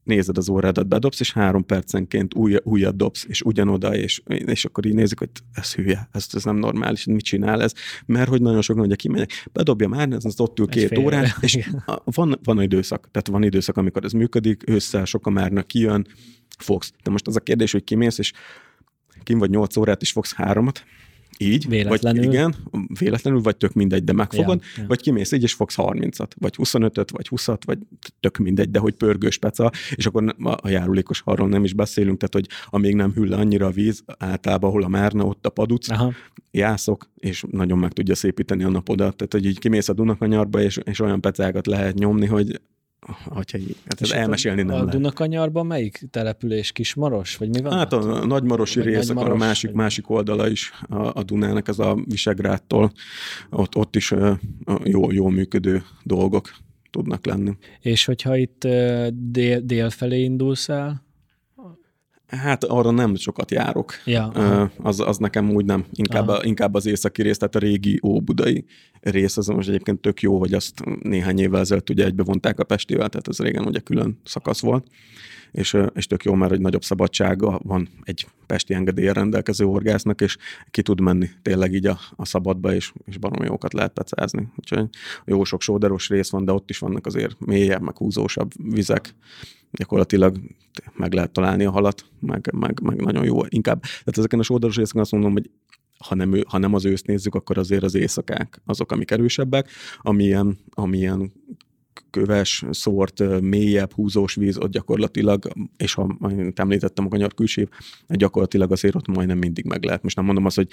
nézed 0.10 0.38
az 0.38 0.50
órádat, 0.50 0.88
bedobsz, 0.88 1.20
és 1.20 1.34
három 1.34 1.66
percenként 1.66 2.34
új, 2.34 2.56
újat 2.64 2.96
dobsz, 2.96 3.26
és 3.28 3.42
ugyanoda, 3.42 3.96
és, 3.96 4.22
és 4.28 4.66
akkor 4.66 4.86
így 4.86 4.94
nézik, 4.94 5.20
hogy 5.20 5.30
ez 5.54 5.74
hülye, 5.74 6.10
ez, 6.12 6.28
ez 6.32 6.44
nem 6.44 6.56
normális, 6.56 7.06
mit 7.06 7.24
csinál 7.24 7.62
ez, 7.62 7.74
mert 8.06 8.30
hogy 8.30 8.42
nagyon 8.42 8.62
sokan, 8.62 8.86
hogy 8.86 8.96
kimegyek, 8.96 9.32
bedobja 9.52 9.88
már, 9.88 10.12
ez 10.12 10.26
az 10.26 10.40
ott 10.40 10.60
ül 10.60 10.68
két 10.68 10.98
órát, 10.98 11.38
és 11.42 11.70
van, 12.04 12.40
van 12.44 12.62
időszak, 12.62 13.10
tehát 13.12 13.28
van 13.28 13.44
időszak, 13.44 13.78
amikor 13.78 14.04
ez 14.04 14.12
működik, 14.12 14.70
ősszel 14.70 15.06
sokan 15.06 15.34
márnak 15.34 15.68
kijön, 15.68 16.08
fogsz. 16.58 16.94
De 17.04 17.12
most 17.12 17.28
az 17.28 17.36
a 17.36 17.40
kérdés, 17.40 17.72
hogy 17.72 17.84
kimész, 17.84 18.18
és 18.18 18.32
kim 19.24 19.38
vagy 19.38 19.50
8 19.50 19.78
órát, 19.78 20.02
és 20.02 20.12
fogsz 20.12 20.34
háromat, 20.34 20.84
így, 21.42 21.68
véletlenül. 21.68 22.24
vagy 22.24 22.34
igen, 22.34 22.56
véletlenül, 23.00 23.42
vagy 23.42 23.58
tök 23.58 23.74
mindegy, 23.74 24.04
de 24.04 24.14
megfogod, 24.14 24.62
ja, 24.62 24.82
ja. 24.82 24.88
vagy 24.88 25.02
kimész 25.02 25.32
így, 25.32 25.44
és 25.44 25.54
fogsz 25.54 25.76
30-at, 25.78 26.30
vagy 26.38 26.56
25-öt, 26.58 27.12
vagy 27.12 27.28
20-at, 27.30 27.60
vagy 27.66 27.78
tök 28.20 28.38
mindegy, 28.38 28.72
de 28.72 28.80
hogy 28.80 28.94
pörgős 28.94 29.38
peca, 29.38 29.72
és 29.96 30.06
akkor 30.06 30.36
a 30.62 30.70
járulékos 30.70 31.22
arról 31.26 31.48
nem 31.48 31.64
is 31.64 31.74
beszélünk, 31.74 32.18
tehát 32.18 32.34
hogy 32.34 32.58
amíg 32.66 32.96
nem 32.96 33.12
hűl 33.12 33.34
annyira 33.34 33.66
a 33.66 33.72
víz, 33.72 34.04
általában 34.18 34.70
ahol 34.70 34.84
a 34.84 34.88
márna, 34.88 35.26
ott 35.26 35.46
a 35.46 35.50
paduc, 35.50 35.90
Aha. 35.90 36.14
jászok, 36.52 37.10
és 37.16 37.44
nagyon 37.52 37.78
meg 37.78 37.92
tudja 37.92 38.16
szépíteni 38.16 38.64
a 38.64 38.70
napodat, 38.70 39.16
tehát 39.16 39.34
hogy 39.34 39.46
így 39.46 39.60
kimész 39.60 39.90
a 39.90 39.94
Dunakanyarba, 39.94 40.62
és, 40.62 40.80
és 40.84 41.00
olyan 41.00 41.22
pecákat 41.22 41.68
lehet 41.68 41.96
nyomni, 41.96 42.26
hogy 42.26 42.60
hogyha 43.26 43.58
így, 43.58 43.76
hát 43.86 44.02
ez 44.02 44.12
elmesélni 44.12 44.62
nem 44.62 44.76
A 44.82 44.86
Dunakanyarban 44.86 45.66
melyik 45.66 46.02
település? 46.12 46.72
Kismaros? 46.72 47.38
Vagy 47.38 47.50
mi 47.50 47.62
van? 47.62 47.78
Hát 47.78 47.94
a, 47.94 48.22
a 48.22 48.26
nagymarosi 48.26 48.82
rész, 48.82 49.08
Nagymaros, 49.08 49.30
akkor 49.30 49.42
a 49.42 49.46
másik, 49.46 49.70
vagy... 49.70 49.80
másik 49.80 50.10
oldala 50.10 50.50
is 50.50 50.72
a, 50.90 51.20
a 51.20 51.24
Dunának, 51.24 51.68
ez 51.68 51.80
a 51.80 51.98
Visegrádtól, 52.06 52.92
ott, 53.50 53.76
ott 53.76 53.96
is 53.96 54.14
jó, 54.84 55.12
jó 55.12 55.28
működő 55.28 55.84
dolgok 56.04 56.52
tudnak 56.92 57.26
lenni. 57.26 57.58
És 57.80 58.06
hogyha 58.06 58.38
itt 58.38 58.68
dél, 59.14 59.60
dél 59.60 59.90
felé 59.90 60.24
indulsz 60.24 60.70
el, 60.70 61.08
Hát 62.30 62.64
arra 62.64 62.92
nem 62.92 63.16
sokat 63.16 63.52
járok. 63.52 63.94
Ja, 64.06 64.28
az, 64.78 65.00
az 65.00 65.18
nekem 65.18 65.50
úgy 65.50 65.66
nem. 65.66 65.86
Inkább, 65.94 66.28
a, 66.28 66.40
inkább 66.44 66.74
az 66.74 66.86
északi 66.86 67.22
rész, 67.22 67.38
tehát 67.38 67.56
a 67.56 67.60
régi 67.60 68.00
óbudai 68.04 68.66
rész, 69.02 69.38
az 69.38 69.48
most 69.48 69.70
egyébként 69.70 70.02
tök 70.02 70.22
jó, 70.22 70.40
hogy 70.40 70.54
azt 70.54 70.84
néhány 71.02 71.40
évvel 71.40 71.60
ezelőtt 71.60 71.90
ugye 71.90 72.06
egybevonták 72.06 72.60
a 72.60 72.64
Pestivel, 72.64 73.10
tehát 73.10 73.28
ez 73.28 73.40
régen 73.40 73.66
ugye 73.66 73.80
külön 73.80 74.20
szakasz 74.24 74.62
volt 74.62 74.86
és, 75.52 75.78
és 75.94 76.08
tök 76.08 76.24
jó, 76.24 76.34
mert 76.34 76.52
egy 76.52 76.60
nagyobb 76.60 76.84
szabadsága 76.84 77.60
van 77.64 77.90
egy 78.04 78.28
pesti 78.46 78.74
engedélyen 78.74 79.14
rendelkező 79.14 79.66
orgásznak, 79.66 80.22
és 80.22 80.38
ki 80.72 80.82
tud 80.82 81.02
menni 81.02 81.30
tényleg 81.42 81.74
így 81.74 81.86
a, 81.86 82.00
a 82.16 82.26
szabadba, 82.26 82.74
és, 82.74 82.94
és 83.06 83.18
baromi 83.18 83.46
jókat 83.46 83.74
lehet 83.74 83.94
pecázni. 83.94 84.48
Úgyhogy 84.56 84.88
jó 85.26 85.44
sok 85.44 85.62
sóderos 85.62 86.10
rész 86.10 86.30
van, 86.30 86.46
de 86.46 86.52
ott 86.52 86.70
is 86.70 86.78
vannak 86.78 87.06
azért 87.06 87.40
mélyebb, 87.40 87.82
meg 87.82 87.98
húzósabb 87.98 88.52
vizek. 88.64 89.16
Gyakorlatilag 89.72 90.40
meg 90.94 91.14
lehet 91.14 91.32
találni 91.32 91.66
a 91.66 91.72
halat, 91.72 92.06
meg, 92.20 92.54
meg, 92.54 92.82
meg 92.82 93.02
nagyon 93.02 93.26
jó. 93.26 93.40
Inkább, 93.48 93.82
tehát 93.82 94.18
ezeken 94.18 94.40
a 94.40 94.44
sóderos 94.44 94.76
részeken 94.76 95.02
azt 95.02 95.12
mondom, 95.12 95.32
hogy 95.32 95.50
ha 95.98 96.16
nem, 96.16 96.42
ha 96.48 96.58
nem 96.58 96.74
az 96.74 96.86
őszt 96.86 97.08
nézzük, 97.08 97.36
akkor 97.36 97.58
azért 97.58 97.84
az 97.84 97.96
éjszakák 97.96 98.62
azok, 98.66 98.92
amik 98.92 99.12
erősebbek, 99.12 99.70
amilyen, 99.98 100.58
amilyen 100.70 101.32
köves, 102.10 102.64
szórt, 102.70 103.42
mélyebb, 103.42 103.94
húzós 103.94 104.36
víz, 104.36 104.58
ott 104.58 104.72
gyakorlatilag, 104.72 105.48
és 105.78 105.94
ha 105.94 106.18
említettem 106.56 107.06
a 107.06 107.10
kanyar 107.10 107.34
külső, 107.34 107.70
gyakorlatilag 108.08 108.72
azért 108.72 108.96
ott 108.96 109.08
majdnem 109.08 109.38
mindig 109.38 109.66
meg 109.66 109.84
lehet. 109.84 110.04
Most 110.04 110.16
nem 110.16 110.26
mondom 110.26 110.46
azt, 110.46 110.56
hogy 110.56 110.68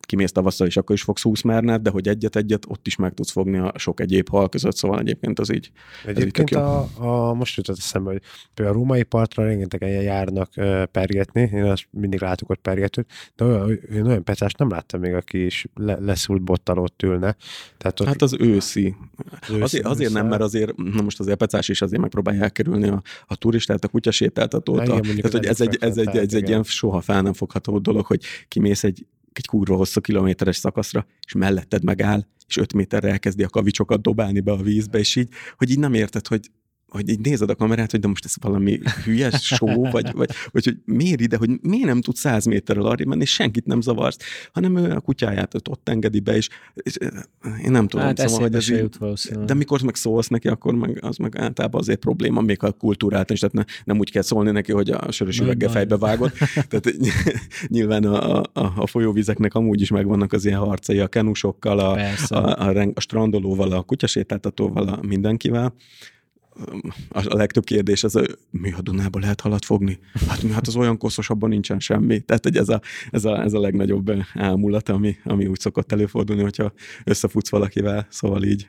kimész 0.00 0.32
tavasszal, 0.32 0.66
és 0.66 0.76
akkor 0.76 0.94
is 0.96 1.02
fogsz 1.02 1.22
20 1.22 1.42
mernát, 1.42 1.82
de 1.82 1.90
hogy 1.90 2.08
egyet-egyet 2.08 2.64
ott 2.68 2.86
is 2.86 2.96
meg 2.96 3.14
tudsz 3.14 3.30
fogni 3.30 3.58
a 3.58 3.72
sok 3.76 4.00
egyéb 4.00 4.28
hal 4.28 4.48
között, 4.48 4.76
szóval 4.76 4.98
egyébként 4.98 5.38
az 5.38 5.54
így. 5.54 5.70
Egyébként 6.06 6.50
így 6.50 6.56
a, 6.56 6.88
a, 6.98 7.34
most 7.34 7.56
jutott 7.56 7.76
eszembe, 7.78 8.10
hogy 8.10 8.22
például 8.54 8.76
a 8.76 8.80
római 8.80 9.02
partra 9.02 9.44
rengetegen 9.44 9.88
járnak 9.88 10.50
pergetni, 10.90 11.50
én 11.52 11.64
azt 11.64 11.88
mindig 11.90 12.20
látok 12.20 12.50
ott 12.50 12.60
pergetőt, 12.60 13.10
de 13.36 13.44
olyan, 13.44 13.78
én 13.92 14.06
olyan 14.06 14.24
pecást 14.24 14.58
nem 14.58 14.68
láttam 14.68 15.00
még, 15.00 15.12
aki 15.12 15.44
is 15.44 15.66
le, 15.74 15.98
leszúrt 16.00 16.42
bottal 16.42 16.78
ott 16.78 17.02
ülne. 17.02 17.36
Tehát 17.78 18.00
ott, 18.00 18.06
hát 18.06 18.22
az 18.22 18.36
őszi. 18.38 18.96
Az 19.40 19.50
őszi 19.50 19.62
azért, 19.62 19.86
azért 19.86 20.12
nem, 20.12 20.26
mert 20.26 20.42
azért 20.42 20.76
na 20.82 21.02
most 21.02 21.20
az 21.20 21.28
epecás 21.28 21.68
is 21.68 21.82
azért 21.82 22.00
megpróbálja 22.00 22.42
elkerülni 22.42 22.88
a, 22.88 23.02
a 23.26 23.36
turistát, 23.36 23.84
a 23.84 23.88
kutyasétáltatót. 23.88 24.78
A, 24.78 24.82
tehát, 24.82 25.32
hogy 25.32 25.44
ez 25.44 25.60
egy, 25.60 25.76
ez, 25.80 25.96
egy, 25.96 26.16
ez 26.16 26.34
egy 26.34 26.48
ilyen 26.48 26.62
soha 26.62 27.00
fel 27.00 27.22
nem 27.22 27.32
fogható 27.32 27.78
dolog, 27.78 28.06
hogy 28.06 28.22
kimész 28.48 28.84
egy 28.84 29.06
egy 29.38 29.46
kurva 29.46 29.76
hosszú 29.76 30.00
kilométeres 30.00 30.56
szakaszra, 30.56 31.06
és 31.26 31.32
melletted 31.32 31.84
megáll, 31.84 32.26
és 32.46 32.56
öt 32.56 32.72
méterre 32.72 33.08
elkezdi 33.08 33.42
a 33.42 33.48
kavicsokat 33.48 34.02
dobálni 34.02 34.40
be 34.40 34.52
a 34.52 34.62
vízbe, 34.62 34.98
és 34.98 35.16
így, 35.16 35.28
hogy 35.56 35.70
így 35.70 35.78
nem 35.78 35.94
érted, 35.94 36.26
hogy 36.26 36.50
hogy 36.88 37.08
így 37.08 37.20
nézed 37.20 37.50
a 37.50 37.54
kamerát, 37.54 37.90
hogy 37.90 38.00
de 38.00 38.08
most 38.08 38.24
ez 38.24 38.34
valami 38.40 38.80
hülyes 39.04 39.42
show, 39.42 39.82
vagy, 39.90 40.12
vagy, 40.12 40.30
vagy 40.50 40.64
hogy 40.64 40.76
miért 40.84 41.20
ide, 41.20 41.36
hogy 41.36 41.50
miért 41.62 41.86
nem 41.86 42.00
tud 42.00 42.16
száz 42.16 42.44
méterrel 42.44 42.84
arra 42.84 43.04
menni, 43.06 43.22
és 43.22 43.32
senkit 43.32 43.66
nem 43.66 43.80
zavarsz, 43.80 44.16
hanem 44.52 44.76
ő 44.76 44.90
a 44.90 45.00
kutyáját 45.00 45.54
ott 45.54 45.88
engedi 45.88 46.20
be, 46.20 46.36
és, 46.36 46.48
és 46.74 46.96
én 47.64 47.70
nem 47.70 47.88
tudom, 47.88 48.06
hát 48.06 48.18
szóval, 48.18 48.40
hogy 48.40 48.54
ez 48.54 48.70
így, 48.70 48.88
de 49.44 49.54
mikor 49.54 49.82
meg 49.82 49.94
szólsz 49.94 50.28
neki, 50.28 50.48
akkor 50.48 50.74
meg, 50.74 50.98
az 51.00 51.16
meg 51.16 51.38
általában 51.38 51.80
azért 51.80 51.98
probléma, 51.98 52.40
még 52.40 52.62
a 52.62 52.72
kultúrát 52.72 53.30
is, 53.30 53.38
tehát 53.38 53.54
ne, 53.54 53.64
nem 53.84 53.98
úgy 53.98 54.10
kell 54.10 54.22
szólni 54.22 54.50
neki, 54.50 54.72
hogy 54.72 54.90
a 54.90 55.12
sörös 55.12 55.40
üveggel 55.40 55.70
fejbe 55.70 55.96
vágod. 55.96 56.32
tehát 56.68 56.92
nyilván 57.66 58.04
a, 58.04 58.40
a, 58.40 58.72
a 58.76 58.86
folyóvizeknek 58.86 59.54
amúgy 59.54 59.80
is 59.80 59.90
megvannak 59.90 60.32
az 60.32 60.44
ilyen 60.44 60.58
harcai 60.58 60.98
a 60.98 61.08
kenusokkal, 61.08 61.78
a, 61.78 61.98
a, 62.28 62.36
a, 62.36 62.68
a, 62.68 62.90
a 62.94 63.00
strandolóval, 63.00 63.72
a 63.72 63.82
kutyasétáltatóval, 63.82 64.88
a 64.88 64.98
mindenkivel 65.06 65.74
a 67.08 67.36
legtöbb 67.36 67.64
kérdés 67.64 68.04
az, 68.04 68.20
mi 68.50 68.72
a 68.72 68.80
Dunából 68.80 69.20
lehet 69.20 69.40
halat 69.40 69.64
fogni? 69.64 69.98
Hát 70.28 70.42
mi, 70.42 70.50
hát 70.50 70.66
az 70.66 70.76
olyan 70.76 70.98
koszos, 70.98 71.30
abban 71.30 71.48
nincsen 71.48 71.78
semmi. 71.78 72.20
Tehát 72.20 72.44
hogy 72.44 72.56
ez 72.56 72.68
a, 72.68 72.80
ez 73.10 73.24
a, 73.24 73.42
ez 73.42 73.52
a 73.52 73.60
legnagyobb 73.60 74.12
ámulat, 74.34 74.88
ami, 74.88 75.16
ami 75.24 75.46
úgy 75.46 75.60
szokott 75.60 75.92
előfordulni, 75.92 76.42
hogyha 76.42 76.72
összefutsz 77.04 77.50
valakivel, 77.50 78.06
szóval 78.10 78.42
így, 78.42 78.68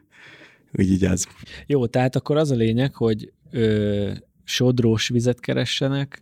így, 0.79 0.91
így 0.91 1.05
ez. 1.05 1.25
Jó, 1.65 1.85
tehát 1.85 2.15
akkor 2.15 2.37
az 2.37 2.51
a 2.51 2.55
lényeg, 2.55 2.95
hogy 2.95 3.31
ö, 3.51 4.11
sodrós 4.43 5.07
vizet 5.07 5.39
keressenek, 5.39 6.21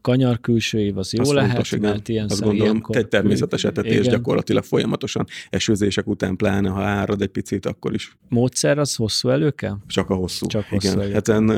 kanyar 0.00 0.40
külső 0.40 0.80
év 0.80 0.98
az 0.98 1.12
jó 1.12 1.20
az 1.20 1.32
lehet, 1.32 1.50
fontos, 1.50 1.76
mert 1.76 2.08
ilyen 2.08 2.24
Azt 2.24 2.40
gondolom, 2.40 2.66
ilyenkor... 2.66 2.96
egy 2.96 3.08
természetes 3.08 3.64
etetés 3.64 3.98
igen. 3.98 4.10
gyakorlatilag 4.10 4.64
folyamatosan 4.64 5.26
esőzések 5.50 6.06
után, 6.06 6.36
pláne 6.36 6.68
ha 6.68 6.82
árad 6.82 7.22
egy 7.22 7.28
picit, 7.28 7.66
akkor 7.66 7.94
is. 7.94 8.16
Módszer 8.28 8.78
az 8.78 8.94
hosszú 8.94 9.28
elő 9.28 9.50
kell? 9.50 9.76
Csak 9.86 10.10
a 10.10 10.14
hosszú. 10.14 10.46
Csak 10.46 10.66
igen. 10.70 10.94
Hosszú 10.94 11.12
hát 11.12 11.28
en, 11.28 11.48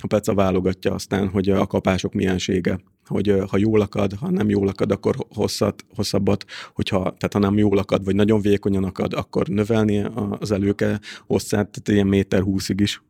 a 0.00 0.06
Peca 0.06 0.34
válogatja 0.34 0.94
aztán, 0.94 1.28
hogy 1.28 1.48
a 1.48 1.66
kapások 1.66 2.12
miensége 2.12 2.80
hogy 3.06 3.34
ha 3.48 3.56
jól 3.56 3.80
akad, 3.80 4.12
ha 4.12 4.30
nem 4.30 4.48
jól 4.48 4.68
akad, 4.68 4.90
akkor 4.90 5.16
hosszat, 5.28 5.84
hosszabbat, 5.94 6.44
hogyha, 6.74 6.98
tehát 6.98 7.32
ha 7.32 7.38
nem 7.38 7.58
jól 7.58 7.78
akad, 7.78 8.04
vagy 8.04 8.14
nagyon 8.14 8.40
vékonyan 8.40 8.84
akad, 8.84 9.12
akkor 9.14 9.46
növelni 9.46 10.04
az 10.38 10.50
előke 10.50 11.00
hosszát, 11.26 11.70
tehát 11.70 11.88
ilyen 11.88 12.06
méter 12.06 12.42
húszig 12.42 12.80
is. 12.80 13.02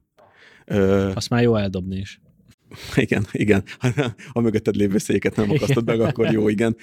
Azt 1.15 1.31
már 1.31 1.43
jó 1.43 1.57
eldobni 1.57 1.97
is. 1.97 2.21
Igen, 2.97 3.27
igen. 3.33 3.63
Ha 4.33 4.41
mögötted 4.41 4.77
lévő 4.77 4.99
széket 4.99 5.37
nem 5.37 5.51
akasztod 5.51 5.87
meg, 5.87 6.01
akkor 6.01 6.31
jó, 6.33 6.49
igen. 6.49 6.77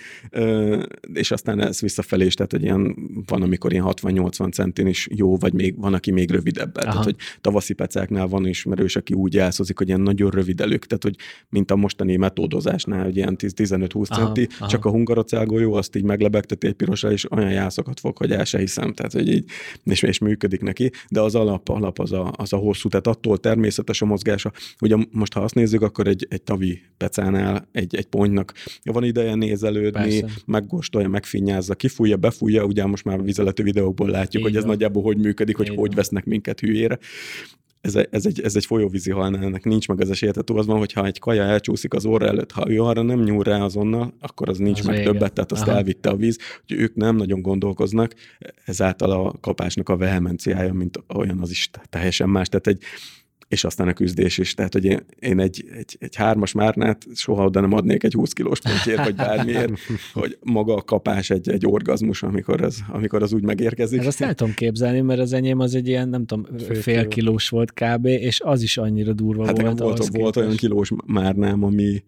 És 1.13 1.31
aztán 1.31 1.61
ez 1.61 1.81
visszafelé 1.81 2.25
is, 2.25 2.33
tehát 2.33 2.51
hogy 2.51 2.63
ilyen, 2.63 2.95
van, 3.25 3.41
amikor 3.41 3.71
ilyen 3.71 3.85
60-80 3.87 4.51
centin 4.51 4.87
is 4.87 5.07
jó, 5.11 5.37
vagy 5.37 5.53
még 5.53 5.79
van, 5.79 5.93
aki 5.93 6.11
még 6.11 6.31
rövidebb. 6.31 6.71
Tehát, 6.71 7.03
hogy 7.03 7.15
tavaszi 7.41 7.73
pecáknál 7.73 8.27
van 8.27 8.47
ismerős, 8.47 8.95
aki 8.95 9.13
úgy 9.13 9.37
elszozik, 9.37 9.77
hogy 9.77 9.87
ilyen 9.87 10.01
nagyon 10.01 10.29
rövid 10.29 10.61
elők, 10.61 10.85
tehát, 10.85 11.03
hogy 11.03 11.15
mint 11.49 11.71
a 11.71 11.75
mostani 11.75 12.15
metódozásnál, 12.15 13.03
hogy 13.03 13.15
ilyen 13.15 13.35
15-20 13.39 14.15
centi, 14.15 14.47
aha. 14.59 14.69
csak 14.69 14.85
a 14.85 14.89
hungarocágó 14.89 15.57
jó, 15.57 15.73
azt 15.73 15.95
így 15.95 16.03
meglebegteti 16.03 16.67
egy 16.67 16.73
pirosra, 16.73 17.11
és 17.11 17.31
olyan 17.31 17.51
jászokat 17.51 17.99
fog, 17.99 18.17
hogy 18.17 18.31
el 18.31 18.45
se 18.45 18.57
hiszem, 18.57 18.93
tehát, 18.93 19.11
hogy 19.11 19.29
így, 19.29 19.45
és, 19.83 20.01
és 20.01 20.19
működik 20.19 20.61
neki, 20.61 20.91
de 21.09 21.21
az 21.21 21.35
alap, 21.35 21.69
alap 21.69 21.99
az 21.99 22.11
a, 22.11 22.33
az 22.35 22.53
a 22.53 22.57
hosszú, 22.57 22.89
tehát 22.89 23.07
attól 23.07 23.37
természetes 23.37 24.01
a 24.01 24.05
mozgása. 24.05 24.51
Ugye 24.81 24.95
most, 25.11 25.33
ha 25.33 25.41
azt 25.41 25.55
nézzük, 25.55 25.78
nézzük, 25.79 25.95
akkor 25.95 26.07
egy, 26.07 26.27
egy 26.29 26.41
tavi 26.41 26.81
pecánál, 26.97 27.67
egy, 27.71 27.95
egy 27.95 28.05
pontnak 28.05 28.53
van 28.83 29.03
ideje 29.03 29.35
nézelődni, 29.35 30.19
Persze. 30.19 30.41
meggóstolja, 30.45 31.07
megfinnyázza, 31.09 31.75
kifújja, 31.75 32.17
befújja, 32.17 32.65
ugye 32.65 32.85
most 32.85 33.05
már 33.05 33.19
a 33.19 33.21
vizelető 33.21 33.63
videókból 33.63 34.09
látjuk, 34.09 34.41
Így 34.43 34.47
hogy 34.49 34.55
ez 34.57 34.63
van. 34.63 34.71
nagyjából 34.71 35.03
hogy 35.03 35.17
működik, 35.17 35.55
hogy 35.55 35.69
Így 35.69 35.75
hogy 35.75 35.87
van. 35.87 35.95
vesznek 35.95 36.25
minket 36.25 36.59
hülyére 36.59 36.97
ez, 37.81 37.95
egy, 37.95 38.07
ez, 38.11 38.25
egy, 38.25 38.41
ez 38.41 38.55
egy 38.55 38.65
folyóvízi 38.65 39.11
halnál, 39.11 39.43
ennek 39.43 39.63
nincs 39.63 39.87
meg 39.87 40.01
ez 40.01 40.09
esélye. 40.09 40.31
Tehát 40.31 40.49
az 40.49 40.65
van, 40.65 40.77
hogyha 40.77 41.05
egy 41.05 41.19
kaja 41.19 41.43
elcsúszik 41.43 41.93
az 41.93 42.05
orra 42.05 42.27
előtt, 42.27 42.51
ha 42.51 42.69
ő 42.69 42.81
arra 42.81 43.01
nem 43.01 43.23
nyúl 43.23 43.43
rá 43.43 43.63
azonnal, 43.63 44.13
akkor 44.19 44.49
az 44.49 44.57
nincs 44.57 44.79
az 44.79 44.85
meg 44.85 44.95
vége. 44.95 45.11
többet, 45.11 45.33
tehát 45.33 45.51
azt 45.51 45.67
Aha. 45.67 45.75
elvitte 45.75 46.09
a 46.09 46.15
víz. 46.15 46.37
Hogy 46.67 46.77
ők 46.77 46.95
nem 46.95 47.15
nagyon 47.15 47.41
gondolkoznak, 47.41 48.13
ezáltal 48.65 49.11
a 49.11 49.33
kapásnak 49.41 49.89
a 49.89 49.97
vehemenciája, 49.97 50.73
mint 50.73 51.03
olyan 51.15 51.39
az 51.39 51.49
is 51.49 51.69
teljesen 51.89 52.29
más. 52.29 52.47
Tehát 52.47 52.67
egy, 52.67 52.83
és 53.49 53.63
aztán 53.63 53.87
a 53.87 53.93
küzdés 53.93 54.37
is. 54.37 54.53
Tehát, 54.53 54.73
hogy 54.73 54.85
én, 54.85 54.99
én 55.19 55.39
egy, 55.39 55.65
egy, 55.77 55.97
egy 55.99 56.15
hármas 56.15 56.51
márnát 56.51 57.05
soha 57.13 57.45
oda 57.45 57.59
nem 57.59 57.73
adnék 57.73 58.03
egy 58.03 58.13
20 58.13 58.33
kilós 58.33 58.59
pontért, 58.59 59.03
vagy 59.03 59.15
bármiért, 59.15 59.71
hogy 60.13 60.37
maga 60.41 60.75
a 60.75 60.81
kapás 60.81 61.29
egy, 61.29 61.49
egy 61.49 61.65
orgazmus, 61.65 62.23
amikor 62.23 62.61
az, 62.61 62.79
amikor 62.87 63.23
az 63.23 63.33
úgy 63.33 63.43
megérkezik. 63.43 63.99
Ez 63.99 64.05
azt 64.05 64.21
el 64.21 64.33
tudom 64.33 64.53
képzelni, 64.53 65.01
mert 65.01 65.19
az 65.19 65.33
enyém 65.33 65.59
az 65.59 65.75
egy 65.75 65.87
ilyen, 65.87 66.09
nem 66.09 66.25
tudom, 66.25 66.57
fél, 66.57 66.75
fél 66.75 67.07
kilós 67.07 67.49
volt 67.49 67.73
kb., 67.73 68.05
és 68.05 68.41
az 68.41 68.61
is 68.61 68.77
annyira 68.77 69.13
durva 69.13 69.45
hát 69.45 69.61
volt. 69.61 69.79
volt, 69.79 70.07
volt 70.07 70.35
olyan 70.35 70.55
kilós 70.55 70.91
márnám, 71.05 71.63
ami, 71.63 72.03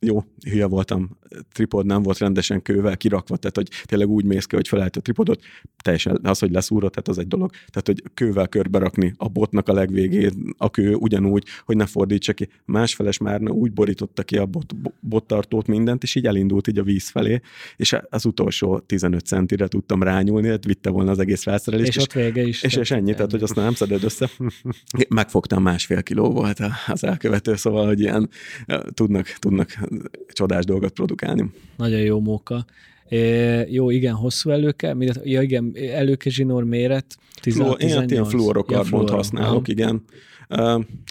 jó, 0.00 0.24
hülye 0.50 0.66
voltam, 0.66 1.18
tripod 1.52 1.86
nem 1.86 2.02
volt 2.02 2.18
rendesen 2.18 2.62
kővel 2.62 2.96
kirakva, 2.96 3.36
tehát 3.36 3.56
hogy 3.56 3.68
tényleg 3.84 4.08
úgy 4.08 4.24
mész 4.24 4.44
ki, 4.44 4.56
hogy 4.56 4.68
felállt 4.68 4.96
a 4.96 5.00
tripodot, 5.00 5.42
teljesen 5.82 6.18
az, 6.22 6.38
hogy 6.38 6.50
leszúrod, 6.50 6.90
tehát 6.90 7.08
az 7.08 7.18
egy 7.18 7.28
dolog, 7.28 7.50
tehát 7.50 7.86
hogy 7.86 8.02
kővel 8.14 8.48
körbe 8.48 8.78
rakni 8.78 9.14
a 9.16 9.28
botnak 9.28 9.68
a 9.68 9.72
legvégén, 9.72 10.54
a 10.56 10.70
kő 10.70 10.94
ugyanúgy, 10.94 11.44
hogy 11.64 11.76
ne 11.76 11.86
fordítsa 11.86 12.32
ki. 12.32 12.48
Másfeles 12.64 13.18
már 13.18 13.50
úgy 13.50 13.72
borította 13.72 14.22
ki 14.22 14.36
a 14.36 14.46
bot, 14.46 14.74
bottartót 15.00 15.66
mindent, 15.66 16.02
és 16.02 16.14
így 16.14 16.26
elindult 16.26 16.68
így 16.68 16.78
a 16.78 16.82
víz 16.82 17.08
felé, 17.08 17.40
és 17.76 17.96
az 18.08 18.24
utolsó 18.24 18.78
15 18.78 19.26
centire 19.26 19.66
tudtam 19.66 20.02
rányúlni, 20.02 20.48
hát 20.48 20.64
vitte 20.64 20.90
volna 20.90 21.10
az 21.10 21.18
egész 21.18 21.42
felszerelést. 21.42 21.88
És, 21.88 21.96
és 21.96 22.02
ott 22.02 22.12
vége 22.12 22.42
is. 22.46 22.62
És, 22.62 22.74
és 22.74 22.90
ennyi, 22.90 23.14
tehát 23.14 23.30
hogy 23.30 23.42
azt 23.42 23.54
nem 23.54 23.74
szeded 23.74 24.04
össze. 24.04 24.30
Megfogtam 25.08 25.62
másfél 25.62 26.02
kiló 26.02 26.30
volt 26.30 26.60
az 26.86 27.04
elkövető, 27.04 27.56
szóval, 27.56 27.86
hogy 27.86 28.00
ilyen 28.00 28.28
tudnak, 28.94 29.26
tudnak 29.38 29.78
csodás 30.32 30.64
dolgot 30.64 30.92
produkálni. 30.92 31.15
Nagyon 31.76 32.00
jó 32.00 32.20
móka. 32.20 32.64
jó, 33.68 33.90
igen, 33.90 34.14
hosszú 34.14 34.50
előke, 34.50 34.96
ja 35.24 35.42
igen, 35.42 35.72
előke 35.92 36.30
zsinór 36.30 36.64
méret, 36.64 37.16
16, 37.40 37.82
Fluor, 37.82 38.02
Én 38.02 38.08
ilyen 38.08 38.24
fluorokarbont 38.24 39.08
ja, 39.08 39.14
használok, 39.14 39.68
igen. 39.68 40.04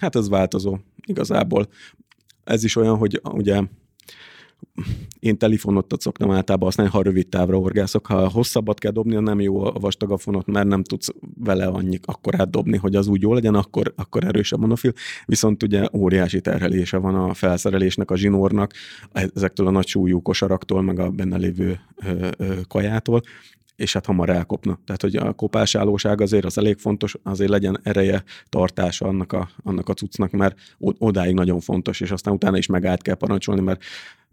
Hát 0.02 0.16
ez 0.16 0.30
változó 0.30 0.78
igazából. 1.06 1.68
Ez 2.44 2.64
is 2.64 2.76
olyan, 2.76 2.98
hogy 2.98 3.22
ugye 3.24 3.62
én 5.20 5.38
telefonot 5.38 6.02
szoktam 6.02 6.32
általában 6.32 6.68
használni, 6.68 6.92
ha 6.92 7.02
rövid 7.02 7.28
távra 7.28 7.60
orgászok. 7.60 8.06
Ha 8.06 8.30
hosszabbat 8.30 8.80
kell 8.80 8.92
dobni, 8.92 9.16
nem 9.16 9.42
jó 9.42 9.64
a 9.64 9.72
vastagafonot, 9.72 10.46
mert 10.46 10.68
nem 10.68 10.84
tudsz 10.84 11.10
vele 11.38 11.66
annyi 11.66 12.00
akkor 12.04 12.50
dobni, 12.50 12.78
hogy 12.78 12.96
az 12.96 13.08
úgy 13.08 13.22
jó 13.22 13.34
legyen, 13.34 13.56
akkor, 13.56 13.94
akkor 13.96 14.24
erős 14.24 14.52
a 14.52 14.58
monofil. 14.58 14.94
Viszont 15.26 15.64
ugye 15.64 15.88
óriási 15.94 16.42
terhelése 16.42 16.98
van 16.98 17.16
a 17.16 17.34
felszerelésnek, 17.34 18.12
a 18.12 18.16
zsinórnak, 18.16 18.74
ezektől 19.12 19.68
a 19.68 19.72
nagy 19.72 19.88
súlyú 19.88 20.22
kosaraktól, 20.22 20.82
meg 20.82 21.00
a 21.00 21.10
benne 21.10 21.38
lévő 21.38 21.80
ö, 22.06 22.30
ö, 22.38 22.54
kajától, 22.68 23.22
és 23.76 23.94
hát 23.94 24.06
hamar 24.06 24.30
elkopna. 24.30 24.80
Tehát, 24.86 25.02
hogy 25.02 25.16
a 25.16 25.34
kopásállóság 25.34 26.22
azért 26.22 26.46
az 26.46 26.58
elég 26.58 26.78
fontos, 26.78 27.16
azért 27.24 27.50
legyen 27.50 27.80
ereje, 27.84 28.24
tartása 28.50 29.08
annak 29.08 29.34
a, 29.34 29.50
annak 29.64 29.90
a 29.90 29.94
cuccnak, 29.94 30.32
mert 30.32 30.60
odáig 30.80 31.34
nagyon 31.34 31.60
fontos, 31.60 32.02
és 32.02 32.12
aztán 32.12 32.34
utána 32.34 32.58
is 32.58 32.68
megállt 32.68 33.02
kell 33.02 33.16
parancsolni, 33.16 33.62
mert 33.62 33.84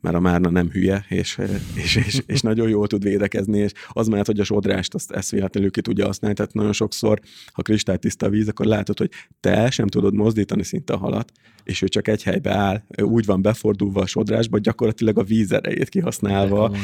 mert 0.03 0.17
a 0.17 0.21
Márna 0.21 0.51
nem 0.51 0.71
hülye, 0.71 1.05
és, 1.09 1.39
és, 1.75 1.97
és, 1.97 2.23
és 2.27 2.41
nagyon 2.41 2.69
jól 2.69 2.87
tud 2.87 3.03
védekezni, 3.03 3.59
és 3.59 3.73
az 3.89 4.07
mert, 4.07 4.27
hogy 4.27 4.41
a 4.41 4.45
sodrást 4.45 4.95
azt 4.95 5.11
ezt 5.11 5.31
véletlenül 5.31 5.71
ki 5.71 5.81
tudja 5.81 6.07
használni, 6.07 6.37
tehát 6.37 6.53
nagyon 6.53 6.73
sokszor, 6.73 7.21
ha 7.53 7.63
kristálytiszta 7.63 8.27
a 8.27 8.29
víz, 8.29 8.49
akkor 8.49 8.67
látod, 8.67 8.99
hogy 8.99 9.11
te 9.41 9.71
sem 9.71 9.87
tudod 9.87 10.15
mozdítani 10.15 10.65
szinte 10.65 10.93
a 10.93 10.99
halat, 10.99 11.33
és 11.65 11.83
ő 11.83 11.89
csak 11.89 12.09
egy 12.09 12.23
helybe 12.23 12.51
áll, 12.51 12.83
úgy 13.03 13.25
van 13.25 13.43
befordulva 13.43 14.01
a 14.01 14.07
sodrásba, 14.07 14.59
gyakorlatilag 14.59 15.19
a 15.19 15.23
víz 15.23 15.53
erejét 15.53 15.89
kihasználva 15.89 16.77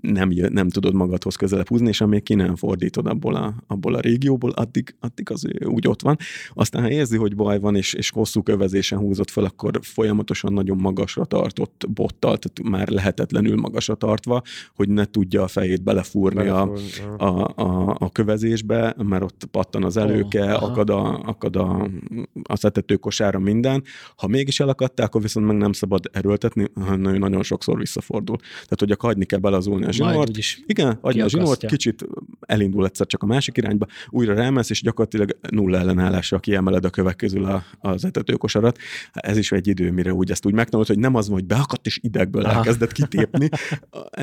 nem, 0.00 0.28
nem 0.48 0.68
tudod 0.68 0.94
magadhoz 0.94 1.34
közelebb 1.34 1.68
húzni, 1.68 1.88
és 1.88 2.00
amíg 2.00 2.22
ki 2.22 2.34
nem 2.34 2.56
fordítod 2.56 3.06
abból 3.06 3.34
a, 3.34 3.54
abból 3.66 3.94
a 3.94 4.00
régióból, 4.00 4.50
addig, 4.50 4.94
addig 5.00 5.30
az 5.30 5.46
úgy 5.64 5.88
ott 5.88 6.02
van. 6.02 6.16
Aztán, 6.54 6.82
ha 6.82 6.90
érzi, 6.90 7.16
hogy 7.16 7.36
baj 7.36 7.58
van, 7.58 7.76
és, 7.76 7.92
és 7.92 8.10
hosszú 8.10 8.42
kövezésen 8.42 8.98
húzott 8.98 9.30
fel, 9.30 9.44
akkor 9.44 9.78
folyamatosan 9.82 10.52
nagyon 10.52 10.76
magasra 10.76 11.24
tartott 11.24 11.86
bottal, 11.88 12.38
tehát 12.38 12.70
már 12.70 12.88
lehetetlenül 12.88 13.56
magasra 13.56 13.94
tartva, 13.94 14.42
hogy 14.74 14.88
ne 14.88 15.04
tudja 15.04 15.42
a 15.42 15.48
fejét 15.48 15.82
belefúrni 15.82 16.46
a, 16.46 16.72
a, 17.16 17.62
a, 17.62 17.96
a 17.98 18.10
kövezésbe, 18.10 18.94
mert 19.02 19.22
ott 19.22 19.48
pattan 19.50 19.84
az 19.84 19.96
előke, 19.96 20.54
oh, 20.54 20.62
akad, 20.62 20.90
a, 20.90 21.18
akad 21.18 21.56
a, 21.56 21.88
a 22.42 22.56
szetetőkosára 22.56 23.38
minden. 23.38 23.82
Ha 24.20 24.26
mégis 24.26 24.60
elakadtál, 24.60 25.06
akkor 25.06 25.22
viszont 25.22 25.46
meg 25.46 25.56
nem 25.56 25.72
szabad 25.72 26.10
erőltetni, 26.12 26.66
hanem 26.74 27.14
nagyon 27.14 27.42
sokszor 27.42 27.78
visszafordul. 27.78 28.36
Tehát, 28.38 28.78
hogy 28.78 28.94
hagyni 28.98 29.24
kell 29.24 29.38
belazulni 29.38 29.84
a 29.84 29.92
zsinort. 29.92 30.30
Igen, 30.66 30.98
hagyni 31.02 31.20
a 31.20 31.28
zsinort, 31.28 31.66
kicsit 31.66 32.06
elindul 32.40 32.84
egyszer 32.84 33.06
csak 33.06 33.22
a 33.22 33.26
másik 33.26 33.56
irányba, 33.56 33.86
újra 34.08 34.34
rámesz, 34.34 34.70
és 34.70 34.82
gyakorlatilag 34.82 35.38
nulla 35.50 35.78
ellenállásra 35.78 36.38
kiemeled 36.38 36.84
a 36.84 36.90
kövek 36.90 37.16
közül 37.16 37.44
a, 37.44 37.64
az 37.78 38.04
etetőkosarat. 38.04 38.78
Ez 39.12 39.36
is 39.36 39.52
egy 39.52 39.68
idő, 39.68 39.92
mire 39.92 40.12
úgy 40.12 40.30
ezt 40.30 40.46
úgy 40.46 40.54
megtanult, 40.54 40.86
hogy 40.86 40.98
nem 40.98 41.14
az, 41.14 41.28
hogy 41.28 41.44
beakadt, 41.44 41.86
és 41.86 41.98
idegből 42.02 42.44
Aha. 42.44 42.54
elkezdett 42.54 42.92
kitépni. 42.92 43.48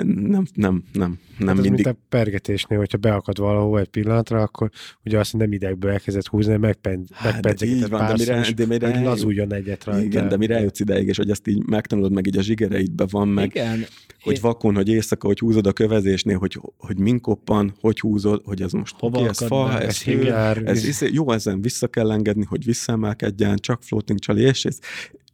Nem, 0.03 0.45
nem, 0.53 0.83
nem, 0.93 1.19
nem 1.37 1.47
hát 1.47 1.55
mindig. 1.55 1.71
Mint 1.71 1.87
a 1.87 1.95
pergetésnél, 2.09 2.77
hogyha 2.77 2.97
beakad 2.97 3.37
valahol 3.37 3.79
egy 3.79 3.87
pillanatra, 3.87 4.41
akkor 4.41 4.69
ugye 5.05 5.19
azt 5.19 5.37
nem 5.37 5.51
idegből 5.51 5.91
elkezdett 5.91 6.27
húzni, 6.27 6.57
megpen, 6.57 7.07
hát, 7.13 7.41
de, 7.41 7.53
de 7.53 7.65
mire, 7.65 8.53
de 8.55 8.65
mire 8.65 9.01
lazuljon 9.01 9.53
egyet 9.53 9.83
rajta. 9.87 10.05
Igen, 10.05 10.27
de 10.27 10.37
mire 10.37 10.55
eljutsz 10.55 10.79
ideig, 10.79 11.07
és 11.07 11.17
hogy 11.17 11.29
ezt 11.29 11.47
így 11.47 11.65
megtanulod, 11.65 12.11
meg 12.11 12.27
így 12.27 12.37
a 12.37 12.41
zsigereidbe 12.41 13.05
van, 13.09 13.27
meg 13.27 13.45
igen. 13.45 13.85
hogy 14.21 14.35
Én... 14.35 14.41
vakon, 14.41 14.75
hogy 14.75 14.89
éjszaka, 14.89 15.27
hogy 15.27 15.39
húzod 15.39 15.67
a 15.67 15.73
kövezésnél, 15.73 16.37
hogy, 16.37 16.59
hogy 16.77 16.97
min 16.97 17.21
koppan, 17.21 17.73
hogy 17.79 17.99
húzod, 17.99 18.41
hogy 18.45 18.61
ez 18.61 18.71
most 18.71 18.95
Hova 18.97 19.17
okay, 19.17 19.29
ez 19.29 19.37
fa, 19.37 19.81
ez, 19.81 20.01
ez, 20.05 20.57
ez, 20.65 20.85
ez, 20.85 21.11
jó, 21.11 21.31
ezen 21.31 21.61
vissza 21.61 21.87
kell 21.87 22.11
engedni, 22.11 22.45
hogy 22.49 22.65
visszaemelkedjen, 22.65 23.57
csak 23.57 23.83
floating 23.83 24.19
csali, 24.19 24.41
és 24.41 24.65
ez, 24.65 24.79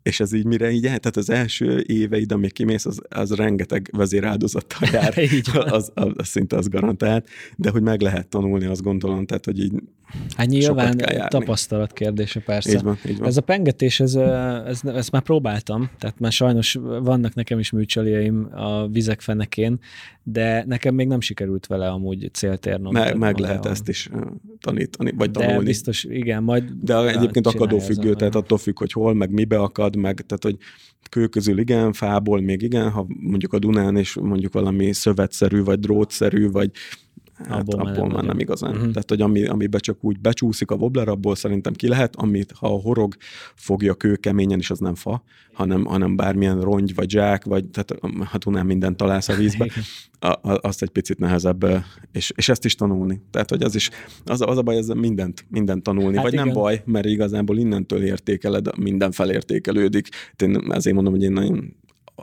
és 0.04 0.20
ez 0.20 0.34
így 0.34 0.46
mire 0.46 0.72
így 0.72 0.82
tehát 0.82 1.18
az 1.18 1.30
első 1.30 1.84
éveid, 1.88 2.32
amíg 2.32 2.54
kimész, 2.54 2.86
az, 2.86 3.02
az 3.10 3.36
rengeteg 3.36 3.90
vezéráldozattal 3.92 4.90
jár, 5.02 5.18
így 5.18 5.50
az, 5.54 5.92
az, 5.94 6.12
az, 6.16 6.28
szinte 6.28 6.56
az 6.56 6.68
garantált, 6.68 7.30
de 7.56 7.70
hogy 7.70 7.82
meg 7.82 8.02
lehet 8.02 8.28
tanulni, 8.28 8.66
azt 8.66 8.84
gondolom, 8.84 9.26
tehát 9.26 9.46
hogy 9.46 9.60
így 9.60 9.74
Hát 10.36 10.48
nyilván 10.48 10.98
tapasztalat 11.28 11.94
kérdése 11.94 12.40
persze. 12.40 12.72
Így 12.72 12.82
van, 12.82 12.98
így 13.08 13.18
van. 13.18 13.28
Ez 13.28 13.38
a 13.38 13.42
pengetés, 13.42 14.00
ez, 14.00 14.16
ez, 14.16 14.82
ezt 14.84 15.12
már 15.12 15.22
próbáltam, 15.22 15.90
tehát 16.00 16.20
már 16.20 16.32
sajnos 16.32 16.74
vannak 16.82 17.34
nekem 17.34 17.60
is 17.60 17.72
műcsaljaim 17.72 18.50
a 18.56 18.88
vizek 18.88 19.22
fenekén, 19.22 19.80
de 20.24 20.64
nekem 20.68 20.96
még 20.96 21.08
nem 21.08 21.22
sikerült 21.22 21.68
vele 21.68 21.90
amúgy 21.90 22.30
céltérnom. 22.34 22.94
Me, 22.94 23.14
meg 23.14 23.38
lehet 23.38 23.66
ezt 23.66 23.88
is 23.88 24.10
tanítani, 24.60 25.14
vagy 25.18 25.32
tanulni. 25.32 25.58
De 25.58 25.64
biztos, 25.64 26.04
igen, 26.04 26.44
majd... 26.44 26.64
De 26.82 27.08
egyébként 27.08 27.48
akadófüggő, 27.48 28.14
tehát 28.14 28.36
attól 28.36 28.58
függ, 28.58 28.78
hogy 28.78 28.92
hol, 28.92 29.14
meg 29.14 29.32
mibe 29.32 29.60
akad, 29.60 29.93
meg 29.96 30.26
tehát, 30.26 30.44
hogy 30.44 30.58
kő 31.10 31.28
közül 31.28 31.60
igen, 31.60 31.94
fából 31.94 32.42
még 32.42 32.62
igen, 32.62 32.90
ha 32.90 33.06
mondjuk 33.08 33.54
a 33.54 33.60
Dunán 33.60 33.98
és 33.98 34.16
mondjuk 34.16 34.54
valami 34.54 34.94
szövetszerű, 34.94 35.64
vagy 35.64 35.80
drótszerű, 35.80 36.50
vagy 36.50 36.72
hát 37.48 37.60
abból, 37.60 37.80
abból 37.80 37.94
már, 37.94 38.06
nem, 38.06 38.16
már 38.16 38.24
nem 38.24 38.40
igazán. 38.40 38.72
Uh-huh. 38.72 38.92
Tehát, 38.92 39.10
hogy 39.10 39.22
ami, 39.22 39.46
amiben 39.46 39.80
csak 39.80 40.04
úgy 40.04 40.20
becsúszik 40.20 40.72
a 40.72 40.76
wobbler, 40.76 41.08
abból 41.08 41.36
szerintem 41.36 41.74
ki 41.74 41.88
lehet, 41.88 42.16
amit 42.16 42.52
ha 42.52 42.74
a 42.74 42.80
horog 42.80 43.16
fogja 43.56 43.94
kőkeményen, 43.94 44.60
és 44.60 44.70
az 44.70 44.80
nem 44.80 44.96
fa, 44.96 45.24
hanem, 45.54 45.86
hanem 45.86 46.16
bármilyen 46.16 46.62
rongy, 46.62 46.96
vagy 46.96 47.10
zsák, 47.10 47.44
vagy 47.44 47.66
tehát 47.66 48.18
ha 48.30 48.38
tudnám 48.38 48.66
mindent 48.66 48.98
találsz 48.98 49.30
a 49.30 49.36
vízbe, 49.36 49.68
a, 50.20 50.28
a, 50.28 50.60
azt 50.62 50.82
egy 50.82 50.90
picit 50.90 51.20
nehezebb, 51.20 51.66
és, 52.12 52.32
és 52.36 52.50
ezt 52.50 52.66
is 52.66 52.76
tanulni. 52.76 53.22
Tehát, 53.32 53.50
hogy 53.50 53.64
az 53.64 53.76
is, 53.76 53.90
az, 54.26 54.42
az 54.42 54.58
a 54.58 54.62
baj, 54.62 54.78
ez 54.78 54.88
mindent, 54.88 55.46
mindent 55.50 55.84
tanulni, 55.84 56.16
hát 56.16 56.24
vagy 56.24 56.34
igen. 56.34 56.46
nem 56.46 56.54
baj, 56.54 56.82
mert 56.86 57.06
igazából 57.06 57.58
innentől 57.58 58.04
értékeled, 58.04 58.78
minden 58.78 59.12
felértékelődik. 59.12 60.08
Én 60.38 60.72
ezért 60.72 60.96
mondom, 60.96 61.14
hogy 61.14 61.24
én 61.24 61.32
nagyon 61.32 61.76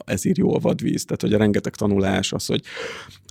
ez 0.05 0.25
ír 0.25 0.39
jó 0.39 0.55
a 0.55 0.59
vadvíz. 0.59 1.05
Tehát, 1.05 1.21
hogy 1.21 1.33
a 1.33 1.39
rengeteg 1.39 1.75
tanulás, 1.75 2.33
az, 2.33 2.47
hogy, 2.47 2.63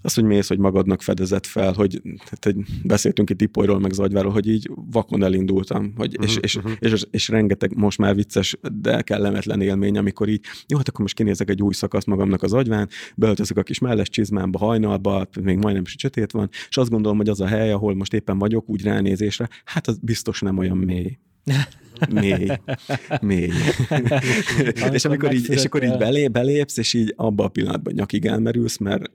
az, 0.02 0.14
hogy 0.14 0.24
mész, 0.24 0.48
hogy 0.48 0.58
magadnak 0.58 1.02
fedezett 1.02 1.46
fel, 1.46 1.74
hogy 1.74 2.02
tehát, 2.04 2.40
hogy 2.44 2.56
beszéltünk 2.84 3.30
itt 3.30 3.42
Ipolyról, 3.42 3.80
meg 3.80 3.92
Zagyváról, 3.92 4.32
hogy 4.32 4.48
így 4.48 4.72
vakon 4.92 5.24
elindultam, 5.24 5.94
hogy, 5.96 6.18
uh-huh, 6.18 6.30
és, 6.30 6.38
és, 6.42 6.56
uh-huh. 6.56 6.72
és, 6.80 6.92
és, 6.92 7.04
és, 7.12 7.28
rengeteg 7.28 7.76
most 7.76 7.98
már 7.98 8.16
vicces, 8.16 8.58
de 8.74 9.02
kellemetlen 9.02 9.62
élmény, 9.62 9.98
amikor 9.98 10.30
így, 10.30 10.42
jó, 10.68 10.78
hát 10.78 10.88
akkor 10.88 11.02
most 11.02 11.16
kinézek 11.16 11.50
egy 11.50 11.62
új 11.62 11.74
szakaszt 11.74 12.08
magamnak 12.08 12.44
az 12.44 12.54
agyván, 12.54 12.90
beöltözök 13.16 13.58
a 13.58 13.64
kis 13.64 13.80
melles 13.80 14.10
csizmámba, 14.10 14.58
hajnalba, 14.58 15.28
még 15.42 15.58
majdnem 15.58 15.84
is 15.86 15.96
sötét 15.98 16.32
van, 16.32 16.50
és 16.70 16.78
azt 16.78 16.90
gondolom, 16.90 17.18
hogy 17.18 17.30
az 17.30 17.42
a 17.42 17.48
hely, 17.48 17.72
ahol 17.72 17.96
most 17.96 18.14
éppen 18.14 18.38
vagyok, 18.38 18.70
úgy 18.70 18.84
ránézésre, 18.84 19.50
hát 19.66 19.88
az 19.88 20.00
biztos 20.02 20.42
nem 20.42 20.58
olyan 20.58 20.78
mély. 20.78 21.18
mély, 22.12 22.48
mély. 23.22 23.52
és, 24.92 25.06
amikor 25.06 25.34
így, 25.34 25.50
és 25.50 25.66
akkor 25.66 25.84
így 25.84 25.98
belé, 25.98 26.28
belépsz, 26.28 26.78
és 26.78 26.94
így 26.94 27.14
abba 27.18 27.44
a 27.44 27.48
pillanatban 27.48 27.94
nyakig 27.94 28.26
elmerülsz, 28.26 28.78
mert 28.78 29.12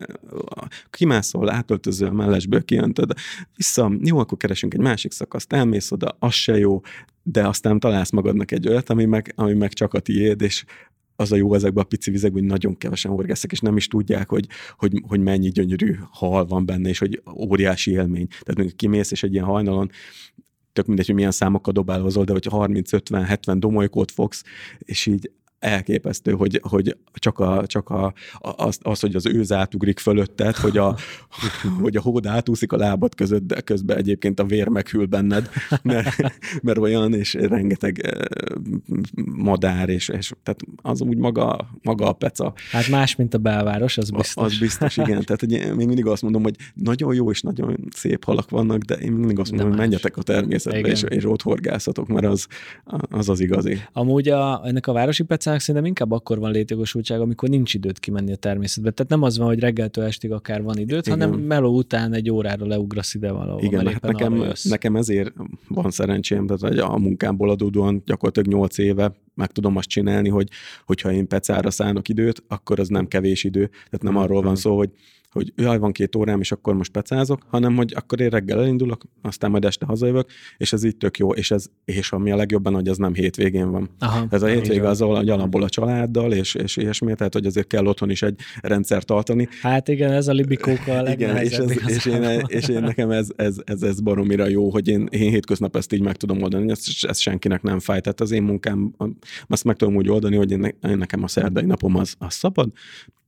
kimászol, 0.91 1.51
átöltözöl, 1.51 2.11
mellesből 2.11 2.65
kiöntöd, 2.65 3.13
vissza, 3.57 3.93
jó, 4.01 4.19
akkor 4.19 4.39
keresünk 4.39 4.75
egy 4.75 4.81
másik 4.81 5.13
szakaszt, 5.13 5.53
elmész 5.53 5.91
oda, 5.91 6.17
az 6.19 6.35
se 6.35 6.59
jó, 6.59 6.81
de 7.23 7.47
aztán 7.47 7.81
találsz 7.81 8.11
magadnak 8.11 8.51
egy 8.51 8.69
olyat, 8.69 8.91
ami 8.91 9.05
meg, 9.05 9.33
ami 9.37 9.53
meg 9.53 9.73
csak 9.73 9.95
a 9.95 10.01
tiéd, 10.01 10.43
és 10.43 10.65
az 11.17 11.33
a 11.33 11.37
jó 11.37 11.55
ezekben 11.55 11.85
a 11.85 11.87
pici 11.87 12.11
vizekben, 12.11 12.41
hogy 12.41 12.51
nagyon 12.51 12.77
kevesen 12.77 13.11
horgászok, 13.11 13.53
és 13.53 13.61
nem 13.61 13.77
is 13.77 13.87
tudják, 13.87 14.29
hogy, 14.29 14.47
hogy, 14.77 15.03
hogy 15.09 15.21
mennyi 15.21 15.49
gyönyörű 15.49 15.97
hal 16.11 16.47
van 16.47 16.67
benne, 16.67 16.89
és 16.89 16.99
hogy 16.99 17.23
óriási 17.37 17.91
élmény. 17.91 18.27
Tehát 18.27 18.57
mondjuk 18.57 18.77
kimész, 18.77 19.11
és 19.11 19.23
egy 19.23 19.33
ilyen 19.33 19.45
hajnalon 19.45 19.91
tök 20.75 20.87
mindegy, 20.87 21.07
hogy 21.07 21.15
milyen 21.15 21.31
számokkal 21.31 21.73
dobálozol, 21.73 22.25
de 22.25 22.33
hogy 22.33 22.47
30-50-70 22.51 23.57
domolykót 23.59 24.11
fogsz, 24.11 24.45
és 24.79 25.07
így 25.07 25.31
elképesztő, 25.65 26.33
hogy, 26.33 26.61
hogy 26.63 26.97
csak, 27.13 27.39
a, 27.39 27.67
csak 27.67 27.91
a, 27.91 28.13
az, 28.39 28.79
az, 28.83 29.01
hogy 29.01 29.15
az 29.15 29.27
őz 29.27 29.53
átugrik 29.53 29.99
fölötted, 29.99 30.57
hogy 30.57 30.77
a, 30.77 30.97
hogy 31.83 31.97
a 31.97 32.01
hód 32.01 32.27
átúszik 32.27 32.73
a 32.73 32.77
lábad 32.77 33.15
között, 33.15 33.43
de 33.43 33.61
közben 33.61 33.97
egyébként 33.97 34.41
a 34.41 34.45
vér 34.45 34.69
meghűl 34.69 35.07
benned, 35.07 35.49
mert, 35.83 36.17
mert 36.63 36.79
olyan, 36.79 37.15
és 37.15 37.35
rengeteg 37.35 38.17
madár, 39.25 39.89
és, 39.89 40.09
és 40.09 40.33
tehát 40.43 40.61
az 40.83 41.01
úgy 41.01 41.17
maga, 41.17 41.71
maga 41.83 42.09
a 42.09 42.13
peca. 42.13 42.53
Hát 42.71 42.89
más, 42.89 43.17
mint 43.17 43.35
a 43.35 43.39
belváros, 43.39 43.99
az 43.99 44.11
biztos. 44.11 44.45
Az 44.45 44.59
biztos, 44.59 44.97
igen. 44.97 45.25
Tehát 45.25 45.43
én 45.43 45.75
még 45.75 45.87
mindig 45.87 46.07
azt 46.07 46.23
mondom, 46.23 46.43
hogy 46.43 46.57
nagyon 46.75 47.15
jó 47.15 47.31
és 47.31 47.41
nagyon 47.41 47.89
szép 47.91 48.25
halak 48.25 48.51
vannak, 48.51 48.79
de 48.83 48.95
én 48.95 49.13
mindig 49.13 49.39
azt 49.39 49.51
mondom, 49.51 49.69
hogy 49.69 49.79
menjetek 49.79 50.17
a 50.17 50.23
természetbe, 50.23 50.89
és, 50.89 51.03
és 51.03 51.25
ott 51.25 51.43
horgászatok, 51.43 52.09
mert 52.09 52.27
az 52.27 52.47
az, 53.11 53.29
az 53.29 53.41
igazi. 53.41 53.79
Amúgy 53.93 54.29
a, 54.29 54.67
ennek 54.67 54.87
a 54.87 54.93
városi 54.93 55.23
pecának 55.23 55.54
Mostanában 55.55 55.59
szerintem 55.59 55.85
inkább 55.85 56.11
akkor 56.11 56.39
van 56.39 56.51
létjogosultság, 56.51 57.21
amikor 57.21 57.49
nincs 57.49 57.75
időt 57.75 57.99
kimenni 57.99 58.33
a 58.33 58.37
természetbe. 58.37 58.91
Tehát 58.91 59.13
nem 59.13 59.23
az 59.23 59.39
van, 59.39 59.47
hogy 59.47 59.59
reggeltől 59.59 60.05
estig 60.05 60.33
akár 60.33 60.63
van 60.63 60.79
időt, 60.79 61.07
Igen. 61.07 61.21
hanem 61.21 61.41
meló 61.41 61.77
után 61.77 62.13
egy 62.13 62.31
órára 62.31 62.67
leugrasz 62.67 63.15
ide 63.15 63.33
valahol. 63.33 63.63
Igen, 63.63 63.87
hát 63.87 64.03
nekem, 64.03 64.45
nekem 64.63 64.97
ezért 64.97 65.33
van 65.69 65.91
szerencsém, 65.91 66.47
tehát 66.47 66.79
a 66.79 66.99
munkámból 66.99 67.51
adódóan 67.51 68.03
gyakorlatilag 68.07 68.49
8 68.49 68.79
éve 68.79 69.15
meg 69.35 69.53
tudom 69.53 69.77
azt 69.77 69.89
csinálni, 69.89 70.29
hogy 70.29 70.49
hogyha 70.85 71.13
én 71.13 71.29
pecára 71.29 71.71
szánok 71.71 72.09
időt, 72.09 72.43
akkor 72.49 72.81
az 72.81 72.89
nem 72.89 73.07
kevés 73.07 73.45
idő. 73.45 73.67
Tehát 73.67 74.03
nem 74.03 74.17
arról 74.17 74.43
van 74.43 74.57
szó, 74.57 74.77
hogy 74.77 74.91
hogy 75.35 75.53
jaj, 75.57 75.79
van 75.79 75.93
két 75.93 76.17
órám, 76.17 76.41
és 76.41 76.53
akkor 76.53 76.75
most 76.75 76.91
pecázok, 76.91 77.43
hanem 77.49 77.77
hogy 77.77 77.93
akkor 77.97 78.21
én 78.21 78.29
reggel 78.29 78.61
elindulok, 78.61 79.03
aztán 79.23 79.51
majd 79.51 79.65
este 79.65 79.87
hazajövök, 79.87 80.29
és 80.57 80.73
ez 80.73 80.85
így 80.85 80.97
tök 80.97 81.19
jó, 81.19 81.33
és 81.33 81.51
ez, 81.51 81.67
és 81.85 82.13
ami 82.13 82.31
a 82.31 82.37
legjobban, 82.37 82.75
hogy 82.75 82.89
ez 82.89 82.97
nem 82.97 83.15
hétvégén 83.15 83.71
van. 83.71 83.91
Aha, 83.99 84.27
ez 84.31 84.43
a 84.43 84.47
hétvége 84.47 84.89
az, 84.89 85.01
hogy 85.01 85.29
alapból 85.29 85.63
a 85.63 85.69
családdal, 85.69 86.33
és, 86.33 86.55
és 86.55 86.77
ilyesmi, 86.77 87.15
tehát 87.15 87.33
hogy 87.33 87.47
azért 87.47 87.67
kell 87.67 87.87
otthon 87.87 88.11
is 88.11 88.23
egy 88.23 88.39
rendszer 88.61 89.03
tartani. 89.03 89.49
Hát 89.61 89.89
igen, 89.89 90.13
ez 90.13 90.29
a 90.29 90.33
libikóka 90.33 90.99
a 90.99 91.11
igen, 91.11 91.37
és, 91.37 91.53
ez, 91.53 91.71
és, 91.87 92.07
én, 92.07 92.43
és 92.47 92.69
én 92.69 92.81
nekem 92.81 93.11
ez, 93.11 93.29
ez, 93.37 93.57
ez, 93.65 93.83
ez 93.83 94.01
baromira 94.01 94.49
jó, 94.49 94.71
hogy 94.71 94.89
én, 94.89 95.07
én 95.11 95.31
hétköznap 95.31 95.77
ezt 95.77 95.93
így 95.93 96.03
meg 96.03 96.17
tudom 96.17 96.43
oldani, 96.43 96.71
ez, 96.71 96.81
ez 97.01 97.19
senkinek 97.19 97.63
nem 97.63 97.79
fáj. 97.79 98.01
Tehát 98.01 98.21
az 98.21 98.31
én 98.31 98.43
munkám, 98.43 98.95
azt 99.47 99.65
meg 99.65 99.77
tudom 99.77 99.97
úgy 99.97 100.09
oldani, 100.09 100.37
hogy 100.37 100.51
én, 100.51 100.63
én 100.89 100.99
nekem 100.99 101.23
a 101.23 101.29
szerdai 101.29 101.65
napom 101.65 101.97
az, 101.97 102.15
az 102.19 102.35
szabad, 102.35 102.73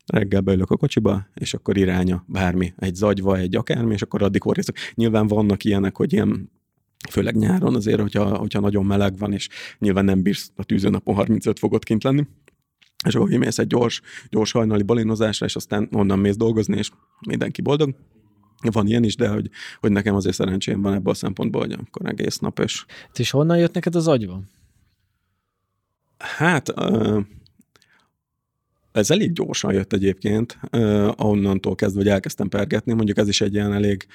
reggel 0.06 0.40
beülök 0.40 0.70
a 0.70 0.76
kocsiba, 0.76 1.26
és 1.34 1.54
akkor 1.54 1.76
iránya 1.76 2.24
bármi, 2.26 2.74
egy 2.76 2.94
zagyva, 2.94 3.36
egy 3.36 3.56
akármi, 3.56 3.92
és 3.92 4.02
akkor 4.02 4.22
addig 4.22 4.42
horgászok. 4.42 4.76
Nyilván 4.94 5.26
vannak 5.26 5.64
ilyenek, 5.64 5.96
hogy 5.96 6.12
ilyen 6.12 6.50
főleg 7.10 7.36
nyáron 7.36 7.74
azért, 7.74 8.00
hogyha, 8.00 8.36
hogyha 8.36 8.60
nagyon 8.60 8.84
meleg 8.86 9.18
van, 9.18 9.32
és 9.32 9.48
nyilván 9.78 10.04
nem 10.04 10.22
bírsz 10.22 10.50
a 10.56 10.64
tűzőnapon 10.64 11.14
35 11.14 11.58
fokot 11.58 11.84
kint 11.84 12.02
lenni, 12.02 12.26
és 13.06 13.14
akkor 13.14 13.28
kimész 13.28 13.58
egy 13.58 13.66
gyors, 13.66 14.00
gyors 14.30 14.52
hajnali 14.52 14.82
balinozásra, 14.82 15.46
és 15.46 15.56
aztán 15.56 15.88
onnan 15.92 16.18
mész 16.18 16.36
dolgozni, 16.36 16.76
és 16.76 16.90
mindenki 17.26 17.62
boldog. 17.62 17.94
Van 18.72 18.86
ilyen 18.86 19.04
is, 19.04 19.16
de 19.16 19.28
hogy, 19.28 19.50
hogy 19.80 19.92
nekem 19.92 20.14
azért 20.14 20.34
szerencsém 20.34 20.82
van 20.82 20.94
ebből 20.94 21.12
a 21.12 21.16
szempontból, 21.16 21.60
hogy 21.60 21.72
akkor 21.72 22.06
egész 22.08 22.38
nap, 22.38 22.58
és... 22.58 22.84
És 23.14 23.30
honnan 23.30 23.58
jött 23.58 23.74
neked 23.74 23.94
az 23.94 24.08
agyva? 24.08 24.40
Hát, 26.18 26.80
uh, 26.80 27.24
ez 28.96 29.10
elég 29.10 29.32
gyorsan 29.32 29.72
jött 29.72 29.92
egyébként, 29.92 30.58
onnantól 31.16 31.74
kezdve, 31.74 32.00
hogy 32.00 32.10
elkezdtem 32.10 32.48
pergetni. 32.48 32.92
Mondjuk 32.92 33.18
ez 33.18 33.28
is 33.28 33.40
egy 33.40 33.54
ilyen 33.54 33.72
elég 33.72 34.06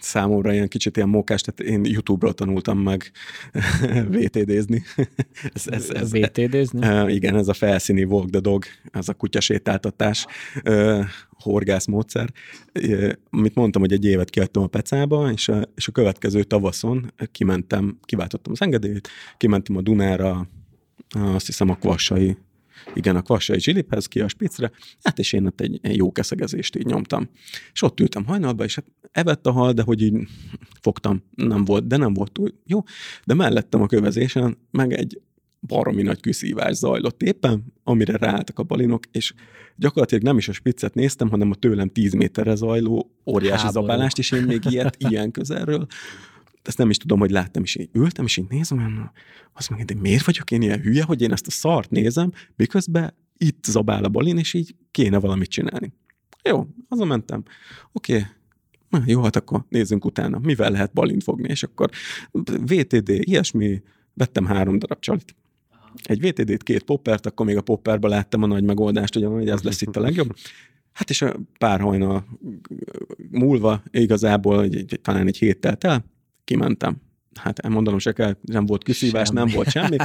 számomra 0.00 0.52
ilyen 0.52 0.68
kicsit 0.68 0.96
ilyen 0.96 1.08
mókás, 1.08 1.40
tehát 1.40 1.72
én 1.72 1.84
YouTube-ról 1.84 2.34
tanultam 2.34 2.78
meg 2.78 3.10
VTD-zni. 4.10 4.82
ez, 5.54 5.66
ez, 5.66 5.90
ez, 5.90 6.12
VTD-zni? 6.12 7.12
Igen, 7.12 7.36
ez 7.36 7.48
a 7.48 7.52
felszíni 7.52 8.04
walk 8.04 8.30
the 8.30 8.40
dog, 8.40 8.64
ez 8.90 9.08
a 9.08 9.14
kutyasétáltatás, 9.14 10.26
horgász 11.30 11.86
módszer. 11.86 12.32
Uh, 12.80 13.10
amit 13.30 13.54
mondtam, 13.54 13.82
hogy 13.82 13.92
egy 13.92 14.04
évet 14.04 14.30
kiadtam 14.30 14.62
a 14.62 14.66
pecába, 14.66 15.30
és 15.32 15.48
a, 15.48 15.62
és 15.74 15.88
a 15.88 15.92
következő 15.92 16.42
tavaszon 16.42 17.12
kimentem, 17.32 17.98
kiváltottam 18.02 18.52
az 18.52 18.62
engedélyt, 18.62 19.08
kimentem 19.36 19.76
a 19.76 19.80
Dunára, 19.80 20.48
azt 21.14 21.46
hiszem 21.46 21.70
a 21.70 21.76
Kvassai 21.76 22.36
igen, 22.94 23.16
a 23.16 23.22
kvassai 23.22 23.60
zsiliphez, 23.60 24.06
ki 24.06 24.20
a 24.20 24.28
spicre, 24.28 24.70
hát 25.02 25.18
és 25.18 25.32
én 25.32 25.46
ott 25.46 25.60
egy, 25.60 25.96
jó 25.96 26.12
keszegezést 26.12 26.76
így 26.76 26.86
nyomtam. 26.86 27.28
És 27.72 27.82
ott 27.82 28.00
ültem 28.00 28.24
hajnalba, 28.24 28.64
és 28.64 28.74
hát 28.74 28.84
evett 29.12 29.46
a 29.46 29.52
hal, 29.52 29.72
de 29.72 29.82
hogy 29.82 30.02
így 30.02 30.14
fogtam, 30.80 31.22
nem 31.34 31.64
volt, 31.64 31.86
de 31.86 31.96
nem 31.96 32.14
volt 32.14 32.32
túl 32.32 32.54
jó. 32.64 32.82
De 33.24 33.34
mellettem 33.34 33.82
a 33.82 33.86
kövezésen 33.86 34.58
meg 34.70 34.92
egy 34.92 35.20
baromi 35.60 36.02
nagy 36.02 36.20
küszívás 36.20 36.76
zajlott 36.76 37.22
éppen, 37.22 37.64
amire 37.84 38.16
ráálltak 38.16 38.58
a 38.58 38.62
balinok, 38.62 39.04
és 39.10 39.34
gyakorlatilag 39.76 40.22
nem 40.22 40.36
is 40.36 40.48
a 40.48 40.52
spiccet 40.52 40.94
néztem, 40.94 41.30
hanem 41.30 41.50
a 41.50 41.54
tőlem 41.54 41.88
10 41.88 42.12
méterre 42.12 42.54
zajló 42.54 43.10
óriási 43.26 43.64
Háború. 43.64 43.86
zabálást, 43.86 44.18
és 44.18 44.30
én 44.30 44.42
még 44.42 44.64
ilyet 44.64 44.96
ilyen 45.08 45.30
közelről 45.30 45.86
ezt 46.66 46.78
nem 46.78 46.90
is 46.90 46.96
tudom, 46.96 47.18
hogy 47.18 47.30
láttam, 47.30 47.62
és 47.62 47.74
én 47.74 47.88
ültem, 47.92 48.24
és 48.24 48.36
én 48.36 48.46
nézem, 48.48 49.10
azt 49.52 49.70
mondja, 49.70 49.94
de 49.94 50.00
miért 50.00 50.24
vagyok 50.24 50.50
én 50.50 50.62
ilyen 50.62 50.80
hülye, 50.80 51.02
hogy 51.02 51.22
én 51.22 51.32
ezt 51.32 51.46
a 51.46 51.50
szart 51.50 51.90
nézem, 51.90 52.32
miközben 52.56 53.14
itt 53.36 53.64
zabál 53.64 54.04
a 54.04 54.08
balin, 54.08 54.38
és 54.38 54.54
így 54.54 54.74
kéne 54.90 55.18
valamit 55.18 55.48
csinálni. 55.48 55.92
Jó, 56.42 56.66
mentem. 56.88 57.42
Oké, 57.92 58.26
okay. 58.90 59.10
jó, 59.12 59.22
hát 59.22 59.36
akkor 59.36 59.64
nézzünk 59.68 60.04
utána, 60.04 60.38
mivel 60.38 60.70
lehet 60.70 60.92
balint 60.92 61.22
fogni, 61.22 61.48
és 61.48 61.62
akkor 61.62 61.90
VTD, 62.60 63.08
ilyesmi, 63.08 63.82
vettem 64.14 64.44
három 64.44 64.78
darab 64.78 64.98
csalit. 64.98 65.34
Egy 66.02 66.20
VTD-t, 66.20 66.62
két 66.62 66.82
poppert, 66.82 67.26
akkor 67.26 67.46
még 67.46 67.56
a 67.56 67.60
popperbe 67.60 68.08
láttam 68.08 68.42
a 68.42 68.46
nagy 68.46 68.64
megoldást, 68.64 69.14
hogy 69.14 69.48
ez 69.48 69.62
lesz 69.62 69.82
itt 69.82 69.96
a 69.96 70.00
legjobb. 70.00 70.36
Hát 70.92 71.10
és 71.10 71.22
a 71.22 71.36
pár 71.58 71.80
hajna 71.80 72.24
múlva 73.30 73.82
igazából 73.90 74.62
egy, 74.62 74.98
talán 75.02 75.26
egy 75.26 75.36
héttel 75.36 75.76
el, 75.80 76.04
kimentem. 76.46 76.96
Hát 77.34 77.58
elmondanom 77.58 77.98
se 77.98 78.12
kell, 78.12 78.36
nem 78.42 78.66
volt 78.66 78.82
kiszívás, 78.82 79.26
semmi. 79.26 79.38
nem 79.38 79.48
volt 79.54 79.70
semmi, 79.70 79.96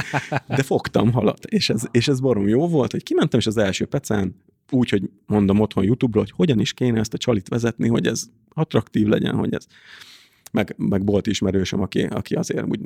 de 0.56 0.62
fogtam 0.62 1.12
halat, 1.12 1.44
és 1.44 1.70
ez, 1.70 1.82
és 1.90 2.08
ez 2.08 2.20
barom 2.20 2.48
jó 2.48 2.68
volt, 2.68 2.90
hogy 2.92 3.02
kimentem, 3.02 3.40
és 3.40 3.46
az 3.46 3.56
első 3.56 3.84
pecán 3.84 4.34
úgy, 4.70 4.88
hogy 4.88 5.10
mondom 5.26 5.60
otthon 5.60 5.84
YouTube-ra, 5.84 6.20
hogy 6.20 6.30
hogyan 6.30 6.60
is 6.60 6.72
kéne 6.72 6.98
ezt 6.98 7.14
a 7.14 7.18
csalit 7.18 7.48
vezetni, 7.48 7.88
hogy 7.88 8.06
ez 8.06 8.24
attraktív 8.48 9.06
legyen, 9.06 9.34
hogy 9.34 9.54
ez 9.54 9.66
meg, 10.52 10.74
meg 10.78 11.06
volt 11.06 11.26
ismerősöm, 11.26 11.80
aki, 11.80 12.02
aki 12.02 12.34
azért 12.34 12.66
úgy 12.66 12.80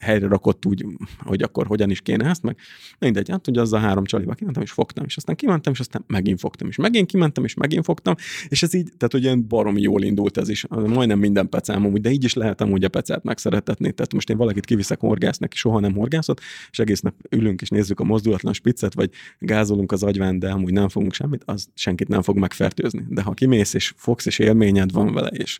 helyre 0.00 0.28
rakott 0.28 0.66
úgy, 0.66 0.86
hogy 1.18 1.42
akkor 1.42 1.66
hogyan 1.66 1.90
is 1.90 2.00
kéne 2.00 2.28
ezt, 2.28 2.42
meg 2.42 2.56
mindegy, 2.98 3.30
hát 3.30 3.48
ugye 3.48 3.60
az 3.60 3.72
a 3.72 3.78
három 3.78 4.04
csaliba 4.04 4.34
kimentem, 4.34 4.62
és 4.62 4.70
fogtam, 4.70 5.04
és 5.04 5.16
aztán 5.16 5.36
kimentem, 5.36 5.72
és 5.72 5.80
aztán 5.80 6.04
megint 6.06 6.40
fogtam, 6.40 6.68
és 6.68 6.76
megint 6.76 7.06
kimentem, 7.06 7.44
és 7.44 7.54
megint 7.54 7.84
fogtam, 7.84 8.14
és 8.48 8.62
ez 8.62 8.74
így, 8.74 8.88
tehát 8.96 9.14
ugye 9.14 9.34
baromi 9.34 9.80
jól 9.80 10.02
indult 10.02 10.36
ez 10.36 10.48
is, 10.48 10.66
majdnem 10.68 11.18
minden 11.18 11.48
pecám 11.48 11.84
amúgy, 11.84 12.00
de 12.00 12.10
így 12.10 12.24
is 12.24 12.34
lehet 12.34 12.60
amúgy 12.60 12.84
a 12.84 12.88
pecát 12.88 13.24
megszeretetni, 13.24 13.92
tehát 13.92 14.12
most 14.12 14.30
én 14.30 14.36
valakit 14.36 14.64
kiviszek 14.64 15.00
horgász, 15.00 15.38
neki 15.38 15.56
soha 15.56 15.80
nem 15.80 15.94
horgászott, 15.94 16.40
és 16.70 16.78
egész 16.78 17.00
nap 17.00 17.14
ülünk 17.30 17.60
és 17.60 17.68
nézzük 17.68 18.00
a 18.00 18.04
mozdulatlan 18.04 18.52
spiccet, 18.52 18.94
vagy 18.94 19.10
gázolunk 19.38 19.92
az 19.92 20.02
agyván, 20.02 20.38
de 20.38 20.50
amúgy 20.50 20.72
nem 20.72 20.88
fogunk 20.88 21.12
semmit, 21.12 21.42
az 21.44 21.68
senkit 21.74 22.08
nem 22.08 22.22
fog 22.22 22.36
megfertőzni. 22.36 23.04
De 23.08 23.22
ha 23.22 23.32
kimész 23.32 23.74
és 23.74 23.92
fogsz, 23.96 24.26
és 24.26 24.38
élményed 24.38 24.92
van 24.92 25.12
vele, 25.12 25.28
és 25.28 25.58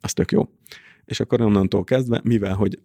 az 0.00 0.12
tök 0.12 0.32
jó 0.32 0.48
és 1.10 1.20
akkor 1.20 1.40
onnantól 1.40 1.84
kezdve, 1.84 2.20
mivel 2.24 2.54
hogy 2.54 2.78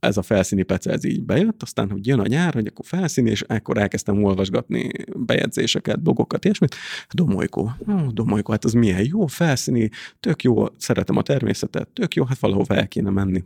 ez 0.00 0.16
a 0.16 0.22
felszíni 0.22 0.62
pece 0.62 0.90
ez 0.90 1.04
így 1.04 1.22
bejött, 1.22 1.62
aztán, 1.62 1.90
hogy 1.90 2.06
jön 2.06 2.18
a 2.18 2.26
nyár, 2.26 2.54
hogy 2.54 2.66
akkor 2.66 2.84
felszíni, 2.84 3.30
és 3.30 3.42
akkor 3.42 3.78
elkezdtem 3.78 4.24
olvasgatni 4.24 4.90
bejegyzéseket, 5.16 6.02
blogokat, 6.02 6.44
ilyesmit. 6.44 6.74
Domolykó, 7.10 7.70
oh, 7.86 8.06
domolykó, 8.06 8.52
hát 8.52 8.64
az 8.64 8.72
milyen 8.72 9.04
jó, 9.04 9.26
felszíni, 9.26 9.90
tök 10.20 10.42
jó, 10.42 10.64
szeretem 10.76 11.16
a 11.16 11.22
természetet, 11.22 11.88
tök 11.88 12.14
jó, 12.14 12.24
hát 12.24 12.38
valahova 12.38 12.74
el 12.74 12.88
kéne 12.88 13.10
menni. 13.10 13.44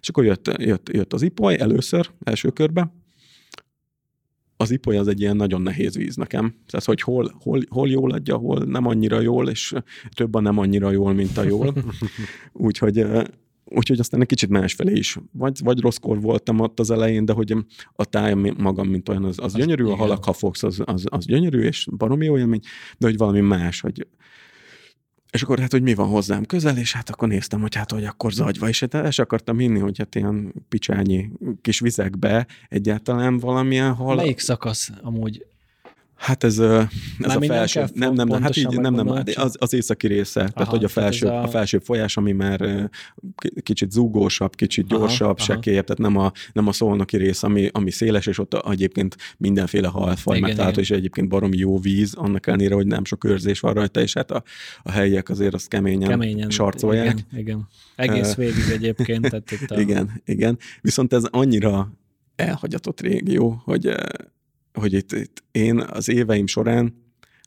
És 0.00 0.08
akkor 0.08 0.24
jött, 0.24 0.50
jött, 0.58 0.88
jött 0.92 1.12
az 1.12 1.22
ipoly 1.22 1.56
először, 1.58 2.10
első 2.24 2.50
körbe, 2.50 2.92
az 4.60 4.70
ipoly 4.70 4.96
az 4.96 5.08
egy 5.08 5.20
ilyen 5.20 5.36
nagyon 5.36 5.62
nehéz 5.62 5.96
víz 5.96 6.16
nekem. 6.16 6.54
Tehát, 6.66 6.86
hogy 6.86 7.00
hol, 7.00 7.34
hol, 7.42 7.60
hol 7.68 7.88
jól 7.88 8.10
adja, 8.10 8.36
hol 8.36 8.64
nem 8.64 8.86
annyira 8.86 9.20
jól, 9.20 9.48
és 9.48 9.74
több 10.14 10.34
a 10.34 10.40
nem 10.40 10.58
annyira 10.58 10.90
jól, 10.90 11.12
mint 11.12 11.36
a 11.36 11.42
jól. 11.42 11.74
Úgyhogy 12.52 13.06
úgyhogy 13.64 13.98
aztán 13.98 14.20
egy 14.20 14.26
kicsit 14.26 14.48
másfelé 14.48 14.92
is. 14.92 15.18
Vagy, 15.32 15.60
vagy 15.64 15.80
rosszkor 15.80 16.20
voltam 16.20 16.60
ott 16.60 16.80
az 16.80 16.90
elején, 16.90 17.24
de 17.24 17.32
hogy 17.32 17.56
a 17.92 18.04
táj 18.04 18.34
magam, 18.56 18.88
mint 18.88 19.08
olyan, 19.08 19.24
az, 19.24 19.38
az, 19.38 19.44
az 19.44 19.54
gyönyörű, 19.54 19.82
igen. 19.82 19.94
a 19.94 19.98
halak, 19.98 20.24
ha 20.24 20.32
fogsz, 20.32 20.62
az, 20.62 20.82
az, 20.84 21.04
az 21.08 21.26
gyönyörű, 21.26 21.60
és 21.60 21.86
baromi 21.96 22.24
jó 22.24 22.38
élmény, 22.38 22.60
de 22.98 23.06
hogy 23.06 23.16
valami 23.16 23.40
más, 23.40 23.80
hogy 23.80 24.06
és 25.32 25.42
akkor 25.42 25.58
hát, 25.58 25.70
hogy 25.70 25.82
mi 25.82 25.94
van 25.94 26.08
hozzám 26.08 26.44
közel, 26.44 26.76
és 26.76 26.92
hát 26.92 27.10
akkor 27.10 27.28
néztem, 27.28 27.60
hogy 27.60 27.74
hát, 27.74 27.90
hogy 27.90 28.04
akkor 28.04 28.32
zagyva, 28.32 28.68
és 28.68 28.80
hát 28.80 28.94
el 28.94 29.10
akartam 29.16 29.58
hinni, 29.58 29.78
hogy 29.78 29.98
hát 29.98 30.14
ilyen 30.14 30.52
picsányi 30.68 31.30
kis 31.60 31.80
vizekbe 31.80 32.46
egyáltalán 32.68 33.38
valamilyen 33.38 33.94
hal. 33.94 34.14
Melyik 34.14 34.38
szakasz 34.38 34.90
amúgy 35.02 35.46
Hát 36.20 36.44
ez, 36.44 36.58
ez 36.58 37.36
a 37.36 37.40
felső, 37.40 37.84
nem, 37.94 38.12
nem, 38.12 38.28
nem, 38.28 38.42
hát 38.42 38.56
így 38.56 38.68
nem, 38.68 38.94
nem, 38.94 39.08
az, 39.34 39.56
az 39.58 39.72
északi 39.72 40.06
része, 40.06 40.40
aha, 40.40 40.50
tehát 40.50 40.68
hogy 40.68 40.84
a 40.84 40.88
felső, 40.88 41.26
a... 41.26 41.42
a 41.42 41.48
felső 41.48 41.78
folyás, 41.78 42.16
ami 42.16 42.32
már 42.32 42.90
kicsit 43.62 43.90
zúgósabb, 43.90 44.54
kicsit 44.54 44.86
gyorsabb, 44.86 45.36
aha, 45.38 45.44
sekélyebb, 45.44 45.84
tehát 45.84 46.12
nem 46.12 46.22
a, 46.22 46.32
nem 46.52 46.66
a 46.66 46.72
szolnoki 46.72 47.16
rész, 47.16 47.42
ami, 47.42 47.68
ami 47.72 47.90
széles, 47.90 48.26
és 48.26 48.38
ott 48.38 48.54
egyébként 48.70 49.16
mindenféle 49.36 49.88
halfaj 49.88 50.40
megtalálható, 50.40 50.80
és 50.80 50.90
egyébként 50.90 51.28
baromi 51.28 51.56
jó 51.56 51.78
víz, 51.78 52.14
annak 52.14 52.46
ellenére, 52.46 52.74
hogy 52.74 52.86
nem 52.86 53.04
sok 53.04 53.24
őrzés 53.24 53.60
van 53.60 53.74
rajta, 53.74 54.00
és 54.00 54.14
hát 54.14 54.30
a, 54.30 54.42
a 54.82 54.90
helyiek 54.90 55.28
azért 55.28 55.54
azt 55.54 55.68
keményen, 55.68 56.08
keményen 56.08 56.50
sarcolják. 56.50 57.18
Igen, 57.30 57.40
igen. 57.40 57.68
Egész 57.96 58.34
végig 58.34 58.70
egyébként. 58.72 59.30
Tehát 59.30 59.50
itt 59.50 59.70
a... 59.70 59.80
Igen, 59.84 60.22
igen. 60.24 60.58
Viszont 60.80 61.12
ez 61.12 61.24
annyira 61.24 61.92
elhagyatott 62.36 63.00
régió, 63.00 63.62
hogy 63.64 63.94
hogy 64.72 64.92
itt, 64.92 65.12
itt 65.12 65.42
én 65.50 65.80
az 65.80 66.08
éveim 66.08 66.46
során 66.46 66.94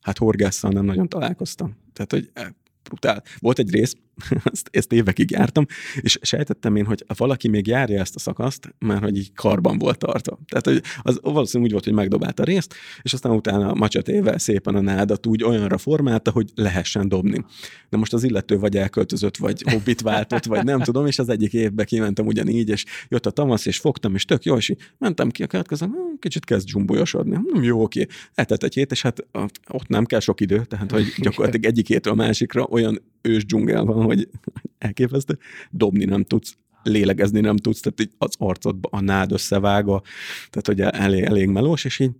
hát 0.02 0.18
horgásszal 0.18 0.72
nem 0.72 0.86
nagyon 0.86 1.08
találkoztam. 1.10 1.76
Tehát, 1.94 2.12
hogy 2.12 2.30
eh, 2.34 2.48
brutál. 2.84 3.24
Volt 3.40 3.60
egy 3.60 3.72
rész, 3.72 3.96
ezt, 4.52 4.70
ezt 4.72 4.92
évekig 4.92 5.32
jártam, 5.32 5.66
és 6.02 6.20
sejtettem 6.22 6.76
én, 6.76 6.86
hogy 6.86 7.06
valaki 7.18 7.48
még 7.48 7.68
járja 7.68 8.00
ezt 8.00 8.16
a 8.16 8.20
szakaszt, 8.20 8.76
mert 8.80 9.04
hogy 9.04 9.18
így 9.18 9.34
karban 9.34 9.78
volt 9.78 9.98
tartva. 9.98 10.40
Tehát 10.48 10.66
hogy 10.66 10.82
az 11.02 11.20
valószínűleg 11.22 11.66
úgy 11.66 11.72
volt, 11.72 11.84
hogy 11.84 11.94
megdobálta 11.94 12.44
a 12.44 12.46
részt, 12.46 12.76
és 13.02 13.14
aztán 13.14 13.32
utána 13.32 13.74
macsatével 13.74 14.38
szépen 14.38 14.76
a 14.76 14.82
nádat 14.82 15.26
úgy 15.26 15.44
olyanra 15.44 15.78
formálta, 15.78 16.32
hogy 16.32 16.50
lehessen 16.56 17.10
dobni. 17.10 17.46
Na 17.90 17.98
most 17.98 18.14
az 18.14 18.24
illető 18.24 18.58
vagy 18.58 18.78
elköltözött, 18.78 19.38
vagy 19.38 19.62
hobbit 19.72 20.02
váltott, 20.02 20.46
vagy 20.46 20.64
nem 20.64 20.80
tudom, 20.80 21.06
és 21.06 21.20
az 21.20 21.30
egyik 21.30 21.54
évben 21.54 21.86
kimentem 21.86 22.26
ugyanígy, 22.26 22.70
és 22.70 22.86
jött 23.08 23.26
a 23.26 23.32
tavasz, 23.32 23.66
és 23.66 23.78
fogtam, 23.78 24.16
és 24.16 24.26
tök 24.26 24.44
jó, 24.44 24.56
és 24.56 24.74
mentem 24.98 25.30
ki 25.30 25.44
a 25.44 25.48
következő, 25.48 25.86
hm, 25.86 25.92
kicsit 26.20 26.46
kezd 26.46 26.68
zsumbójosodni. 26.68 27.36
Hm, 27.36 27.64
jó, 27.64 27.82
oké. 27.82 28.06
Etett 28.34 28.64
egy 28.64 28.74
hét, 28.74 28.92
és 28.92 29.02
hát 29.02 29.28
ott 29.70 29.88
nem 29.88 30.06
kell 30.06 30.20
sok 30.20 30.42
idő, 30.42 30.66
tehát 30.66 30.92
hogy 30.92 31.14
gyakorlatilag 31.18 31.66
egyik 31.66 31.88
hétről 31.88 32.14
a 32.14 32.18
másikra 32.18 32.64
olyan 32.64 33.02
ős 33.22 33.46
dzsungel 33.46 33.84
van, 33.84 34.03
hogy 34.04 34.30
elképesztő, 34.78 35.38
dobni 35.72 36.06
nem 36.06 36.24
tudsz, 36.24 36.58
lélegezni 36.84 37.40
nem 37.40 37.58
tudsz, 37.58 37.80
tehát 37.80 38.02
így 38.02 38.12
az 38.18 38.36
arcodba 38.38 38.90
a 38.92 39.02
nád 39.02 39.32
összevága, 39.32 40.02
tehát 40.50 40.68
hogy 40.68 40.82
elég, 40.82 41.24
elég 41.24 41.48
melós, 41.48 41.86
és 41.86 42.00
így 42.00 42.12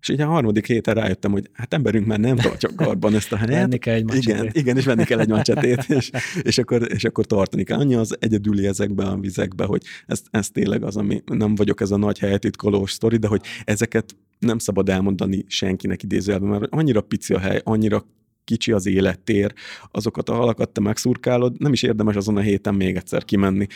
és 0.00 0.08
így 0.08 0.20
a 0.20 0.26
harmadik 0.26 0.66
héten 0.66 0.94
rájöttem, 0.94 1.30
hogy 1.30 1.50
hát 1.52 1.74
emberünk 1.74 2.06
már 2.06 2.18
nem 2.18 2.36
tartja 2.36 2.68
karban 2.76 3.14
ezt 3.14 3.32
a 3.32 3.36
helyet. 3.36 3.60
Venni 3.60 3.78
kell 3.78 3.94
egy 3.94 4.04
macsetét. 4.04 4.34
Igen, 4.34 4.50
igen, 4.52 4.76
és 4.76 4.84
venni 4.84 5.04
kell 5.04 5.20
egy 5.20 5.28
macsetét, 5.28 5.84
és, 5.88 6.10
és, 6.42 6.58
akkor, 6.58 6.92
és 6.92 7.04
akkor 7.04 7.26
tartani 7.26 7.64
kell. 7.64 7.78
Annyi 7.78 7.94
az 7.94 8.16
egyedüli 8.20 8.66
ezekben 8.66 9.06
a 9.06 9.18
vizekben, 9.18 9.66
hogy 9.66 9.82
ez, 10.06 10.22
ez 10.30 10.50
tényleg 10.50 10.82
az, 10.82 10.96
ami 10.96 11.22
nem 11.26 11.54
vagyok 11.54 11.80
ez 11.80 11.90
a 11.90 11.96
nagy 11.96 12.18
helyetitkolós 12.18 12.92
sztori, 12.92 13.16
de 13.16 13.26
hogy 13.28 13.42
ezeket 13.64 14.16
nem 14.38 14.58
szabad 14.58 14.88
elmondani 14.88 15.44
senkinek 15.46 16.02
idézőjelben, 16.02 16.48
mert 16.48 16.72
annyira 16.72 17.00
pici 17.00 17.34
a 17.34 17.38
hely, 17.38 17.60
annyira 17.64 18.06
kicsi 18.44 18.72
az 18.72 18.86
élettér, 18.86 19.52
azokat 19.90 20.28
a 20.28 20.34
halakat 20.34 20.70
te 20.70 20.80
megszurkálod, 20.80 21.58
nem 21.58 21.72
is 21.72 21.82
érdemes 21.82 22.16
azon 22.16 22.36
a 22.36 22.40
héten 22.40 22.74
még 22.74 22.96
egyszer 22.96 23.24
kimenni 23.24 23.66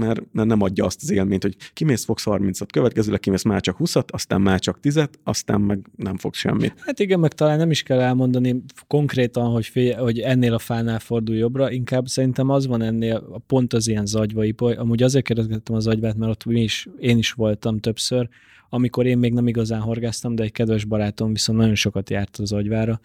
mert, 0.00 0.22
mert 0.32 0.48
nem 0.48 0.62
adja 0.62 0.84
azt 0.84 1.02
az 1.02 1.10
élményt, 1.10 1.42
hogy 1.42 1.56
kimész, 1.72 2.04
fogsz 2.04 2.24
30-at, 2.26 2.66
következőleg 2.72 3.20
kimész 3.20 3.42
már 3.42 3.60
csak 3.60 3.76
20-at, 3.78 4.06
aztán 4.06 4.40
már 4.40 4.60
csak 4.60 4.80
10 4.80 5.08
aztán 5.24 5.60
meg 5.60 5.86
nem 5.96 6.16
fogsz 6.16 6.38
semmit. 6.38 6.74
Hát 6.86 6.98
igen, 6.98 7.20
meg 7.20 7.32
talán 7.32 7.58
nem 7.58 7.70
is 7.70 7.82
kell 7.82 8.00
elmondani 8.00 8.62
konkrétan, 8.86 9.50
hogy, 9.50 9.66
fél, 9.66 9.96
hogy 9.96 10.18
ennél 10.18 10.54
a 10.54 10.58
fánál 10.58 10.98
fordul 10.98 11.36
jobbra, 11.36 11.70
inkább 11.70 12.06
szerintem 12.06 12.48
az 12.48 12.66
van 12.66 12.82
ennél 12.82 13.42
pont 13.46 13.72
az 13.72 13.88
ilyen 13.88 14.06
zagyvai, 14.06 14.54
amúgy 14.56 15.02
azért 15.02 15.24
kérdezgettem 15.24 15.76
az 15.76 15.86
agyvát, 15.86 16.16
mert 16.16 16.30
ott 16.30 16.44
mi 16.44 16.62
is, 16.62 16.88
én 16.98 17.18
is 17.18 17.32
voltam 17.32 17.78
többször, 17.78 18.28
amikor 18.68 19.06
én 19.06 19.18
még 19.18 19.32
nem 19.32 19.48
igazán 19.48 19.80
horgáztam, 19.80 20.34
de 20.34 20.42
egy 20.42 20.52
kedves 20.52 20.84
barátom 20.84 21.32
viszont 21.32 21.58
nagyon 21.58 21.74
sokat 21.74 22.10
járt 22.10 22.36
az 22.36 22.52
agyvára, 22.52 23.00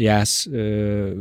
Jász, 0.00 0.48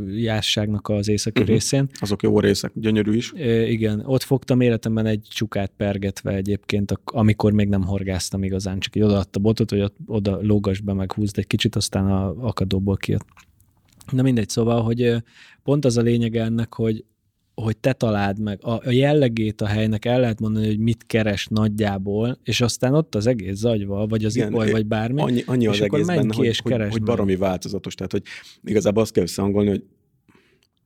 Jászságnak 0.07 0.89
az 0.89 1.07
északi 1.07 1.41
uh-huh. 1.41 1.55
részén. 1.55 1.89
Azok 1.99 2.23
jó 2.23 2.39
részek, 2.39 2.71
gyönyörű 2.75 3.15
is. 3.15 3.33
Igen, 3.67 4.03
ott 4.05 4.23
fogtam 4.23 4.61
életemben 4.61 5.05
egy 5.05 5.27
csukát 5.29 5.71
pergetve 5.77 6.33
egyébként, 6.33 6.99
amikor 7.05 7.51
még 7.51 7.67
nem 7.67 7.83
horgáztam 7.83 8.43
igazán, 8.43 8.79
csak 8.79 8.95
egy 8.95 9.01
odaadta 9.01 9.39
botot, 9.39 9.69
hogy 9.69 9.91
oda 10.05 10.39
lógas 10.41 10.79
be, 10.79 10.93
meg 10.93 11.11
húzd 11.11 11.37
egy 11.37 11.47
kicsit, 11.47 11.75
aztán 11.75 12.11
a 12.11 12.35
akadóból 12.47 12.97
kijött. 12.97 13.25
Na 14.11 14.21
mindegy, 14.21 14.49
szóval, 14.49 14.81
hogy 14.81 15.15
pont 15.63 15.85
az 15.85 15.97
a 15.97 16.01
lényeg 16.01 16.35
ennek, 16.35 16.73
hogy 16.73 17.03
hogy 17.61 17.77
te 17.77 17.93
találd 17.93 18.39
meg. 18.39 18.59
A, 18.61 18.71
a 18.71 18.89
jellegét 18.89 19.61
a 19.61 19.65
helynek 19.65 20.05
el 20.05 20.19
lehet 20.19 20.39
mondani, 20.39 20.65
hogy 20.65 20.79
mit 20.79 21.03
keres 21.05 21.47
nagyjából, 21.47 22.39
és 22.43 22.61
aztán 22.61 22.93
ott 22.93 23.15
az 23.15 23.27
egész 23.27 23.55
zagyva, 23.55 24.07
vagy 24.07 24.25
az 24.25 24.35
Igen, 24.35 24.51
ipoly, 24.51 24.71
vagy 24.71 24.85
bármi. 24.85 25.21
Annyi, 25.21 25.43
annyi 25.45 25.67
az 25.67 25.81
egész 25.81 26.05
benne, 26.05 26.29
ki 26.29 26.37
hogy, 26.37 26.57
hogy, 26.57 26.89
hogy 26.89 27.03
baromi 27.03 27.31
meg. 27.31 27.39
változatos. 27.39 27.95
Tehát, 27.95 28.11
hogy 28.11 28.23
igazából 28.63 29.01
azt 29.01 29.13
kell 29.13 29.23
összehangolni, 29.23 29.69
hogy 29.69 29.83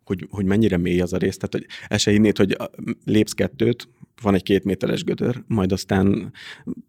hogy, 0.03 0.27
hogy 0.29 0.45
mennyire 0.45 0.77
mély 0.77 1.01
az 1.01 1.13
a 1.13 1.17
rész. 1.17 1.37
Tehát, 1.37 1.53
hogy 1.53 1.65
el 1.87 1.97
se 1.97 2.11
hinnéd, 2.11 2.37
hogy 2.37 2.57
lépsz 3.05 3.33
kettőt, 3.33 3.89
van 4.21 4.33
egy 4.33 4.43
két 4.43 4.63
méteres 4.63 5.03
gödör, 5.03 5.43
majd 5.47 5.71
aztán 5.71 6.31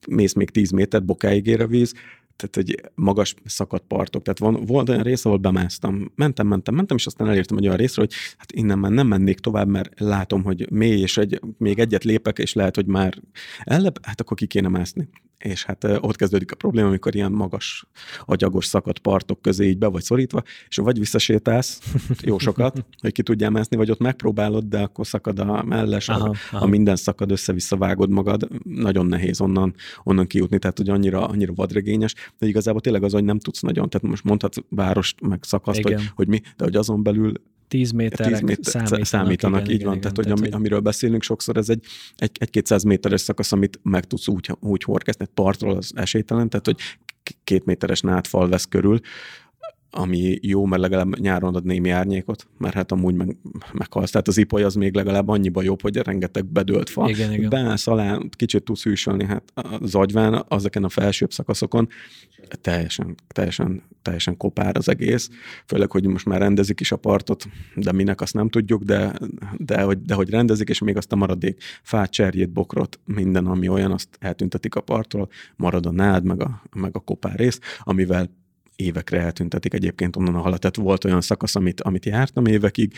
mész 0.09 0.32
még 0.32 0.50
tíz 0.50 0.70
métert, 0.70 1.04
bokáig 1.04 1.46
ér 1.46 1.60
a 1.60 1.66
víz, 1.66 1.94
tehát 2.36 2.56
egy 2.56 2.90
magas 2.94 3.34
szakadt 3.44 3.84
partok. 3.86 4.22
Tehát 4.22 4.38
van, 4.38 4.64
volt 4.64 4.88
olyan 4.88 5.02
rész, 5.02 5.24
ahol 5.24 5.38
bemásztam. 5.38 6.12
Mentem, 6.14 6.46
mentem, 6.46 6.74
mentem, 6.74 6.96
és 6.96 7.06
aztán 7.06 7.28
elértem 7.28 7.56
egy 7.56 7.64
olyan 7.64 7.76
részre, 7.76 8.02
hogy 8.02 8.12
hát 8.36 8.52
innen 8.52 8.78
már 8.78 8.90
nem 8.90 9.06
mennék 9.06 9.38
tovább, 9.38 9.68
mert 9.68 10.00
látom, 10.00 10.42
hogy 10.42 10.70
mély, 10.70 11.00
és 11.00 11.16
egy, 11.16 11.40
még 11.59 11.78
egyet 11.78 12.04
lépek, 12.04 12.38
és 12.38 12.52
lehet, 12.52 12.74
hogy 12.74 12.86
már 12.86 13.14
ellep, 13.59 13.98
hát 14.02 14.20
akkor 14.20 14.36
ki 14.36 14.46
kéne 14.46 14.68
mászni 14.68 15.09
és 15.43 15.64
hát 15.64 15.85
ott 15.85 16.16
kezdődik 16.16 16.52
a 16.52 16.55
probléma, 16.55 16.89
amikor 16.89 17.14
ilyen 17.14 17.32
magas, 17.32 17.86
agyagos 18.24 18.66
szakadt 18.66 18.98
partok 18.98 19.43
közé 19.43 19.69
így 19.69 19.78
be 19.78 19.86
vagy 19.86 20.02
szorítva, 20.02 20.43
és 20.69 20.77
vagy 20.77 20.98
visszasétálsz 20.98 21.81
jó 22.31 22.39
sokat, 22.39 22.85
hogy 23.01 23.12
ki 23.12 23.23
tudjál 23.23 23.51
mászni, 23.51 23.77
vagy 23.77 23.90
ott 23.90 23.98
megpróbálod, 23.98 24.64
de 24.64 24.81
akkor 24.81 25.06
szakad 25.06 25.39
a 25.39 25.62
melles, 25.62 26.09
aha, 26.09 26.28
a, 26.28 26.35
aha. 26.51 26.64
a 26.64 26.69
minden 26.69 26.97
szakad, 26.97 27.31
össze-vissza 27.31 27.77
vágod 27.77 28.10
magad, 28.10 28.48
nagyon 28.64 29.06
nehéz 29.06 29.40
onnan, 29.40 29.74
onnan 30.02 30.27
kijutni, 30.27 30.59
tehát 30.59 30.78
hogy 30.78 30.89
annyira, 30.89 31.27
annyira 31.27 31.52
vadregényes, 31.55 32.14
de 32.39 32.47
igazából 32.47 32.81
tényleg 32.81 33.02
az, 33.02 33.12
hogy 33.12 33.24
nem 33.24 33.39
tudsz 33.39 33.60
nagyon, 33.60 33.90
tehát 33.90 34.09
most 34.09 34.24
mondhatsz 34.24 34.56
várost, 34.69 35.20
meg 35.20 35.39
szakaszt, 35.43 35.82
hogy, 35.82 36.10
hogy 36.14 36.28
mi, 36.28 36.40
de 36.56 36.64
hogy 36.64 36.77
azon 36.77 37.02
belül 37.02 37.32
10 37.73 37.90
méterek 37.90 38.32
10 38.32 38.40
méter, 38.40 38.65
számítanak. 38.65 39.07
számítanak 39.07 39.61
igen, 39.61 39.70
így 39.70 39.74
igen, 39.74 39.86
van, 39.86 39.97
igen, 39.97 40.12
tehát, 40.12 40.16
hogy 40.16 40.40
tehát, 40.40 40.55
amiről 40.55 40.81
beszélünk 40.81 41.23
sokszor, 41.23 41.57
ez 41.57 41.69
egy, 41.69 41.85
egy, 42.16 42.31
egy 42.39 42.51
200 42.51 42.82
méteres 42.82 43.20
szakasz, 43.20 43.53
amit 43.53 43.81
meg 43.82 44.05
tudsz 44.05 44.28
úgy, 44.28 44.51
úgy 44.61 44.82
horgászni, 44.82 45.27
partról 45.35 45.77
az 45.77 45.93
esélytelen, 45.94 46.49
tehát 46.49 46.66
hogy 46.66 46.77
két 47.44 47.65
méteres 47.65 48.01
nátfal 48.01 48.49
vesz 48.49 48.65
körül, 48.65 49.01
ami 49.94 50.39
jó, 50.43 50.64
mert 50.64 50.82
legalább 50.82 51.19
nyáron 51.19 51.55
ad 51.55 51.64
némi 51.64 51.90
árnyékot, 51.90 52.47
mert 52.59 52.74
hát 52.74 52.93
amúgy 52.93 53.14
meg, 53.14 53.36
meghalsz. 53.73 54.10
Tehát 54.10 54.28
az 54.28 54.36
ipoly 54.36 54.62
az 54.62 54.74
még 54.74 54.94
legalább 54.94 55.28
annyiba 55.28 55.62
jobb, 55.62 55.82
hogy 55.82 55.97
rengeteg 55.97 56.47
bedölt 56.47 56.90
fa. 56.90 57.09
Igen, 57.09 57.32
igen. 57.32 57.48
Beállsz 57.48 57.86
alá, 57.86 58.19
kicsit 58.31 58.62
tudsz 58.62 58.82
hűsölni, 58.82 59.24
hát 59.24 59.52
az 59.81 59.94
agyván, 59.94 60.44
azeken 60.48 60.85
a 60.85 60.89
felsőbb 60.89 61.32
szakaszokon 61.32 61.89
teljesen, 62.60 63.14
teljesen, 63.28 63.82
teljesen 64.02 64.36
kopár 64.36 64.77
az 64.77 64.89
egész, 64.89 65.31
főleg, 65.66 65.90
hogy 65.90 66.06
most 66.06 66.27
már 66.27 66.40
rendezik 66.40 66.81
is 66.81 66.93
a 66.93 66.97
partot, 66.97 67.44
de 67.74 67.93
minek 67.93 68.20
azt 68.20 68.35
nem 68.35 68.48
tudjuk, 68.48 68.82
de, 68.82 69.19
de, 69.56 69.82
hogy, 69.82 70.02
de 70.02 70.14
hogy 70.14 70.31
rendezik, 70.31 70.69
és 70.69 70.78
még 70.78 70.97
azt 70.97 71.12
a 71.12 71.16
maradék 71.16 71.62
fát, 71.82 72.10
cserjét, 72.10 72.51
bokrot, 72.51 73.01
minden, 73.05 73.47
ami 73.47 73.69
olyan, 73.69 73.93
azt 73.93 74.09
eltüntetik 74.19 74.74
a 74.74 74.81
partról, 74.81 75.28
marad 75.56 75.86
a 75.86 75.90
nád, 75.90 76.24
meg 76.24 76.43
a, 76.43 76.62
meg 76.77 76.97
a 76.97 76.98
kopár 76.98 77.36
rész, 77.36 77.59
amivel 77.78 78.40
évekre 78.84 79.20
eltüntetik. 79.20 79.74
Egyébként 79.74 80.16
onnan 80.16 80.34
a 80.34 80.40
halat. 80.40 80.60
Tehát 80.60 80.76
volt 80.76 81.04
olyan 81.04 81.20
szakasz, 81.20 81.56
amit, 81.56 81.80
amit 81.80 82.06
jártam 82.06 82.46
évekig, 82.46 82.92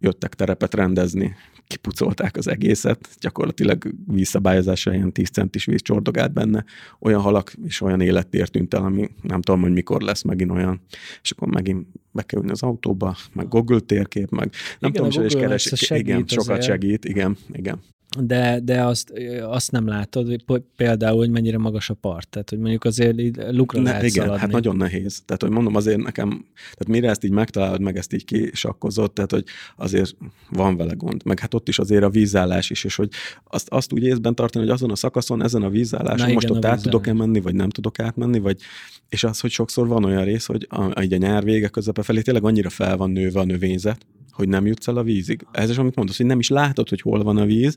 jöttek 0.00 0.34
terepet 0.34 0.74
rendezni, 0.74 1.36
kipucolták 1.66 2.36
az 2.36 2.48
egészet, 2.48 3.08
gyakorlatilag 3.20 3.94
vízszabályozásra 4.06 4.94
ilyen 4.94 5.12
10 5.12 5.28
centis 5.28 5.64
víz 5.64 5.82
csordogált 5.82 6.32
benne, 6.32 6.64
olyan 7.00 7.20
halak 7.20 7.52
és 7.64 7.80
olyan 7.80 8.00
élettér 8.00 8.48
tűnt 8.48 8.74
el, 8.74 8.84
ami 8.84 9.10
nem 9.22 9.42
tudom, 9.42 9.60
hogy 9.60 9.72
mikor 9.72 10.00
lesz 10.00 10.22
megint 10.22 10.50
olyan, 10.50 10.80
és 11.22 11.30
akkor 11.30 11.48
megint 11.48 11.86
be 12.10 12.22
kell 12.22 12.40
ülni 12.40 12.52
az 12.52 12.62
autóba, 12.62 13.16
meg 13.32 13.48
Google 13.48 13.80
térkép, 13.80 14.30
meg 14.30 14.52
nem 14.78 14.90
igen, 14.90 15.10
tudom, 15.10 15.24
és 15.24 15.34
keres, 15.34 15.72
igen, 15.88 16.24
sokat 16.26 16.62
segít, 16.62 17.04
igen, 17.04 17.36
igen 17.52 17.80
de, 18.18 18.60
de 18.62 18.84
azt, 18.84 19.12
azt 19.42 19.70
nem 19.70 19.86
látod, 19.86 20.42
például, 20.76 21.18
hogy 21.18 21.30
mennyire 21.30 21.58
magas 21.58 21.90
a 21.90 21.94
part, 21.94 22.28
tehát 22.28 22.50
hogy 22.50 22.58
mondjuk 22.58 22.84
azért 22.84 23.16
lukra 23.50 23.80
ne, 23.80 23.88
lehet 23.88 24.02
Igen, 24.02 24.12
szaladni. 24.24 24.40
hát 24.40 24.50
nagyon 24.50 24.76
nehéz. 24.76 25.22
Tehát, 25.24 25.42
hogy 25.42 25.50
mondom, 25.50 25.74
azért 25.74 26.02
nekem, 26.02 26.28
tehát 26.54 26.88
mire 26.88 27.08
ezt 27.08 27.24
így 27.24 27.30
megtalálod, 27.30 27.80
meg 27.80 27.96
ezt 27.96 28.12
így 28.12 28.24
kisakkozott, 28.24 29.14
tehát, 29.14 29.30
hogy 29.30 29.44
azért 29.76 30.16
van 30.50 30.76
vele 30.76 30.92
gond. 30.92 31.24
Meg 31.24 31.38
hát 31.38 31.54
ott 31.54 31.68
is 31.68 31.78
azért 31.78 32.04
a 32.04 32.10
vízállás 32.10 32.70
is, 32.70 32.84
és 32.84 32.96
hogy 32.96 33.08
azt, 33.44 33.68
azt 33.68 33.92
úgy 33.92 34.02
észben 34.02 34.34
tartani, 34.34 34.64
hogy 34.64 34.74
azon 34.74 34.90
a 34.90 34.96
szakaszon, 34.96 35.42
ezen 35.42 35.62
a 35.62 35.70
vízálláson 35.70 36.26
Na, 36.26 36.32
most 36.32 36.46
igen, 36.46 36.56
ott 36.56 36.64
át 36.64 36.82
tudok-e 36.82 37.12
menni, 37.12 37.40
vagy 37.40 37.54
nem 37.54 37.70
tudok 37.70 37.98
átmenni, 37.98 38.38
vagy 38.38 38.60
és 39.08 39.24
az, 39.24 39.40
hogy 39.40 39.50
sokszor 39.50 39.86
van 39.86 40.04
olyan 40.04 40.24
rész, 40.24 40.46
hogy 40.46 40.66
a, 40.70 40.82
a, 40.82 40.92
a 40.94 41.16
nyár 41.16 41.44
vége 41.44 41.68
közepe 41.68 42.02
felé 42.02 42.20
tényleg 42.20 42.44
annyira 42.44 42.70
fel 42.70 42.96
van 42.96 43.10
nőve 43.10 43.40
a 43.40 43.44
növényzet, 43.44 44.06
hogy 44.40 44.48
nem 44.48 44.66
jutsz 44.66 44.88
el 44.88 44.96
a 44.96 45.02
vízig. 45.02 45.46
Ez 45.52 45.70
is, 45.70 45.78
amit 45.78 45.94
mondasz, 45.94 46.16
hogy 46.16 46.26
nem 46.26 46.38
is 46.38 46.48
látod, 46.48 46.88
hogy 46.88 47.00
hol 47.00 47.22
van 47.22 47.36
a 47.36 47.44
víz, 47.44 47.76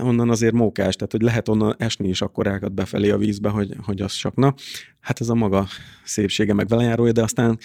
onnan 0.00 0.30
azért 0.30 0.52
mókás, 0.52 0.96
tehát 0.96 1.12
hogy 1.12 1.22
lehet 1.22 1.48
onnan 1.48 1.74
esni 1.78 2.08
is 2.08 2.22
akkorákat 2.22 2.72
befelé 2.72 3.10
a 3.10 3.18
vízbe, 3.18 3.48
hogy, 3.48 3.74
hogy 3.82 4.00
az 4.00 4.12
csak 4.12 4.34
na. 4.34 4.54
Hát 5.06 5.20
ez 5.20 5.28
a 5.28 5.34
maga 5.34 5.66
szépsége 6.04 6.54
meg 6.54 6.68
velejárója, 6.68 7.12
de 7.12 7.22
aztán 7.22 7.58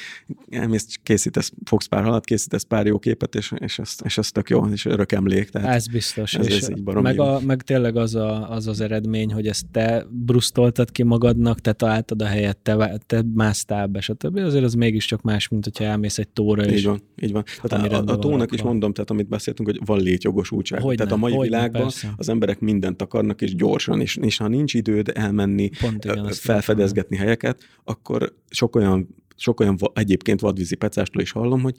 elmész, 0.49 0.99
készítesz, 1.03 1.51
fogsz 1.65 1.85
pár 1.85 2.03
halat, 2.03 2.25
készítesz 2.25 2.63
pár 2.63 2.85
jó 2.85 2.99
képet, 2.99 3.35
és, 3.35 3.53
és, 3.57 3.79
ez, 3.79 3.95
és 4.03 4.17
ez 4.17 4.31
tök 4.31 4.49
jó, 4.49 4.67
és 4.67 4.85
örök 4.85 5.11
emlék. 5.11 5.49
Tehát 5.49 5.75
ez 5.75 5.87
biztos. 5.87 6.33
Ez, 6.33 6.47
és 6.47 6.57
ez 6.57 6.69
így 6.69 6.83
meg, 6.83 7.19
a, 7.19 7.39
meg 7.39 7.61
tényleg 7.61 7.95
az, 7.95 8.15
a, 8.15 8.51
az 8.51 8.67
az 8.67 8.81
eredmény, 8.81 9.33
hogy 9.33 9.47
ezt 9.47 9.65
te 9.71 10.05
brusztoltad 10.09 10.91
ki 10.91 11.03
magadnak, 11.03 11.59
te 11.59 11.73
találtad 11.73 12.21
a 12.21 12.25
helyet, 12.25 12.57
te, 12.57 12.99
te 13.05 13.23
másztál 13.33 13.87
be, 13.87 14.01
stb. 14.01 14.37
Azért 14.37 14.63
az 14.63 14.73
mégiscsak 14.73 15.21
más, 15.21 15.47
mint 15.47 15.63
hogyha 15.63 15.83
elmész 15.83 16.17
egy 16.17 16.29
tóra. 16.29 16.71
Így 16.71 16.85
van, 16.85 17.01
így 17.21 17.31
van. 17.31 17.43
Tehát 17.61 17.91
a, 17.91 18.03
a, 18.05 18.13
a 18.13 18.19
tónak 18.19 18.53
is 18.53 18.61
mondom, 18.61 18.93
tehát 18.93 19.09
amit 19.09 19.27
beszéltünk, 19.27 19.69
hogy 19.69 19.79
van 19.85 20.01
létjogosultság. 20.01 20.81
Hogy 20.81 20.95
tehát 20.95 21.11
nem, 21.11 21.23
a 21.23 21.27
mai 21.27 21.47
világban 21.47 21.81
persze. 21.81 22.13
az 22.17 22.29
emberek 22.29 22.59
mindent 22.59 23.01
akarnak, 23.01 23.41
és 23.41 23.55
gyorsan, 23.55 24.01
és, 24.01 24.15
és 24.15 24.37
ha 24.37 24.47
nincs 24.47 24.73
időd 24.73 25.11
elmenni, 25.13 25.69
Pont 25.79 26.05
igen, 26.05 26.27
felfedezgetni 26.31 27.17
helyeket, 27.31 27.63
akkor 27.83 28.35
sok 28.49 28.75
olyan, 28.75 29.15
sok 29.35 29.59
olyan 29.59 29.77
egyébként 29.93 30.39
vadvízi 30.39 30.75
pecástól 30.75 31.21
is 31.21 31.31
hallom, 31.31 31.61
hogy 31.61 31.75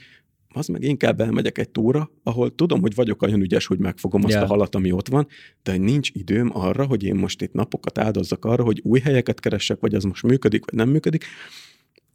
az 0.55 0.67
meg 0.67 0.83
inkább 0.83 1.21
elmegyek 1.21 1.59
egy 1.59 1.71
túra, 1.71 2.11
ahol 2.23 2.55
tudom, 2.55 2.81
hogy 2.81 2.95
vagyok 2.95 3.23
olyan 3.23 3.41
ügyes, 3.41 3.67
hogy 3.67 3.79
megfogom 3.79 4.25
azt 4.25 4.33
yeah. 4.33 4.45
a 4.45 4.47
halat, 4.47 4.75
ami 4.75 4.93
ott 4.93 5.09
van, 5.09 5.27
de 5.63 5.77
nincs 5.77 6.11
időm 6.13 6.51
arra, 6.53 6.87
hogy 6.87 7.05
én 7.05 7.15
most 7.15 7.43
itt 7.43 7.53
napokat 7.53 7.99
áldozzak 7.99 8.45
arra, 8.45 8.65
hogy 8.65 8.81
új 8.85 9.01
helyeket 9.01 9.41
keressek, 9.41 9.81
vagy 9.81 9.95
az 9.95 10.05
most 10.05 10.23
működik, 10.23 10.65
vagy 10.65 10.75
nem 10.75 10.89
működik, 10.89 11.25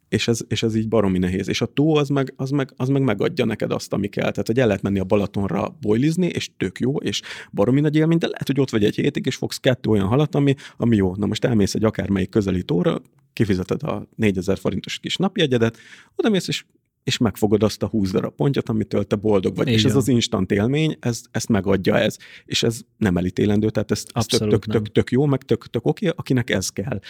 és 0.08 0.28
ez, 0.28 0.40
és 0.48 0.62
ez 0.62 0.74
így 0.74 0.88
baromi 0.88 1.18
nehéz. 1.18 1.48
És 1.48 1.60
a 1.60 1.66
tó 1.66 1.96
az 1.96 2.08
meg, 2.08 2.32
az, 2.36 2.50
meg, 2.50 2.72
az 2.76 2.88
meg 2.88 3.02
megadja 3.02 3.44
neked 3.44 3.72
azt, 3.72 3.92
ami 3.92 4.08
kell. 4.08 4.30
Tehát, 4.30 4.46
hogy 4.46 4.58
el 4.60 4.66
lehet 4.66 4.82
menni 4.82 4.98
a 4.98 5.04
Balatonra 5.04 5.76
bojlizni, 5.80 6.26
és 6.26 6.50
tök 6.56 6.78
jó, 6.78 6.96
és 6.96 7.22
baromi 7.52 7.80
nagy 7.80 7.96
élmény, 7.96 8.18
de 8.18 8.26
lehet, 8.26 8.46
hogy 8.46 8.60
ott 8.60 8.70
vagy 8.70 8.84
egy 8.84 8.94
hétig, 8.94 9.26
és 9.26 9.36
fogsz 9.36 9.58
kettő 9.58 9.90
olyan 9.90 10.06
halat, 10.06 10.34
ami, 10.34 10.54
ami 10.76 10.96
jó. 10.96 11.14
Na 11.16 11.26
most 11.26 11.44
elmész 11.44 11.74
egy 11.74 11.84
akármelyik 11.84 12.28
közeli 12.28 12.62
tóra, 12.62 13.00
kifizeted 13.38 13.82
a 13.82 14.08
4000 14.16 14.58
forintos 14.58 14.98
kis 14.98 15.16
napjegyedet, 15.16 15.78
oda 16.16 16.28
mész, 16.28 16.48
és 16.48 16.64
és 17.04 17.18
megfogod 17.18 17.62
azt 17.62 17.82
a 17.82 17.86
20 17.86 18.10
darab 18.10 18.34
pontjat, 18.34 18.68
amitől 18.68 19.04
te 19.04 19.16
boldog 19.16 19.56
vagy. 19.56 19.66
Igen. 19.66 19.78
És 19.78 19.84
ez 19.84 19.94
az 19.94 20.08
instant 20.08 20.52
élmény, 20.52 20.96
ez, 21.00 21.22
ezt 21.30 21.48
megadja 21.48 21.98
ez. 21.98 22.16
És 22.44 22.62
ez 22.62 22.80
nem 22.96 23.16
elítélendő, 23.16 23.70
tehát 23.70 23.90
ez, 23.90 24.04
ez 24.12 24.26
tök, 24.26 24.48
tök, 24.48 24.64
tök, 24.64 24.92
tök 24.92 25.10
jó, 25.10 25.26
meg 25.26 25.42
tök, 25.42 25.66
tök 25.66 25.86
oké, 25.86 26.06
akinek 26.06 26.50
ez 26.50 26.68
kell 26.68 27.00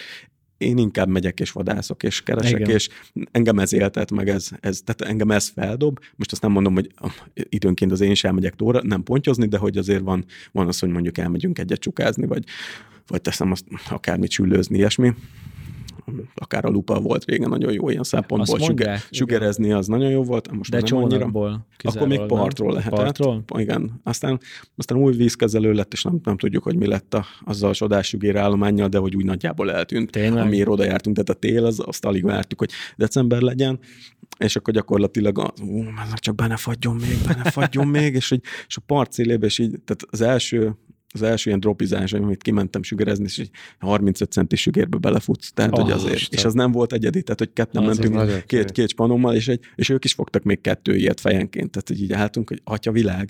én 0.57 0.77
inkább 0.77 1.07
megyek 1.07 1.39
és 1.39 1.51
vadászok 1.51 2.03
és 2.03 2.21
keresek, 2.21 2.59
Igen. 2.59 2.69
és 2.69 2.89
engem 3.31 3.59
ez 3.59 3.73
éltet, 3.73 4.11
meg 4.11 4.29
ez, 4.29 4.49
ez, 4.59 4.81
tehát 4.81 5.01
engem 5.11 5.31
ez 5.31 5.47
feldob. 5.47 5.99
Most 6.15 6.31
azt 6.31 6.41
nem 6.41 6.51
mondom, 6.51 6.73
hogy 6.73 6.89
időnként 7.33 7.91
az 7.91 8.01
én 8.01 8.13
sem 8.13 8.35
megyek 8.35 8.55
tóra, 8.55 8.81
nem 8.83 9.03
pontyozni, 9.03 9.47
de 9.47 9.57
hogy 9.57 9.77
azért 9.77 10.01
van, 10.01 10.25
van 10.51 10.67
az, 10.67 10.79
hogy 10.79 10.89
mondjuk 10.89 11.17
elmegyünk 11.17 11.59
egyet 11.59 11.79
csukázni, 11.79 12.27
vagy, 12.27 12.43
vagy 13.07 13.21
teszem 13.21 13.51
azt 13.51 13.65
akármit 13.89 14.29
csüllőzni, 14.29 14.77
ilyesmi 14.77 15.13
akár 16.35 16.65
a 16.65 16.69
lupa 16.69 16.99
volt 16.99 17.25
régen 17.25 17.49
nagyon 17.49 17.73
jó 17.73 17.89
ilyen 17.89 18.03
szempontból. 18.03 18.59
Sugerezni 19.11 19.71
az 19.71 19.87
nagyon 19.87 20.09
jó 20.09 20.23
volt, 20.23 20.51
most 20.51 20.71
De 20.71 20.81
nem 20.89 21.03
annyira. 21.03 21.29
Akkor 21.83 22.07
még 22.07 22.25
partról 22.25 22.73
lehetett. 22.73 22.99
Partról? 22.99 23.43
Igen. 23.57 24.01
Aztán, 24.03 24.39
aztán 24.75 24.97
új 24.97 25.15
vízkezelő 25.15 25.73
lett, 25.73 25.93
és 25.93 26.03
nem, 26.03 26.19
nem 26.23 26.37
tudjuk, 26.37 26.63
hogy 26.63 26.75
mi 26.75 26.87
lett 26.87 27.13
a, 27.13 27.25
azzal 27.45 27.69
a 27.69 27.73
csodás 27.73 28.15
állományjal, 28.35 28.87
de 28.87 28.97
hogy 28.97 29.15
úgy 29.15 29.25
nagyjából 29.25 29.71
eltűnt. 29.71 30.11
Tényleg? 30.11 30.43
Amiért 30.43 30.67
oda 30.67 30.83
jártunk, 30.83 31.15
tehát 31.15 31.29
a 31.29 31.33
tél, 31.33 31.65
az, 31.65 31.81
azt 31.85 32.05
alig 32.05 32.23
vártuk, 32.23 32.59
hogy 32.59 32.71
december 32.95 33.41
legyen, 33.41 33.79
és 34.37 34.55
akkor 34.55 34.73
gyakorlatilag 34.73 35.39
az, 35.39 35.61
ú, 35.61 35.83
csak 36.13 36.35
benne 36.35 36.55
fagyjon 36.55 36.95
még, 36.95 37.17
benne 37.27 37.51
fagyjon 37.51 37.87
még, 37.87 38.13
és, 38.13 38.29
hogy, 38.29 38.41
és 38.67 38.77
a 38.77 38.81
part 38.85 39.11
szélébe, 39.11 39.45
és 39.45 39.59
így, 39.59 39.69
tehát 39.69 40.03
az 40.09 40.21
első 40.21 40.75
első 41.21 41.49
ilyen 41.49 41.59
dropizás, 41.59 42.13
amit 42.13 42.41
kimentem 42.41 42.83
sügerezni, 42.83 43.23
és 43.23 43.37
egy 43.37 43.49
35 43.79 44.31
centis 44.31 44.61
sügérbe 44.61 44.97
belefutsz. 44.97 45.51
Tehát, 45.51 45.71
oh, 45.71 45.81
hogy 45.81 45.91
azért, 45.91 46.33
és 46.33 46.45
az 46.45 46.53
nem 46.53 46.71
volt 46.71 46.93
egyedi, 46.93 47.21
tehát, 47.21 47.39
hogy 47.39 47.53
ketten 47.53 47.83
mentünk 47.83 48.45
két, 48.45 48.71
két 48.71 48.89
spanommal, 48.89 49.35
és, 49.35 49.47
egy, 49.47 49.59
és 49.75 49.89
ők 49.89 50.03
is 50.03 50.13
fogtak 50.13 50.43
még 50.43 50.61
kettő 50.61 50.95
ilyet 50.95 51.19
fejenként. 51.19 51.71
Tehát, 51.71 51.87
hogy 51.87 52.01
így 52.01 52.13
álltunk, 52.13 52.49
hogy 52.49 52.61
atya 52.63 52.91
világ, 52.91 53.29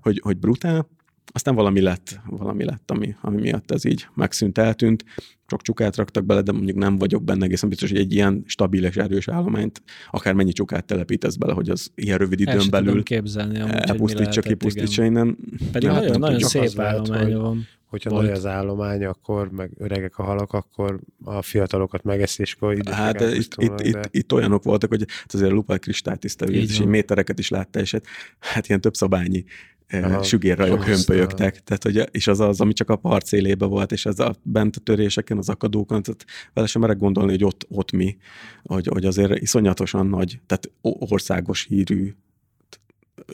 hogy, 0.00 0.20
hogy 0.24 0.36
brutál, 0.36 0.88
aztán 1.32 1.54
valami 1.54 1.80
lett, 1.80 2.20
valami 2.26 2.64
lett, 2.64 2.90
ami, 2.90 3.14
ami 3.20 3.40
miatt 3.40 3.70
ez 3.70 3.84
így 3.84 4.06
megszűnt, 4.14 4.58
eltűnt. 4.58 5.04
Csak 5.50 5.62
csukát 5.62 5.96
raktak 5.96 6.24
bele, 6.24 6.40
de 6.40 6.52
mondjuk 6.52 6.76
nem 6.76 6.98
vagyok 6.98 7.24
benne 7.24 7.44
egészen 7.44 7.68
biztos, 7.68 7.90
hogy 7.90 7.98
egy 7.98 8.14
ilyen 8.14 8.42
stabil 8.46 8.84
és 8.84 8.96
erős 8.96 9.28
állományt, 9.28 9.82
akár 10.10 10.34
mennyi 10.34 10.52
csukát 10.52 10.84
telepítesz 10.84 11.34
bele, 11.34 11.52
hogy 11.52 11.70
az 11.70 11.90
ilyen 11.94 12.18
rövid 12.18 12.40
időn 12.40 12.58
El 12.58 12.66
belül 12.70 13.02
képzelni, 13.02 13.58
elpusztítsa, 13.58 14.40
kipusztítsa 14.40 15.04
innen. 15.04 15.36
Pedig 15.72 15.88
nem, 15.88 15.96
nagyon, 15.96 16.18
nagyon 16.18 16.38
szép 16.38 16.78
állomány 16.78 17.36
van. 17.36 17.66
Hogyha 17.86 18.10
nagy 18.10 18.30
az 18.30 18.46
állomány, 18.46 19.04
akkor 19.04 19.50
meg 19.50 19.70
öregek 19.78 20.18
a 20.18 20.22
halak, 20.22 20.52
akkor 20.52 21.00
a 21.24 21.42
fiatalokat 21.42 22.02
megeszéskor 22.02 22.74
ide 22.74 22.94
Hát 22.94 23.20
itt, 23.20 23.54
itt, 23.56 23.74
de... 23.74 23.88
itt, 23.88 24.08
itt, 24.10 24.32
olyanok 24.32 24.62
voltak, 24.62 24.90
hogy 24.90 25.04
azért 25.26 25.50
a 25.50 25.54
lupál 25.54 25.78
kristálytiszta 25.78 26.44
és 26.44 26.80
így 26.80 26.86
métereket 26.86 27.38
is 27.38 27.48
látta, 27.48 27.80
és 27.80 27.92
hát, 27.92 28.04
hát 28.38 28.68
ilyen 28.68 28.80
több 28.80 28.94
szabályi 28.94 29.44
sügérrajok 30.22 30.84
hömpölyögtek, 30.84 31.62
tehát, 31.62 31.82
hogy, 31.82 32.08
és 32.10 32.26
az 32.26 32.40
az, 32.40 32.60
ami 32.60 32.72
csak 32.72 32.90
a 32.90 32.96
parcélébe 32.96 33.66
volt, 33.66 33.92
és 33.92 34.06
ez 34.06 34.18
a 34.18 34.34
bent 34.42 34.76
a 34.76 34.80
töréseken, 34.80 35.38
az 35.38 35.48
akadókon, 35.48 36.02
tehát 36.02 36.24
vele 36.52 36.66
sem 36.66 36.80
merek 36.80 36.98
gondolni, 36.98 37.30
hogy 37.30 37.44
ott, 37.44 37.66
ott 37.68 37.92
mi, 37.92 38.16
hogy, 38.62 38.86
hogy 38.86 39.04
azért 39.04 39.38
iszonyatosan 39.38 40.06
nagy, 40.06 40.40
tehát 40.46 40.70
országos 40.80 41.64
hírű 41.64 42.14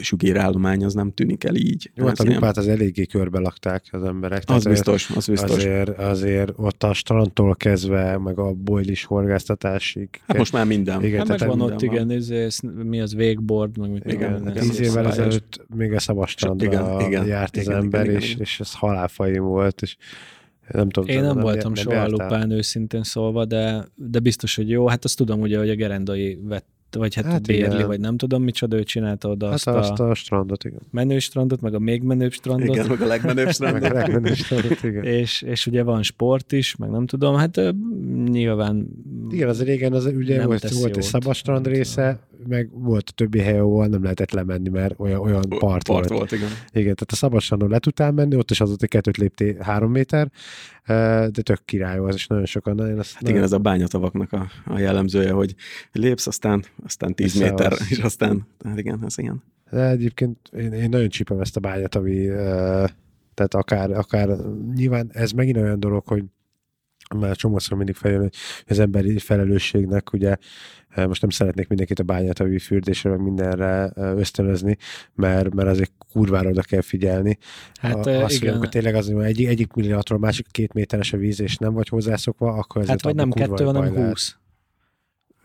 sugérállomány 0.01 0.85
az 0.85 0.95
nem 0.95 1.13
tűnik 1.13 1.45
el 1.45 1.55
így. 1.55 1.91
Jó, 1.95 2.07
hát 2.07 2.21
a 2.21 2.25
lupát 2.25 2.57
az 2.57 2.69
eléggé 2.69 3.07
körbe 3.07 3.39
lakták 3.39 3.85
az 3.91 4.03
emberek. 4.03 4.43
Az 4.47 4.65
biztos, 4.65 5.11
az 5.11 5.27
biztos. 5.27 5.51
Azért, 5.51 5.99
azért 5.99 6.53
ott 6.57 6.83
a 6.83 6.93
strandtól 6.93 7.55
kezdve, 7.55 8.19
meg 8.19 8.39
a 8.39 8.53
bojlis 8.53 9.05
horgáztatásig. 9.05 10.09
Hát 10.27 10.37
most 10.37 10.53
már 10.53 10.67
minden. 10.67 11.05
Igen, 11.05 11.27
hát 11.27 11.39
meg 11.39 11.49
van 11.49 11.61
ott, 11.61 11.83
igen, 11.83 12.11
ez, 12.11 12.31
ez, 12.31 12.59
mi 12.85 13.01
az 13.01 13.15
végboard, 13.15 13.79
meg 13.79 13.91
mit 13.91 14.13
igen, 14.13 14.41
igen, 14.41 14.53
tíz 14.53 14.81
évvel 14.81 15.07
ezelőtt 15.07 15.67
még 15.75 15.93
a 15.93 15.99
szabastrandra 15.99 16.67
igen, 16.67 17.01
igen, 17.01 17.27
járt 17.27 17.57
igen, 17.57 17.73
az 17.73 17.83
ember, 17.83 18.05
igen, 18.05 18.17
és, 18.17 18.31
igen. 18.31 18.41
és 18.41 18.61
ez 18.61 18.75
halálfajim 18.75 19.45
volt, 19.45 19.83
és 19.83 19.97
nem 20.73 20.89
tudom, 20.89 21.09
Én 21.09 21.21
nem, 21.23 21.35
nem 21.35 21.43
voltam 21.43 21.73
nem 21.73 21.85
soha 21.85 22.09
lupán 22.09 22.51
őszintén 22.51 23.03
szólva, 23.03 23.45
de, 23.45 23.89
de 23.95 24.19
biztos, 24.19 24.57
hogy 24.57 24.69
jó. 24.69 24.89
Hát 24.89 25.05
azt 25.05 25.17
tudom 25.17 25.41
ugye, 25.41 25.59
hogy 25.59 25.71
a 25.71 25.75
gerendai 25.75 26.39
vett 26.43 26.67
vagy 26.97 27.15
hát, 27.15 27.25
hát 27.25 27.47
Bérli, 27.47 27.75
igen. 27.75 27.87
vagy 27.87 28.01
nem 28.01 28.17
tudom 28.17 28.43
micsoda, 28.43 28.77
ő 28.77 28.83
csinálta 28.83 29.29
oda 29.29 29.47
hát 29.47 29.55
azt, 29.55 29.67
azt 29.69 30.01
a, 30.01 30.11
a 30.11 30.15
strandot, 30.15 30.65
igen. 30.65 30.81
Menő 30.91 31.19
strandot, 31.19 31.61
meg 31.61 31.75
a 31.75 31.79
még 31.79 32.03
menőbb 32.03 32.33
strandot. 32.33 32.75
Igen, 32.75 32.87
meg 32.87 33.01
a 33.01 33.07
legmenőbb 33.07 33.51
strandot. 33.57 33.81
meg 33.81 33.93
a 33.93 33.95
legmenőbb 33.95 34.35
strandot, 34.35 34.83
igen. 34.83 35.05
és, 35.05 35.43
és 35.43 35.67
ugye 35.67 35.83
van 35.83 36.03
sport 36.03 36.53
is, 36.53 36.77
meg 36.77 36.91
nem 36.91 37.07
tudom, 37.07 37.35
hát 37.37 37.61
nyilván 38.25 38.89
Igen, 39.31 39.49
az 39.49 39.63
régen 39.63 39.93
az 39.93 40.05
ugye 40.05 40.47
volt, 40.47 40.71
volt 40.71 40.97
egy 40.97 41.03
szabad 41.03 41.35
strand 41.35 41.67
része, 41.67 42.19
meg 42.47 42.69
volt 42.73 43.09
a 43.09 43.13
többi 43.13 43.39
hely, 43.39 43.59
ahol 43.59 43.87
nem 43.87 44.03
lehetett 44.03 44.31
lemenni, 44.31 44.69
mert 44.69 44.95
olyan, 44.99 45.21
olyan 45.21 45.49
part, 45.49 45.61
part 45.61 45.87
volt. 45.87 46.09
volt. 46.09 46.33
igen. 46.33 46.49
igen, 46.73 46.95
tehát 46.95 47.11
a 47.11 47.15
szabad 47.15 47.41
strandon 47.41 47.71
le 47.71 47.79
tudtál 47.79 48.13
menni, 48.13 48.37
ott 48.37 48.51
is 48.51 48.61
az 48.61 48.71
ott 48.71 48.83
egy 48.83 48.89
kettőt 48.89 49.17
lépté 49.17 49.57
három 49.61 49.91
méter, 49.91 50.31
de 50.87 51.43
tök 51.43 51.65
király 51.65 51.99
az, 51.99 52.15
és 52.15 52.27
nagyon 52.27 52.45
sokan. 52.45 52.79
Én 52.79 52.99
azt 52.99 53.13
hát 53.13 53.23
nagyon... 53.23 53.37
igen, 53.37 53.43
ez 53.43 53.53
a 53.53 53.59
bányatavaknak 53.59 54.33
a, 54.33 54.47
a 54.65 54.79
jellemzője, 54.79 55.33
hogy 55.33 55.55
lépsz, 55.93 56.27
aztán, 56.27 56.65
aztán 56.85 57.15
10 57.15 57.35
Össze 57.35 57.45
méter, 57.45 57.73
az... 57.73 57.87
és 57.91 57.99
aztán, 57.99 58.47
hát 58.65 58.79
igen, 58.79 59.01
ez 59.05 59.19
ilyen. 59.19 59.43
De 59.71 59.89
egyébként 59.89 60.51
én, 60.57 60.73
én 60.73 60.89
nagyon 60.89 61.09
csípem 61.09 61.41
ezt 61.41 61.57
a 61.57 61.61
bányatavi, 61.61 62.27
tehát 63.35 63.55
akár, 63.55 63.91
akár 63.91 64.29
nyilván 64.75 65.11
ez 65.13 65.31
megint 65.31 65.57
olyan 65.57 65.81
dolog, 65.81 66.07
hogy 66.07 66.25
már 67.15 67.37
csomószor 67.37 67.77
mindig 67.77 67.95
feljön, 67.95 68.21
hogy 68.21 68.33
az 68.67 68.79
emberi 68.79 69.19
felelősségnek 69.19 70.13
ugye 70.13 70.37
most 71.05 71.21
nem 71.21 71.31
szeretnék 71.31 71.69
mindenkit 71.69 71.99
a 71.99 72.03
bányatavi 72.03 72.59
fürdésre, 72.59 73.11
meg 73.11 73.21
mindenre 73.21 73.93
ösztönözni, 73.95 74.77
mert, 75.15 75.55
mert 75.55 75.69
azért 75.69 75.93
kurvára 76.13 76.49
oda 76.49 76.63
kell 76.63 76.81
figyelni. 76.81 77.39
Hát 77.81 78.07
a, 78.07 78.25
azt 78.25 78.35
igen. 78.35 78.51
Mondjuk, 78.51 78.73
tényleg 78.73 78.95
az, 78.95 79.11
hogy 79.11 79.25
egy, 79.25 79.45
egyik 79.45 79.73
milliatról 79.73 80.19
másik 80.19 80.47
két 80.51 80.73
méteres 80.73 81.13
a 81.13 81.17
víz, 81.17 81.41
és 81.41 81.57
nem 81.57 81.73
vagy 81.73 81.89
hozzászokva, 81.89 82.53
akkor 82.53 82.83
ez 82.83 82.89
Hát 82.89 83.03
vagy 83.03 83.15
nem 83.15 83.31
kettő, 83.31 83.65
hanem 83.65 83.95
húsz. 83.95 84.37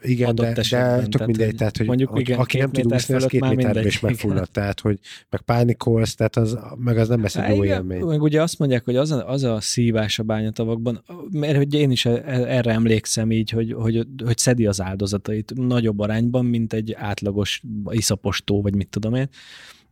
Igen, 0.01 0.35
de, 0.35 0.53
de 0.69 1.07
tök 1.09 1.25
mindegy, 1.25 1.55
tehát, 1.55 1.77
hogy 1.77 1.85
mondjuk, 1.85 2.19
igen, 2.19 2.39
aki 2.39 2.57
nem 2.57 2.71
tud 2.71 2.93
úszni, 2.93 3.15
az 3.15 3.25
két 3.25 3.55
méterben 3.55 3.85
is 3.85 3.99
megfullad, 3.99 4.51
tehát, 4.51 4.79
hogy 4.79 4.99
meg 5.29 5.41
pánikolsz, 5.41 6.15
tehát 6.15 6.35
az, 6.35 6.57
meg 6.75 6.97
az 6.97 7.07
nem 7.07 7.21
lesz 7.21 7.35
egy 7.35 7.55
jó 7.55 7.63
élmény. 7.63 8.03
Meg 8.03 8.21
ugye 8.21 8.41
azt 8.41 8.59
mondják, 8.59 8.85
hogy 8.85 8.95
az 8.95 9.11
a, 9.11 9.29
az 9.29 9.43
a 9.43 9.61
szívás 9.61 10.19
a 10.19 10.23
bányatavakban, 10.23 11.03
mert 11.31 11.57
hogy 11.57 11.73
én 11.73 11.91
is 11.91 12.05
e- 12.05 12.23
erre 12.25 12.71
emlékszem 12.71 13.31
így, 13.31 13.49
hogy, 13.49 13.73
hogy, 13.73 14.07
hogy 14.25 14.37
szedi 14.37 14.65
az 14.65 14.81
áldozatait 14.81 15.53
nagyobb 15.55 15.99
arányban, 15.99 16.45
mint 16.45 16.73
egy 16.73 16.93
átlagos 16.93 17.61
iszapostó, 17.89 18.61
vagy 18.61 18.75
mit 18.75 18.89
tudom 18.89 19.13
én. 19.13 19.29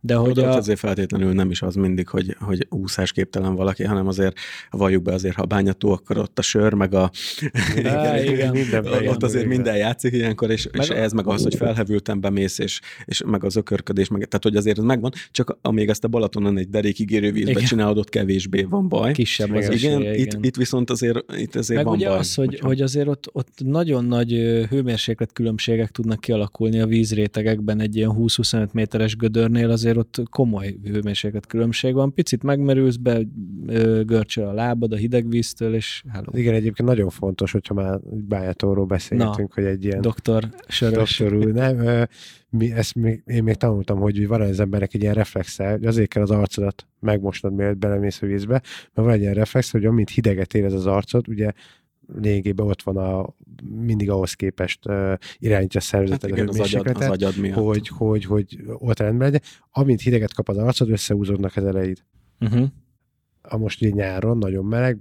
De 0.00 0.14
hogy 0.14 0.38
a... 0.38 0.56
azért 0.56 0.78
feltétlenül 0.78 1.32
nem 1.32 1.50
is 1.50 1.62
az 1.62 1.74
mindig, 1.74 2.08
hogy, 2.08 2.36
hogy 2.40 2.66
úszásképtelen 2.70 3.54
valaki, 3.54 3.84
hanem 3.84 4.06
azért 4.06 4.38
valljuk 4.70 5.02
be 5.02 5.12
azért, 5.12 5.34
ha 5.34 5.44
bányató, 5.44 5.90
akkor 5.90 6.18
ott 6.18 6.38
a 6.38 6.42
sör, 6.42 6.72
meg 6.72 6.94
a... 6.94 7.10
Á, 7.84 8.22
igen, 8.22 8.52
minden 8.52 8.86
ott 8.86 9.00
igen, 9.00 9.16
azért 9.20 9.44
igen. 9.44 9.56
minden 9.56 9.76
játszik 9.76 10.12
ilyenkor, 10.12 10.50
és, 10.50 10.68
meg 10.72 10.82
és 10.82 10.88
ez 10.88 11.12
meg 11.12 11.26
az, 11.26 11.42
hogy 11.42 11.54
felhevültem, 11.54 12.20
bemész, 12.20 12.58
és, 12.58 12.80
és 13.04 13.22
meg 13.26 13.44
az 13.44 13.56
ökörködés, 13.56 14.08
meg, 14.08 14.24
tehát 14.24 14.42
hogy 14.42 14.56
azért 14.56 14.78
ez 14.78 14.84
megvan, 14.84 15.12
csak 15.30 15.58
amíg 15.62 15.88
ezt 15.88 16.04
a 16.04 16.08
Balatonon 16.08 16.58
egy 16.58 16.68
derékigérő 16.68 17.32
vízbe 17.32 17.50
igen. 17.50 17.64
csinálod, 17.64 17.98
ott 17.98 18.08
kevésbé 18.08 18.62
van 18.62 18.88
baj. 18.88 19.12
Kisebb 19.12 19.54
az 19.54 19.70
igen, 19.70 20.00
igen. 20.00 20.14
Itt, 20.14 20.44
itt 20.44 20.56
viszont 20.56 20.90
azért, 20.90 21.24
itt 21.36 21.54
azért 21.54 21.76
meg 21.76 21.84
van 21.84 21.96
ugye 21.96 22.08
baj. 22.08 22.18
az, 22.18 22.34
hogy, 22.34 22.58
hogy 22.60 22.80
azért 22.80 23.08
ott, 23.08 23.28
ott 23.32 23.52
nagyon 23.64 24.04
nagy 24.04 24.30
hőmérséklet 24.70 25.32
különbségek 25.32 25.90
tudnak 25.90 26.20
kialakulni 26.20 26.80
a 26.80 26.86
vízrétegekben 26.86 27.80
egy 27.80 27.96
ilyen 27.96 28.12
20-25 28.18 28.72
méteres 28.72 29.16
gödörnél, 29.16 29.70
azért 29.70 29.89
ott 29.96 30.22
komoly 30.30 30.76
hőmérséklet 30.84 31.46
különbség 31.46 31.94
van. 31.94 32.14
Picit 32.14 32.42
megmerülsz 32.42 32.96
be, 32.96 33.20
görcsöl 34.04 34.46
a 34.46 34.52
lábad 34.52 34.92
a 34.92 34.96
hideg 34.96 35.28
víztől, 35.28 35.74
és 35.74 36.02
hello. 36.08 36.30
Igen, 36.32 36.54
egyébként 36.54 36.88
nagyon 36.88 37.08
fontos, 37.08 37.52
hogyha 37.52 37.74
már 37.74 38.00
bányátóról 38.02 38.86
beszélgetünk, 38.86 39.48
Na, 39.48 39.62
hogy 39.62 39.64
egy 39.64 39.84
ilyen... 39.84 40.00
Doktor 40.00 40.48
Sörös. 40.68 41.18
Doktor 41.18 41.52
nem, 41.52 42.06
mi, 42.50 42.72
ezt 42.72 42.94
még, 42.94 43.22
én 43.26 43.42
még 43.42 43.54
tanultam, 43.54 43.98
hogy 43.98 44.26
van 44.26 44.40
az 44.40 44.60
emberek 44.60 44.94
egy 44.94 45.02
ilyen 45.02 45.14
reflexe, 45.14 45.70
hogy 45.70 45.84
azért 45.84 46.08
kell 46.08 46.22
az 46.22 46.30
arcodat 46.30 46.86
megmosnod, 47.00 47.54
mielőtt 47.54 47.78
belemész 47.78 48.22
a 48.22 48.26
vízbe, 48.26 48.52
mert 48.52 49.08
van 49.08 49.10
egy 49.10 49.20
ilyen 49.20 49.34
reflex, 49.34 49.70
hogy 49.70 49.84
amint 49.84 50.10
hideget 50.10 50.54
érez 50.54 50.72
az 50.72 50.86
arcod, 50.86 51.28
ugye 51.28 51.52
lényegében 52.14 52.66
ott 52.66 52.82
van 52.82 52.96
a 52.96 53.34
mindig 53.64 54.10
ahhoz 54.10 54.34
képest 54.34 54.86
uh, 54.86 55.14
irányítja 55.38 55.80
a 55.80 55.82
szervezetet 55.82 56.38
hát 56.38 56.48
az, 56.48 56.60
agyad, 56.60 56.86
az 56.96 57.08
agyad 57.08 57.36
miatt. 57.36 57.54
Hogy, 57.54 57.88
hogy, 57.88 58.24
hogy 58.24 58.58
ott 58.66 58.98
rendben 58.98 59.30
legyen. 59.30 59.48
Amint 59.70 60.00
hideget 60.00 60.34
kap 60.34 60.48
az 60.48 60.56
arcod, 60.56 60.90
összehúzódnak 60.90 61.56
az 61.56 61.64
eleid. 61.64 62.04
Uh-huh. 62.40 62.68
A 63.42 63.56
most 63.56 63.82
ugye 63.82 63.90
nyáron 63.90 64.38
nagyon 64.38 64.64
meleg, 64.64 64.98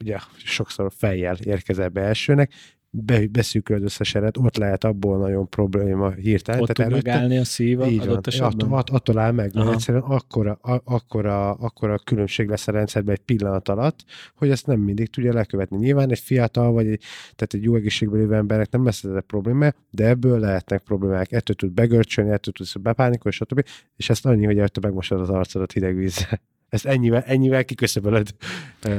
ugye 0.00 0.18
sokszor 0.36 0.92
fejjel 0.96 1.36
érkezel 1.36 1.88
be 1.88 2.00
elsőnek, 2.00 2.52
be, 2.90 3.26
beszűkül 3.26 3.76
az 3.76 3.82
összes 3.82 4.14
eret, 4.14 4.36
ott 4.36 4.56
lehet 4.56 4.84
abból 4.84 5.18
nagyon 5.18 5.48
probléma 5.48 6.10
hirtelen. 6.10 6.60
Ott 6.60 6.68
tud 6.68 6.90
megállni 6.90 7.38
a 7.38 7.44
szív 7.44 7.80
adott 7.80 8.26
esetben? 8.26 8.72
Att, 8.72 8.90
attól 8.90 9.18
áll 9.18 9.32
meg, 9.32 9.54
mert 9.54 9.70
egyszerűen 9.70 10.02
akkora, 10.02 10.52
a, 10.52 10.80
akkora, 10.84 11.50
akkora 11.52 11.98
különbség 11.98 12.48
lesz 12.48 12.68
a 12.68 12.72
rendszerben 12.72 13.14
egy 13.14 13.24
pillanat 13.24 13.68
alatt, 13.68 14.04
hogy 14.34 14.50
ezt 14.50 14.66
nem 14.66 14.80
mindig 14.80 15.10
tudja 15.10 15.32
lekövetni. 15.32 15.76
Nyilván 15.76 16.10
egy 16.10 16.18
fiatal, 16.18 16.72
vagy 16.72 16.86
egy, 16.86 17.02
tehát 17.22 17.54
egy 17.54 17.62
jó 17.62 17.74
egészségben 17.74 18.20
lévő 18.20 18.34
embernek 18.34 18.70
nem 18.70 18.84
lesz 18.84 19.04
ez 19.04 19.14
a 19.14 19.20
probléma, 19.20 19.70
de 19.90 20.06
ebből 20.06 20.38
lehetnek 20.38 20.82
problémák. 20.82 21.32
Ettől 21.32 21.56
tud 21.56 21.72
begörcsölni, 21.72 22.30
ettől 22.30 22.52
tudsz 22.52 22.74
bepánikolni, 22.74 23.36
stb. 23.36 23.64
És 23.96 24.10
ezt 24.10 24.26
annyi, 24.26 24.44
hogy 24.44 24.58
ettől 24.58 24.84
megmosod 24.84 25.20
az 25.20 25.28
arcodat 25.28 25.72
hideg 25.72 25.96
vízzel. 25.96 26.40
Ezt 26.70 26.86
ennyivel, 26.86 27.22
ennyivel 27.26 27.64
kiköszöbölöd. 27.64 28.34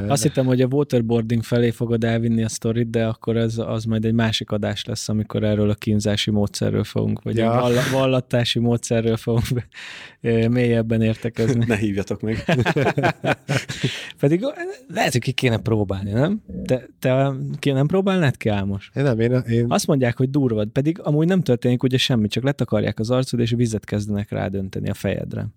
Azt 0.08 0.24
hittem, 0.24 0.46
hogy 0.46 0.62
a 0.62 0.68
waterboarding 0.72 1.44
felé 1.44 1.70
fogod 1.70 2.04
elvinni 2.04 2.44
a 2.44 2.50
sztorit, 2.50 2.90
de 2.90 3.06
akkor 3.06 3.38
ez, 3.38 3.58
az 3.58 3.84
majd 3.84 4.06
egy 4.06 4.14
másik 4.14 4.52
adás 4.52 4.86
lesz, 4.86 5.10
amikor 5.10 5.44
erről 5.44 5.70
a 5.70 5.74
kínzási 5.74 6.32
módszerről 6.32 6.84
fogunk, 6.84 7.22
vagy 7.22 7.36
ja. 7.36 7.64
a 7.64 7.72
vallatási 7.92 8.60
módszerről 8.60 9.18
fogunk 9.18 9.46
mélyebben 10.50 11.02
értekezni. 11.02 11.66
Ne 11.72 11.78
hívjatok 11.78 12.22
meg. 12.22 12.44
Pedig 14.20 14.46
lehet, 14.88 15.12
hogy 15.12 15.22
ki 15.22 15.32
kéne 15.32 15.58
próbálni, 15.58 16.12
nem? 16.12 16.42
Te, 16.66 16.88
te 17.00 17.32
ki 17.60 17.72
nem 17.72 17.88
próbálnád 17.88 18.38
ki, 18.38 18.50
Álmos? 18.50 18.92
Én 18.96 19.04
nem, 19.04 19.20
én, 19.20 19.32
én... 19.32 19.66
Azt 19.68 19.88
mondják, 19.88 20.18
hogy 20.18 20.30
durvad, 20.30 20.68
pedig 20.68 21.00
amúgy 21.00 21.28
nem 21.28 21.42
történik 21.42 21.84
ugye 21.84 21.98
semmi, 21.98 22.28
csak 22.28 22.44
letakarják 22.44 23.00
az 23.00 23.10
arcod, 23.10 23.40
és 23.40 23.52
vizet 23.52 23.86
kezdenek 23.86 24.32
rádönteni 24.32 24.90
a 24.90 24.94
fejedre. 24.94 25.48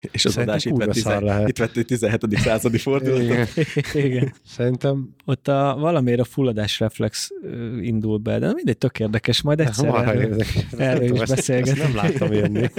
És 0.00 0.24
az 0.24 0.32
Szerintem 0.32 0.54
adás 0.54 0.64
itt 0.64 0.76
vett, 0.76 0.90
tize, 0.90 1.20
lehet. 1.20 1.48
itt 1.48 1.58
vett 1.58 1.72
17. 1.72 2.38
századi 2.38 2.78
fordulatot. 2.78 3.22
Igen. 3.22 3.46
Igen. 4.06 4.34
Szerintem... 4.46 5.14
Ott 5.24 5.48
a, 5.48 5.76
valamiért 5.78 6.20
a 6.20 6.24
fulladás 6.24 6.80
reflex 6.80 7.30
indul 7.80 8.18
be, 8.18 8.38
de 8.38 8.52
mindegy, 8.52 8.78
tök 8.78 9.00
érdekes, 9.00 9.42
majd 9.42 9.60
egyszer 9.60 9.88
Marha 9.88 10.10
erről, 10.10 10.22
érdekes. 10.22 10.66
erről 10.76 11.12
is 11.12 11.28
beszélgetünk. 11.28 11.78
nem 11.78 11.94
láttam 11.94 12.32
jönni. 12.32 12.68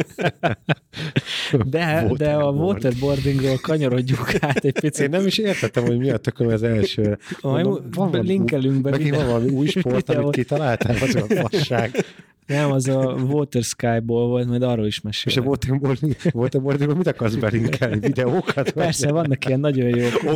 De, 1.65 2.11
de 2.17 2.33
a 2.33 2.51
waterboardingról 2.51 3.57
kanyarodjuk 3.57 4.33
át 4.39 4.65
egy 4.65 4.79
picit. 4.79 4.99
Én 5.03 5.09
nem 5.09 5.25
is 5.25 5.37
értettem, 5.37 5.85
hogy 5.85 5.97
mi 5.97 6.09
a 6.09 6.17
tököm 6.17 6.47
az 6.47 6.63
első. 6.63 7.17
Mondom, 7.41 7.89
van, 7.91 8.23
linkelünk 8.23 8.81
be. 8.81 8.89
Megint 8.89 9.15
van 9.15 9.25
valami 9.25 9.49
új 9.49 9.67
sport, 9.67 10.09
amit 10.09 10.35
kitaláltál, 10.35 10.95
az 11.01 11.15
a 11.15 11.47
fasság. 11.49 11.91
Nem, 12.47 12.71
az 12.71 12.87
a 12.87 13.15
Water 13.29 13.63
Sky-ból 13.63 14.27
volt, 14.27 14.47
majd 14.47 14.61
arról 14.61 14.85
is 14.85 15.01
mesél. 15.01 15.31
És 15.31 15.37
a 15.37 15.41
Waterboarding, 15.41 16.15
Waterboardingból 16.33 16.97
mit 16.97 17.07
akarsz 17.07 17.35
belinkelni? 17.35 17.99
Videókat? 17.99 18.71
Persze, 18.71 19.11
vannak 19.11 19.45
ilyen 19.45 19.59
nagyon 19.59 19.97
jó 19.97 20.07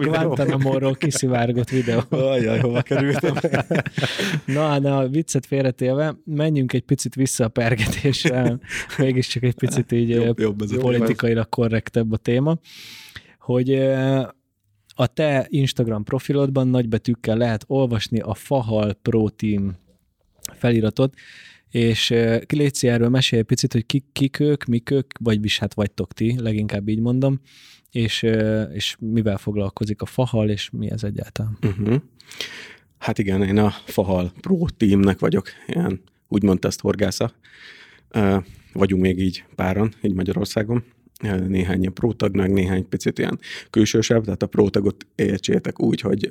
Guantanamo-ról 0.00 0.94
kiszivárgott 0.94 1.70
videó. 1.70 2.00
Ajaj, 2.08 2.58
hova 2.58 2.82
kerültem? 2.82 3.34
Na, 4.46 4.78
na, 4.78 4.98
a 4.98 5.08
viccet 5.08 5.46
félretélve, 5.46 6.16
menjünk 6.24 6.72
egy 6.72 6.82
picit 6.82 7.14
vissza 7.14 7.44
a 7.44 7.48
pergetésre, 7.48 8.58
mégiscsak 8.98 9.42
egy 9.42 9.54
picit 9.54 9.92
így 9.92 10.08
jobb, 10.08 10.38
jobb 10.38 10.78
politikailag 10.78 11.48
korrektebb 11.48 12.12
a 12.12 12.16
téma, 12.16 12.58
hogy 13.38 13.74
a 14.94 15.06
te 15.06 15.46
Instagram 15.48 16.04
profilodban 16.04 16.68
nagybetűkkel 16.68 17.36
lehet 17.36 17.64
olvasni 17.66 18.20
a 18.20 18.34
Fahal 18.34 18.92
Pro 19.02 19.28
Team 19.28 19.80
feliratot, 20.62 21.14
és 21.70 22.14
Léci 22.48 22.88
erről 22.88 23.08
mesélj 23.08 23.40
egy 23.40 23.46
picit, 23.46 23.72
hogy 23.72 23.86
kik, 23.86 24.04
kik 24.12 24.40
ők, 24.40 24.64
mik 24.64 24.90
ők, 24.90 25.10
vagy 25.20 25.44
is 25.44 25.58
hát 25.58 25.74
vagytok 25.74 26.12
ti, 26.12 26.40
leginkább 26.40 26.88
így 26.88 27.00
mondom, 27.00 27.40
és, 27.90 28.22
és 28.72 28.96
mivel 28.98 29.36
foglalkozik 29.36 30.02
a 30.02 30.06
Fahal, 30.06 30.50
és 30.50 30.70
mi 30.70 30.90
ez 30.90 31.04
egyáltalán? 31.04 31.58
Uh-huh. 31.62 32.02
Hát 32.98 33.18
igen, 33.18 33.42
én 33.42 33.58
a 33.58 33.70
Fahal 33.84 34.32
Pro 34.40 34.66
Teamnek 34.76 35.18
vagyok, 35.18 35.48
ilyen 35.66 36.02
úgymond 36.28 36.64
ezt 36.64 36.80
horgásza. 36.80 37.32
Vagyunk 38.72 39.02
még 39.02 39.18
így 39.18 39.44
páran, 39.54 39.94
így 40.02 40.14
Magyarországon 40.14 40.84
néhány 41.48 41.92
prótag, 41.92 42.36
meg 42.36 42.52
néhány 42.52 42.88
picit 42.88 43.18
ilyen 43.18 43.38
külsősebb, 43.70 44.24
tehát 44.24 44.42
a 44.42 44.46
prótagot 44.46 45.06
értsétek 45.14 45.80
úgy, 45.80 46.00
hogy 46.00 46.28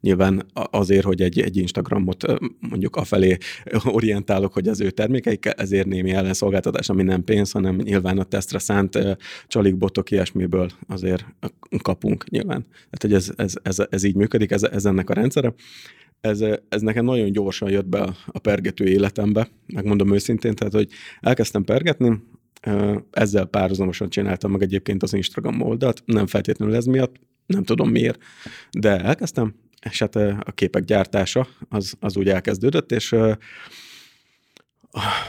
nyilván 0.00 0.46
azért, 0.52 1.04
hogy 1.04 1.22
egy, 1.22 1.40
egy 1.40 1.56
Instagramot 1.56 2.24
mondjuk 2.58 2.96
afelé 2.96 3.36
orientálok, 3.84 4.52
hogy 4.52 4.68
az 4.68 4.80
ő 4.80 4.90
termékeik, 4.90 5.52
ezért 5.56 5.86
némi 5.86 6.10
ellenszolgáltatás, 6.10 6.88
ami 6.88 7.02
nem 7.02 7.24
pénz, 7.24 7.50
hanem 7.50 7.76
nyilván 7.76 8.18
a 8.18 8.24
tesztre 8.24 8.58
szánt 8.58 8.94
uh, 8.94 9.12
csalik, 9.46 9.76
botok, 9.76 10.10
ilyesmiből 10.10 10.70
azért 10.88 11.24
kapunk 11.82 12.30
nyilván. 12.30 12.66
Tehát, 12.70 12.98
hogy 13.00 13.12
ez, 13.12 13.30
ez, 13.36 13.54
ez, 13.62 13.86
ez 13.90 14.02
így 14.02 14.14
működik, 14.14 14.50
ez, 14.50 14.62
ez 14.62 14.84
ennek 14.84 15.10
a 15.10 15.14
rendszere 15.14 15.54
ez, 16.20 16.44
ez 16.68 16.80
nekem 16.80 17.04
nagyon 17.04 17.32
gyorsan 17.32 17.70
jött 17.70 17.86
be 17.86 18.14
a 18.26 18.38
pergető 18.38 18.84
életembe, 18.84 19.48
megmondom 19.66 20.14
őszintén, 20.14 20.54
tehát 20.54 20.72
hogy 20.72 20.88
elkezdtem 21.20 21.64
pergetni, 21.64 22.22
ezzel 23.10 23.44
párhuzamosan 23.44 24.08
csináltam 24.08 24.50
meg 24.50 24.62
egyébként 24.62 25.02
az 25.02 25.14
Instagram 25.14 25.60
oldalt, 25.60 26.02
nem 26.04 26.26
feltétlenül 26.26 26.74
ez 26.74 26.84
miatt, 26.84 27.16
nem 27.46 27.62
tudom 27.62 27.90
miért, 27.90 28.22
de 28.70 29.00
elkezdtem, 29.00 29.54
és 29.90 29.98
hát 29.98 30.16
a 30.16 30.52
képek 30.54 30.84
gyártása 30.84 31.46
az, 31.68 31.94
az 32.00 32.16
úgy 32.16 32.28
elkezdődött, 32.28 32.92
és 32.92 33.14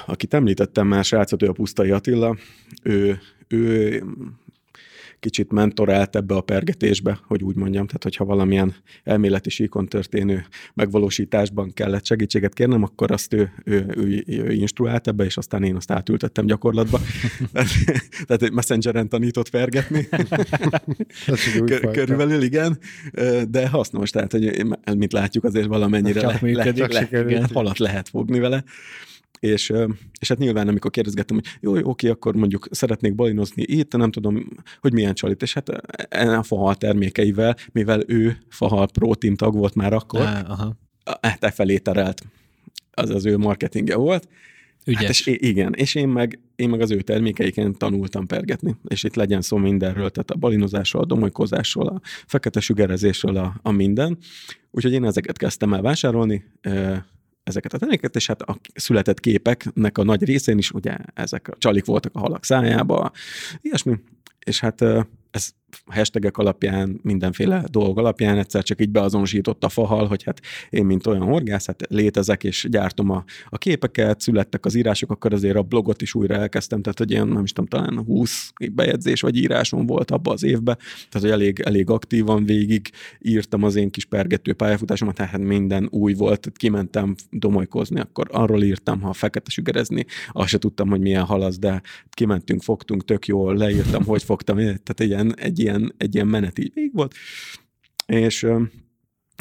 akit 0.05 0.33
említettem 0.33 0.87
már, 0.87 1.05
srácot, 1.05 1.43
ő 1.43 1.47
a 1.47 1.51
Pusztai 1.51 1.91
Attila, 1.91 2.37
ő, 2.83 3.19
ő 3.47 4.03
kicsit 5.27 5.51
mentorált 5.51 6.15
ebbe 6.15 6.35
a 6.35 6.41
pergetésbe, 6.41 7.19
hogy 7.27 7.43
úgy 7.43 7.55
mondjam, 7.55 7.85
tehát 7.85 8.03
hogyha 8.03 8.25
valamilyen 8.25 8.75
elméleti 9.03 9.49
síkon 9.49 9.87
történő 9.87 10.45
megvalósításban 10.73 11.73
kellett 11.73 12.05
segítséget 12.05 12.53
kérnem, 12.53 12.83
akkor 12.83 13.11
azt 13.11 13.33
ő, 13.33 13.51
ő, 13.63 13.85
ő, 13.95 14.23
ő 14.27 14.51
instruált 14.51 15.07
ebbe, 15.07 15.23
és 15.23 15.37
aztán 15.37 15.63
én 15.63 15.75
azt 15.75 15.91
átültettem 15.91 16.45
gyakorlatba. 16.45 16.99
tehát 18.27 18.49
messengeren 18.51 19.09
tanított 19.09 19.49
pergetni. 19.49 20.07
Körülbelül 21.91 22.41
igen, 22.41 22.79
de 23.49 23.67
hasznos, 23.69 24.09
tehát 24.09 24.31
hogy 24.31 24.65
mint 24.97 25.11
látjuk 25.11 25.43
azért 25.43 25.67
valamennyire 25.67 26.21
le, 26.21 26.39
le, 26.41 26.71
le, 26.89 27.07
le, 27.09 27.47
halat 27.53 27.77
lehet 27.77 28.09
fogni 28.09 28.39
vele. 28.39 28.63
És, 29.39 29.73
és 30.19 30.27
hát 30.27 30.37
nyilván, 30.37 30.67
amikor 30.67 30.91
kérdezgettem, 30.91 31.35
hogy 31.35 31.45
jó, 31.59 31.75
jó, 31.75 31.89
oké, 31.89 32.09
akkor 32.09 32.35
mondjuk 32.35 32.67
szeretnék 32.71 33.15
balinozni 33.15 33.63
itt, 33.65 33.95
nem 33.95 34.11
tudom, 34.11 34.49
hogy 34.79 34.93
milyen 34.93 35.13
csalit, 35.13 35.41
és 35.41 35.53
hát 35.53 35.69
a 36.09 36.43
fahal 36.43 36.75
termékeivel, 36.75 37.55
mivel 37.71 38.03
ő 38.07 38.37
fahal 38.49 38.87
pro 38.87 39.15
team 39.15 39.35
tag 39.35 39.55
volt 39.55 39.75
már 39.75 39.93
akkor, 39.93 40.21
Á, 40.21 40.45
aha. 40.47 40.75
hát 41.21 41.43
e 41.43 41.51
felé 41.51 41.77
terelt. 41.77 42.21
Az 42.91 43.09
az 43.09 43.25
ő 43.25 43.37
marketingje 43.37 43.95
volt. 43.95 44.27
Ügyes. 44.85 45.01
Hát 45.01 45.09
és 45.09 45.25
igen, 45.25 45.73
és 45.73 45.95
én 45.95 46.07
meg, 46.07 46.39
én 46.55 46.69
meg 46.69 46.81
az 46.81 46.91
ő 46.91 47.01
termékeiken 47.01 47.77
tanultam 47.77 48.25
pergetni, 48.25 48.75
és 48.87 49.03
itt 49.03 49.15
legyen 49.15 49.41
szó 49.41 49.57
mindenről, 49.57 50.09
tehát 50.09 50.31
a 50.31 50.35
balinozásról, 50.35 51.01
a 51.01 51.05
domolykozásról, 51.05 51.87
a 51.87 52.01
fekete 52.03 52.59
sugerezésről, 52.59 53.37
a, 53.37 53.59
a 53.61 53.71
minden. 53.71 54.17
Úgyhogy 54.71 54.93
én 54.93 55.05
ezeket 55.05 55.37
kezdtem 55.37 55.73
el 55.73 55.81
vásárolni, 55.81 56.43
ezeket 57.47 57.73
a 57.73 57.77
termékeket, 57.77 58.15
és 58.15 58.27
hát 58.27 58.41
a 58.41 58.57
született 58.75 59.19
képeknek 59.19 59.97
a 59.97 60.03
nagy 60.03 60.23
részén 60.23 60.57
is 60.57 60.71
ugye 60.71 60.97
ezek 61.13 61.47
a 61.47 61.55
csalik 61.57 61.85
voltak 61.85 62.15
a 62.15 62.19
halak 62.19 62.45
szájába, 62.45 63.11
ilyesmi, 63.61 63.99
és 64.39 64.59
hát 64.59 64.81
ez 65.31 65.49
hashtagek 65.85 66.37
alapján, 66.37 66.99
mindenféle 67.03 67.63
dolog 67.69 67.97
alapján 67.97 68.37
egyszer 68.37 68.63
csak 68.63 68.81
így 68.81 68.89
beazonosított 68.89 69.63
a 69.63 69.69
fahal, 69.69 70.07
hogy 70.07 70.23
hát 70.23 70.41
én, 70.69 70.85
mint 70.85 71.07
olyan 71.07 71.21
horgász, 71.21 71.65
hát 71.65 71.83
létezek, 71.89 72.43
és 72.43 72.67
gyártom 72.69 73.09
a, 73.09 73.23
a 73.49 73.57
képeket, 73.57 74.19
születtek 74.19 74.65
az 74.65 74.75
írások, 74.75 75.11
akkor 75.11 75.33
azért 75.33 75.55
a 75.55 75.61
blogot 75.61 76.01
is 76.01 76.13
újra 76.13 76.35
elkezdtem, 76.35 76.81
tehát 76.81 76.97
hogy 76.97 77.11
ilyen, 77.11 77.27
nem 77.27 77.43
is 77.43 77.51
tudom, 77.51 77.69
talán 77.69 78.03
20 78.05 78.51
bejegyzés 78.71 79.21
vagy 79.21 79.35
írásom 79.35 79.85
volt 79.85 80.11
abban 80.11 80.33
az 80.33 80.43
évben, 80.43 80.77
tehát 81.09 81.27
hogy 81.27 81.29
elég, 81.29 81.59
elég 81.59 81.89
aktívan 81.89 82.45
végig 82.45 82.89
írtam 83.19 83.63
az 83.63 83.75
én 83.75 83.89
kis 83.89 84.05
pergető 84.05 84.53
pályafutásomat, 84.53 85.15
tehát 85.15 85.37
minden 85.37 85.87
új 85.91 86.13
volt, 86.13 86.51
kimentem 86.55 87.15
domolykozni, 87.29 87.99
akkor 87.99 88.27
arról 88.31 88.63
írtam, 88.63 89.01
ha 89.01 89.13
fekete 89.13 89.49
sügerezni, 89.49 90.05
azt 90.31 90.49
se 90.49 90.57
tudtam, 90.57 90.89
hogy 90.89 90.99
milyen 90.99 91.23
halasz, 91.23 91.59
de 91.59 91.81
kimentünk, 92.09 92.61
fogtunk, 92.61 93.05
tök 93.05 93.25
jól, 93.25 93.55
leírtam, 93.55 94.05
hogy 94.05 94.23
fogtam, 94.23 94.55
tehát 94.57 94.99
ilyen, 94.99 95.35
egy 95.37 95.56
ilyen, 95.59 95.93
egy 95.97 96.15
ilyen 96.15 96.27
menet 96.27 96.59
így 96.59 96.71
végig 96.73 96.93
volt, 96.93 97.13
és 98.05 98.47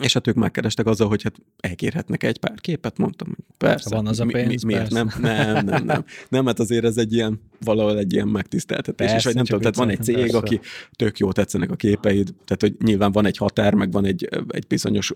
és 0.02 0.12
hát 0.12 0.26
ők 0.26 0.34
megkerestek 0.34 0.86
azzal, 0.86 1.08
hogy 1.08 1.22
hát 1.22 1.34
elkérhetnek 1.60 2.22
egy 2.22 2.38
pár 2.38 2.60
képet, 2.60 2.98
mondtam, 2.98 3.36
persze. 3.58 3.94
Van 3.94 4.06
az 4.06 4.20
a 4.20 4.24
pénz, 4.24 4.62
mi, 4.62 4.72
miért 4.72 4.92
persze. 4.92 5.20
nem? 5.20 5.32
Nem, 5.54 5.64
nem, 5.64 5.84
nem. 5.84 6.04
Nem, 6.28 6.46
hát 6.46 6.60
azért 6.60 6.84
ez 6.84 6.96
egy 6.96 7.12
ilyen, 7.12 7.40
valahol 7.60 7.98
egy 7.98 8.12
ilyen 8.12 8.28
megtiszteltetés. 8.28 8.96
Persze, 8.96 9.16
és 9.16 9.24
hogy 9.24 9.34
nem 9.34 9.44
tudom, 9.44 9.60
tehát 9.60 9.76
van 9.76 9.88
egy 9.88 10.02
cég, 10.02 10.16
persze. 10.16 10.36
aki 10.36 10.60
tök 10.96 11.18
jó 11.18 11.32
tetszenek 11.32 11.70
a 11.70 11.76
képeid, 11.76 12.34
tehát 12.44 12.60
hogy 12.60 12.74
nyilván 12.84 13.12
van 13.12 13.26
egy 13.26 13.36
határ, 13.36 13.74
meg 13.74 13.92
van 13.92 14.04
egy, 14.04 14.28
egy 14.48 14.66
bizonyos 14.66 15.12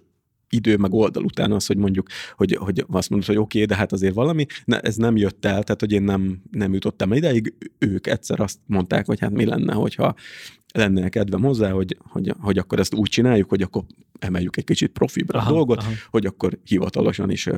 idő, 0.50 0.76
meg 0.76 0.92
oldal 0.92 1.24
után 1.24 1.52
az, 1.52 1.66
hogy 1.66 1.76
mondjuk, 1.76 2.06
hogy, 2.36 2.56
hogy 2.56 2.84
azt 2.90 3.10
mondod, 3.10 3.28
hogy 3.28 3.36
oké, 3.36 3.62
okay, 3.62 3.68
de 3.68 3.74
hát 3.74 3.92
azért 3.92 4.14
valami, 4.14 4.46
ne, 4.64 4.80
ez 4.80 4.96
nem 4.96 5.16
jött 5.16 5.44
el, 5.44 5.62
tehát 5.62 5.80
hogy 5.80 5.92
én 5.92 6.02
nem, 6.02 6.42
nem 6.50 6.72
jutottam 6.72 7.12
ideig, 7.12 7.54
ők 7.78 8.06
egyszer 8.06 8.40
azt 8.40 8.58
mondták, 8.66 9.06
hogy 9.06 9.20
hát 9.20 9.30
mi 9.30 9.44
lenne, 9.44 9.72
hogyha 9.72 10.14
lenne 10.72 11.08
kedvem 11.08 11.42
hozzá, 11.42 11.70
hogy, 11.70 11.96
hogy, 12.02 12.34
hogy 12.38 12.58
akkor 12.58 12.78
ezt 12.78 12.94
úgy 12.94 13.08
csináljuk, 13.08 13.48
hogy 13.48 13.62
akkor 13.62 13.82
emeljük 14.18 14.56
egy 14.56 14.64
kicsit 14.64 14.92
profibra 14.92 15.38
aha, 15.38 15.50
a 15.50 15.52
dolgot, 15.52 15.78
aha. 15.78 15.90
hogy 16.10 16.26
akkor 16.26 16.58
hivatalosan 16.64 17.30
is 17.30 17.48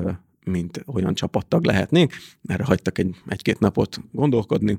mint 0.45 0.83
olyan 0.87 1.15
csapattag 1.15 1.65
lehetnénk. 1.65 2.13
Erre 2.45 2.65
hagytak 2.65 2.99
egy, 2.99 3.17
egy-két 3.27 3.59
napot 3.59 4.01
gondolkodni 4.13 4.79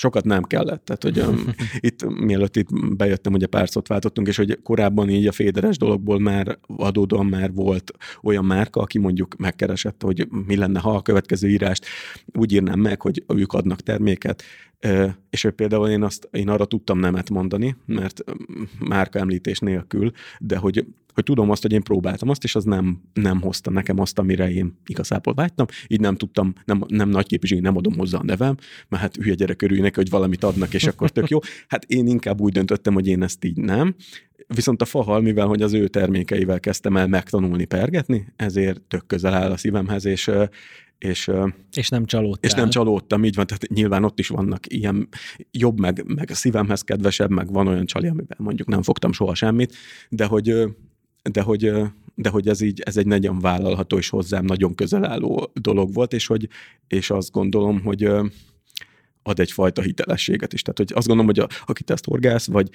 sokat 0.00 0.24
nem 0.24 0.42
kellett. 0.42 0.84
Tehát, 0.84 1.02
hogy 1.02 1.18
um, 1.20 1.54
itt, 1.88 2.04
mielőtt 2.08 2.56
itt 2.56 2.96
bejöttem, 2.96 3.32
ugye 3.32 3.46
pár 3.46 3.68
szót 3.68 3.88
váltottunk, 3.88 4.28
és 4.28 4.36
hogy 4.36 4.58
korábban 4.62 5.08
így 5.08 5.26
a 5.26 5.32
féderes 5.32 5.76
dologból 5.76 6.18
már 6.18 6.58
adódóan 6.66 7.26
már 7.26 7.52
volt 7.52 7.92
olyan 8.22 8.44
márka, 8.44 8.80
aki 8.80 8.98
mondjuk 8.98 9.36
megkeresett, 9.36 10.02
hogy 10.02 10.28
mi 10.46 10.56
lenne, 10.56 10.80
ha 10.80 10.94
a 10.94 11.02
következő 11.02 11.48
írást 11.48 11.86
úgy 12.26 12.52
írnám 12.52 12.80
meg, 12.80 13.02
hogy 13.02 13.24
ők 13.34 13.52
adnak 13.52 13.80
terméket, 13.80 14.42
és 15.30 15.42
hogy 15.42 15.52
például 15.52 15.88
én, 15.88 16.02
azt, 16.02 16.28
én 16.32 16.48
arra 16.48 16.64
tudtam 16.64 16.98
nemet 16.98 17.30
mondani, 17.30 17.76
mert 17.86 18.24
márka 18.78 19.18
említés 19.18 19.58
nélkül, 19.58 20.10
de 20.38 20.56
hogy, 20.56 20.86
hogy 21.14 21.24
tudom 21.24 21.50
azt, 21.50 21.62
hogy 21.62 21.72
én 21.72 21.82
próbáltam 21.82 22.28
azt, 22.28 22.44
és 22.44 22.54
az 22.54 22.64
nem, 22.64 23.02
nem 23.12 23.40
hozta 23.40 23.70
nekem 23.70 24.00
azt, 24.00 24.18
amire 24.18 24.50
én 24.50 24.78
igazából 24.86 25.34
vágytam, 25.34 25.66
így 25.86 26.00
nem 26.00 26.16
tudtam, 26.16 26.52
nem, 26.64 26.84
nem 26.88 27.08
nagy 27.08 27.26
képviselő, 27.26 27.60
nem 27.60 27.76
adom 27.76 27.96
hozzá 27.96 28.18
a 28.18 28.24
nevem, 28.24 28.56
mert 28.88 29.02
hát 29.02 29.16
hülye 29.16 29.34
gyerek 29.34 29.62
örülj 29.62 29.80
neki, 29.80 29.94
hogy 29.94 30.10
valamit 30.10 30.44
adnak, 30.44 30.74
és 30.74 30.84
akkor 30.84 31.10
tök 31.10 31.28
jó. 31.28 31.38
Hát 31.68 31.84
én 31.84 32.06
inkább 32.06 32.40
úgy 32.40 32.52
döntöttem, 32.52 32.94
hogy 32.94 33.06
én 33.06 33.22
ezt 33.22 33.44
így 33.44 33.56
nem, 33.56 33.94
Viszont 34.54 34.82
a 34.82 34.84
fahal, 34.84 35.20
mivel 35.20 35.46
hogy 35.46 35.62
az 35.62 35.72
ő 35.72 35.88
termékeivel 35.88 36.60
kezdtem 36.60 36.96
el 36.96 37.06
megtanulni 37.06 37.64
pergetni, 37.64 38.32
ezért 38.36 38.82
tök 38.82 39.06
közel 39.06 39.34
áll 39.34 39.50
a 39.50 39.56
szívemhez, 39.56 40.04
és, 40.04 40.30
és, 40.98 41.30
és 41.72 41.88
nem 41.88 42.04
csalódtam. 42.04 42.50
És 42.50 42.52
nem 42.52 42.70
csalódtam, 42.70 43.24
így 43.24 43.34
van, 43.34 43.46
tehát 43.46 43.68
nyilván 43.68 44.04
ott 44.04 44.18
is 44.18 44.28
vannak 44.28 44.72
ilyen 44.72 45.08
jobb, 45.50 45.80
meg, 45.80 46.04
meg 46.14 46.30
a 46.30 46.34
szívemhez 46.34 46.82
kedvesebb, 46.82 47.30
meg 47.30 47.52
van 47.52 47.66
olyan 47.66 47.86
csali, 47.86 48.08
amivel 48.08 48.36
mondjuk 48.38 48.68
nem 48.68 48.82
fogtam 48.82 49.12
soha 49.12 49.34
semmit, 49.34 49.74
de 50.08 50.24
hogy, 50.24 50.54
de 51.22 51.40
hogy, 51.40 51.72
de 52.14 52.28
hogy 52.28 52.48
ez 52.48 52.60
így, 52.60 52.80
ez 52.80 52.96
egy 52.96 53.06
nagyon 53.06 53.38
vállalható 53.38 53.96
és 53.96 54.08
hozzám 54.08 54.44
nagyon 54.44 54.74
közel 54.74 55.04
álló 55.04 55.50
dolog 55.54 55.92
volt, 55.92 56.12
és, 56.12 56.26
hogy, 56.26 56.48
és 56.88 57.10
azt 57.10 57.30
gondolom, 57.30 57.80
hogy, 57.82 58.10
ad 59.22 59.40
egyfajta 59.40 59.82
hitelességet 59.82 60.52
is. 60.52 60.62
Tehát, 60.62 60.78
hogy 60.78 60.92
azt 60.94 61.06
gondolom, 61.06 61.34
hogy 61.34 61.38
a, 61.38 61.48
aki 61.66 61.82
ezt 61.86 62.04
horgász, 62.04 62.46
vagy 62.46 62.68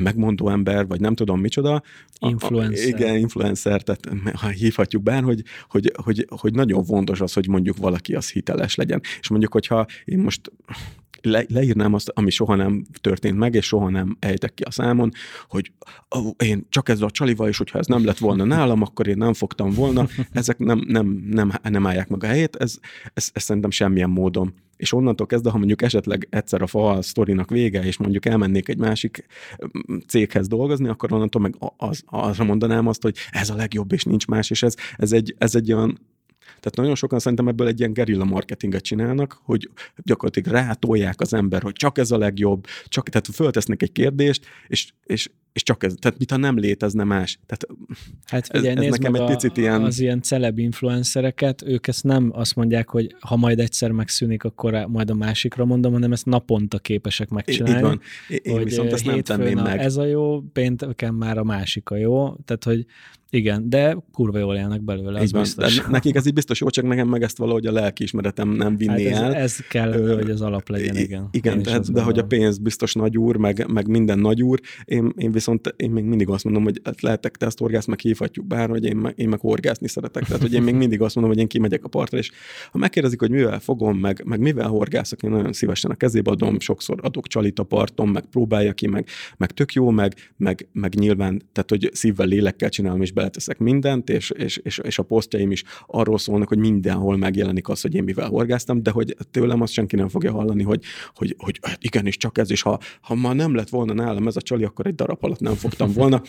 megmondó 0.00 0.48
ember, 0.48 0.86
vagy 0.86 1.00
nem 1.00 1.14
tudom 1.14 1.40
micsoda. 1.40 1.82
Influencer. 2.18 2.84
A, 2.84 2.94
a, 2.94 2.98
igen, 2.98 3.16
influencer, 3.16 3.82
tehát 3.82 4.08
ha 4.34 4.48
hívhatjuk 4.48 5.02
bár, 5.02 5.22
hogy, 5.22 5.42
hogy, 5.68 5.92
hogy, 6.02 6.26
hogy 6.28 6.54
nagyon 6.54 6.84
fontos 6.84 7.20
az, 7.20 7.32
hogy 7.32 7.48
mondjuk 7.48 7.76
valaki 7.76 8.14
az 8.14 8.30
hiteles 8.30 8.74
legyen. 8.74 9.00
És 9.20 9.28
mondjuk, 9.28 9.52
hogyha 9.52 9.86
én 10.04 10.18
most 10.18 10.52
le, 11.26 11.44
leírnám 11.48 11.94
azt, 11.94 12.10
ami 12.14 12.30
soha 12.30 12.54
nem 12.54 12.84
történt 13.00 13.38
meg, 13.38 13.54
és 13.54 13.66
soha 13.66 13.90
nem 13.90 14.16
ejtek 14.18 14.54
ki 14.54 14.62
a 14.62 14.70
számon, 14.70 15.10
hogy 15.48 15.72
ó, 16.16 16.30
én 16.44 16.66
csak 16.68 16.88
ezzel 16.88 17.06
a 17.06 17.10
csalival, 17.10 17.48
és 17.48 17.58
hogyha 17.58 17.78
ez 17.78 17.86
nem 17.86 18.04
lett 18.04 18.18
volna 18.18 18.44
nálam, 18.44 18.82
akkor 18.82 19.06
én 19.06 19.16
nem 19.16 19.32
fogtam 19.32 19.70
volna. 19.70 20.06
Ezek 20.32 20.58
nem, 20.58 20.84
nem, 20.86 21.26
nem, 21.30 21.52
nem 21.62 21.86
állják 21.86 22.08
meg 22.08 22.24
a 22.24 22.26
helyét, 22.26 22.56
ez, 22.56 22.78
ez, 23.14 23.30
ez 23.32 23.42
szerintem 23.42 23.70
semmilyen 23.70 24.10
módon 24.10 24.54
és 24.76 24.92
onnantól 24.92 25.26
kezdve, 25.26 25.50
ha 25.50 25.58
mondjuk 25.58 25.82
esetleg 25.82 26.26
egyszer 26.30 26.62
a 26.62 26.66
fal 26.66 27.02
sztorinak 27.02 27.50
vége, 27.50 27.84
és 27.84 27.96
mondjuk 27.96 28.26
elmennék 28.26 28.68
egy 28.68 28.78
másik 28.78 29.26
mm, 29.92 29.96
céghez 30.06 30.48
dolgozni, 30.48 30.88
akkor 30.88 31.12
onnantól 31.12 31.42
meg 31.42 31.54
az, 31.76 32.02
azra 32.06 32.44
mondanám 32.44 32.86
azt, 32.86 33.02
hogy 33.02 33.16
ez 33.30 33.50
a 33.50 33.54
legjobb, 33.54 33.92
és 33.92 34.04
nincs 34.04 34.26
más, 34.26 34.50
és 34.50 34.62
ez, 34.62 34.74
ez, 34.96 35.12
egy, 35.12 35.34
ez 35.38 35.54
egy 35.54 35.72
olyan 35.72 35.98
tehát 36.60 36.76
nagyon 36.76 36.94
sokan 36.94 37.18
szerintem 37.18 37.48
ebből 37.48 37.66
egy 37.66 37.78
ilyen 37.78 37.92
gerilla 37.92 38.24
marketinget 38.24 38.82
csinálnak, 38.82 39.40
hogy 39.42 39.70
gyakorlatilag 39.96 40.52
rátolják 40.52 41.20
az 41.20 41.34
ember, 41.34 41.62
hogy 41.62 41.72
csak 41.72 41.98
ez 41.98 42.10
a 42.10 42.18
legjobb, 42.18 42.66
csak, 42.84 43.08
tehát 43.08 43.26
föltesznek 43.26 43.82
egy 43.82 43.92
kérdést, 43.92 44.46
és, 44.66 44.92
és, 45.04 45.30
és 45.56 45.62
csak 45.62 45.84
ez, 45.84 45.94
tehát 45.98 46.18
mintha 46.18 46.36
nem 46.36 46.58
létezne 46.58 47.04
más. 47.04 47.38
Tehát 47.46 47.66
hát 48.24 48.46
figyelj, 48.46 48.76
ez, 48.76 48.82
ez 48.82 48.98
nekem 48.98 49.14
egy 49.14 49.24
picit 49.24 49.56
ilyen... 49.56 49.82
Az 49.82 50.00
ilyen 50.00 50.22
celeb 50.22 50.58
influencereket, 50.58 51.62
ők 51.62 51.86
ezt 51.86 52.04
nem 52.04 52.30
azt 52.34 52.54
mondják, 52.54 52.88
hogy 52.88 53.14
ha 53.20 53.36
majd 53.36 53.60
egyszer 53.60 53.90
megszűnik, 53.90 54.44
akkor 54.44 54.86
majd 54.88 55.10
a 55.10 55.14
másikra 55.14 55.64
mondom, 55.64 55.92
hanem 55.92 56.12
ezt 56.12 56.26
naponta 56.26 56.78
képesek 56.78 57.28
megcsinálni. 57.28 57.76
Így 57.76 57.82
van. 57.82 58.00
Én 58.42 58.54
hogy 58.54 58.64
viszont 58.64 58.92
ezt 58.92 59.04
nem 59.04 59.20
tenném 59.20 59.58
meg. 59.58 59.78
Ez 59.78 59.96
a 59.96 60.04
jó, 60.04 60.40
pénteken 60.40 61.14
már 61.14 61.38
a 61.38 61.44
másik 61.44 61.90
a 61.90 61.96
jó. 61.96 62.34
Tehát, 62.44 62.64
hogy 62.64 62.86
igen, 63.30 63.68
de 63.68 63.96
kurva 64.12 64.38
jól 64.38 64.56
élnek 64.56 64.82
belőle, 64.82 65.20
az 65.20 65.32
van, 65.32 65.42
biztos. 65.42 65.76
De 65.76 65.84
nekik 65.90 66.14
ez 66.14 66.26
így 66.26 66.32
biztos 66.32 66.60
jó, 66.60 66.70
csak 66.70 66.84
nekem 66.84 67.08
meg 67.08 67.22
ezt 67.22 67.38
valahogy 67.38 67.66
a 67.66 67.72
lelkiismeretem 67.72 68.48
nem 68.48 68.76
vinni 68.76 69.04
hát 69.04 69.12
ez, 69.12 69.20
el. 69.20 69.34
Ez 69.34 69.56
kell, 69.56 69.92
Ö, 69.92 70.14
hogy 70.14 70.30
az 70.30 70.40
alap 70.40 70.68
legyen, 70.68 70.96
igen. 70.96 71.28
Igen, 71.30 71.62
tehát, 71.62 71.92
de 71.92 72.02
hogy 72.02 72.18
a 72.18 72.24
pénz 72.24 72.58
biztos 72.58 72.94
nagy 72.94 73.18
úr, 73.18 73.36
meg, 73.36 73.66
meg 73.72 73.88
minden 73.88 74.18
nagy 74.18 74.42
úr, 74.42 74.60
én, 74.84 75.12
én 75.16 75.32
viszont 75.32 75.45
én 75.76 75.90
még 75.90 76.04
mindig 76.04 76.28
azt 76.28 76.44
mondom, 76.44 76.62
hogy 76.62 76.80
hát 76.84 77.00
lehetek 77.00 77.36
te 77.36 77.46
ezt 77.46 77.60
orgász, 77.60 77.86
meg 77.86 77.98
hívhatjuk 78.00 78.46
bár, 78.46 78.68
hogy 78.68 78.84
én, 78.84 79.12
én 79.14 79.28
meg 79.28 79.40
horgászni 79.40 79.88
szeretek. 79.88 80.24
Tehát, 80.24 80.42
hogy 80.42 80.52
én 80.52 80.62
még 80.62 80.74
mindig 80.74 81.00
azt 81.00 81.14
mondom, 81.14 81.32
hogy 81.32 81.42
én 81.42 81.48
kimegyek 81.48 81.84
a 81.84 81.88
partra, 81.88 82.18
és 82.18 82.30
ha 82.70 82.78
megkérdezik, 82.78 83.20
hogy 83.20 83.30
mivel 83.30 83.60
fogom, 83.60 83.98
meg, 83.98 84.22
meg 84.24 84.40
mivel 84.40 84.68
horgászok, 84.68 85.22
én 85.22 85.30
nagyon 85.30 85.52
szívesen 85.52 85.90
a 85.90 85.94
kezébe 85.94 86.30
adom, 86.30 86.60
sokszor 86.60 86.98
adok 87.02 87.26
csalit 87.26 87.58
a 87.58 87.62
parton, 87.62 88.08
meg 88.08 88.24
próbálja 88.24 88.72
ki, 88.72 88.86
meg, 88.86 89.06
meg 89.36 89.50
tök 89.50 89.72
jó, 89.72 89.90
meg, 89.90 90.14
meg, 90.36 90.68
meg 90.72 90.94
nyilván, 90.94 91.42
tehát 91.52 91.70
hogy 91.70 91.90
szívvel, 91.92 92.26
lélekkel 92.26 92.68
csinálom, 92.68 93.02
és 93.02 93.12
beleteszek 93.12 93.58
mindent, 93.58 94.10
és, 94.10 94.30
és, 94.30 94.56
és, 94.56 94.78
és 94.78 94.98
a 94.98 95.02
posztjaim 95.02 95.50
is 95.50 95.64
arról 95.86 96.18
szólnak, 96.18 96.48
hogy 96.48 96.58
mindenhol 96.58 97.16
megjelenik 97.16 97.68
az, 97.68 97.80
hogy 97.80 97.94
én 97.94 98.04
mivel 98.04 98.28
horgáztam, 98.28 98.82
de 98.82 98.90
hogy 98.90 99.16
tőlem 99.30 99.60
azt 99.60 99.72
senki 99.72 99.96
nem 99.96 100.08
fogja 100.08 100.32
hallani, 100.32 100.62
hogy, 100.62 100.82
hogy, 101.14 101.34
hogy 101.38 101.58
hát 101.62 101.84
igenis 101.84 102.16
csak 102.16 102.38
ez, 102.38 102.50
és 102.50 102.62
ha, 102.62 102.78
ha 103.00 103.14
ma 103.14 103.32
nem 103.32 103.54
lett 103.54 103.68
volna 103.68 103.92
nálam 103.92 104.26
ez 104.26 104.36
a 104.36 104.40
csali, 104.40 104.64
akkor 104.64 104.86
egy 104.86 104.94
darab 104.94 105.18
alatt 105.36 105.40
nem 105.40 105.70
fogtam 105.70 105.92
volna, 105.92 106.22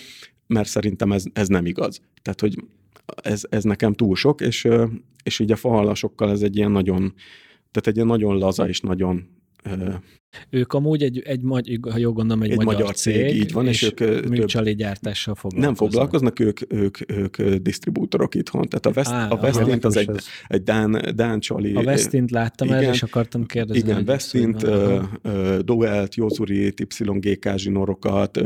mert 0.47 0.69
szerintem 0.69 1.11
ez, 1.11 1.23
ez 1.33 1.47
nem 1.47 1.65
igaz. 1.65 2.01
Tehát, 2.21 2.41
hogy 2.41 2.63
ez, 3.21 3.41
ez 3.49 3.63
nekem 3.63 3.93
túl 3.93 4.15
sok, 4.15 4.41
és, 4.41 4.67
és 5.23 5.39
így 5.39 5.51
a 5.51 5.55
fahalasokkal 5.55 6.31
ez 6.31 6.41
egy 6.41 6.55
ilyen 6.55 6.71
nagyon, 6.71 7.13
tehát 7.71 7.87
egy 7.87 7.95
ilyen 7.95 8.07
nagyon 8.07 8.37
laza 8.37 8.67
és 8.67 8.79
nagyon 8.79 9.29
ők 10.49 10.73
amúgy 10.73 11.03
egy, 11.03 11.19
egy 11.19 11.41
ha 11.81 11.97
jól 11.97 12.13
gondolom, 12.13 12.43
egy, 12.43 12.51
egy 12.51 12.57
magyar, 12.57 12.73
magyar 12.73 12.95
cég, 12.95 13.13
cég, 13.13 13.35
így 13.35 13.51
van, 13.51 13.67
és, 13.67 13.81
és 13.81 13.93
ők 13.99 14.29
műcsali 14.29 14.75
gyártással 14.75 15.35
foglalkoznak. 15.35 15.79
Nem 15.79 15.89
foglalkoznak, 15.89 16.39
ők, 16.39 16.73
ők, 16.73 17.11
ők, 17.11 17.39
ők 17.39 17.55
disztribútorok 17.61 18.35
itthon. 18.35 18.67
Tehát 18.69 18.85
a, 18.85 18.91
West, 18.95 19.11
Á, 19.11 19.29
a 19.29 19.39
Westint 19.41 19.85
az 19.85 19.97
egy, 19.97 20.09
egy 20.47 20.63
Dán, 20.63 21.11
Dán 21.15 21.39
csali. 21.39 21.73
A 21.73 21.81
Westint 21.81 22.31
láttam 22.31 22.71
el, 22.71 22.83
és 22.83 23.03
akartam 23.03 23.45
kérdezni. 23.45 23.89
Igen, 23.89 24.03
Westint, 24.07 24.63
uh, 24.63 25.03
Doelt, 25.59 26.15
Jozurit, 26.15 26.87
YGK 26.99 27.53
zsinorokat, 27.55 28.39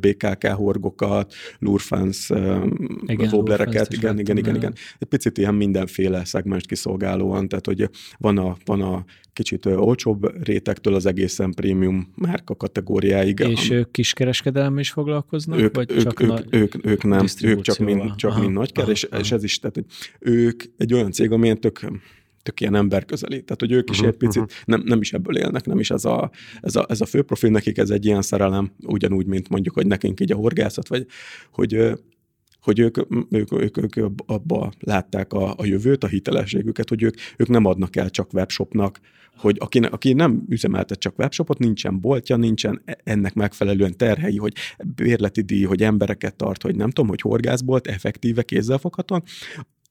BKK 0.00 0.46
horgokat, 0.46 1.34
Lurfans 1.58 2.30
Woblereket, 3.30 3.92
igen, 3.92 4.18
igen, 4.18 4.36
igen, 4.36 4.54
igen. 4.54 4.74
Egy 4.98 5.08
picit 5.08 5.38
ilyen 5.38 5.54
mindenféle 5.54 6.24
szegmest 6.24 6.66
kiszolgálóan, 6.66 7.48
tehát 7.48 7.66
hogy 7.66 7.90
van 8.18 8.38
a, 8.38 8.56
van 8.64 8.80
a 8.80 9.04
kicsit 9.36 9.66
olcsóbb 9.66 10.44
rétektől 10.44 10.94
az 10.94 11.06
egészen 11.16 11.52
prémium 11.52 12.12
márka 12.14 12.54
kategóriáig. 12.56 13.38
És 13.38 13.70
ők 13.70 13.90
kiskereskedelem 13.90 14.78
is 14.78 14.90
foglalkoznak? 14.90 15.58
Ők, 15.58 15.74
vagy 15.74 15.90
ők, 15.90 16.02
csak 16.02 16.20
ők, 16.20 16.28
na- 16.28 16.42
ők, 16.50 16.86
ők 16.86 17.04
nem, 17.04 17.26
ők 17.42 17.60
csak 17.60 17.78
mind, 17.78 18.14
csak 18.14 18.30
aha, 18.30 18.40
mind 18.40 18.52
nagyker, 18.52 18.88
és, 18.88 19.08
és 19.18 19.32
ez 19.32 19.44
is, 19.44 19.58
tehát 19.58 19.84
ők 20.18 20.62
egy 20.76 20.92
olyan 20.94 21.10
cég, 21.10 21.30
amilyen 21.30 21.60
tök 21.60 21.80
tök 22.42 22.60
ilyen 22.60 22.74
ember 22.74 23.04
közeli. 23.04 23.42
Tehát, 23.42 23.60
hogy 23.60 23.72
ők 23.72 23.90
is 23.90 23.96
uh-huh, 23.96 24.12
egy 24.12 24.18
picit 24.18 24.42
uh-huh. 24.42 24.56
nem, 24.64 24.82
nem 24.84 25.00
is 25.00 25.12
ebből 25.12 25.36
élnek, 25.36 25.66
nem 25.66 25.78
is 25.78 25.90
ez 25.90 26.04
a, 26.04 26.30
ez, 26.60 26.76
a, 26.76 26.86
ez 26.88 27.00
a 27.00 27.06
fő 27.06 27.22
profil, 27.22 27.50
nekik 27.50 27.78
ez 27.78 27.90
egy 27.90 28.04
ilyen 28.04 28.22
szerelem, 28.22 28.72
ugyanúgy, 28.82 29.26
mint 29.26 29.48
mondjuk, 29.48 29.74
hogy 29.74 29.86
nekünk 29.86 30.20
így 30.20 30.32
a 30.32 30.36
horgászat, 30.36 30.88
vagy 30.88 31.06
hogy 31.50 31.92
hogy 32.66 32.78
ők, 32.78 32.98
ők, 33.30 33.52
ők, 33.52 33.76
ők 33.76 34.10
abba 34.26 34.72
látták 34.80 35.32
a, 35.32 35.54
a 35.56 35.64
jövőt, 35.64 36.04
a 36.04 36.06
hitelességüket, 36.06 36.88
hogy 36.88 37.02
ők, 37.02 37.14
ők 37.36 37.48
nem 37.48 37.64
adnak 37.64 37.96
el 37.96 38.10
csak 38.10 38.32
webshopnak, 38.32 39.00
hogy 39.36 39.56
aki, 39.60 39.78
aki 39.78 40.12
nem 40.12 40.44
üzemeltet 40.48 40.98
csak 40.98 41.18
webshopot, 41.18 41.58
nincsen 41.58 42.00
boltja, 42.00 42.36
nincsen 42.36 42.82
e, 42.84 42.98
ennek 43.04 43.34
megfelelően 43.34 43.96
terhei, 43.96 44.36
hogy 44.36 44.52
bérleti 44.94 45.40
díj, 45.40 45.64
hogy 45.64 45.82
embereket 45.82 46.36
tart, 46.36 46.62
hogy 46.62 46.76
nem 46.76 46.90
tudom, 46.90 47.08
hogy 47.08 47.20
horgászbolt, 47.20 47.86
effektíve, 47.86 48.42
kézzelfoghatóan, 48.42 49.22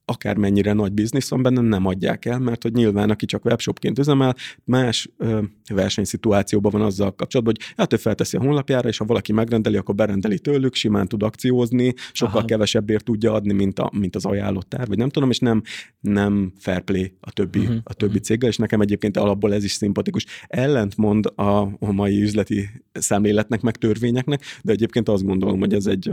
akármennyire 0.08 0.72
nagy 0.72 0.92
biznisz 0.92 1.28
van 1.28 1.42
benne, 1.42 1.60
nem 1.60 1.86
adják 1.86 2.24
el, 2.24 2.38
mert 2.38 2.62
hogy 2.62 2.72
nyilván 2.72 3.10
aki 3.10 3.26
csak 3.26 3.44
webshopként 3.44 3.98
üzemel, 3.98 4.34
más 4.64 5.10
ö, 5.16 5.40
versenyszituációban 5.74 6.72
van 6.72 6.82
azzal 6.82 7.14
kapcsolatban, 7.14 7.54
hogy 7.58 7.74
hát 7.76 7.92
ő 7.92 7.96
felteszi 7.96 8.36
a 8.36 8.40
honlapjára, 8.40 8.88
és 8.88 8.98
ha 8.98 9.04
valaki 9.04 9.32
megrendeli, 9.32 9.76
akkor 9.76 9.94
berendeli 9.94 10.38
tőlük, 10.38 10.74
simán 10.74 11.08
tud 11.08 11.22
akciózni, 11.22 11.94
sokkal 12.12 12.36
Aha. 12.36 12.46
kevesebbért 12.46 13.04
tudja 13.04 13.32
adni, 13.32 13.52
mint, 13.52 13.78
a, 13.78 13.90
mint 13.98 14.16
az 14.16 14.24
ajánlott 14.24 14.68
tár, 14.68 14.86
vagy 14.86 14.98
nem 14.98 15.08
tudom, 15.08 15.30
és 15.30 15.38
nem, 15.38 15.62
nem 16.00 16.52
fair 16.58 16.80
play 16.80 17.12
a 17.20 17.32
többi, 17.32 17.58
uh-huh. 17.58 17.76
a 17.82 17.94
többi 17.94 18.10
uh-huh. 18.10 18.24
céggel, 18.24 18.48
és 18.48 18.56
nekem 18.56 18.80
egyébként 18.80 19.16
alapból 19.16 19.54
ez 19.54 19.64
is 19.64 19.72
szimpatikus. 19.72 20.26
Ellentmond 20.46 21.26
a, 21.34 21.60
a 21.60 21.92
mai 21.92 22.22
üzleti 22.22 22.68
szemléletnek, 22.92 23.60
meg 23.60 23.76
törvényeknek, 23.76 24.42
de 24.62 24.72
egyébként 24.72 25.08
azt 25.08 25.24
gondolom, 25.24 25.58
hogy 25.58 25.74
ez 25.74 25.86
egy 25.86 26.12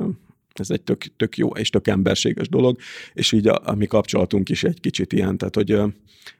ez 0.59 0.69
egy 0.69 0.81
tök, 0.81 1.03
tök 1.17 1.37
jó 1.37 1.49
és 1.49 1.69
tök 1.69 1.87
emberséges 1.87 2.49
dolog, 2.49 2.79
és 3.13 3.31
így 3.31 3.47
a, 3.47 3.61
a 3.63 3.75
mi 3.75 3.85
kapcsolatunk 3.85 4.49
is 4.49 4.63
egy 4.63 4.79
kicsit 4.79 5.13
ilyen, 5.13 5.37
tehát 5.37 5.55
hogy 5.55 5.77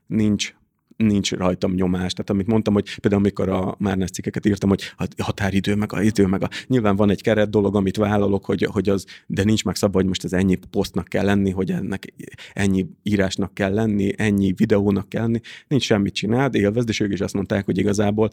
nincs 0.07 0.53
nincs 0.98 1.31
rajtam 1.31 1.73
nyomás. 1.73 2.14
Tehát 2.14 2.30
amit 2.30 2.48
mondtam, 2.48 2.73
hogy 2.73 2.99
például 2.99 3.22
amikor 3.23 3.49
a 3.49 3.76
Márnes 3.80 4.10
cikkeket 4.10 4.45
írtam, 4.45 4.69
hogy 4.69 4.81
a 4.98 5.23
határidő, 5.23 5.76
meg 5.76 5.94
a 5.94 6.02
idő, 6.02 6.26
meg 6.26 6.44
a... 6.44 6.49
Nyilván 6.68 6.95
van 6.95 7.10
egy 7.10 7.22
keret 7.22 7.49
dolog, 7.49 7.76
amit 7.76 7.98
vállalok, 7.98 8.45
hogy, 8.45 8.68
hogy 8.72 8.90
az, 8.90 9.06
de 9.27 9.44
nincs 9.44 9.64
meg 9.64 9.76
szabva, 9.76 9.98
hogy 9.98 10.07
most 10.07 10.23
ez 10.23 10.34
ennyi 10.34 10.56
posztnak 10.69 11.07
kell 11.07 11.26
lenni, 11.26 11.52
hogy 11.52 11.72
ennek 11.72 12.14
ennyi 12.53 12.85
írásnak 13.03 13.53
kell 13.53 13.73
lenni, 13.73 14.14
ennyi 14.18 14.53
videónak 14.56 15.10
kell 15.10 15.22
lenni. 15.22 15.40
Nincs 15.68 15.84
semmit 15.84 16.14
csináld, 16.14 16.56
élvezd, 16.56 16.90
és 16.90 16.99
ők 16.99 17.14
is 17.14 17.22
azt 17.22 17.34
mondták, 17.34 17.65
hogy 17.65 17.77
igazából 17.77 18.30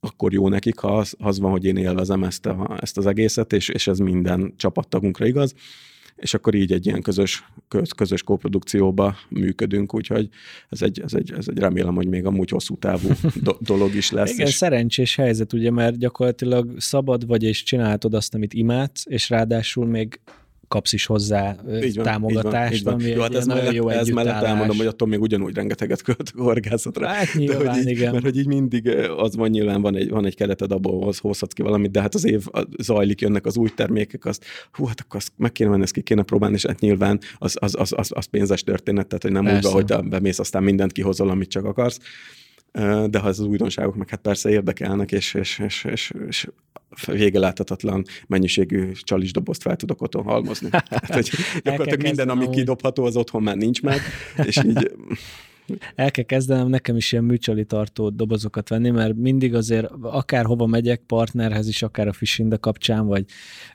akkor 0.00 0.32
jó 0.32 0.48
nekik, 0.48 0.78
ha 0.78 0.96
az, 0.96 1.14
az 1.18 1.38
van, 1.38 1.50
hogy 1.50 1.64
én 1.64 1.76
élvezem 1.76 2.24
ezt, 2.24 2.46
a, 2.46 2.78
ezt 2.80 2.98
az 2.98 3.06
egészet, 3.06 3.52
és, 3.52 3.68
és 3.68 3.86
ez 3.86 3.98
minden 3.98 4.52
csapattagunkra 4.56 5.26
igaz, 5.26 5.54
és 6.18 6.34
akkor 6.34 6.54
így 6.54 6.72
egy 6.72 6.86
ilyen 6.86 7.02
közös, 7.02 7.44
köz, 7.68 7.90
közös 7.90 8.22
kóprodukcióba 8.22 9.16
működünk, 9.28 9.94
úgyhogy 9.94 10.28
ez 10.68 10.82
egy, 10.82 11.00
ez, 11.00 11.14
egy, 11.14 11.32
ez 11.36 11.48
egy 11.48 11.58
remélem, 11.58 11.94
hogy 11.94 12.08
még 12.08 12.26
amúgy 12.26 12.50
hosszú 12.50 12.76
távú 12.76 13.08
do, 13.42 13.56
dolog 13.60 13.94
is 13.94 14.10
lesz. 14.10 14.32
Igen, 14.32 14.46
és... 14.46 14.54
szerencsés 14.54 15.16
helyzet, 15.16 15.52
ugye, 15.52 15.70
mert 15.70 15.98
gyakorlatilag 15.98 16.80
szabad 16.80 17.26
vagy, 17.26 17.42
és 17.42 17.62
csinálhatod 17.62 18.14
azt, 18.14 18.34
amit 18.34 18.54
imádsz, 18.54 19.02
és 19.06 19.28
ráadásul 19.28 19.86
még 19.86 20.20
kapsz 20.68 20.92
is 20.92 21.06
hozzá 21.06 21.56
így 21.82 21.94
van, 21.94 22.04
támogatást, 22.04 22.74
így 22.74 22.82
van, 22.82 23.00
így 23.00 23.06
van. 23.06 23.16
ami 23.16 23.16
jó, 23.16 23.20
hát 23.20 23.34
ez 23.34 23.46
mellett, 23.46 23.72
jó 23.72 23.88
ez 23.88 24.08
mellett 24.08 24.42
elmondom, 24.42 24.76
hogy 24.76 24.86
attól 24.86 25.08
még 25.08 25.20
ugyanúgy 25.20 25.54
rengeteget 25.54 26.02
költök 26.02 26.38
a 26.38 26.42
horgászatra. 26.42 27.06
Hát 27.06 27.34
nyilván, 27.34 27.62
de, 27.62 27.70
hogy 27.70 27.78
így, 27.78 27.88
igen. 27.88 28.12
Mert 28.12 28.24
hogy 28.24 28.38
így 28.38 28.46
mindig 28.46 28.88
az 29.16 29.36
van, 29.36 29.50
nyilván 29.50 29.80
van 29.80 29.96
egy, 29.96 30.10
van 30.10 30.26
egy 30.26 30.34
kereted, 30.34 30.72
abból 30.72 31.12
hozhatsz 31.20 31.52
ki 31.52 31.62
valamit, 31.62 31.90
de 31.90 32.00
hát 32.00 32.14
az 32.14 32.24
év 32.24 32.46
zajlik, 32.78 33.20
jönnek 33.20 33.46
az 33.46 33.56
új 33.56 33.68
termékek, 33.74 34.24
azt, 34.24 34.44
hú, 34.72 34.84
hát 34.84 35.00
akkor 35.00 35.16
azt 35.16 35.32
meg 35.36 35.52
kéne 35.52 35.70
menni, 35.70 35.82
ezt 35.82 35.92
ki 35.92 36.02
kéne 36.02 36.22
próbálni, 36.22 36.54
és 36.54 36.66
hát 36.66 36.80
nyilván 36.80 37.20
az, 37.38 37.56
az, 37.60 37.74
az, 37.78 37.92
az, 37.96 38.10
az 38.14 38.24
pénzes 38.24 38.62
történet, 38.62 39.06
tehát 39.06 39.22
hogy 39.22 39.32
nem 39.32 39.44
Persze. 39.44 39.68
úgy, 39.68 39.74
hogy 39.74 40.08
bemész, 40.08 40.38
aztán 40.38 40.62
mindent 40.62 40.92
kihozol, 40.92 41.30
amit 41.30 41.48
csak 41.48 41.64
akarsz 41.64 41.98
de 43.06 43.18
ha 43.18 43.28
ez 43.28 43.38
az 43.38 43.46
újdonságok 43.46 43.94
meg 43.94 44.08
hát 44.08 44.20
persze 44.20 44.50
érdekelnek, 44.50 45.12
és, 45.12 45.34
és, 45.34 45.58
és, 45.58 45.84
és, 45.84 46.12
és 46.28 46.48
vége 47.06 47.38
láthatatlan 47.38 48.04
mennyiségű 48.26 48.92
csalisdobozt 48.92 49.62
fel 49.62 49.76
tudok 49.76 50.02
otthon 50.02 50.22
halmozni. 50.22 50.68
Tehát, 50.88 51.14
hogy 51.14 51.30
gyakorlatilag 51.62 52.02
minden, 52.02 52.28
ami 52.28 52.50
kidobható, 52.50 53.04
az 53.04 53.16
otthon 53.16 53.42
már 53.42 53.56
nincs 53.56 53.82
meg, 53.82 54.00
és 54.44 54.56
így 54.56 54.90
el 55.94 56.10
kell 56.10 56.24
kezdenem 56.24 56.68
nekem 56.68 56.96
is 56.96 57.12
ilyen 57.12 57.24
műcsali 57.24 57.64
tartó 57.64 58.08
dobozokat 58.08 58.68
venni, 58.68 58.90
mert 58.90 59.16
mindig 59.16 59.54
azért 59.54 59.90
akár 60.00 60.44
hova 60.44 60.66
megyek, 60.66 61.00
partnerhez 61.06 61.68
is, 61.68 61.82
akár 61.82 62.08
a 62.08 62.12
Fishinda 62.12 62.58
kapcsán, 62.58 63.06
vagy 63.06 63.24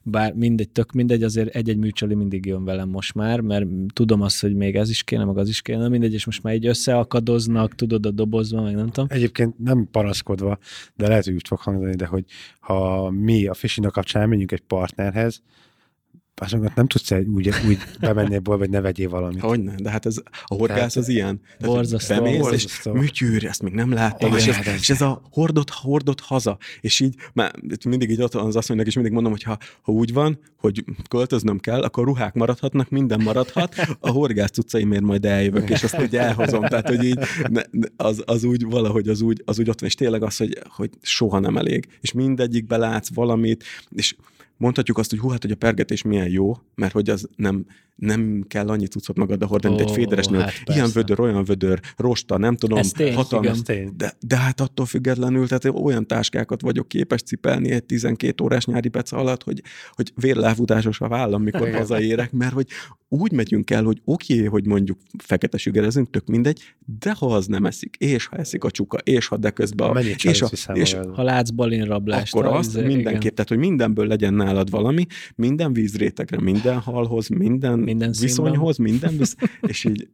bár 0.03 0.34
mindegy, 0.34 0.70
tök 0.70 0.91
mindegy, 0.91 1.24
azért 1.24 1.56
egy-egy 1.56 1.78
műcsali 1.78 2.14
mindig 2.14 2.45
jön 2.45 2.64
velem 2.64 2.90
most 2.90 3.14
már, 3.14 3.40
mert 3.40 3.65
tudom 3.94 4.22
azt, 4.22 4.41
hogy 4.41 4.56
még 4.56 4.76
ez 4.76 4.90
is 4.90 5.03
kéne, 5.03 5.24
meg 5.24 5.38
az 5.38 5.49
is 5.49 5.61
kéne, 5.61 5.88
mindegy, 5.88 6.14
és 6.14 6.26
most 6.26 6.44
már 6.44 6.53
így 6.53 6.65
összeakadoznak, 6.65 7.76
tudod 7.76 8.06
a 8.06 8.11
dobozban, 8.11 8.64
meg 8.64 8.76
nem 8.76 8.88
tudom. 8.88 9.07
Egyébként 9.10 9.60
nem 9.60 9.88
paraszkodva, 9.91 10.57
de 10.95 11.07
lehet, 11.07 11.26
hogy 11.26 11.34
úgy 11.34 11.48
fog 11.48 11.60
hangzani, 11.60 11.95
de 11.95 12.06
hogy 12.06 12.26
ha 12.60 13.10
mi 13.10 13.45
a 13.45 13.53
Fishinda 13.53 13.91
kapcsán 13.91 14.30
menjünk 14.30 14.52
egy 14.52 14.61
partnerhez, 14.61 15.41
Pásokat 16.35 16.76
nem 16.76 16.88
tudsz 16.88 17.11
úgy, 17.11 17.49
úgy 17.68 17.77
bemenni 17.99 18.35
ebből, 18.35 18.57
vagy 18.57 18.69
ne 18.69 18.81
vegyél 18.81 19.10
valamit. 19.10 19.39
Hogyne, 19.39 19.76
de 19.76 19.89
hát 19.89 20.05
ez, 20.05 20.18
a 20.43 20.55
horgász 20.55 20.95
az 20.95 21.07
ilyen. 21.07 21.41
Borzasztó. 21.60 22.15
Bemész, 22.15 22.39
borzasztó. 22.39 22.93
és 22.93 22.99
műtyűr, 22.99 23.45
ezt 23.45 23.61
még 23.61 23.73
nem 23.73 23.91
láttam. 23.91 24.27
Igen, 24.27 24.39
és, 24.39 24.47
ez, 24.47 24.73
és 24.80 24.89
ez 24.89 25.01
a 25.01 25.22
hordott, 25.31 25.69
hordott 25.69 26.19
haza. 26.19 26.57
És 26.81 26.99
így, 26.99 27.15
már 27.34 27.53
mindig 27.85 28.10
így 28.10 28.22
ott 28.22 28.35
az 28.35 28.55
azt 28.55 28.68
mondják, 28.68 28.89
és 28.89 28.95
mindig 28.95 29.14
mondom, 29.14 29.31
hogy 29.31 29.43
ha, 29.43 29.57
ha 29.81 29.91
úgy 29.91 30.14
van, 30.14 30.39
hogy 30.57 30.84
költöznöm 31.10 31.60
kell, 31.60 31.81
akkor 31.81 32.03
ruhák 32.03 32.34
maradhatnak, 32.34 32.89
minden 32.89 33.22
maradhat, 33.22 33.76
a 33.99 34.10
horgász 34.10 34.51
cuccaimért 34.51 35.03
majd 35.03 35.26
eljövök, 35.26 35.69
és 35.69 35.84
azt 35.84 36.01
így 36.01 36.15
elhozom. 36.15 36.61
Tehát, 36.61 36.88
hogy 36.88 37.03
így 37.03 37.19
ne, 37.49 37.61
az, 37.95 38.23
az, 38.26 38.43
úgy 38.43 38.65
valahogy 38.65 39.07
az 39.07 39.22
úgy, 39.22 39.41
az 39.45 39.60
úgy 39.60 39.69
ott 39.69 39.80
van, 39.80 39.89
és 39.89 39.95
tényleg 39.95 40.23
az, 40.23 40.38
hogy, 40.38 40.57
hogy 40.68 40.89
soha 41.01 41.39
nem 41.39 41.57
elég. 41.57 41.88
És 42.01 42.11
mindegyik 42.11 42.65
belátsz 42.65 43.14
valamit, 43.14 43.64
és 43.89 44.15
mondhatjuk 44.64 44.98
azt, 44.98 45.10
hogy 45.10 45.19
hú, 45.19 45.30
hát, 45.30 45.41
hogy 45.41 45.52
a 45.52 45.56
pergetés 45.56 46.02
milyen 46.02 46.30
jó, 46.30 46.57
mert 46.76 46.94
hogy 46.94 47.10
az 47.10 47.30
nem, 47.35 47.65
nem 47.95 48.44
kell 48.48 48.68
annyi 48.68 48.85
cuccot 48.85 49.18
magaddal 49.18 49.48
hordani, 49.48 49.76
mint 49.76 49.85
oh, 49.85 49.91
egy 49.91 50.02
féderesnél. 50.02 50.40
Hát 50.40 50.53
Ilyen 50.65 50.90
vödör, 50.94 51.19
olyan 51.19 51.44
vödör, 51.44 51.80
rosta, 51.98 52.38
nem 52.38 52.56
tudom, 52.56 52.81
tény, 52.81 53.15
hatalmas. 53.15 53.61
De, 53.95 54.14
de 54.19 54.38
hát 54.38 54.61
attól 54.61 54.85
függetlenül, 54.85 55.48
tehát 55.48 55.65
olyan 55.65 56.07
táskákat 56.07 56.61
vagyok 56.61 56.88
képes 56.88 57.22
cipelni 57.22 57.72
egy 57.72 57.84
12 57.84 58.44
órás 58.44 58.65
nyári 58.65 58.88
beca 58.88 59.18
alatt, 59.18 59.44
hogy, 59.44 59.61
hogy 59.91 60.11
vérláfutásos 60.15 61.02
a 61.02 61.07
vállam, 61.07 61.44
mikor 61.44 61.68
igen. 61.68 61.80
hazaérek, 61.80 62.31
mert 62.31 62.53
hogy 62.53 62.68
úgy 63.07 63.31
megyünk 63.31 63.69
el, 63.69 63.84
hogy 63.84 64.02
oké, 64.06 64.35
okay, 64.35 64.48
hogy 64.48 64.65
mondjuk 64.65 64.99
fekete 65.18 65.57
sügerezünk, 65.57 66.10
tök 66.10 66.26
mindegy, 66.26 66.61
de 66.99 67.14
ha 67.14 67.26
az 67.26 67.45
nem 67.45 67.65
eszik, 67.65 67.95
és 67.99 68.26
ha 68.26 68.35
eszik 68.35 68.64
a 68.64 68.72
csuka, 68.72 68.98
és 68.98 69.27
ha 69.27 69.38
de 69.38 69.49
közben... 69.49 69.90
A, 69.90 69.99
és, 69.99 70.41
a, 70.41 70.73
és 70.73 70.98
ha 71.14 71.23
látsz 71.23 71.49
balinrablást. 71.49 72.35
Akkor 72.35 72.56
azt 72.56 72.76
mindenképp, 72.76 73.22
igen. 73.22 73.34
tehát 73.34 73.49
hogy 73.49 73.57
mindenből 73.57 74.07
legyen 74.07 74.34
nálad 74.53 74.69
valami, 74.69 75.05
minden 75.35 75.73
vízrétegre, 75.73 76.41
minden 76.41 76.80
halhoz, 76.80 77.27
minden, 77.27 77.80
minden 77.80 78.13
viszonyhoz, 78.19 78.77
minden 78.77 79.17
visz, 79.17 79.35
és 79.61 79.84
így 79.84 80.07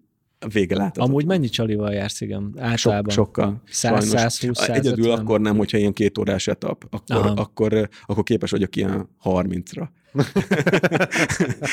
vége 0.53 0.75
láthatatlan. 0.75 1.09
Amúgy 1.09 1.25
mennyi 1.25 1.47
csalival 1.49 1.93
jársz, 1.93 2.21
igen? 2.21 2.53
Általában? 2.57 3.13
Sok, 3.13 3.25
sokkal. 3.25 3.61
100, 3.65 4.07
120, 4.07 4.57
150. 4.57 4.75
Egyedül 4.75 5.11
akkor 5.11 5.41
nem, 5.41 5.57
hogyha 5.57 5.77
ilyen 5.77 5.93
két 5.93 6.17
órás 6.17 6.47
etap, 6.47 6.85
akkor, 6.89 7.33
akkor, 7.35 7.89
akkor 8.05 8.23
képes 8.23 8.51
vagyok 8.51 8.75
ilyen 8.75 9.09
30-ra. 9.23 9.87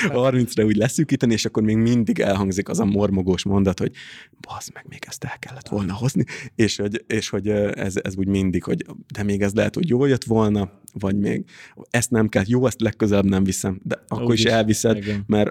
30-ra 0.09 0.65
úgy 0.65 0.77
leszűkíteni, 0.77 1.33
és 1.33 1.45
akkor 1.45 1.63
még 1.63 1.77
mindig 1.77 2.21
elhangzik 2.21 2.69
az 2.69 2.81
a 2.81 2.85
mormogós 2.85 3.45
mondat, 3.45 3.79
hogy 3.79 3.93
bazd 4.41 4.71
meg, 4.75 4.85
még 4.89 5.05
ezt 5.07 5.25
el 5.25 5.39
kellett 5.39 5.69
volna 5.69 5.95
hozni, 5.95 6.25
és 6.55 6.77
hogy, 6.77 7.05
és 7.07 7.29
hogy 7.29 7.49
ez, 7.49 7.95
ez 8.03 8.17
úgy 8.17 8.29
mindig, 8.29 8.65
hogy 8.65 8.87
de 9.15 9.23
még 9.23 9.43
ez 9.43 9.53
lehet, 9.53 9.75
hogy 9.75 9.89
jól 9.89 10.09
jött 10.09 10.25
volna, 10.25 10.71
vagy 10.93 11.19
még 11.19 11.45
ezt 11.91 12.11
nem 12.11 12.29
kell, 12.29 12.45
jó, 12.47 12.67
ezt 12.67 12.81
legközelebb 12.81 13.25
nem 13.25 13.45
viszem, 13.45 13.81
de 13.83 14.05
akkor 14.09 14.25
Úgy 14.25 14.33
is 14.33 14.45
elviszed, 14.45 14.97
igen. 14.97 15.25
mert 15.27 15.51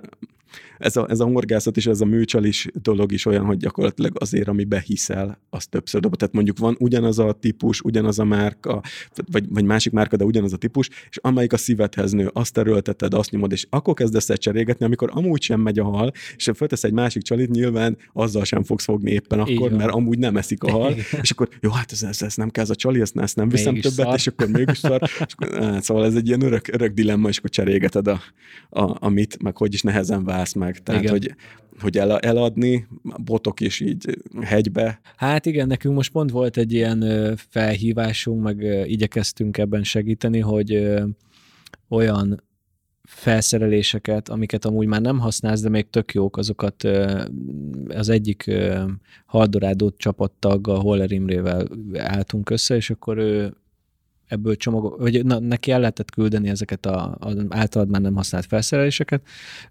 ez 0.78 0.96
a, 0.96 1.06
ez 1.10 1.20
a 1.20 1.26
horgászat 1.26 1.78
és 1.78 1.86
ez 1.86 2.02
a 2.02 2.06
műcsalis 2.06 2.68
dolog 2.74 3.12
is 3.12 3.26
olyan, 3.26 3.46
hogy 3.46 3.58
gyakorlatilag 3.58 4.12
azért, 4.20 4.48
ami 4.48 4.64
behiszel, 4.64 5.42
az 5.50 5.66
többször 5.66 6.02
dob. 6.02 6.16
Tehát 6.16 6.34
mondjuk 6.34 6.58
van 6.58 6.76
ugyanaz 6.80 7.20
a 7.20 7.32
típus, 7.32 7.82
ugyanaz 7.82 8.20
a 8.20 8.24
márka, 8.24 8.82
vagy, 9.32 9.46
vagy 9.50 9.64
másik 9.64 9.92
márka, 9.92 10.16
de 10.16 10.24
ugyanaz 10.24 10.54
a 10.54 10.58
típus, 10.58 10.90
és 11.10 11.18
amelyik 11.18 11.54
a 11.54 11.58
szívedhez 11.58 12.12
nő, 12.12 12.30
azt 12.34 12.58
erőlteted, 12.58 13.14
azt 13.14 13.32
nyomod, 13.32 13.52
és 13.52 13.68
akkor 13.70 13.94
kezdesz 13.94 14.30
el 14.30 14.38
cserégetni, 14.38 14.86
amikor 14.86 15.10
amúgy 15.14 15.42
sem 15.42 15.60
megy 15.60 15.80
a 15.80 15.84
hal, 15.84 16.12
és 16.36 16.52
föltesz 16.56 16.84
egy 16.84 16.94
másik 16.94 17.22
csalit, 17.22 17.50
nyilván 17.50 17.98
azzal 18.14 18.44
sem 18.44 18.64
fogsz 18.64 18.84
fogni 18.84 19.12
éppen 19.12 19.40
akkor, 19.40 19.72
mert 19.72 19.92
amúgy 19.92 20.18
nem 20.18 20.38
eszik 20.38 20.64
a 20.64 20.72
hal, 20.72 20.94
és 21.22 21.32
akkor 21.32 21.50
jó, 21.62 21.70
hát 21.70 21.92
ez, 21.92 22.04
ez, 22.04 22.22
ez 22.22 22.36
nem 22.36 22.50
kell 22.50 22.64
ez 22.64 22.70
a 22.70 22.76
csali, 22.76 23.02
ezt, 23.02 23.18
ezt 23.18 23.36
nem 23.36 23.50
viszem 23.50 23.74
mégis 23.74 23.90
többet, 23.90 24.06
szar. 24.06 24.16
és 24.16 24.28
akkor 24.28 24.48
mégis 24.48 24.78
szar. 24.78 25.02
És 25.04 25.34
akkor, 25.38 25.64
hát, 25.64 25.84
szóval 25.84 26.06
ez 26.06 26.16
egy 26.16 26.28
ilyen 26.28 26.42
örök, 26.42 26.68
örök 26.68 26.94
dilemma, 26.94 27.30
és 27.30 27.38
akkor 27.38 27.50
cserégeted 27.50 28.08
a, 28.08 28.22
a, 28.70 29.06
amit, 29.06 29.44
meg 29.44 29.58
hogy 29.58 29.74
is 29.74 29.82
nehezen 29.82 30.24
válsz 30.46 30.54
meg. 30.54 30.84
Tehát, 30.84 31.02
igen. 31.02 31.14
hogy 31.14 31.36
hogy 31.80 31.98
el, 31.98 32.18
eladni, 32.18 32.88
botok 33.24 33.60
is 33.60 33.80
így 33.80 34.18
hegybe. 34.42 35.00
Hát 35.16 35.46
igen, 35.46 35.68
nekünk 35.68 35.96
most 35.96 36.12
pont 36.12 36.32
volt 36.32 36.58
egy 36.58 36.74
ilyen 36.74 37.04
felhívásunk, 37.50 38.44
meg 38.44 38.62
igyekeztünk 38.88 39.58
ebben 39.58 39.84
segíteni, 39.84 40.40
hogy 40.40 40.96
olyan 41.90 42.44
felszereléseket, 43.04 44.30
amiket 44.30 44.66
amúgy 44.66 44.88
már 44.88 45.02
nem 45.02 45.20
használsz, 45.20 45.62
de 45.62 45.70
még 45.70 45.90
tök 45.90 46.14
jók, 46.14 46.38
azokat 46.38 46.84
az 47.88 48.10
egyik 48.10 48.52
Haldorádó 49.26 49.90
csapattaggal, 49.90 50.80
Holler 50.80 51.12
Imrével 51.12 51.68
álltunk 51.94 52.50
össze, 52.50 52.76
és 52.76 52.90
akkor 52.90 53.18
ő 53.18 53.54
ebből 54.28 54.56
csomagok, 54.56 55.00
vagy 55.00 55.26
na, 55.26 55.40
neki 55.40 55.72
el 55.72 55.80
lehetett 55.80 56.12
küldeni 56.12 56.50
ezeket 56.50 56.86
a, 56.86 57.18
a 57.20 57.34
általad 57.50 57.90
már 57.90 58.02
nem 58.02 58.16
használt 58.16 58.46
felszereléseket, 58.46 59.22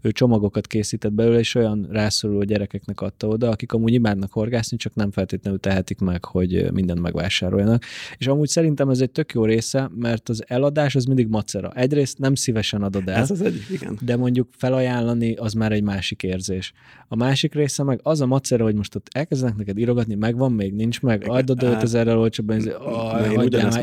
ő 0.00 0.12
csomagokat 0.12 0.66
készített 0.66 1.12
belőle, 1.12 1.38
és 1.38 1.54
olyan 1.54 1.88
rászoruló 1.90 2.42
gyerekeknek 2.42 3.00
adta 3.00 3.26
oda, 3.28 3.50
akik 3.50 3.72
amúgy 3.72 3.92
imádnak 3.92 4.32
horgászni, 4.32 4.76
csak 4.76 4.94
nem 4.94 5.10
feltétlenül 5.10 5.60
tehetik 5.60 6.00
meg, 6.00 6.24
hogy 6.24 6.72
mindent 6.72 7.00
megvásároljanak. 7.00 7.84
És 8.18 8.26
amúgy 8.26 8.48
szerintem 8.48 8.88
ez 8.88 9.00
egy 9.00 9.10
tök 9.10 9.32
jó 9.32 9.44
része, 9.44 9.90
mert 9.96 10.28
az 10.28 10.44
eladás 10.46 10.94
az 10.94 11.04
mindig 11.04 11.28
macera. 11.28 11.72
Egyrészt 11.72 12.18
nem 12.18 12.34
szívesen 12.34 12.82
adod 12.82 13.08
el, 13.08 13.20
ez 13.20 13.30
az 13.30 13.42
egy, 13.42 13.66
igen. 13.70 13.98
de 14.00 14.16
mondjuk 14.16 14.48
felajánlani 14.56 15.34
az 15.34 15.52
már 15.52 15.72
egy 15.72 15.82
másik 15.82 16.22
érzés. 16.22 16.72
A 17.08 17.16
másik 17.16 17.54
része 17.54 17.82
meg 17.82 18.00
az 18.02 18.20
a 18.20 18.26
macera, 18.26 18.64
hogy 18.64 18.74
most 18.74 18.94
ott 18.94 19.08
elkezdenek 19.12 19.56
neked 19.56 19.78
írogatni, 19.78 20.14
megvan 20.14 20.52
még, 20.52 20.74
nincs 20.74 21.00
meg, 21.00 21.24
adod 21.28 21.58
5000-rel 21.62 22.16
olcsóbban, 22.16 22.60
én 23.32 23.38
ugyanezt 23.38 23.82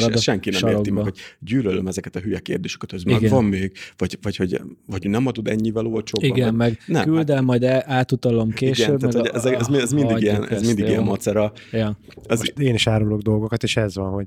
mindig, 0.00 0.16
és 0.18 0.22
senki 0.22 0.50
nem 0.50 0.58
sarokba. 0.58 0.78
érti 0.78 0.90
meg, 0.90 1.02
hogy 1.02 1.18
gyűlölöm 1.38 1.86
ezeket 1.86 2.16
a 2.16 2.20
hülye 2.20 2.38
kérdéseket, 2.38 2.92
ez 2.92 3.02
meg 3.02 3.28
van 3.28 3.44
még, 3.44 3.72
vagy, 3.96 4.18
vagy 4.22 4.36
hogy 4.36 4.60
vagy 4.86 5.08
nem 5.08 5.26
adod 5.26 5.48
ennyivel 5.48 5.86
olcsóbban. 5.86 6.30
Igen, 6.30 6.56
vagy, 6.56 6.56
meg 6.56 6.78
nem, 6.86 7.04
küld 7.04 7.30
el, 7.30 7.36
hát, 7.36 7.44
majd 7.44 7.64
átutalom 7.64 8.50
később. 8.50 8.98
Igen, 8.98 9.10
tehát, 9.10 9.26
ez, 9.26 9.44
ez, 9.44 9.68
ez, 9.68 9.92
mindig 9.92 10.22
ilyen, 10.22 10.48
ez 10.48 10.66
mindig 10.66 10.86
ilyen 10.86 11.02
macera. 11.02 11.52
Ja. 11.72 11.98
Az, 12.26 12.38
Most 12.38 12.58
én 12.58 12.74
is 12.74 12.86
árulok 12.86 13.20
dolgokat, 13.20 13.62
és 13.62 13.76
ez 13.76 13.94
van, 13.94 14.10
hogy 14.10 14.26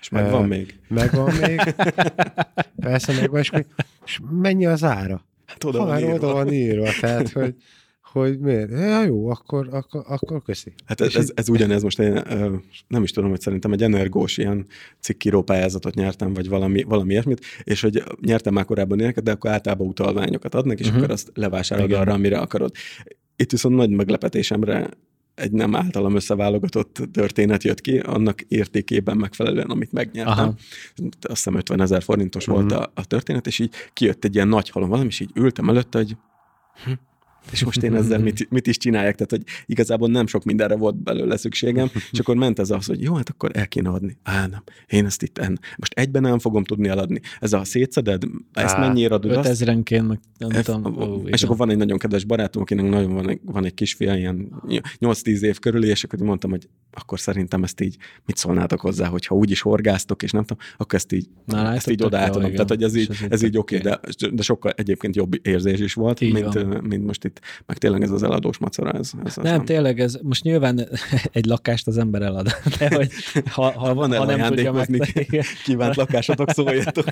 és 0.00 0.08
megvan 0.08 0.42
uh, 0.42 0.48
még. 0.48 0.78
Megvan 0.88 1.34
még. 1.34 1.60
Persze 2.80 3.12
megvan, 3.12 3.40
és, 3.40 3.50
és 4.06 4.20
mennyi 4.30 4.66
az 4.66 4.84
ára? 4.84 5.24
Hát 5.46 5.64
oda 5.64 5.78
ha 5.78 5.86
van 5.86 5.98
írva. 5.98 6.14
oda 6.14 6.32
van 6.32 6.52
írva, 6.52 6.88
tehát, 7.00 7.30
hogy 7.32 7.54
hogy 8.12 8.38
miért? 8.38 8.70
Ja, 8.70 9.04
jó, 9.04 9.28
akkor, 9.28 9.68
akkor, 9.70 10.04
akkor 10.06 10.42
köszi. 10.42 10.72
Hát 10.84 11.00
ez, 11.00 11.14
ez, 11.14 11.30
ez 11.34 11.48
ugyanez, 11.48 11.82
most 11.82 11.98
én 11.98 12.22
nem 12.88 13.02
is 13.02 13.10
tudom, 13.10 13.30
hogy 13.30 13.40
szerintem 13.40 13.72
egy 13.72 13.82
energós 13.82 14.38
ilyen 14.38 14.66
cikkíró 15.00 15.42
pályázatot 15.42 15.94
nyertem, 15.94 16.34
vagy 16.34 16.48
valami, 16.48 16.82
valami 16.82 17.10
ilyesmit, 17.10 17.44
és 17.64 17.80
hogy 17.80 18.02
nyertem 18.20 18.54
már 18.54 18.64
korábban 18.64 18.98
ilyeneket, 18.98 19.24
de 19.24 19.30
akkor 19.30 19.50
általában 19.50 19.86
utalványokat 19.86 20.54
adnak, 20.54 20.78
és 20.78 20.86
uh-huh. 20.86 21.00
akkor 21.00 21.12
azt 21.14 21.30
levásárolod 21.34 21.92
arra, 21.92 22.12
amire 22.12 22.38
akarod. 22.38 22.74
Itt 23.36 23.50
viszont 23.50 23.74
nagy 23.76 23.90
meglepetésemre 23.90 24.88
egy 25.34 25.52
nem 25.52 25.76
általam 25.76 26.14
összeválogatott 26.14 27.00
történet 27.12 27.64
jött 27.64 27.80
ki, 27.80 27.98
annak 27.98 28.40
értékében 28.40 29.16
megfelelően, 29.16 29.70
amit 29.70 29.92
megnyertem. 29.92 30.32
Aha. 30.32 30.54
Azt 31.20 31.44
hiszem 31.44 31.54
50 31.54 31.80
ezer 31.80 32.02
forintos 32.02 32.46
uh-huh. 32.46 32.68
volt 32.68 32.80
a, 32.80 32.92
a 32.94 33.04
történet, 33.04 33.46
és 33.46 33.58
így 33.58 33.74
kijött 33.92 34.24
egy 34.24 34.34
ilyen 34.34 34.48
nagy 34.48 34.70
halom 34.70 34.88
valami, 34.88 35.08
és 35.08 35.20
így 35.20 35.30
ültem 35.34 35.68
előtte, 35.68 35.98
hogy 35.98 36.16
hm, 36.84 36.92
és 37.52 37.64
most 37.64 37.82
én 37.82 37.94
ezzel 37.94 38.18
mit, 38.18 38.50
mit 38.50 38.66
is 38.66 38.76
csináljak, 38.76 39.14
tehát 39.14 39.30
hogy 39.30 39.42
igazából 39.66 40.08
nem 40.08 40.26
sok 40.26 40.44
mindenre 40.44 40.76
volt 40.76 40.96
belőle 40.96 41.36
szükségem, 41.36 41.90
és 42.10 42.18
akkor 42.18 42.36
ment 42.36 42.58
ez 42.58 42.70
az, 42.70 42.86
hogy 42.86 43.02
jó, 43.02 43.14
hát 43.14 43.28
akkor 43.28 43.50
el 43.54 43.68
kéne 43.68 43.88
adni. 43.88 44.16
Á, 44.22 44.46
nem, 44.46 44.62
én 44.86 45.04
ezt 45.04 45.22
itt 45.22 45.38
en, 45.38 45.60
most 45.76 45.92
egyben 45.92 46.22
nem 46.22 46.38
fogom 46.38 46.64
tudni 46.64 46.88
eladni. 46.88 47.20
Ez 47.40 47.52
a 47.52 47.64
szétszeded, 47.64 48.22
ezt 48.52 48.74
Á, 48.74 48.78
mennyire 48.78 49.14
adod? 49.14 49.46
5000-enként, 49.46 50.06
meg 50.06 50.20
nem 50.38 50.50
F, 50.50 50.64
tudom. 50.64 51.02
Ó, 51.02 51.28
és 51.28 51.42
akkor 51.42 51.56
van 51.56 51.70
egy 51.70 51.76
nagyon 51.76 51.98
kedves 51.98 52.24
barátom, 52.24 52.62
akinek 52.62 52.88
nagyon 52.88 53.14
van 53.14 53.28
egy, 53.28 53.40
van 53.44 53.64
egy 53.64 53.74
kisfia, 53.74 54.16
ilyen 54.16 54.62
8-10 55.00 55.40
év 55.40 55.58
körül, 55.58 55.84
és 55.84 56.04
akkor 56.04 56.18
mondtam, 56.18 56.50
hogy 56.50 56.68
akkor 56.92 57.20
szerintem 57.20 57.62
ezt 57.62 57.80
így, 57.80 57.96
mit 58.26 58.36
szólnátok 58.36 58.80
hozzá, 58.80 59.06
hogyha 59.06 59.34
úgy 59.34 59.50
is 59.50 59.60
horgáztok, 59.60 60.22
és 60.22 60.30
nem 60.30 60.44
tudom, 60.44 60.62
akkor 60.76 60.94
ezt 60.94 61.12
így, 61.12 61.28
Na, 61.44 61.72
ezt 61.72 61.90
így 61.90 62.02
odaátadom. 62.02 62.50
Tehát, 62.50 62.68
hogy 62.68 62.82
ez 62.82 62.94
így, 62.94 63.10
ez 63.28 63.42
így 63.42 63.58
oké, 63.58 63.76
okay, 63.76 63.90
de, 63.90 64.28
de 64.32 64.42
sokkal 64.42 64.72
egyébként 64.76 65.16
jobb 65.16 65.46
érzés 65.46 65.80
is 65.80 65.94
volt, 65.94 66.20
mint, 66.20 66.82
mint 66.88 67.06
most 67.06 67.29
itt 67.30 67.40
meg 67.66 67.78
tényleg 67.78 68.02
ez 68.02 68.10
az 68.10 68.22
eladós 68.22 68.58
macera. 68.58 68.90
Ez, 68.90 69.12
ez 69.24 69.36
nem, 69.36 69.44
nem, 69.44 69.64
tényleg 69.64 70.00
ez, 70.00 70.18
most 70.22 70.44
nyilván 70.44 70.88
egy 71.32 71.44
lakást 71.44 71.86
az 71.86 71.98
ember 71.98 72.22
elad, 72.22 72.48
de 72.78 72.94
hogy 72.94 73.10
ha, 73.50 73.70
ha, 73.70 73.94
van 73.94 74.16
ha 74.16 74.24
nem 74.24 74.48
tudja 74.48 74.72
meg, 74.72 74.88
kívánt 75.64 75.96
lakásotok, 75.96 76.50
szóljatok. 76.50 77.04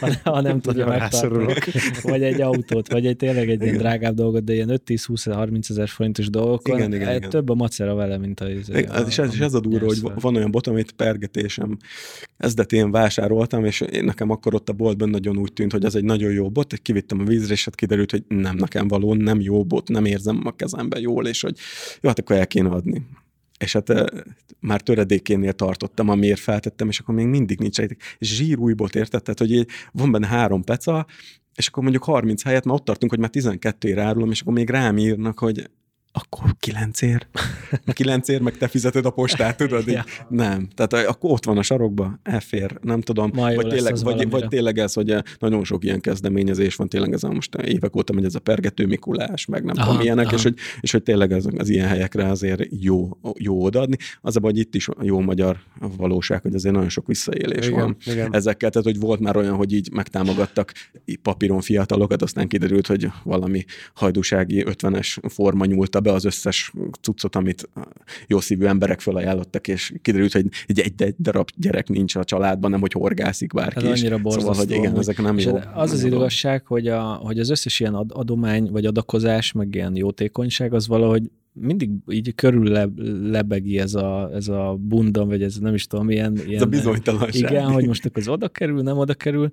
Ha, 0.00 0.10
ha 0.24 0.40
nem 0.40 0.60
tudja 0.60 0.86
megtartani, 0.86 1.54
vagy 2.02 2.22
egy 2.22 2.40
autót, 2.40 2.92
vagy 2.92 3.06
egy 3.06 3.16
tényleg 3.16 3.50
egy 3.50 3.62
ilyen 3.62 3.76
drágább 3.76 4.14
dolgot, 4.14 4.44
de 4.44 4.52
ilyen 4.52 4.80
5-10-20-30 4.86 5.70
ezer 5.70 5.88
forintos 5.88 6.30
dolgokon, 6.30 6.76
igen, 6.76 6.94
igen, 6.94 7.16
igen. 7.16 7.30
több 7.30 7.48
a 7.48 7.54
macera 7.54 7.94
vele, 7.94 8.18
mint 8.18 8.40
a... 8.40 8.48
Igen, 8.48 8.90
a, 8.90 9.00
és, 9.00 9.18
ez, 9.18 9.34
és 9.34 9.40
ez 9.40 9.54
a 9.54 9.60
durva, 9.60 9.86
hogy 9.86 10.00
van 10.20 10.36
olyan 10.36 10.50
bot, 10.50 10.66
amit 10.66 10.92
pergetésem 10.92 11.78
kezdetén 12.38 12.90
vásároltam, 12.90 13.64
és 13.64 13.80
én 13.80 14.04
nekem 14.04 14.30
akkor 14.30 14.54
ott 14.54 14.68
a 14.68 14.72
boltban 14.72 15.08
nagyon 15.08 15.36
úgy 15.36 15.52
tűnt, 15.52 15.72
hogy 15.72 15.84
ez 15.84 15.94
egy 15.94 16.04
nagyon 16.04 16.32
jó 16.32 16.50
bot, 16.50 16.74
kivittem 16.74 17.20
a 17.20 17.24
vízre, 17.24 17.52
és 17.52 17.64
hát 17.64 17.74
kiderült, 17.74 18.10
hogy 18.10 18.22
nem 18.28 18.56
nekem 18.56 18.88
való, 18.88 19.14
nem 19.14 19.40
jó 19.40 19.61
bot, 19.64 19.88
nem 19.88 20.04
érzem 20.04 20.40
a 20.44 20.56
kezembe 20.56 21.00
jól, 21.00 21.26
és 21.26 21.40
hogy 21.40 21.56
jó, 22.00 22.08
hát 22.08 22.18
akkor 22.18 22.36
el 22.36 22.46
kéne 22.46 22.68
adni. 22.68 23.06
És 23.58 23.72
hát 23.72 23.90
e, 23.90 24.12
már 24.60 24.80
töredékénél 24.80 25.52
tartottam, 25.52 26.08
amiért 26.08 26.40
feltettem, 26.40 26.88
és 26.88 26.98
akkor 26.98 27.14
még 27.14 27.26
mindig 27.26 27.58
nincs 27.58 27.80
egy 27.80 27.96
zsírújbot, 28.18 28.94
érted? 28.94 29.22
Tehát, 29.22 29.38
hogy 29.38 29.66
van 29.92 30.10
benne 30.10 30.26
három 30.26 30.64
peca, 30.64 31.06
és 31.54 31.66
akkor 31.66 31.82
mondjuk 31.82 32.04
30 32.04 32.42
helyet, 32.42 32.64
már 32.64 32.74
ott 32.74 32.84
tartunk, 32.84 33.10
hogy 33.10 33.20
már 33.20 33.30
12 33.30 33.88
ér 33.88 33.98
árulom, 33.98 34.30
és 34.30 34.40
akkor 34.40 34.52
még 34.52 34.70
rám 34.70 34.98
írnak, 34.98 35.38
hogy 35.38 35.70
akkor 36.12 36.54
kilencér, 36.58 37.26
kilencér, 37.92 38.40
meg 38.40 38.56
te 38.56 38.68
fizeted 38.68 39.06
a 39.06 39.10
postát, 39.10 39.56
tudod? 39.56 39.86
ja. 39.86 40.04
Nem. 40.28 40.68
Tehát 40.74 41.08
akkor 41.08 41.30
ott 41.30 41.44
van 41.44 41.58
a 41.58 41.62
sarokba, 41.62 42.18
elfér, 42.22 42.78
nem 42.82 43.00
tudom. 43.00 43.30
Vagy 43.34 43.66
tényleg, 43.66 43.96
vagy, 44.02 44.30
vagy 44.30 44.48
tényleg 44.48 44.78
ez, 44.78 44.92
hogy 44.92 45.16
nagyon 45.38 45.64
sok 45.64 45.84
ilyen 45.84 46.00
kezdeményezés 46.00 46.74
van, 46.74 46.88
tényleg 46.88 47.12
ez 47.12 47.22
a 47.22 47.32
most 47.32 47.54
évek 47.54 47.96
óta 47.96 48.12
megy 48.12 48.24
ez 48.24 48.34
a 48.34 48.38
pergető 48.38 48.86
Mikulás, 48.86 49.46
meg 49.46 49.64
nem 49.64 49.74
aha, 49.78 49.86
tudom 49.86 50.02
ilyenek, 50.02 50.26
aha. 50.26 50.34
és 50.34 50.42
hogy, 50.42 50.54
és 50.80 50.92
hogy 50.92 51.02
tényleg 51.02 51.32
ez, 51.32 51.44
az 51.56 51.68
ilyen 51.68 51.88
helyekre 51.88 52.28
azért 52.28 52.62
jó, 52.80 53.08
jó 53.38 53.62
odaadni. 53.62 53.96
Az 54.20 54.36
a 54.36 54.40
hogy 54.42 54.58
itt 54.58 54.74
is 54.74 54.88
jó 55.02 55.20
magyar 55.20 55.56
valóság, 55.96 56.42
hogy 56.42 56.54
azért 56.54 56.74
nagyon 56.74 56.88
sok 56.88 57.06
visszaélés 57.06 57.66
igen, 57.66 57.80
van 57.80 57.96
igen. 58.06 58.34
ezekkel, 58.34 58.70
tehát 58.70 58.86
hogy 58.86 58.98
volt 58.98 59.20
már 59.20 59.36
olyan, 59.36 59.54
hogy 59.54 59.72
így 59.72 59.92
megtámogattak 59.92 60.72
papíron 61.22 61.60
fiatalokat, 61.60 62.22
aztán 62.22 62.48
kiderült, 62.48 62.86
hogy 62.86 63.08
valami 63.22 63.64
hajdúsági 63.94 64.64
50-es 64.66 65.18
forma 65.28 65.64
nyúlta 65.64 66.00
be 66.02 66.12
az 66.12 66.24
összes 66.24 66.72
cuccot, 67.00 67.36
amit 67.36 67.68
jó 68.26 68.40
szívű 68.40 68.64
emberek 68.64 69.00
felajánlottak, 69.00 69.68
és 69.68 69.94
kiderült, 70.02 70.32
hogy 70.32 70.46
egy, 70.66 70.80
egy, 70.80 71.02
egy 71.02 71.14
darab 71.18 71.48
gyerek 71.56 71.88
nincs 71.88 72.14
a 72.14 72.24
családban, 72.24 72.70
nem 72.70 72.80
hogy 72.80 72.92
horgászik 72.92 73.52
bárki. 73.52 73.86
Ez 73.86 74.00
annyira 74.00 74.18
borzasztó. 74.18 74.52
Szóval, 74.52 74.66
hogy 74.66 74.76
igen, 74.76 74.98
ezek 74.98 75.22
nem 75.22 75.38
jó. 75.38 75.58
Az 75.74 75.92
az 75.92 76.04
igazság, 76.04 76.66
hogy, 76.66 76.86
a, 76.88 77.02
hogy 77.02 77.38
az 77.38 77.50
összes 77.50 77.80
ilyen 77.80 77.94
adomány, 77.94 78.70
vagy 78.70 78.86
adakozás, 78.86 79.52
meg 79.52 79.74
ilyen 79.74 79.96
jótékonyság, 79.96 80.74
az 80.74 80.86
valahogy 80.86 81.30
mindig 81.52 81.90
így 82.08 82.34
körül 82.34 82.68
le, 82.68 82.88
lebegi 83.22 83.78
ez 83.78 83.94
a, 83.94 84.30
ez 84.34 84.48
a 84.48 84.76
bundam, 84.80 85.28
vagy 85.28 85.42
ez 85.42 85.56
nem 85.56 85.74
is 85.74 85.86
tudom, 85.86 86.10
ilyen... 86.10 86.36
ilyen 86.36 86.54
ez 86.54 86.62
a 86.62 86.66
bizonytalanság. 86.66 87.50
Igen, 87.50 87.72
hogy 87.72 87.86
most 87.86 88.04
akkor 88.04 88.18
az 88.22 88.28
oda 88.28 88.48
kerül, 88.48 88.82
nem 88.82 88.98
oda 88.98 89.14
kerül, 89.14 89.50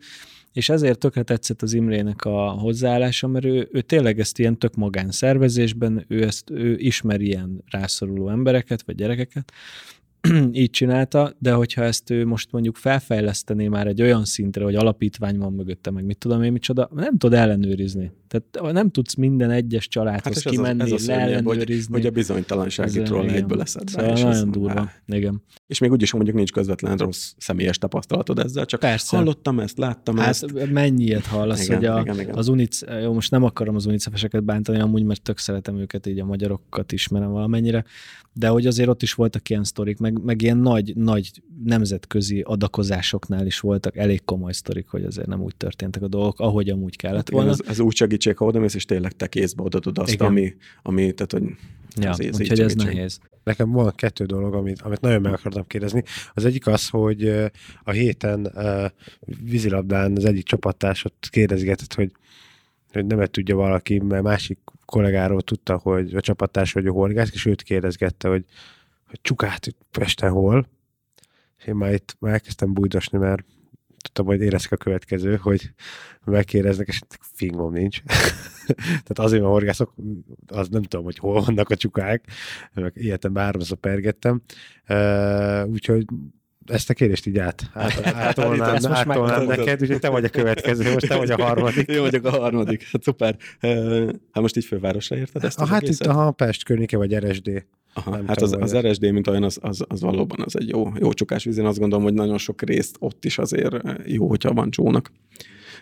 és 0.53 0.69
ezért 0.69 0.99
tökre 0.99 1.23
tetszett 1.23 1.61
az 1.61 1.73
Imrének 1.73 2.25
a 2.25 2.49
hozzáállása, 2.49 3.27
mert 3.27 3.45
ő, 3.45 3.69
ő 3.71 3.81
tényleg 3.81 4.19
ezt 4.19 4.39
ilyen 4.39 4.57
tök 4.57 4.75
magán 4.75 5.11
szervezésben, 5.11 6.05
ő, 6.07 6.23
ezt, 6.23 6.49
ő 6.49 6.77
ismer 6.77 7.21
ilyen 7.21 7.63
rászoruló 7.71 8.29
embereket, 8.29 8.81
vagy 8.81 8.95
gyerekeket, 8.95 9.51
így 10.51 10.69
csinálta, 10.69 11.33
de 11.39 11.53
hogyha 11.53 11.83
ezt 11.83 12.09
ő 12.09 12.25
most 12.25 12.51
mondjuk 12.51 12.75
felfejlesztené 12.75 13.67
már 13.67 13.87
egy 13.87 14.01
olyan 14.01 14.25
szintre, 14.25 14.63
hogy 14.63 14.75
alapítvány 14.75 15.37
van 15.37 15.53
mögötte, 15.53 15.91
meg 15.91 16.05
mit 16.05 16.17
tudom 16.17 16.43
én 16.43 16.51
micsoda, 16.51 16.89
nem 16.93 17.17
tud 17.17 17.33
ellenőrizni. 17.33 18.11
Tehát 18.29 18.73
nem 18.73 18.89
tudsz 18.89 19.15
minden 19.15 19.51
egyes 19.51 19.87
családhoz 19.87 20.43
hát 20.43 20.53
kimenni, 20.53 20.81
ez 20.81 20.91
az, 20.91 21.01
ez 21.01 21.07
leellenőrizni. 21.07 21.93
Hogy, 21.93 22.01
hogy 22.01 22.05
a 22.05 22.13
bizonytalanságitról 22.13 23.29
egyből 23.29 23.57
leszed 23.57 23.87
szóval 23.87 24.11
és 24.11 24.21
nagyon 24.21 24.51
durva. 24.51 24.79
Á. 24.79 25.15
Igen. 25.15 25.43
És 25.67 25.79
még 25.79 25.91
úgyis, 25.91 26.13
mondjuk 26.13 26.35
nincs 26.35 26.51
közvetlen 26.51 26.97
rossz 26.97 27.33
személyes 27.37 27.77
tapasztalatod 27.77 28.39
ezzel, 28.39 28.65
csak 28.65 28.79
Persze. 28.79 29.17
hallottam 29.17 29.59
ezt, 29.59 29.77
láttam 29.77 30.17
hát 30.17 30.27
ezt. 30.27 30.69
mennyi 30.71 31.03
ilyet 31.03 31.25
hallasz, 31.25 31.63
igen, 31.63 31.77
hogy 31.77 31.85
a, 31.85 31.99
igen, 31.99 32.19
igen. 32.19 32.35
az 32.35 32.47
unic, 32.47 32.81
jó, 33.03 33.13
most 33.13 33.31
nem 33.31 33.43
akarom 33.43 33.75
az 33.75 33.85
unicefeseket 33.85 34.43
bántani, 34.43 34.79
amúgy, 34.79 35.03
mert 35.03 35.21
tök 35.21 35.37
szeretem 35.37 35.77
őket, 35.77 36.07
így 36.07 36.19
a 36.19 36.25
magyarokat 36.25 36.91
ismerem 36.91 37.31
valamennyire, 37.31 37.85
de 38.33 38.47
hogy 38.47 38.67
azért 38.67 38.89
ott 38.89 39.01
is 39.01 39.13
voltak 39.13 39.49
ilyen 39.49 39.63
sztorik, 39.63 39.97
meg, 39.97 40.23
meg 40.23 40.41
ilyen 40.41 40.57
nagy, 40.57 40.95
nagy 40.95 41.31
nemzetközi 41.63 42.41
adakozásoknál 42.41 43.45
is 43.45 43.59
voltak 43.59 43.97
elég 43.97 44.25
komoly 44.25 44.51
sztorik, 44.51 44.87
hogy 44.87 45.03
azért 45.03 45.27
nem 45.27 45.41
úgy 45.41 45.55
történtek 45.55 46.01
a 46.01 46.07
dolgok, 46.07 46.39
ahogy 46.39 46.69
amúgy 46.69 46.95
kellett 46.95 47.17
hát 47.17 47.29
volna. 47.29 47.49
Ez, 47.49 47.59
ez 47.67 47.79
úgy 47.79 47.95
segítség, 48.19 48.37
ha 48.37 48.45
odamész, 48.45 48.75
és 48.75 48.85
tényleg 48.85 49.11
te 49.11 49.27
kézbe 49.27 49.63
odaadod 49.63 49.97
azt, 49.97 50.13
Igen. 50.13 50.27
ami, 50.27 50.55
ami, 50.81 51.11
tehát, 51.13 51.31
hogy 51.31 51.43
Ja, 51.95 52.09
az 52.09 52.19
úgyhogy 52.19 52.59
ez 52.59 52.73
nehéz. 52.73 53.19
Nekem 53.43 53.71
van 53.71 53.93
kettő 53.95 54.25
dolog, 54.25 54.53
amit, 54.53 54.81
amit 54.81 55.01
nagyon 55.01 55.21
meg 55.21 55.33
akartam 55.33 55.67
kérdezni. 55.67 56.03
Az 56.33 56.45
egyik 56.45 56.67
az, 56.67 56.89
hogy 56.89 57.27
a 57.83 57.91
héten 57.91 58.51
vízilabdán 59.43 60.15
az 60.15 60.25
egyik 60.25 60.43
csapattársat 60.43 61.13
kérdezgetett, 61.29 61.93
hogy, 61.93 62.11
hogy 62.91 63.05
nem 63.05 63.25
tudja 63.25 63.55
valaki, 63.55 63.99
mert 63.99 64.23
másik 64.23 64.59
kollégáról 64.85 65.41
tudta, 65.41 65.77
hogy 65.77 66.15
a 66.15 66.21
csapattárs 66.21 66.73
vagy 66.73 66.87
a 66.87 66.91
horgász, 66.91 67.31
és 67.33 67.45
őt 67.45 67.61
kérdezgette, 67.61 68.27
hogy, 68.27 68.45
hogy 69.07 69.19
csukát 69.21 69.75
Pesten 69.91 70.31
hol, 70.31 70.67
és 71.57 71.65
én 71.65 71.75
már 71.75 71.93
itt 71.93 72.15
már 72.19 72.33
elkezdtem 72.33 72.73
bújdosni, 72.73 73.17
mert 73.17 73.43
tudtam, 74.01 74.25
hogy 74.25 74.41
érezek 74.41 74.71
a 74.71 74.77
következő, 74.77 75.35
hogy 75.35 75.73
megkérdeznek, 76.25 76.87
és 76.87 77.01
fingom 77.33 77.73
nincs. 77.73 78.01
Tehát 79.05 79.19
azért 79.19 79.43
a 79.43 79.47
horgászok, 79.47 79.93
az 80.47 80.69
nem 80.69 80.83
tudom, 80.83 81.05
hogy 81.05 81.17
hol 81.17 81.41
vannak 81.41 81.69
a 81.69 81.75
csukák, 81.75 82.25
meg 82.73 82.91
ilyetem 82.95 83.35
háromszor 83.35 83.77
pergettem. 83.77 84.41
Úgyhogy 85.65 86.05
ezt 86.69 86.89
a 86.89 86.93
kérdést 86.93 87.25
így 87.25 87.37
át, 87.37 87.69
át, 87.73 88.05
átolnám, 88.05 88.77
átolnám 88.85 89.45
neked, 89.45 89.81
úgyhogy 89.81 89.99
te 89.99 90.09
vagy 90.09 90.23
a 90.23 90.29
következő, 90.29 90.91
most 90.93 91.07
te 91.07 91.17
vagy 91.17 91.31
a 91.31 91.43
harmadik. 91.43 91.91
Jó 91.95 92.01
vagyok 92.01 92.25
a 92.25 92.29
harmadik, 92.29 92.87
hát 92.91 93.03
szuper. 93.03 93.35
Hát 94.31 94.41
most 94.41 94.57
így 94.57 94.65
fővárosra 94.65 95.15
érted 95.15 95.43
ezt? 95.43 95.59
Ah, 95.59 95.67
hát 95.67 95.81
itt 95.81 95.99
a 95.99 96.31
Pest 96.31 96.63
környéke, 96.63 96.97
vagy 96.97 97.15
RSD. 97.15 97.65
Aha, 97.93 98.19
hát 98.27 98.41
az, 98.41 98.55
az 98.59 98.77
RSD, 98.77 99.11
mint 99.11 99.27
olyan, 99.27 99.43
az, 99.43 99.57
az, 99.61 99.85
az 99.87 100.01
valóban 100.01 100.41
az 100.45 100.57
egy 100.57 100.69
jó, 100.69 100.91
jó 100.99 101.13
csukás 101.13 101.43
víz. 101.43 101.57
Én 101.57 101.65
azt 101.65 101.79
gondolom, 101.79 102.03
hogy 102.03 102.13
nagyon 102.13 102.37
sok 102.37 102.61
részt 102.61 102.95
ott 102.99 103.25
is 103.25 103.37
azért 103.37 103.75
jó, 104.05 104.27
hogyha 104.27 104.53
van 104.53 104.71
csónak. 104.71 105.11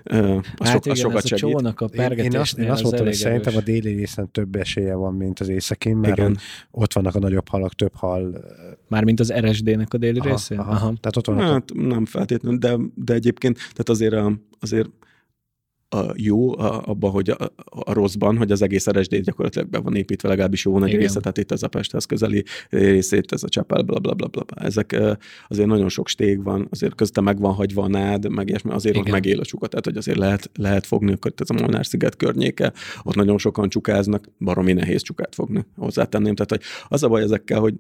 Uh, 0.06 0.44
hát 0.64 0.72
sok, 0.72 0.86
igen, 0.86 0.98
sokat 0.98 1.24
ez 1.24 1.32
a 1.32 1.36
csónak 1.36 1.82
a 1.82 1.86
én, 1.86 2.12
én 2.12 2.38
azt, 2.38 2.58
én 2.58 2.72
azt 2.72 2.84
mondtam, 2.84 3.06
hogy 3.06 3.16
szerintem 3.16 3.56
a 3.56 3.62
déli 3.62 3.94
részen 3.94 4.32
több 4.32 4.56
esélye 4.56 4.94
van, 4.94 5.14
mint 5.14 5.40
az 5.40 5.50
északin, 5.50 5.98
mert 5.98 6.18
igen. 6.18 6.38
ott 6.72 6.94
vannak 6.94 7.16
a 7.16 7.20
nagyobb 7.20 7.48
halak, 7.48 7.74
több 7.74 7.96
hal. 7.96 8.46
Mármint 8.88 9.20
az 9.20 9.34
RSD-nek 9.34 9.94
a 9.94 9.98
déli 9.98 10.20
aha, 10.20 10.30
részén? 10.30 10.60
Aha. 10.60 10.72
aha. 10.72 10.94
Tehát 11.00 11.18
ott 11.18 11.26
vannak 11.26 11.44
hát, 11.44 11.72
a... 11.72 11.82
nem 11.82 12.06
feltétlenül, 12.06 12.60
de, 12.60 12.78
de 12.96 13.14
egyébként, 13.14 13.56
tehát 13.58 13.90
azért, 13.90 14.16
azért 14.60 14.90
a 15.90 16.14
jó 16.16 16.60
abban, 16.60 17.12
hogy 17.12 17.30
a, 17.30 17.54
a 17.66 17.94
rosszban, 17.94 18.38
hogy 18.38 18.52
az 18.52 18.62
egész 18.62 18.90
RSD 18.90 19.16
gyakorlatilag 19.16 19.70
be 19.70 19.80
van 19.80 19.96
építve, 19.96 20.30
legalábbis 20.30 20.66
jó 20.66 20.80
nagy 20.80 20.96
része, 20.96 21.20
tehát 21.20 21.38
itt 21.38 21.52
ez 21.52 21.64
a 21.64 21.68
Pesthez 21.68 22.06
közeli 22.06 22.44
részét, 22.70 23.32
ez 23.32 23.44
a 23.44 23.50
Csepel, 23.50 23.82
bla, 23.82 24.00
bla, 24.00 24.14
bla, 24.14 24.28
bla. 24.28 24.44
Ezek 24.56 25.00
azért 25.48 25.68
nagyon 25.68 25.90
sok 25.90 26.08
stég 26.08 26.44
van, 26.44 26.68
azért 26.72 26.96
közte 26.96 27.22
meg 27.22 27.40
van 27.40 27.54
hagyva 27.54 27.84
a 27.84 27.88
nád, 27.88 28.30
meg 28.30 28.48
ilyesmi, 28.48 28.72
azért 28.72 28.96
Igen. 28.96 29.08
ott 29.08 29.14
megél 29.14 29.40
a 29.40 29.46
csuka, 29.46 29.68
tehát 29.68 29.86
hogy 29.86 29.98
azért 29.98 30.18
lehet, 30.18 30.50
lehet 30.54 30.86
fogni, 30.86 31.12
akkor 31.12 31.34
ez 31.36 31.50
a 31.50 31.54
Molnár 31.54 31.86
sziget 31.86 32.16
környéke, 32.16 32.74
ott 33.04 33.16
nagyon 33.16 33.38
sokan 33.38 33.70
csukáznak, 33.70 34.30
baromi 34.40 34.74
nehéz 34.74 35.02
csukát 35.02 35.36
fogni, 35.36 35.66
hozzátenném. 35.76 36.36
Tehát 36.36 36.50
hogy 36.50 36.62
az 36.88 37.04
a 37.04 37.08
baj 37.08 37.22
ezekkel, 37.22 37.60
hogy 37.60 37.74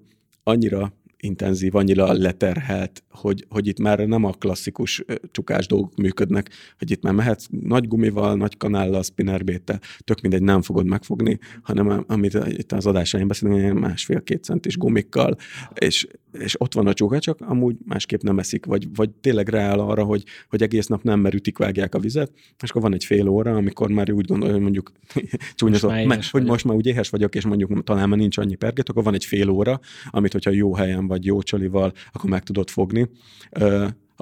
annyira 0.43 0.93
intenzív, 1.19 1.76
annyira 1.76 2.14
leterhelt, 2.14 3.03
hogy, 3.10 3.45
hogy 3.49 3.68
itt 3.68 3.80
már 3.80 3.99
nem 3.99 4.23
a 4.23 4.31
klasszikus 4.31 5.03
csukás 5.31 5.68
dolgok 5.68 5.95
működnek, 5.95 6.49
hogy 6.77 6.91
itt 6.91 7.03
már 7.03 7.14
mehetsz 7.14 7.48
nagy 7.49 7.88
gumival, 7.88 8.35
nagy 8.35 8.57
kanállal, 8.57 9.03
spinnerbéttel, 9.03 9.80
tök 9.99 10.22
mindegy, 10.22 10.41
nem 10.41 10.61
fogod 10.61 10.85
megfogni, 10.85 11.39
hanem 11.61 12.03
amit 12.07 12.34
itt 12.45 12.72
az 12.72 12.85
adásaim 12.85 13.27
beszélünk, 13.27 13.80
másfél-két 13.80 14.44
centis 14.44 14.77
gumikkal, 14.77 15.35
és, 15.73 16.07
és 16.39 16.61
ott 16.61 16.73
van 16.73 16.88
a 16.88 16.93
csuka, 16.93 17.19
csak 17.19 17.41
amúgy 17.41 17.76
másképp 17.85 18.22
nem 18.22 18.39
eszik, 18.39 18.65
vagy, 18.65 18.95
vagy 18.95 19.09
tényleg 19.09 19.49
rááll 19.49 19.80
arra, 19.80 20.03
hogy, 20.03 20.23
hogy 20.49 20.61
egész 20.61 20.88
nap 20.88 21.03
nem, 21.03 21.19
mert 21.19 21.35
ütik, 21.35 21.57
vágják 21.57 21.95
a 21.95 21.99
vizet, 21.99 22.31
és 22.64 22.69
akkor 22.69 22.81
van 22.81 22.93
egy 22.93 23.03
fél 23.03 23.27
óra, 23.27 23.55
amikor 23.55 23.89
már 23.89 24.11
úgy 24.11 24.26
gondolja, 24.26 24.53
hogy 24.53 24.64
mondjuk 24.64 24.91
csúnya, 25.55 26.05
most 26.05 26.31
hogy 26.31 26.43
most 26.43 26.65
már 26.65 26.76
úgy 26.76 26.85
éhes 26.85 27.09
vagyok, 27.09 27.35
és 27.35 27.45
mondjuk 27.45 27.84
talán 27.84 28.09
már 28.09 28.19
nincs 28.19 28.38
annyi 28.38 28.55
perget, 28.55 28.89
akkor 28.89 29.03
van 29.03 29.14
egy 29.14 29.26
fél 29.26 29.49
óra, 29.49 29.80
amit, 30.09 30.31
hogyha 30.31 30.51
jó 30.51 30.76
helyen 30.76 31.07
vagy 31.07 31.26
jó 31.26 31.41
csalival, 31.41 31.93
akkor 32.11 32.30
meg 32.30 32.43
tudod 32.43 32.69
fogni. 32.69 33.09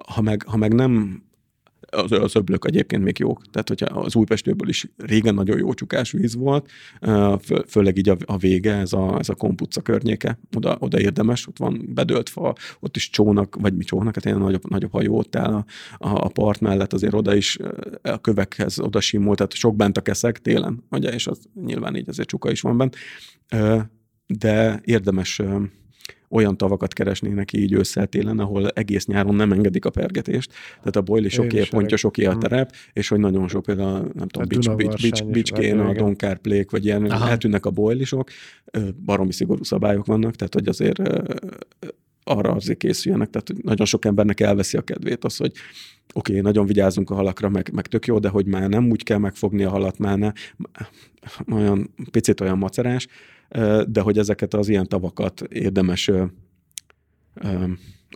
Ha 0.05 0.21
meg, 0.21 0.43
ha 0.47 0.57
meg 0.57 0.73
nem 0.73 1.23
az, 1.95 2.11
az 2.11 2.35
öblök 2.35 2.65
egyébként 2.65 3.03
még 3.03 3.19
jók. 3.19 3.41
Tehát, 3.51 3.67
hogyha 3.67 3.85
az 3.85 4.15
Újpestőből 4.15 4.69
is 4.69 4.87
régen 4.97 5.33
nagyon 5.33 5.57
jó 5.57 5.73
csukás 5.73 6.11
víz 6.11 6.35
volt, 6.35 6.69
fő, 7.41 7.63
főleg 7.67 7.97
így 7.97 8.09
a, 8.09 8.17
a 8.25 8.37
vége, 8.37 8.73
ez 8.73 8.93
a, 8.93 9.19
ez 9.19 9.29
a 9.29 9.35
komputca 9.35 9.81
környéke, 9.81 10.39
oda, 10.55 10.77
oda 10.79 10.99
érdemes, 10.99 11.47
ott 11.47 11.57
van 11.57 11.89
bedölt 11.93 12.29
fa, 12.29 12.55
ott 12.79 12.95
is 12.95 13.09
csónak, 13.09 13.55
vagy 13.55 13.75
mi 13.75 13.83
csónak, 13.83 14.15
hát 14.15 14.25
ilyen 14.25 14.37
nagyobb, 14.37 14.69
nagyobb 14.69 14.91
hajó 14.91 15.17
ott 15.17 15.35
áll 15.35 15.53
a, 15.53 15.65
a 15.97 16.27
part 16.27 16.59
mellett, 16.59 16.93
azért 16.93 17.13
oda 17.13 17.35
is 17.35 17.57
a 18.01 18.21
kövekhez 18.21 18.79
oda 18.79 18.99
simult, 18.99 19.37
tehát 19.37 19.53
sok 19.53 19.75
bent 19.75 19.97
a 19.97 20.01
keszek 20.01 20.41
télen, 20.41 20.83
ugye, 20.89 21.13
és 21.13 21.27
az 21.27 21.39
nyilván 21.65 21.95
így 21.95 22.09
azért 22.09 22.27
csuka 22.27 22.51
is 22.51 22.61
van 22.61 22.77
bent, 22.77 22.95
de 24.27 24.81
érdemes 24.83 25.41
olyan 26.29 26.57
tavakat 26.57 26.93
keresnének 26.93 27.53
így 27.53 27.73
ősszel 27.73 28.07
télen, 28.07 28.39
ahol 28.39 28.69
egész 28.69 29.05
nyáron 29.05 29.35
nem 29.35 29.51
engedik 29.51 29.85
a 29.85 29.89
pergetést. 29.89 30.53
Tehát 30.77 30.95
a 30.95 31.01
bojli 31.01 31.29
soké, 31.29 31.63
pontja 31.69 31.97
soké 31.97 32.25
a 32.25 32.35
mm. 32.35 32.39
terep, 32.39 32.75
és 32.93 33.07
hogy 33.07 33.19
nagyon 33.19 33.47
sok 33.47 33.63
például, 33.63 34.11
nem 34.13 34.27
tudom, 34.27 34.47
Bics, 34.47 34.69
Bics, 34.69 35.01
Bics, 35.01 35.23
Bicskén, 35.23 35.79
a 35.79 35.93
Donkár 35.93 36.37
Plék, 36.37 36.71
vagy 36.71 36.85
ilyen, 36.85 37.05
Aha. 37.05 37.29
eltűnnek 37.29 37.65
a 37.65 37.71
bojlisok, 37.71 38.29
baromi 39.05 39.33
szigorú 39.33 39.63
szabályok 39.63 40.05
vannak, 40.05 40.35
tehát 40.35 40.53
hogy 40.53 40.67
azért 40.67 41.01
arra 42.27 42.51
azért 42.51 42.77
készüljenek, 42.77 43.29
tehát 43.29 43.63
nagyon 43.63 43.85
sok 43.85 44.05
embernek 44.05 44.39
elveszi 44.39 44.77
a 44.77 44.81
kedvét 44.81 45.23
az, 45.23 45.37
hogy 45.37 45.51
oké, 46.13 46.31
okay, 46.31 46.41
nagyon 46.41 46.65
vigyázunk 46.65 47.09
a 47.09 47.15
halakra, 47.15 47.49
meg, 47.49 47.69
meg 47.73 47.87
tök 47.87 48.05
jó, 48.05 48.19
de 48.19 48.29
hogy 48.29 48.45
már 48.45 48.69
nem 48.69 48.89
úgy 48.89 49.03
kell 49.03 49.17
megfogni 49.17 49.63
a 49.63 49.69
halat, 49.69 49.97
már 49.97 50.17
ne, 50.17 50.31
olyan 51.51 51.93
picit 52.11 52.41
olyan 52.41 52.57
macerás, 52.57 53.07
de 53.87 54.01
hogy 54.01 54.17
ezeket 54.17 54.53
az 54.53 54.67
ilyen 54.69 54.87
tavakat 54.87 55.41
érdemes 55.41 56.11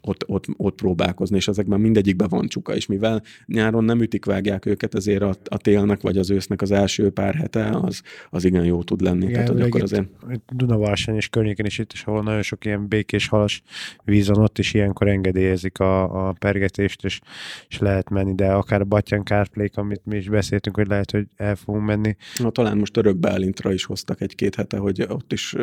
ott, 0.01 0.23
ott, 0.27 0.45
ott 0.57 0.75
próbálkozni, 0.75 1.35
és 1.35 1.47
ezekben 1.47 1.79
mindegyikben 1.79 2.27
van 2.29 2.47
csuka, 2.47 2.75
és 2.75 2.85
mivel 2.85 3.23
nyáron 3.45 3.83
nem 3.83 4.01
ütik, 4.01 4.25
vágják 4.25 4.65
őket, 4.65 4.95
ezért 4.95 5.21
a, 5.21 5.35
a 5.45 5.57
télnek 5.57 6.01
vagy 6.01 6.17
az 6.17 6.29
ősznek 6.29 6.61
az 6.61 6.71
első 6.71 7.09
pár 7.09 7.35
hete 7.35 7.69
az, 7.81 8.01
az 8.29 8.43
igen 8.45 8.65
jó 8.65 8.83
tud 8.83 9.01
lenni. 9.01 9.23
Igen, 9.23 9.33
Tehát, 9.33 9.49
hogy 9.49 9.61
akkor 9.61 9.81
azért... 9.81 10.07
Dunavarsány 10.53 11.15
és 11.15 11.27
környéken 11.27 11.65
is 11.65 11.77
itt, 11.77 11.91
és 11.93 12.03
ahol 12.03 12.23
nagyon 12.23 12.41
sok 12.41 12.65
ilyen 12.65 12.87
békés 12.87 13.27
halas 13.27 13.61
víz 14.03 14.27
van, 14.27 14.37
ott 14.37 14.59
is 14.59 14.73
ilyenkor 14.73 15.07
engedélyezik 15.07 15.79
a, 15.79 16.27
a 16.27 16.31
pergetést, 16.31 17.05
és, 17.05 17.19
és 17.67 17.77
lehet 17.77 18.09
menni, 18.09 18.35
de 18.35 18.51
akár 18.51 18.81
a 18.81 18.85
Batyan 18.85 19.23
Kárplék, 19.23 19.77
amit 19.77 20.01
mi 20.05 20.17
is 20.17 20.29
beszéltünk, 20.29 20.75
hogy 20.75 20.87
lehet, 20.87 21.11
hogy 21.11 21.27
el 21.35 21.55
fogunk 21.55 21.85
menni. 21.85 22.15
Na, 22.37 22.49
talán 22.49 22.77
most 22.77 22.97
örök 22.97 23.17
Bálintra 23.17 23.73
is 23.73 23.83
hoztak 23.83 24.21
egy-két 24.21 24.55
hete, 24.55 24.77
hogy 24.77 25.05
ott 25.09 25.33
is, 25.33 25.55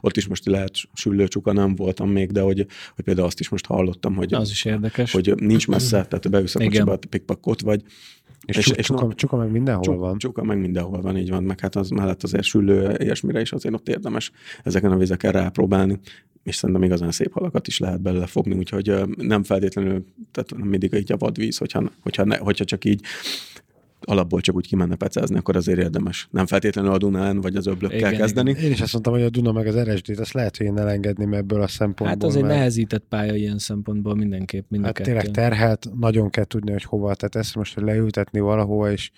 ott 0.00 0.16
is 0.16 0.26
most 0.26 0.46
lehet 0.46 0.72
süllőcsuka, 0.92 1.52
nem 1.52 1.74
voltam 1.74 2.10
még, 2.10 2.32
de 2.32 2.40
hogy, 2.40 2.66
hogy 2.94 3.04
például 3.04 3.26
azt 3.26 3.40
is 3.40 3.48
most 3.48 3.66
hallottam, 3.78 4.14
hogy, 4.14 4.34
az 4.34 4.50
is 4.50 4.64
érdekes. 4.64 5.12
hogy 5.12 5.34
nincs 5.36 5.68
messze, 5.74 6.04
tehát 6.04 6.30
beülsz 6.30 6.54
a 6.54 6.64
kocsiba, 6.64 6.98
pikpakot 7.08 7.60
vagy, 7.60 7.82
és, 8.46 8.56
és, 8.56 8.68
és 8.68 8.86
csuka, 8.86 9.14
csuka 9.14 9.36
meg 9.36 9.50
mindenhol 9.50 9.82
csuk, 9.82 9.98
van. 9.98 10.18
Csuka 10.18 10.44
meg 10.44 10.58
mindenhol 10.58 11.00
van, 11.00 11.16
így 11.16 11.30
van, 11.30 11.42
meg 11.42 11.60
hát 11.60 11.76
az 11.76 11.88
mellett 11.88 12.22
azért 12.22 12.44
süllő 12.44 12.96
ilyesmire 12.98 13.40
is 13.40 13.52
azért 13.52 13.74
ott 13.74 13.88
érdemes 13.88 14.30
ezeken 14.64 14.92
a 14.92 14.96
vizeken 14.96 15.32
rápróbálni 15.32 16.00
és 16.48 16.56
szerintem 16.56 16.84
igazán 16.84 17.10
szép 17.10 17.32
halakat 17.32 17.66
is 17.66 17.78
lehet 17.78 18.00
belőle 18.00 18.26
fogni, 18.26 18.54
úgyhogy 18.54 18.94
nem 19.16 19.42
feltétlenül, 19.42 20.04
tehát 20.32 20.54
nem 20.56 20.68
mindig 20.68 20.92
így 20.92 21.12
a 21.12 21.16
vadvíz, 21.16 21.58
hogyha, 21.58 21.82
hogyha, 22.00 22.24
ne, 22.24 22.36
hogyha 22.36 22.64
csak 22.64 22.84
így 22.84 23.00
alapból 24.00 24.40
csak 24.40 24.54
úgy 24.54 24.66
kimenne 24.66 24.94
pecázni, 24.94 25.36
akkor 25.36 25.56
azért 25.56 25.78
érdemes. 25.78 26.28
Nem 26.30 26.46
feltétlenül 26.46 26.90
a 26.92 26.98
Dunán 26.98 27.40
vagy 27.40 27.56
az 27.56 27.66
öblökkel 27.66 27.98
igen, 27.98 28.16
kezdeni. 28.16 28.50
Igen. 28.50 28.62
Én 28.62 28.70
is 28.70 28.80
azt 28.80 28.92
mondtam, 28.92 29.12
hogy 29.12 29.22
a 29.22 29.30
Duna 29.30 29.52
meg 29.52 29.66
az 29.66 29.78
RSD-t, 29.78 30.18
azt 30.18 30.32
lehet, 30.32 30.56
hogy 30.56 30.66
én 30.66 30.78
elengedném 30.78 31.32
ebből 31.32 31.62
a 31.62 31.68
szempontból. 31.68 32.06
Hát 32.06 32.22
az 32.22 32.36
egy 32.36 32.42
mert... 32.42 32.54
nehezített 32.54 33.04
pálya 33.08 33.34
ilyen 33.34 33.58
szempontból 33.58 34.14
mindenképp. 34.14 34.70
Mind 34.70 34.84
hát 34.84 34.94
tényleg 35.02 35.30
terhelt, 35.30 35.88
nagyon 35.98 36.30
kell 36.30 36.44
tudni, 36.44 36.72
hogy 36.72 36.84
hova. 36.84 37.14
Tehát 37.14 37.36
ezt 37.36 37.54
most 37.54 37.74
hogy 37.74 37.82
leültetni 37.82 38.40
valahova, 38.40 38.90
és 38.90 39.10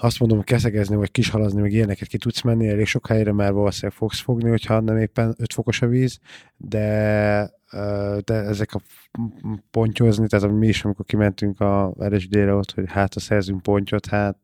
azt 0.00 0.18
mondom, 0.18 0.42
keszegezni, 0.42 0.96
vagy 0.96 1.10
kishalazni, 1.10 1.60
meg 1.60 1.72
ilyeneket 1.72 2.08
ki 2.08 2.18
tudsz 2.18 2.42
menni, 2.42 2.68
elég 2.68 2.86
sok 2.86 3.06
helyre 3.06 3.32
már 3.32 3.52
valószínűleg 3.52 3.96
fogsz 3.96 4.20
fogni, 4.20 4.48
hogyha 4.48 4.80
nem 4.80 4.96
éppen 4.96 5.34
5 5.38 5.52
fokos 5.52 5.82
a 5.82 5.86
víz, 5.86 6.18
de 6.56 7.58
de 8.24 8.34
ezek 8.34 8.74
a 8.74 8.80
pontyozni, 9.70 10.26
tehát 10.26 10.50
mi 10.50 10.68
is, 10.68 10.84
amikor 10.84 11.04
kimentünk 11.04 11.60
a 11.60 11.94
RSD-re 12.04 12.54
ott, 12.54 12.72
hogy 12.72 12.84
hát 12.90 13.14
a 13.14 13.20
szerzünk 13.20 13.62
pontyot, 13.62 14.06
hát 14.06 14.38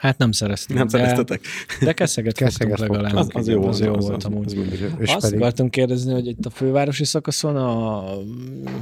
Hát 0.00 0.18
nem 0.18 0.32
szereztünk. 0.32 0.78
Nem 0.78 0.88
szereztetek. 0.88 1.40
De 1.80 1.92
keszeget, 1.92 2.34
keszeget 2.34 2.78
fogtunk 2.78 3.00
legalább. 3.00 3.16
Az, 3.16 3.28
az, 3.32 3.48
jó, 3.48 3.66
az, 3.66 3.80
jó 3.80 3.94
az, 3.94 4.06
volt 4.06 4.24
amúgy. 4.24 4.58
Az, 5.00 5.08
Azt 5.08 5.20
pedig... 5.20 5.38
akartam 5.38 5.68
kérdezni, 5.68 6.12
hogy 6.12 6.26
itt 6.26 6.46
a 6.46 6.50
fővárosi 6.50 7.04
szakaszon 7.04 7.56
a 7.56 8.04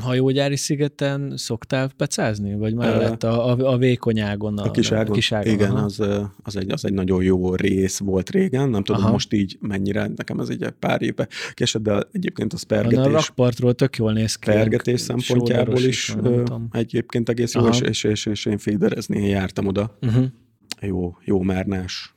hajógyári 0.00 0.56
szigeten 0.56 1.32
szoktál 1.36 1.90
pecázni? 1.96 2.54
Vagy 2.54 2.74
mellett 2.74 3.22
a, 3.22 3.48
a, 3.48 3.72
a 3.72 3.76
vékony 3.76 4.20
ágon? 4.20 4.58
A, 4.58 4.64
a 4.64 4.70
kis 4.70 4.92
ágon? 4.92 5.10
A 5.10 5.14
kis 5.14 5.32
ágon 5.32 5.52
Igen, 5.52 5.70
az, 5.70 6.00
az, 6.42 6.56
egy, 6.56 6.70
az 6.70 6.84
egy 6.84 6.92
nagyon 6.92 7.22
jó 7.22 7.54
rész 7.54 7.98
volt 7.98 8.30
régen. 8.30 8.68
Nem 8.68 8.82
tudom, 8.82 9.02
aha. 9.02 9.10
most 9.10 9.32
így 9.32 9.58
mennyire, 9.60 10.10
nekem 10.16 10.40
ez 10.40 10.48
egy 10.48 10.66
pár 10.78 11.02
éve 11.02 11.28
később, 11.54 11.82
de 11.82 12.02
egyébként 12.12 12.52
az 12.52 12.62
pergetés. 12.62 13.04
A 13.04 13.10
rakpartról 13.10 13.74
tök 13.74 13.96
jól 13.96 14.12
néz 14.12 14.36
ki. 14.36 14.50
Pergetés 14.50 15.00
szempontjából 15.00 15.78
is, 15.78 15.86
is 15.86 16.16
egyébként 16.70 17.28
egész 17.28 17.54
jó, 17.54 17.68
és, 17.68 17.80
és, 17.80 18.04
és, 18.04 18.26
és 18.26 18.46
én 18.46 18.58
féderezni 18.58 19.28
jártam 19.28 19.66
oda. 19.66 19.98
Uh-huh 20.02 20.24
jó, 20.80 21.16
jó 21.24 21.42
márnás 21.42 22.12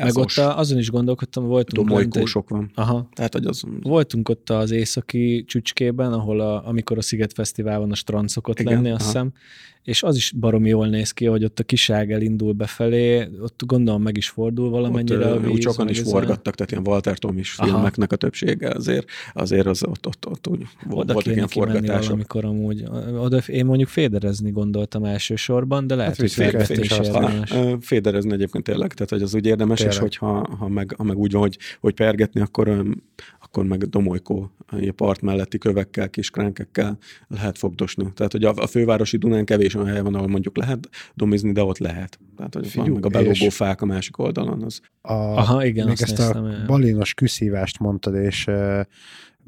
meg 0.00 0.16
ott 0.16 0.36
a, 0.36 0.58
azon 0.58 0.78
is 0.78 0.90
gondolkodtam, 0.90 1.46
voltunk 1.46 1.90
lent 1.90 2.16
egy... 2.16 2.32
van. 2.48 2.70
Aha. 2.74 3.08
Tehát, 3.12 3.32
hogy 3.32 3.46
az... 3.46 3.62
Voltunk 3.82 4.28
ott 4.28 4.50
az 4.50 4.70
északi 4.70 5.44
csücskében, 5.46 6.12
ahol 6.12 6.40
a, 6.40 6.66
amikor 6.66 6.98
a 6.98 7.02
Sziget 7.02 7.32
Fesztiválon 7.32 7.90
a 7.90 7.94
strand 7.94 8.28
szokott 8.28 8.60
Igen, 8.60 8.72
lenni, 8.72 8.90
azt 8.90 9.04
hiszem, 9.04 9.32
és 9.86 10.02
az 10.02 10.16
is 10.16 10.32
baromi 10.32 10.68
jól 10.68 10.88
néz 10.88 11.10
ki, 11.10 11.24
hogy 11.24 11.44
ott 11.44 11.58
a 11.58 11.62
kiság 11.62 12.12
elindul 12.12 12.52
befelé, 12.52 13.28
ott 13.40 13.62
gondolom 13.66 14.02
meg 14.02 14.16
is 14.16 14.28
fordul 14.28 14.70
valamennyire 14.70 15.30
ott, 15.30 15.36
a 15.36 15.40
víz. 15.40 15.50
Úgy 15.50 15.62
sokan 15.62 15.88
is 15.88 16.00
forgattak, 16.00 16.54
tehát 16.54 16.72
ilyen 16.72 16.86
Walter 16.86 17.18
Tom 17.18 17.38
is 17.38 17.54
Aha. 17.56 17.68
filmeknek 17.68 18.12
a 18.12 18.16
többsége 18.16 18.68
azért, 18.68 19.06
azért 19.32 19.66
az 19.66 19.84
ott, 19.84 20.06
ott, 20.06 20.26
ott 20.28 20.48
úgy 20.48 20.66
Oda 20.90 21.12
voltak 21.12 21.34
ilyen 21.34 21.48
forgatások. 21.48 22.12
amikor 22.12 22.44
amúgy, 22.44 22.84
oda 23.18 23.38
én 23.46 23.66
mondjuk 23.66 23.88
féderezni 23.88 24.50
gondoltam 24.50 25.04
elsősorban, 25.04 25.86
de 25.86 25.94
lehet, 25.94 26.10
hát, 26.10 26.20
hogy 26.20 26.32
féderezni 27.80 28.32
egyébként 28.32 28.64
tényleg, 28.64 28.92
tehát 28.92 29.10
hogy 29.10 29.22
az 29.22 29.34
úgy 29.34 29.46
érdemes 29.46 29.54
érdemes, 29.56 29.78
Tényleg. 29.78 30.12
és 30.12 30.18
hogyha 30.18 30.56
ha 30.56 30.68
meg, 30.68 30.94
ha 30.96 31.02
meg 31.04 31.18
úgy 31.18 31.32
van, 31.32 31.40
hogy, 31.40 31.58
hogy 31.80 31.94
pergetni, 31.94 32.40
akkor, 32.40 32.84
akkor 33.40 33.64
meg 33.64 33.88
domolykó, 33.88 34.50
a 34.68 34.92
part 34.96 35.20
melletti 35.20 35.58
kövekkel, 35.58 36.10
kis 36.10 36.30
kránkekkel 36.30 36.98
lehet 37.28 37.58
fogdosni. 37.58 38.12
Tehát, 38.14 38.32
hogy 38.32 38.44
a, 38.44 38.52
a 38.56 38.66
fővárosi 38.66 39.16
Dunán 39.16 39.44
kevés 39.44 39.74
olyan 39.76 39.92
hely 39.92 40.02
van, 40.02 40.14
ahol 40.14 40.28
mondjuk 40.28 40.56
lehet 40.56 40.88
domizni, 41.14 41.52
de 41.52 41.62
ott 41.62 41.78
lehet. 41.78 42.18
Tehát, 42.36 42.54
hogy 42.54 42.66
Figyú, 42.66 42.84
van 42.84 42.92
meg 42.92 43.04
a 43.04 43.08
belógó 43.08 43.48
fák 43.48 43.80
a 43.80 43.86
másik 43.86 44.18
oldalon. 44.18 44.62
Az... 44.62 44.80
A, 45.00 45.12
Aha, 45.12 45.64
igen, 45.64 45.86
még 45.86 45.96
ezt 46.00 46.18
a 46.18 46.34
el. 46.34 46.64
balinos 46.66 47.14
küszívást 47.14 47.78
mondtad, 47.78 48.14
és 48.14 48.46
uh, 48.46 48.80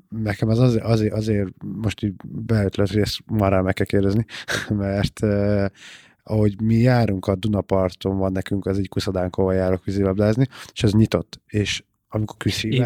nekem 0.09 0.49
az 0.49 0.59
azért, 0.59 0.85
azért, 0.85 1.13
azért 1.13 1.49
most 1.61 2.03
így 2.03 2.15
beötlött, 2.25 2.91
hogy 2.91 3.01
ezt 3.01 3.19
már 3.27 3.61
meg 3.61 3.75
kell 3.75 3.87
kérdezni, 3.87 4.25
mert 4.69 5.21
uh, 5.23 5.65
ahogy 6.23 6.61
mi 6.61 6.75
járunk 6.75 7.27
a 7.27 7.37
Dunaparton, 7.37 8.19
van 8.19 8.33
nekünk 8.33 8.67
az 8.67 8.79
egy 8.79 8.89
kuszadánk, 8.89 9.37
ahol 9.37 9.55
járok 9.55 9.85
vízilabdázni, 9.85 10.47
és 10.73 10.83
ez 10.83 10.93
nyitott, 10.93 11.41
és 11.47 11.83
amikor 12.09 12.37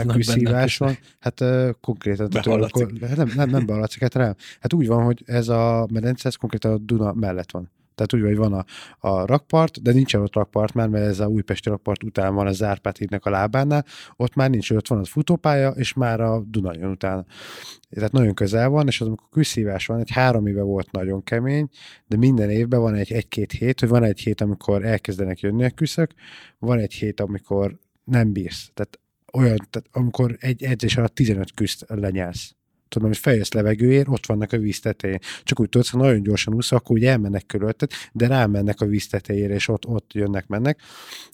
küszívás 0.06 0.76
van, 0.76 0.98
hát 1.20 1.40
uh, 1.40 1.70
konkrétan... 1.80 2.28
Akkor, 2.32 2.70
hát 3.00 3.16
nem, 3.16 3.32
nem, 3.34 3.50
nem 3.50 3.66
behallatszik, 3.66 4.00
hát 4.00 4.14
rám. 4.14 4.34
Hát 4.60 4.72
úgy 4.72 4.86
van, 4.86 5.04
hogy 5.04 5.22
ez 5.26 5.48
a 5.48 5.86
medence, 5.92 6.28
ez 6.28 6.34
konkrétan 6.34 6.72
a 6.72 6.78
Duna 6.78 7.12
mellett 7.12 7.50
van. 7.50 7.70
Tehát 7.94 8.14
úgy, 8.14 8.22
hogy 8.22 8.36
van 8.36 8.52
a, 8.52 8.64
a 9.08 9.26
rakpart, 9.26 9.82
de 9.82 9.92
nincsen 9.92 10.20
ott 10.20 10.34
rakpart 10.34 10.74
már, 10.74 10.88
mert 10.88 11.06
ez 11.06 11.20
a 11.20 11.26
újpesti 11.26 11.68
rakpart 11.68 12.02
után 12.04 12.34
van 12.34 12.46
a 12.46 12.52
Zárpát 12.52 12.98
hídnek 12.98 13.24
a 13.24 13.30
lábánál, 13.30 13.84
ott 14.16 14.34
már 14.34 14.50
nincs, 14.50 14.70
ott 14.70 14.88
van 14.88 14.98
az 14.98 15.08
futópálya, 15.08 15.70
és 15.70 15.92
már 15.92 16.20
a 16.20 16.40
Duna 16.40 16.74
jön 16.74 16.90
utána. 16.90 17.24
Tehát 17.90 18.12
nagyon 18.12 18.34
közel 18.34 18.68
van, 18.68 18.86
és 18.86 19.00
az, 19.00 19.06
amikor 19.06 19.28
küszívás 19.30 19.86
van, 19.86 19.98
egy 19.98 20.10
három 20.10 20.46
éve 20.46 20.62
volt 20.62 20.90
nagyon 20.90 21.24
kemény, 21.24 21.68
de 22.06 22.16
minden 22.16 22.50
évben 22.50 22.80
van 22.80 22.94
egy 22.94 23.12
egy-két 23.12 23.52
hét, 23.52 23.80
hogy 23.80 23.88
van 23.88 24.04
egy 24.04 24.20
hét, 24.20 24.40
amikor 24.40 24.84
elkezdenek 24.84 25.40
jönni 25.40 25.64
a 25.64 25.70
küszök, 25.70 26.12
van 26.58 26.78
egy 26.78 26.92
hét, 26.92 27.20
amikor 27.20 27.78
nem 28.04 28.32
bírsz. 28.32 28.70
Tehát 28.74 28.98
olyan, 29.32 29.68
tehát 29.70 29.88
amikor 29.92 30.36
egy 30.40 30.62
edzés 30.62 30.96
alatt 30.96 31.14
15 31.14 31.54
küszt 31.54 31.84
lenyelsz 31.88 32.54
tudom, 32.92 33.08
hogy 33.08 33.18
fejesz 33.18 33.52
levegőért, 33.52 34.08
ott 34.08 34.26
vannak 34.26 34.52
a 34.52 34.58
víz 34.58 34.80
tetején. 34.80 35.18
Csak 35.42 35.60
úgy 35.60 35.68
tudsz, 35.68 35.90
ha 35.90 35.98
nagyon 35.98 36.22
gyorsan 36.22 36.54
úsz, 36.54 36.72
akkor 36.72 36.96
úgy 36.96 37.04
elmennek 37.04 37.46
körülötted, 37.46 37.90
de 38.12 38.26
rámennek 38.26 38.80
a 38.80 38.86
víz 38.86 39.08
tetejére, 39.08 39.54
és 39.54 39.68
ott, 39.68 39.86
ott 39.86 40.12
jönnek, 40.12 40.46
mennek. 40.46 40.80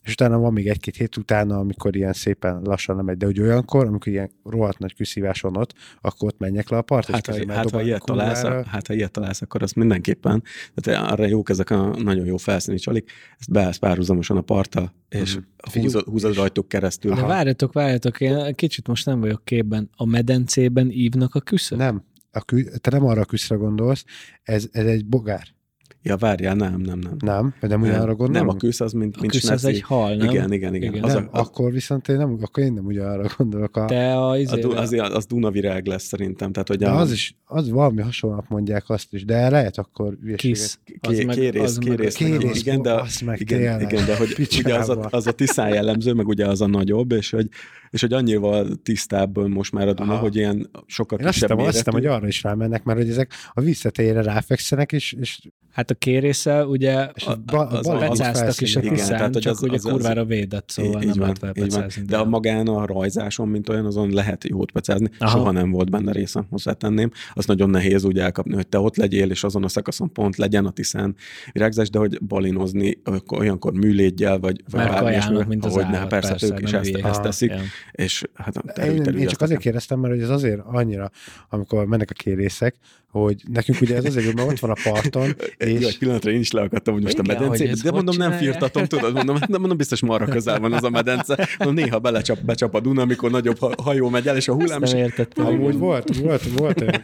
És 0.02 0.12
utána 0.12 0.38
van 0.38 0.52
még 0.52 0.68
egy-két 0.68 0.96
hét 0.96 1.16
utána, 1.16 1.58
amikor 1.58 1.96
ilyen 1.96 2.12
szépen 2.12 2.60
lassan 2.64 2.96
nem 2.96 3.04
megy, 3.04 3.16
de 3.16 3.26
hogy 3.26 3.40
olyankor, 3.40 3.86
amikor 3.86 4.12
ilyen 4.12 4.30
rohadt 4.44 4.78
nagy 4.78 4.94
küszívás 4.94 5.40
van 5.40 5.56
ott, 5.56 5.74
akkor 6.00 6.28
ott 6.28 6.38
menjek 6.38 6.68
le 6.68 6.76
a 6.76 6.82
part. 6.82 7.10
Hát, 7.10 7.26
ha, 7.26 7.52
hát, 7.52 7.70
ha 7.70 7.82
ilyet 7.82 8.04
találsz, 8.04 8.42
hát, 8.66 8.86
ha 8.86 8.94
ilyet 8.94 9.10
találsz, 9.10 9.42
akkor 9.42 9.62
az 9.62 9.72
mindenképpen, 9.72 10.42
tehát 10.74 11.10
arra 11.10 11.26
jók 11.26 11.50
ezek 11.50 11.70
a 11.70 11.96
nagyon 12.02 12.26
jó 12.26 12.36
felszíni 12.36 12.78
csalik, 12.78 13.10
ezt 13.38 13.50
beállsz 13.50 13.76
párhuzamosan 13.76 14.36
a 14.36 14.40
parta, 14.40 14.92
és 15.08 15.36
mm. 15.36 15.40
húzod, 15.80 16.04
húzod 16.04 16.34
rajtuk 16.34 16.68
keresztül. 16.68 17.14
De 17.14 17.22
várjatok, 17.22 17.72
várjatok, 17.72 18.20
én 18.20 18.54
kicsit 18.54 18.86
most 18.86 19.06
nem 19.06 19.20
vagyok 19.20 19.44
képben. 19.44 19.90
A 19.96 20.04
medencében 20.04 20.90
ívnak 20.90 21.34
a 21.34 21.40
küszöb? 21.40 21.78
Nem, 21.78 22.04
a 22.30 22.44
kü, 22.44 22.64
te 22.64 22.90
nem 22.90 23.04
arra 23.04 23.20
a 23.20 23.24
küszre 23.24 23.56
gondolsz, 23.56 24.04
ez, 24.42 24.68
ez 24.72 24.86
egy 24.86 25.06
bogár. 25.06 25.56
Ja, 26.02 26.16
várjál, 26.16 26.54
nem, 26.54 26.80
nem, 26.80 26.98
nem. 26.98 27.16
Nem? 27.18 27.54
Vagy 27.60 27.70
nem 27.70 27.80
ugyanarra 27.80 28.14
gondolom? 28.14 28.46
Nem, 28.46 28.48
a 28.48 28.58
küsz 28.58 28.80
az, 28.80 28.92
mint, 28.92 29.20
mint 29.20 29.32
a 29.32 29.36
küsz 29.36 29.50
az 29.50 29.64
egy 29.64 29.80
hal, 29.80 30.14
nem? 30.14 30.28
Igen, 30.28 30.52
igen, 30.52 30.74
igen. 30.74 30.92
igen. 30.92 31.04
Az 31.04 31.12
nem, 31.12 31.28
a, 31.30 31.38
az... 31.38 31.46
akkor 31.46 31.72
viszont 31.72 32.08
én 32.08 32.16
nem, 32.16 32.38
akkor 32.40 32.62
én 32.62 32.72
nem 32.72 32.84
ugyanarra 32.84 33.28
gondolok. 33.36 33.76
A... 33.76 33.84
Te 33.84 34.16
a, 34.16 34.30
a, 34.30 34.36
az, 34.76 34.92
az, 34.92 34.92
az 34.92 35.26
Dunavirág 35.26 35.86
lesz 35.86 36.04
szerintem. 36.04 36.52
Tehát, 36.52 36.68
hogy 36.68 36.84
a... 36.84 36.98
az 36.98 37.12
is, 37.12 37.36
az 37.44 37.70
valami 37.70 38.00
hasonlóan 38.00 38.44
mondják 38.48 38.84
azt 38.90 39.12
is, 39.12 39.24
de 39.24 39.50
lehet 39.50 39.78
akkor 39.78 40.18
Kisz. 40.36 40.78
Ké, 41.00 41.24
meg, 41.24 41.36
kérész, 41.36 41.62
az 41.62 41.78
kérész, 41.78 42.14
kérész, 42.14 42.60
igen, 42.60 42.82
de, 42.82 43.04
igen, 43.34 43.80
igen, 43.80 44.06
de 44.06 44.16
hogy 44.16 44.48
ugye 44.58 44.74
az 44.74 44.88
a, 44.88 45.08
az 45.10 45.26
a 45.26 45.32
tisztán 45.32 45.68
jellemző, 45.68 46.12
meg 46.12 46.28
ugye 46.28 46.46
az 46.46 46.60
a 46.60 46.66
nagyobb, 46.66 47.12
és 47.12 47.30
hogy 47.30 47.48
és 47.90 48.00
hogy 48.00 48.12
annyival 48.12 48.76
tisztább 48.82 49.48
most 49.48 49.72
már 49.72 49.88
a 49.88 49.92
Duna, 49.92 50.12
Aha. 50.12 50.20
hogy 50.20 50.36
ilyen 50.36 50.70
sokkal 50.86 51.18
Én 51.18 51.26
kisebb 51.26 51.50
azt 51.50 51.58
hiszem, 51.58 51.68
azt 51.68 51.76
hiszem, 51.76 51.92
hogy 51.92 52.06
arra 52.06 52.26
is 52.26 52.42
rámennek, 52.42 52.84
mert 52.84 52.98
hogy 52.98 53.08
ezek 53.08 53.32
a 53.52 53.60
víztetejére 53.60 54.22
ráfekszenek, 54.22 54.92
és, 54.92 55.12
és 55.12 55.40
Hát 55.78 55.90
a 55.90 55.94
kérésze 55.94 56.66
ugye 56.66 57.08
és 57.14 57.26
a, 57.26 57.36
ba, 57.46 57.66
az, 57.66 57.86
az, 57.86 57.98
pecáztak 57.98 58.60
is 58.60 58.76
a 58.76 58.80
tisztán, 58.80 59.32
csak 59.32 59.52
az, 59.52 59.62
ugye 59.62 59.74
az, 59.74 59.82
kurvára 59.82 60.24
védett, 60.24 60.70
szóval 60.70 61.02
nem 61.02 61.20
lehet 61.20 61.38
felpecázni. 61.38 62.02
De 62.02 62.16
a 62.16 62.24
magán 62.24 62.66
a 62.66 62.86
rajzáson, 62.86 63.48
mint 63.48 63.68
olyan, 63.68 63.84
azon 63.84 64.10
lehet 64.10 64.44
jót 64.48 64.70
pecázni. 64.70 65.10
Aha. 65.18 65.38
Soha 65.38 65.50
nem 65.50 65.70
volt 65.70 65.90
benne 65.90 66.12
részem, 66.12 66.46
hozzátenném. 66.50 67.10
Az 67.32 67.46
nagyon 67.46 67.70
nehéz 67.70 68.04
úgy 68.04 68.18
elkapni, 68.18 68.54
hogy 68.54 68.66
te 68.66 68.78
ott 68.78 68.96
legyél, 68.96 69.30
és 69.30 69.44
azon 69.44 69.64
a 69.64 69.68
szakaszon 69.68 70.12
pont 70.12 70.36
legyen 70.36 70.66
a 70.66 70.70
tisztán 70.70 71.14
virágzás, 71.52 71.90
de 71.90 71.98
hogy 71.98 72.22
balinozni 72.22 73.02
olyankor 73.36 73.72
műlégyel, 73.72 74.38
vagy, 74.38 74.62
vagy 74.70 74.86
bármi 74.86 75.44
mint 75.48 75.64
az 75.64 75.76
ahogy 75.76 75.90
ne, 75.90 76.06
persze, 76.06 76.28
persze, 76.28 76.46
ők 76.46 76.60
is 76.60 76.72
ezt, 76.72 76.94
ezt 76.94 77.22
teszik. 77.22 77.52
És 77.92 78.24
hát 78.34 78.78
én, 78.78 79.02
én 79.04 79.26
csak 79.26 79.40
azért 79.40 79.60
kérdeztem, 79.60 80.00
mert 80.00 80.14
hogy 80.14 80.22
ez 80.22 80.30
azért 80.30 80.60
annyira, 80.64 81.10
amikor 81.48 81.86
mennek 81.86 82.10
a 82.10 82.14
kérészek, 82.14 82.74
hogy 83.10 83.42
nekünk 83.52 83.80
ugye 83.80 83.96
ez 83.96 84.04
azért 84.04 84.26
jó, 84.26 84.32
mert 84.34 84.48
ott 84.50 84.58
van 84.58 84.70
a 84.70 84.76
parton. 84.84 85.28
és... 85.56 85.80
Jó, 85.80 85.86
egy 85.86 85.98
pillanatra 85.98 86.30
én 86.30 86.40
is 86.40 86.50
leakadtam, 86.50 86.94
hogy 86.94 87.02
most 87.02 87.18
Igen, 87.18 87.36
a 87.36 87.40
medencé, 87.40 87.82
de 87.82 87.90
mondom, 87.90 88.16
nem 88.16 88.32
firtatom, 88.32 88.84
tudod, 88.84 89.14
mondom, 89.14 89.36
de 89.48 89.58
mondom, 89.58 89.76
biztos 89.76 90.00
marra 90.00 90.24
közel 90.24 90.60
van 90.60 90.72
az 90.72 90.84
a 90.84 90.90
medence. 90.90 91.48
Mondom, 91.58 91.84
néha 91.84 91.98
belecsap, 91.98 92.38
becsap 92.40 92.74
a 92.74 92.80
Duna, 92.80 93.02
amikor 93.02 93.30
nagyobb 93.30 93.58
hajó 93.82 94.08
megy 94.08 94.26
el, 94.26 94.36
és 94.36 94.48
a 94.48 94.52
hullám 94.52 94.82
is... 94.82 94.92
értettem. 94.92 95.46
Amúgy 95.46 95.78
volt, 95.78 96.16
volt, 96.16 96.42
volt 96.58 96.80
olyan. 96.80 96.94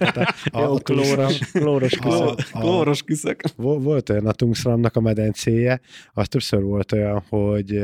A, 0.51 0.59
a, 0.61 0.79
klóros, 0.79 1.39
klóros 1.39 1.97
küszök. 1.97 2.35
Klóros 2.53 3.03
küszök. 3.03 3.41
Volt 3.57 4.11
olyan 4.11 4.27
a 4.27 4.33
Tungsramnak 4.33 4.97
a 4.97 5.01
medencéje, 5.01 5.81
az 6.13 6.29
többször 6.29 6.63
volt 6.63 6.93
olyan, 6.93 7.25
hogy 7.29 7.77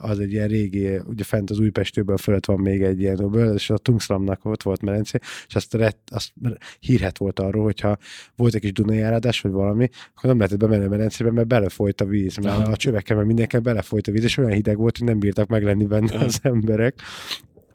az 0.00 0.20
egy 0.20 0.32
ilyen 0.32 0.48
régi, 0.48 1.00
ugye 1.06 1.24
fent 1.24 1.50
az 1.50 1.58
Újpestőből 1.58 2.15
fölött 2.16 2.46
van 2.46 2.60
még 2.60 2.82
egy 2.82 3.00
ilyen, 3.00 3.52
és 3.54 3.70
a 3.70 3.78
Tungsramnak 3.78 4.44
ott 4.44 4.62
volt 4.62 4.82
medencé, 4.82 5.18
és 5.46 5.54
azt, 5.54 5.74
rett, 5.74 6.08
azt 6.12 6.32
hírhet 6.80 7.18
volt 7.18 7.40
arról, 7.40 7.64
hogyha 7.64 7.96
volt 8.36 8.54
egy 8.54 8.60
kis 8.60 8.72
Dunai 8.72 9.00
áradás, 9.00 9.40
vagy 9.40 9.52
valami, 9.52 9.88
akkor 10.14 10.28
nem 10.28 10.36
lehetett 10.36 10.58
bemenni 10.58 10.84
a 10.84 10.88
medencébe, 10.88 11.30
mert 11.30 11.46
belefolyt 11.46 12.00
a 12.00 12.04
víz, 12.04 12.36
mert 12.36 12.56
Aha. 12.58 12.70
a 12.70 12.76
csövekkel, 12.76 13.16
mert 13.16 13.28
mindenkel 13.28 13.60
belefolyt 13.60 14.06
a 14.06 14.12
víz, 14.12 14.24
és 14.24 14.36
olyan 14.36 14.50
hideg 14.50 14.76
volt, 14.76 14.98
hogy 14.98 15.06
nem 15.06 15.18
bírtak 15.18 15.48
meglenni 15.48 15.84
benne 15.84 16.14
Aha. 16.14 16.24
az 16.24 16.38
emberek. 16.42 16.94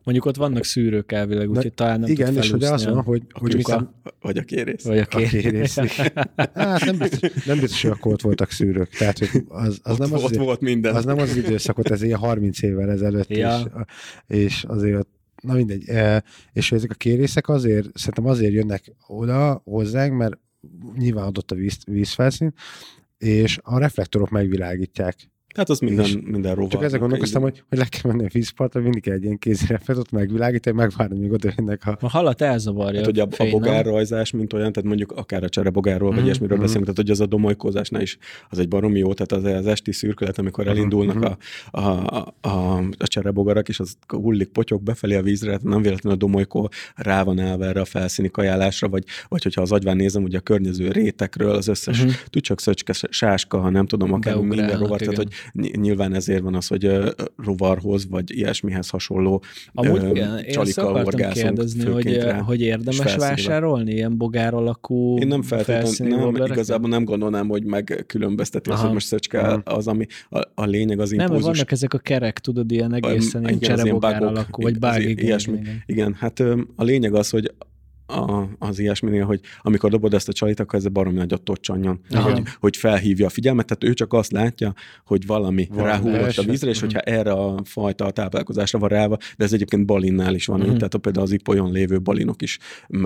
Mondjuk 0.03 0.26
ott 0.26 0.36
vannak 0.36 0.64
szűrők 0.64 1.11
elvileg, 1.11 1.49
úgyhogy 1.49 1.73
talán 1.73 1.99
nem 1.99 2.10
Igen, 2.10 2.38
és 2.38 2.52
hogy 2.52 2.64
az 2.64 2.86
van, 2.86 3.02
hogy... 3.02 3.22
A 3.30 3.40
hogy 3.40 3.61
a, 3.64 4.02
vagy 4.19 4.38
a 4.38 4.44
kérész. 4.44 4.84
Vagy 4.84 4.98
a 4.98 5.06
kérész. 5.06 5.78
A 5.78 5.82
kérész. 5.82 6.03
hát 6.53 6.86
nem 6.86 6.98
biztos, 6.98 7.44
nem 7.45 7.60
biztos, 7.60 7.82
hogy 7.82 7.91
akkor 7.91 8.14
ott 8.14 8.22
voltak 8.22 8.52
szűrők. 8.52 8.90
Tehát, 8.90 9.18
hogy 9.18 9.44
az, 9.48 9.80
az 9.84 9.91
ott, 9.91 9.98
nem 9.99 10.14
az, 10.14 10.23
ott 10.23 10.36
volt 10.36 10.61
minden. 10.61 10.95
Az 10.95 11.06
nem 11.06 11.18
az 11.18 11.36
időszakot, 11.36 11.91
ez 11.91 12.02
ilyen 12.02 12.19
30 12.19 12.61
évvel 12.61 12.90
ezelőtt, 12.90 13.30
ja. 13.30 13.60
és, 14.28 14.38
és 14.38 14.64
azért 14.64 15.07
na 15.41 15.53
mindegy. 15.53 15.90
E, 15.90 16.23
és 16.53 16.72
ezek 16.72 16.91
a 16.91 16.94
kérészek 16.94 17.49
azért, 17.49 17.88
szerintem 17.94 18.26
azért 18.26 18.53
jönnek 18.53 18.94
oda 19.07 19.61
hozzánk, 19.64 20.18
mert 20.18 20.38
nyilván 20.98 21.26
adott 21.26 21.52
a 21.52 21.56
víz, 21.56 21.78
vízfelszín, 21.86 22.53
és 23.18 23.60
a 23.61 23.80
reflektorok 23.80 24.30
megvilágítják 24.30 25.15
Hát 25.56 25.69
az 25.69 25.80
minden, 25.80 26.06
és 26.06 26.18
minden 26.23 26.56
rovar. 26.56 26.72
Csak 26.72 26.84
ezzel 26.84 26.99
gondolkoztam, 26.99 27.41
hogy, 27.41 27.64
hogy 27.69 27.78
le 27.78 27.86
kell 27.86 28.11
menni 28.11 28.26
a 28.26 28.30
vízpartra, 28.32 28.82
mindig 28.82 29.02
kell 29.02 29.14
egy 29.14 29.23
ilyen 29.23 29.38
kézirefet, 29.38 30.11
megvilágítani, 30.11 30.76
megvárni, 30.76 31.19
míg 31.19 31.32
oda 31.32 31.49
jönnek 31.57 31.88
a... 31.88 31.98
A 31.99 32.10
halat 32.10 32.41
elzavarja. 32.41 32.98
Hát, 32.98 33.06
hogy 33.06 33.19
a, 33.19 33.28
a 33.38 33.49
bogárrajzás, 33.49 34.32
mint 34.32 34.53
olyan, 34.53 34.72
tehát 34.72 34.88
mondjuk 34.88 35.11
akár 35.11 35.44
a 35.44 35.49
cserebogárról, 35.49 36.07
mm-hmm. 36.07 36.15
vagy 36.15 36.26
ilyesmiről 36.26 36.56
mm-hmm. 36.56 36.65
beszélünk, 36.65 36.86
tehát 36.86 37.02
hogy 37.02 37.11
az 37.11 37.19
a 37.19 37.26
domolykózásnál 37.26 38.02
is 38.02 38.18
az 38.49 38.60
egy 38.60 38.68
baromi 38.68 38.99
jó, 38.99 39.14
tehát 39.14 39.45
az, 39.45 39.53
az 39.53 39.68
esti 39.68 39.91
szürkület, 39.91 40.38
amikor 40.38 40.64
mhm, 40.64 40.73
elindulnak 40.73 41.15
mm-hmm. 41.15 41.32
a, 41.72 41.80
a, 41.80 42.34
a, 42.41 42.78
a 42.98 43.07
cserebogarak, 43.07 43.69
és 43.69 43.80
az 43.80 43.98
hullik 44.07 44.48
potyok 44.48 44.84
befelé 44.84 45.15
a 45.15 45.22
vízre, 45.22 45.52
hát 45.52 45.64
nem 45.64 45.82
véletlenül 45.82 46.18
a 46.18 46.22
domolykó 46.22 46.69
rá 46.95 47.23
van 47.23 47.40
állva 47.40 47.65
erre 47.65 47.82
a 47.82 47.86
felszíni 47.86 48.30
kajálásra, 48.30 48.90
vagy, 48.90 49.03
vagy 49.28 49.44
hogyha 49.44 49.61
az 49.61 49.72
agyván 49.72 49.95
nézem, 49.95 50.23
ugye 50.23 50.38
a 50.38 50.41
környező 50.41 50.91
rétekről 50.91 51.52
az 51.52 51.68
összes 51.68 52.02
mm-hmm. 52.02 52.11
tücsök, 52.30 52.60
szöcske, 52.60 52.94
sáska, 53.10 53.60
ha 53.60 53.69
nem 53.69 53.86
tudom, 53.86 54.14
akár 54.14 54.36
minden 54.36 54.80
rovar, 54.80 54.99
tehát 54.99 55.15
hogy 55.15 55.34
nyilván 55.53 56.13
ezért 56.13 56.41
van 56.41 56.55
az, 56.55 56.68
hogy 56.68 56.91
rovarhoz, 57.38 58.07
vagy 58.09 58.38
ilyesmihez 58.38 58.89
hasonló 58.89 59.43
Amúgy 59.73 60.09
igen, 60.09 60.45
csalika 60.49 60.81
én 60.81 60.88
akartam 60.88 61.31
kérdezni, 61.31 61.85
hogy, 61.85 62.19
hogy 62.45 62.61
érdemes 62.61 63.15
vásárolni 63.15 63.91
ilyen 63.91 64.18
bogár 64.18 64.53
alakú 64.53 65.18
Én 65.18 65.27
nem 65.27 65.41
feltétlenül, 65.41 66.31
nem, 66.31 66.51
igazából 66.51 66.89
nem 66.89 67.05
gondolnám, 67.05 67.47
hogy 67.47 67.63
megkülönbözteti 67.63 68.69
az, 68.69 68.81
hogy 68.81 68.93
most 68.93 69.07
szöcske 69.07 69.61
az, 69.63 69.88
ami 69.88 70.05
a, 70.30 70.39
a 70.55 70.65
lényeg 70.65 70.99
az 70.99 71.11
impulzus. 71.11 71.43
Nem, 71.43 71.51
vannak 71.51 71.72
ezek 71.72 71.93
a 71.93 71.97
kerek, 71.97 72.39
tudod, 72.39 72.72
ilyen 72.72 72.93
egészen 72.93 73.43
ilyen 73.43 73.59
cserebogár 73.59 74.23
alakú, 74.23 74.69
vagy. 74.80 75.22
Ilyesmi. 75.22 75.59
Igen, 75.85 76.13
hát 76.13 76.39
a 76.76 76.84
lényeg 76.84 77.13
az, 77.13 77.30
hogy 77.30 77.53
a, 78.11 78.49
az 78.59 78.79
ilyesminél, 78.79 79.25
hogy 79.25 79.39
amikor 79.61 79.89
dobod 79.89 80.13
ezt 80.13 80.29
a 80.29 80.33
csalit, 80.33 80.59
akkor 80.59 80.79
ez 80.79 80.85
a 80.85 80.89
baromi 80.89 81.17
nagyot 81.17 81.41
tocsanjon, 81.41 81.99
hogy, 82.09 82.41
hogy 82.59 82.77
felhívja 82.77 83.25
a 83.25 83.29
figyelmet, 83.29 83.65
tehát 83.65 83.83
ő 83.83 83.93
csak 83.93 84.13
azt 84.13 84.31
látja, 84.31 84.73
hogy 85.05 85.25
valami 85.25 85.67
van 85.71 85.85
ráhullott 85.85 86.38
a 86.38 86.43
vízre, 86.43 86.69
és 86.69 86.81
uh-huh. 86.81 86.91
hogyha 86.91 86.99
erre 86.99 87.31
a 87.31 87.61
fajta 87.63 88.05
a 88.05 88.11
táplálkozásra 88.11 88.79
van 88.79 88.89
ráva, 88.89 89.17
de 89.38 89.43
ez 89.43 89.53
egyébként 89.53 89.85
balinnál 89.85 90.35
is 90.35 90.45
van, 90.45 90.59
uh-huh. 90.59 90.75
tehát 90.75 90.97
például 90.97 91.25
az 91.25 91.31
ipolyon 91.31 91.71
lévő 91.71 92.01
balinok 92.01 92.41
is, 92.41 92.57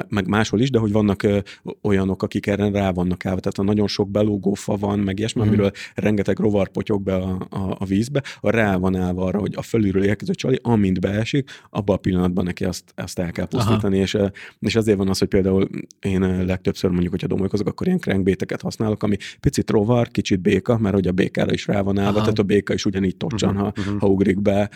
meg 0.08 0.28
máshol 0.28 0.60
is, 0.60 0.70
de 0.70 0.80
hogy 0.80 0.92
vannak 0.92 1.24
ö, 1.24 1.40
olyanok, 1.82 2.24
akik 2.24 2.48
erre 2.48 2.70
rá 2.70 2.92
vannak 2.92 3.26
állva, 3.26 3.40
tehát 3.40 3.58
a 3.58 3.64
nagyon 3.64 3.88
sok 3.88 4.10
belógó 4.10 4.54
fa 4.54 4.76
van, 4.76 5.00
meg 5.00 5.18
ilyesmi, 5.18 5.42
uh-huh. 5.42 5.56
amiről 5.56 5.72
rengeteg 5.94 6.40
rovar 6.40 6.70
potyog 6.70 7.04
be 7.04 7.16
a, 7.16 7.48
a, 7.50 7.76
a 7.80 7.86
vízbe, 7.86 8.24
a 8.40 8.50
rá 8.50 8.76
van 8.78 8.96
állva 8.96 9.26
arra, 9.26 9.40
hogy 9.40 9.54
a 9.56 9.62
fölülről 9.62 10.04
érkező 10.04 10.34
csali, 10.34 10.60
amint 10.62 11.00
beesik, 11.00 11.50
abban 11.70 11.96
a 11.96 12.00
pillanatban 12.00 12.44
neki 12.44 12.66
azt, 12.66 12.84
azt 12.96 13.20
el 13.20 13.32
kell 13.32 13.48
pusztítani, 13.48 13.98
és, 13.98 14.18
és 14.60 14.76
azért 14.96 15.04
van 15.04 15.10
az, 15.10 15.20
hogy 15.20 15.28
például 15.28 15.70
én 16.00 16.46
legtöbbször 16.46 16.90
mondjuk, 16.90 17.12
hogyha 17.12 17.28
domolkozok, 17.28 17.68
akkor 17.68 17.88
ilyen 17.88 18.00
crankbéteket 18.00 18.62
használok, 18.62 19.04
ami 19.04 19.18
picit 19.40 19.70
rovar, 19.70 20.08
kicsit 20.08 20.40
béka, 20.40 20.78
mert 20.78 20.96
hogy 20.96 21.08
a 21.08 21.12
békára 21.12 21.54
is 21.54 21.68
rá 21.68 21.82
van 21.82 21.98
állva, 21.98 22.10
Aha. 22.10 22.20
tehát 22.20 22.40
a 22.40 22.44
béka 22.44 22.74
is 22.74 22.86
ugyanígy 22.86 23.18
tocsan, 23.18 23.50
uh-huh, 23.50 23.64
ha, 23.64 23.82
uh-huh. 23.82 24.00
ha 24.00 24.08
ugrik 24.08 24.42
be. 24.42 24.70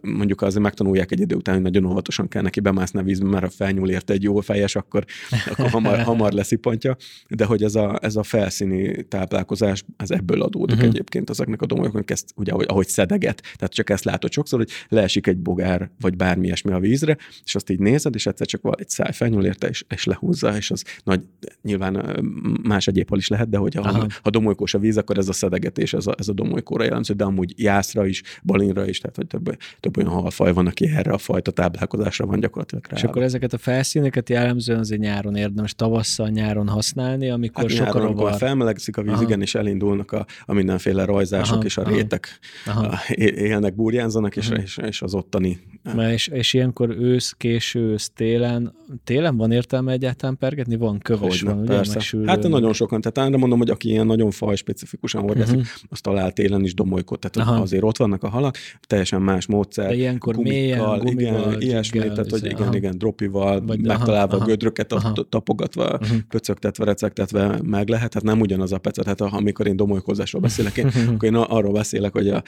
Mondjuk 0.00 0.42
azért 0.42 0.62
megtanulják 0.62 1.12
egy 1.12 1.20
idő 1.20 1.34
után, 1.34 1.54
hogy 1.54 1.64
nagyon 1.64 1.84
óvatosan 1.84 2.28
kell 2.28 2.42
neki 2.42 2.60
bemászni 2.60 3.00
a 3.00 3.02
vízbe, 3.02 3.28
mert 3.28 3.44
ha 3.44 3.50
felnyúl 3.50 3.90
érte 3.90 4.12
egy 4.12 4.22
jó 4.22 4.40
fejes, 4.40 4.76
akkor, 4.76 5.04
akkor 5.50 5.68
hamar, 5.68 6.00
hamar 6.10 6.32
leszipontja, 6.32 6.96
de 7.28 7.44
hogy 7.44 7.62
ez 7.62 7.74
a, 7.74 7.98
ez 8.02 8.16
a 8.16 8.22
felszíni 8.22 9.04
táplálkozás, 9.04 9.84
ez 9.96 10.10
ebből 10.10 10.42
adódik 10.42 10.76
uh-huh. 10.76 10.90
egyébként 10.90 11.30
ezeknek 11.30 11.62
a 11.62 11.66
domolyknak, 11.66 12.10
ezt 12.10 12.32
ugye 12.36 12.52
ahogy, 12.52 12.66
ahogy 12.68 12.88
szedeget, 12.88 13.42
tehát 13.42 13.74
csak 13.74 13.90
ezt 13.90 14.04
látod 14.04 14.32
sokszor, 14.32 14.58
hogy 14.58 14.70
leesik 14.88 15.26
egy 15.26 15.38
bogár, 15.38 15.90
vagy 16.00 16.16
bármi 16.16 16.46
ilyesmi 16.46 16.72
a 16.72 16.78
vízre, 16.78 17.16
és 17.44 17.54
azt 17.54 17.70
így 17.70 17.78
nézed, 17.78 18.14
és 18.14 18.26
egyszer 18.26 18.46
csak 18.46 18.76
egy 18.78 18.88
száj 18.88 19.12
felnyúl 19.12 19.41
érte, 19.44 19.68
és, 19.68 19.84
és 19.88 20.04
lehúzza, 20.04 20.56
és 20.56 20.70
az 20.70 20.84
nagy, 21.04 21.20
nyilván 21.62 22.24
más 22.62 22.86
egyéb 22.86 23.08
is 23.16 23.28
lehet, 23.28 23.48
de 23.48 23.58
hogyha 23.58 23.90
ha, 23.92 24.06
ha 24.22 24.30
domolykós 24.30 24.74
a 24.74 24.78
víz, 24.78 24.96
akkor 24.96 25.18
ez 25.18 25.28
a 25.28 25.32
szedegetés, 25.32 25.92
ez 25.92 26.06
a, 26.06 26.14
ez 26.18 26.28
a 26.28 26.32
domolykóra 26.32 26.84
jellemző, 26.84 27.14
de 27.14 27.24
amúgy 27.24 27.54
jászra 27.56 28.06
is, 28.06 28.22
balinra 28.42 28.88
is, 28.88 28.98
tehát 28.98 29.16
hogy 29.16 29.26
több, 29.26 29.56
több 29.80 29.96
olyan 29.96 30.10
halfaj 30.10 30.52
van, 30.52 30.66
aki 30.66 30.88
erre 30.88 31.12
a 31.12 31.18
fajta 31.18 31.50
táplálkozásra 31.50 32.26
van 32.26 32.40
gyakorlatilag 32.40 32.84
rá. 32.88 32.96
És 32.96 33.04
akkor 33.04 33.22
ezeket 33.22 33.52
a 33.52 33.58
felszíneket 33.58 34.28
jellemzően 34.28 34.78
azért 34.78 35.00
nyáron 35.00 35.36
érdemes 35.36 35.74
tavasszal, 35.74 36.28
nyáron 36.28 36.68
használni, 36.68 37.30
amikor 37.30 37.62
hát 37.62 37.72
sok 37.72 37.86
nyáron, 37.86 38.06
amikor 38.06 38.34
felmelegszik 38.36 38.96
a 38.96 39.02
víz, 39.02 39.12
Aha. 39.12 39.22
igen, 39.22 39.40
és 39.40 39.54
elindulnak 39.54 40.12
a, 40.12 40.26
a 40.44 40.52
mindenféle 40.52 41.04
rajzások, 41.04 41.56
Aha. 41.56 41.64
és 41.64 41.76
a 41.76 41.82
rétek 41.82 42.38
Aha. 42.66 42.86
A, 42.86 43.12
élnek, 43.14 43.74
burjánzanak, 43.74 44.36
és, 44.36 44.48
és, 44.62 44.76
és 44.76 45.02
az 45.02 45.14
ottani. 45.14 45.60
És, 46.12 46.26
és 46.26 46.52
ilyenkor 46.52 46.90
ősz, 46.90 47.32
késő 47.32 47.80
ősz, 47.80 48.10
télen, 48.14 48.74
télen 49.04 49.21
van 49.30 49.52
értelme 49.52 49.92
egyáltalán 49.92 50.38
pergetni? 50.38 50.76
Van 50.76 50.98
köves, 50.98 51.40
Hogyne, 51.40 51.54
van, 51.54 51.64
persze. 51.64 52.16
Ugye, 52.16 52.30
hát 52.30 52.48
nagyon 52.48 52.72
sokan, 52.72 53.00
tehát 53.00 53.30
de 53.30 53.36
mondom, 53.36 53.58
hogy 53.58 53.70
aki 53.70 53.88
ilyen 53.88 54.06
nagyon 54.06 54.30
faj 54.30 54.56
specifikusan 54.56 55.22
horgászik, 55.22 55.56
uh-huh. 55.56 55.70
azt 55.90 56.02
talál 56.02 56.32
télen 56.32 56.64
is 56.64 56.74
domolykot, 56.74 57.20
tehát 57.20 57.48
Aha. 57.48 57.62
azért 57.62 57.82
ott 57.82 57.96
vannak 57.96 58.22
a 58.22 58.28
halak, 58.28 58.56
teljesen 58.80 59.22
más 59.22 59.46
módszer. 59.46 59.88
De 59.88 59.94
ilyenkor 59.94 60.34
gumikkal, 60.34 60.96
mélyen, 60.96 60.98
gumival, 60.98 61.48
igen, 61.48 61.60
ilyesmi, 61.60 61.98
tehát 61.98 62.30
hogy 62.30 62.44
igen, 62.44 62.62
aha. 62.62 62.76
igen, 62.76 62.98
dropival, 62.98 63.60
Vagy, 63.60 63.80
megtalálva 63.80 64.34
aha, 64.34 64.44
a 64.44 64.46
gödröket, 64.46 64.92
aha. 64.92 65.12
tapogatva, 65.28 65.84
uh-huh. 65.84 66.18
pöcögtetve, 66.28 66.84
recegtetve 66.84 67.58
meg 67.62 67.88
lehet, 67.88 68.10
tehát 68.10 68.28
nem 68.28 68.40
ugyanaz 68.40 68.72
a 68.72 68.78
pecet, 68.78 69.06
hát 69.06 69.20
amikor 69.20 69.66
én 69.66 69.76
domolykozásról 69.76 70.42
beszélek, 70.42 70.76
én, 70.76 70.86
akkor 70.86 71.28
én 71.28 71.34
arról 71.34 71.72
beszélek, 71.72 72.12
hogy 72.12 72.28
a 72.28 72.42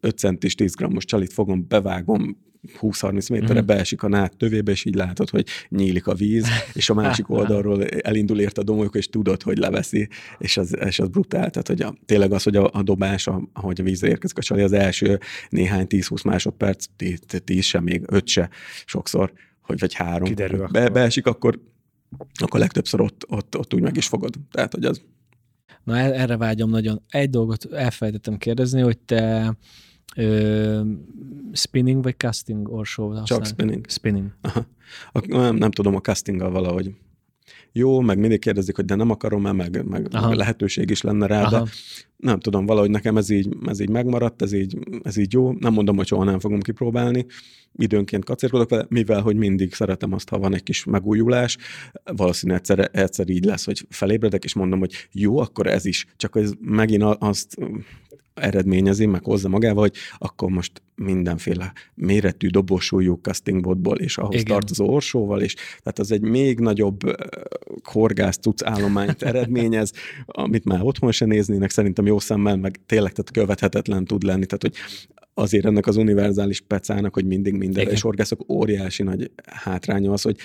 5 0.00 0.18
centis 0.18 0.54
10 0.54 0.74
grammos 0.74 1.04
csalit 1.04 1.32
fogom, 1.32 1.64
bevágom, 1.68 2.36
20-30 2.80 3.30
méterre 3.30 3.62
mm. 3.62 3.66
beesik 3.66 4.02
a 4.02 4.08
nád 4.08 4.36
tövébe, 4.36 4.70
és 4.70 4.84
így 4.84 4.94
látod, 4.94 5.30
hogy 5.30 5.46
nyílik 5.68 6.06
a 6.06 6.14
víz, 6.14 6.48
és 6.72 6.90
a 6.90 6.94
másik 6.94 7.30
oldalról 7.38 7.84
elindul 7.84 8.40
ért 8.40 8.58
a 8.58 8.62
domolyok, 8.62 8.94
és 8.94 9.08
tudod, 9.08 9.42
hogy 9.42 9.58
leveszi, 9.58 10.08
és 10.38 10.56
az, 10.56 10.76
és 10.84 10.98
az 10.98 11.08
brutál. 11.08 11.50
Tehát, 11.50 11.68
hogy 11.68 11.82
a, 11.82 11.94
tényleg 12.06 12.32
az, 12.32 12.42
hogy 12.42 12.56
a, 12.56 12.70
a 12.72 12.82
dobás, 12.82 13.26
a, 13.26 13.48
ahogy 13.52 13.80
a 13.80 13.84
vízre 13.84 14.08
érkezik 14.08 14.38
a 14.38 14.42
csali, 14.42 14.62
az 14.62 14.72
első 14.72 15.18
néhány 15.48 15.86
10-20 15.88 16.24
másodperc, 16.24 16.84
10 17.44 17.64
sem, 17.64 17.82
még 17.82 18.02
5 18.06 18.26
se 18.26 18.50
sokszor, 18.84 19.32
hogy 19.60 19.78
vagy 19.78 19.94
három. 19.94 20.28
Kiderül 20.28 20.66
be, 20.66 20.88
beesik, 20.88 21.26
akkor, 21.26 21.60
akkor 22.34 22.60
legtöbbször 22.60 23.00
ott, 23.00 23.24
ott, 23.28 23.56
ott 23.56 23.74
úgy 23.74 23.82
meg 23.82 23.96
is 23.96 24.06
fogod. 24.06 24.34
Tehát, 24.50 24.74
hogy 24.74 24.84
az 24.84 25.00
Na 25.86 25.96
erre 25.96 26.36
vágyom 26.36 26.70
nagyon. 26.70 27.02
Egy 27.08 27.30
dolgot 27.30 27.72
elfelejtettem 27.72 28.36
kérdezni, 28.36 28.80
hogy 28.80 28.98
te 28.98 29.56
Ö, 30.16 30.80
spinning 31.52 32.02
vagy 32.02 32.16
casting 32.16 32.68
orsó? 32.68 33.22
Csak 33.22 33.46
spinning. 33.46 33.84
Spinning. 33.88 34.30
Aha. 34.40 34.66
A, 35.12 35.26
nem, 35.26 35.56
nem 35.56 35.70
tudom, 35.70 35.94
a 35.94 36.00
castinggal 36.00 36.50
valahogy 36.50 36.94
jó, 37.76 38.00
meg 38.00 38.18
mindig 38.18 38.38
kérdezik, 38.38 38.76
hogy 38.76 38.84
de 38.84 38.94
nem 38.94 39.10
akarom-e, 39.10 39.52
meg, 39.52 39.84
meg, 39.86 40.12
meg 40.12 40.34
lehetőség 40.34 40.90
is 40.90 41.00
lenne 41.00 41.26
rá, 41.26 41.42
Aha. 41.42 41.50
de 41.50 41.70
nem 42.16 42.38
tudom, 42.40 42.66
valahogy 42.66 42.90
nekem 42.90 43.16
ez 43.16 43.30
így, 43.30 43.56
ez 43.66 43.80
így 43.80 43.88
megmaradt, 43.88 44.42
ez 44.42 44.52
így, 44.52 44.78
ez 45.02 45.16
így 45.16 45.32
jó. 45.32 45.52
Nem 45.52 45.72
mondom, 45.72 45.96
hogy 45.96 46.06
soha 46.06 46.24
nem 46.24 46.38
fogom 46.38 46.60
kipróbálni. 46.60 47.26
Időnként 47.72 48.24
kacérkodok 48.24 48.70
vele, 48.70 48.86
mivel, 48.88 49.20
hogy 49.20 49.36
mindig 49.36 49.74
szeretem 49.74 50.12
azt, 50.12 50.28
ha 50.28 50.38
van 50.38 50.54
egy 50.54 50.62
kis 50.62 50.84
megújulás. 50.84 51.56
Valószínűleg 52.04 52.60
egyszer, 52.60 52.90
egyszer 52.92 53.28
így 53.28 53.44
lesz, 53.44 53.64
hogy 53.64 53.86
felébredek, 53.88 54.44
és 54.44 54.54
mondom, 54.54 54.78
hogy 54.78 55.08
jó, 55.12 55.38
akkor 55.38 55.66
ez 55.66 55.84
is. 55.84 56.06
Csak 56.16 56.36
ez 56.36 56.52
megint 56.60 57.02
azt 57.02 57.56
eredményezi, 58.36 59.06
meg 59.06 59.24
hozza 59.24 59.48
magával, 59.48 59.82
hogy 59.82 59.96
akkor 60.18 60.50
most 60.50 60.82
mindenféle 60.94 61.72
méretű 61.94 62.48
dobosúlyú 62.48 63.18
castingbotból, 63.22 63.96
és 63.96 64.18
ahhoz 64.18 64.34
Igen. 64.34 64.46
tartozó 64.46 64.88
orsóval, 64.88 65.40
és 65.40 65.54
tehát 65.54 65.98
az 65.98 66.12
egy 66.12 66.20
még 66.20 66.58
nagyobb 66.58 66.98
horgász 67.82 68.38
tudsz 68.38 68.64
állományt 68.64 69.22
eredményez, 69.30 69.92
amit 70.26 70.64
már 70.64 70.82
otthon 70.82 71.12
se 71.12 71.24
néznének, 71.24 71.70
szerintem 71.70 72.06
jó 72.06 72.18
szemmel, 72.18 72.56
meg 72.56 72.80
tényleg 72.86 73.12
tehát 73.12 73.30
követhetetlen 73.30 74.04
tud 74.04 74.22
lenni, 74.22 74.46
tehát 74.46 74.62
hogy 74.62 74.74
azért 75.38 75.64
ennek 75.64 75.86
az 75.86 75.96
univerzális 75.96 76.60
pecának, 76.60 77.14
hogy 77.14 77.24
mindig 77.24 77.54
mindenre, 77.54 77.90
és 77.90 78.04
orgászok 78.04 78.52
óriási 78.52 79.02
nagy 79.02 79.30
hátránya 79.46 80.12
az, 80.12 80.22
hogy 80.22 80.36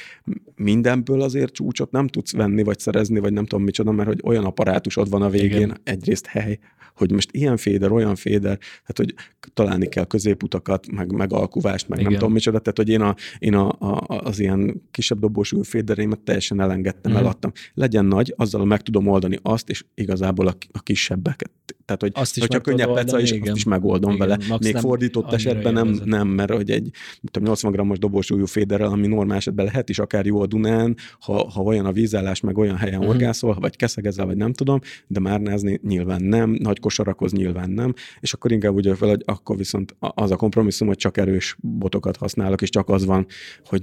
mindenből 0.55 1.21
azért 1.21 1.53
csúcsot 1.53 1.91
nem 1.91 2.07
tudsz 2.07 2.33
venni, 2.33 2.63
vagy 2.63 2.79
szerezni, 2.79 3.19
vagy 3.19 3.33
nem 3.33 3.45
tudom 3.45 3.65
micsoda, 3.65 3.91
mert 3.91 4.07
hogy 4.07 4.19
olyan 4.23 4.45
apparátusod 4.45 5.09
van 5.09 5.21
a 5.21 5.29
végén, 5.29 5.61
Igen. 5.61 5.77
egyrészt 5.83 6.25
hely, 6.25 6.59
hogy 6.95 7.11
most 7.11 7.29
ilyen 7.31 7.57
féder, 7.57 7.91
olyan 7.91 8.15
féder, 8.15 8.57
tehát 8.57 8.95
hogy 8.95 9.13
találni 9.53 9.87
kell 9.87 10.05
középutakat, 10.05 10.91
meg, 10.91 11.11
meg 11.11 11.33
alkuvást, 11.33 11.87
meg 11.87 11.99
Igen. 11.99 12.11
nem 12.11 12.19
tudom 12.19 12.33
micsoda, 12.33 12.59
tehát 12.59 12.77
hogy 12.77 12.89
én, 12.89 13.01
a, 13.01 13.15
én 13.39 13.53
a, 13.53 13.69
a, 13.79 14.05
az 14.07 14.39
ilyen 14.39 14.81
kisebb 14.91 15.19
dobósú 15.19 15.63
fédereimet 15.63 16.19
teljesen 16.19 16.61
elengedtem, 16.61 17.11
mm. 17.11 17.15
eladtam. 17.15 17.51
Legyen 17.73 18.05
nagy, 18.05 18.33
azzal 18.37 18.65
meg 18.65 18.81
tudom 18.81 19.07
oldani 19.07 19.39
azt, 19.41 19.69
és 19.69 19.85
igazából 19.93 20.47
a, 20.47 20.55
a 20.71 20.79
kisebbeket. 20.79 21.51
Tehát, 21.85 22.01
hogy 22.01 22.11
azt 22.13 22.35
is 22.35 22.41
hogyha 22.41 22.59
könnyebb 22.59 22.93
peca 22.93 23.19
is, 23.19 23.31
azt 23.31 23.55
is 23.55 23.63
megoldom 23.63 24.13
igen, 24.13 24.27
vele. 24.27 24.57
Még 24.61 24.75
fordított 24.75 25.31
esetben 25.31 25.73
nem, 25.73 25.99
nem, 26.03 26.27
mert 26.27 26.51
hogy 26.51 26.71
egy 26.71 26.89
tudom, 27.31 27.47
80 27.47 27.71
grammos 27.71 27.99
dobósúlyú 27.99 28.45
féderrel, 28.45 28.91
ami 28.91 29.07
normál 29.07 29.37
esetben 29.37 29.65
lehet 29.65 29.89
is 29.89 29.99
akár 29.99 30.25
jó 30.25 30.41
a 30.41 30.45
Dunán, 30.45 30.95
ha, 31.19 31.49
ha 31.49 31.61
olyan 31.61 31.85
a 31.85 31.91
vízállás, 31.91 32.39
meg 32.39 32.57
olyan 32.57 32.75
helyen 32.75 32.99
uh-huh. 32.99 33.13
orgászol, 33.13 33.57
vagy 33.59 33.75
keszegezel, 33.75 34.25
vagy 34.25 34.37
nem 34.37 34.53
tudom, 34.53 34.79
de 35.07 35.19
már 35.19 35.41
nezni 35.41 35.79
nyilván 35.83 36.23
nem, 36.23 36.49
nagy 36.49 36.79
kosarakoz 36.79 37.31
nyilván 37.31 37.69
nem, 37.69 37.93
és 38.19 38.33
akkor 38.33 38.51
inkább 38.51 38.73
úgy 38.73 38.91
fel, 38.97 39.09
hogy 39.09 39.23
akkor 39.25 39.57
viszont 39.57 39.95
az 39.99 40.31
a 40.31 40.35
kompromisszum, 40.35 40.87
hogy 40.87 40.97
csak 40.97 41.17
erős 41.17 41.57
botokat 41.59 42.17
használok, 42.17 42.61
és 42.61 42.69
csak 42.69 42.89
az 42.89 43.05
van, 43.05 43.25
hogy 43.65 43.81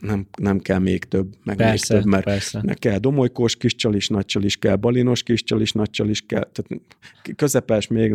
nem, 0.00 0.26
nem 0.38 0.58
kell 0.58 0.78
még 0.78 1.04
több, 1.04 1.34
meg 1.44 1.56
persze, 1.56 1.94
még 1.94 2.02
több, 2.02 2.12
mert, 2.12 2.24
persze. 2.24 2.60
mert 2.62 2.78
kell 2.78 2.98
domolykós 2.98 3.56
kis 3.56 3.74
csalis, 3.74 4.08
nagy 4.08 4.24
csalis, 4.24 4.56
kell 4.56 4.76
balinos 4.76 5.22
kis 5.22 5.42
csalis, 5.42 5.72
nagy 5.72 5.90
csalis, 5.90 6.20
kell, 6.20 6.48
tehát 6.52 6.82
közepes 7.36 7.86
még, 7.86 8.14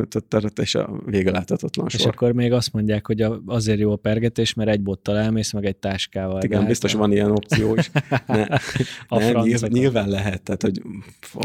és 0.61 0.75
a 0.75 1.01
vége 1.05 1.31
láthatatlan 1.31 1.89
sor. 1.89 1.99
És 1.99 2.05
akkor 2.05 2.31
még 2.31 2.51
azt 2.51 2.73
mondják, 2.73 3.07
hogy 3.07 3.25
azért 3.45 3.79
jó 3.79 3.91
a 3.91 3.95
pergetés, 3.95 4.53
mert 4.53 4.69
egy 4.69 4.81
bottal 4.81 5.17
elmész, 5.17 5.51
meg 5.51 5.65
egy 5.65 5.75
táskával. 5.75 6.43
Igen, 6.43 6.59
hát 6.59 6.67
biztos 6.67 6.93
van 6.93 7.11
ilyen 7.11 7.31
opció 7.31 7.75
is. 7.75 7.91
Ne, 8.27 8.41
a 9.07 9.19
nem, 9.19 9.41
nyilván, 9.41 9.71
nyilván 9.71 10.09
lehet. 10.09 10.41
Tehát, 10.41 10.61
hogy 10.61 10.81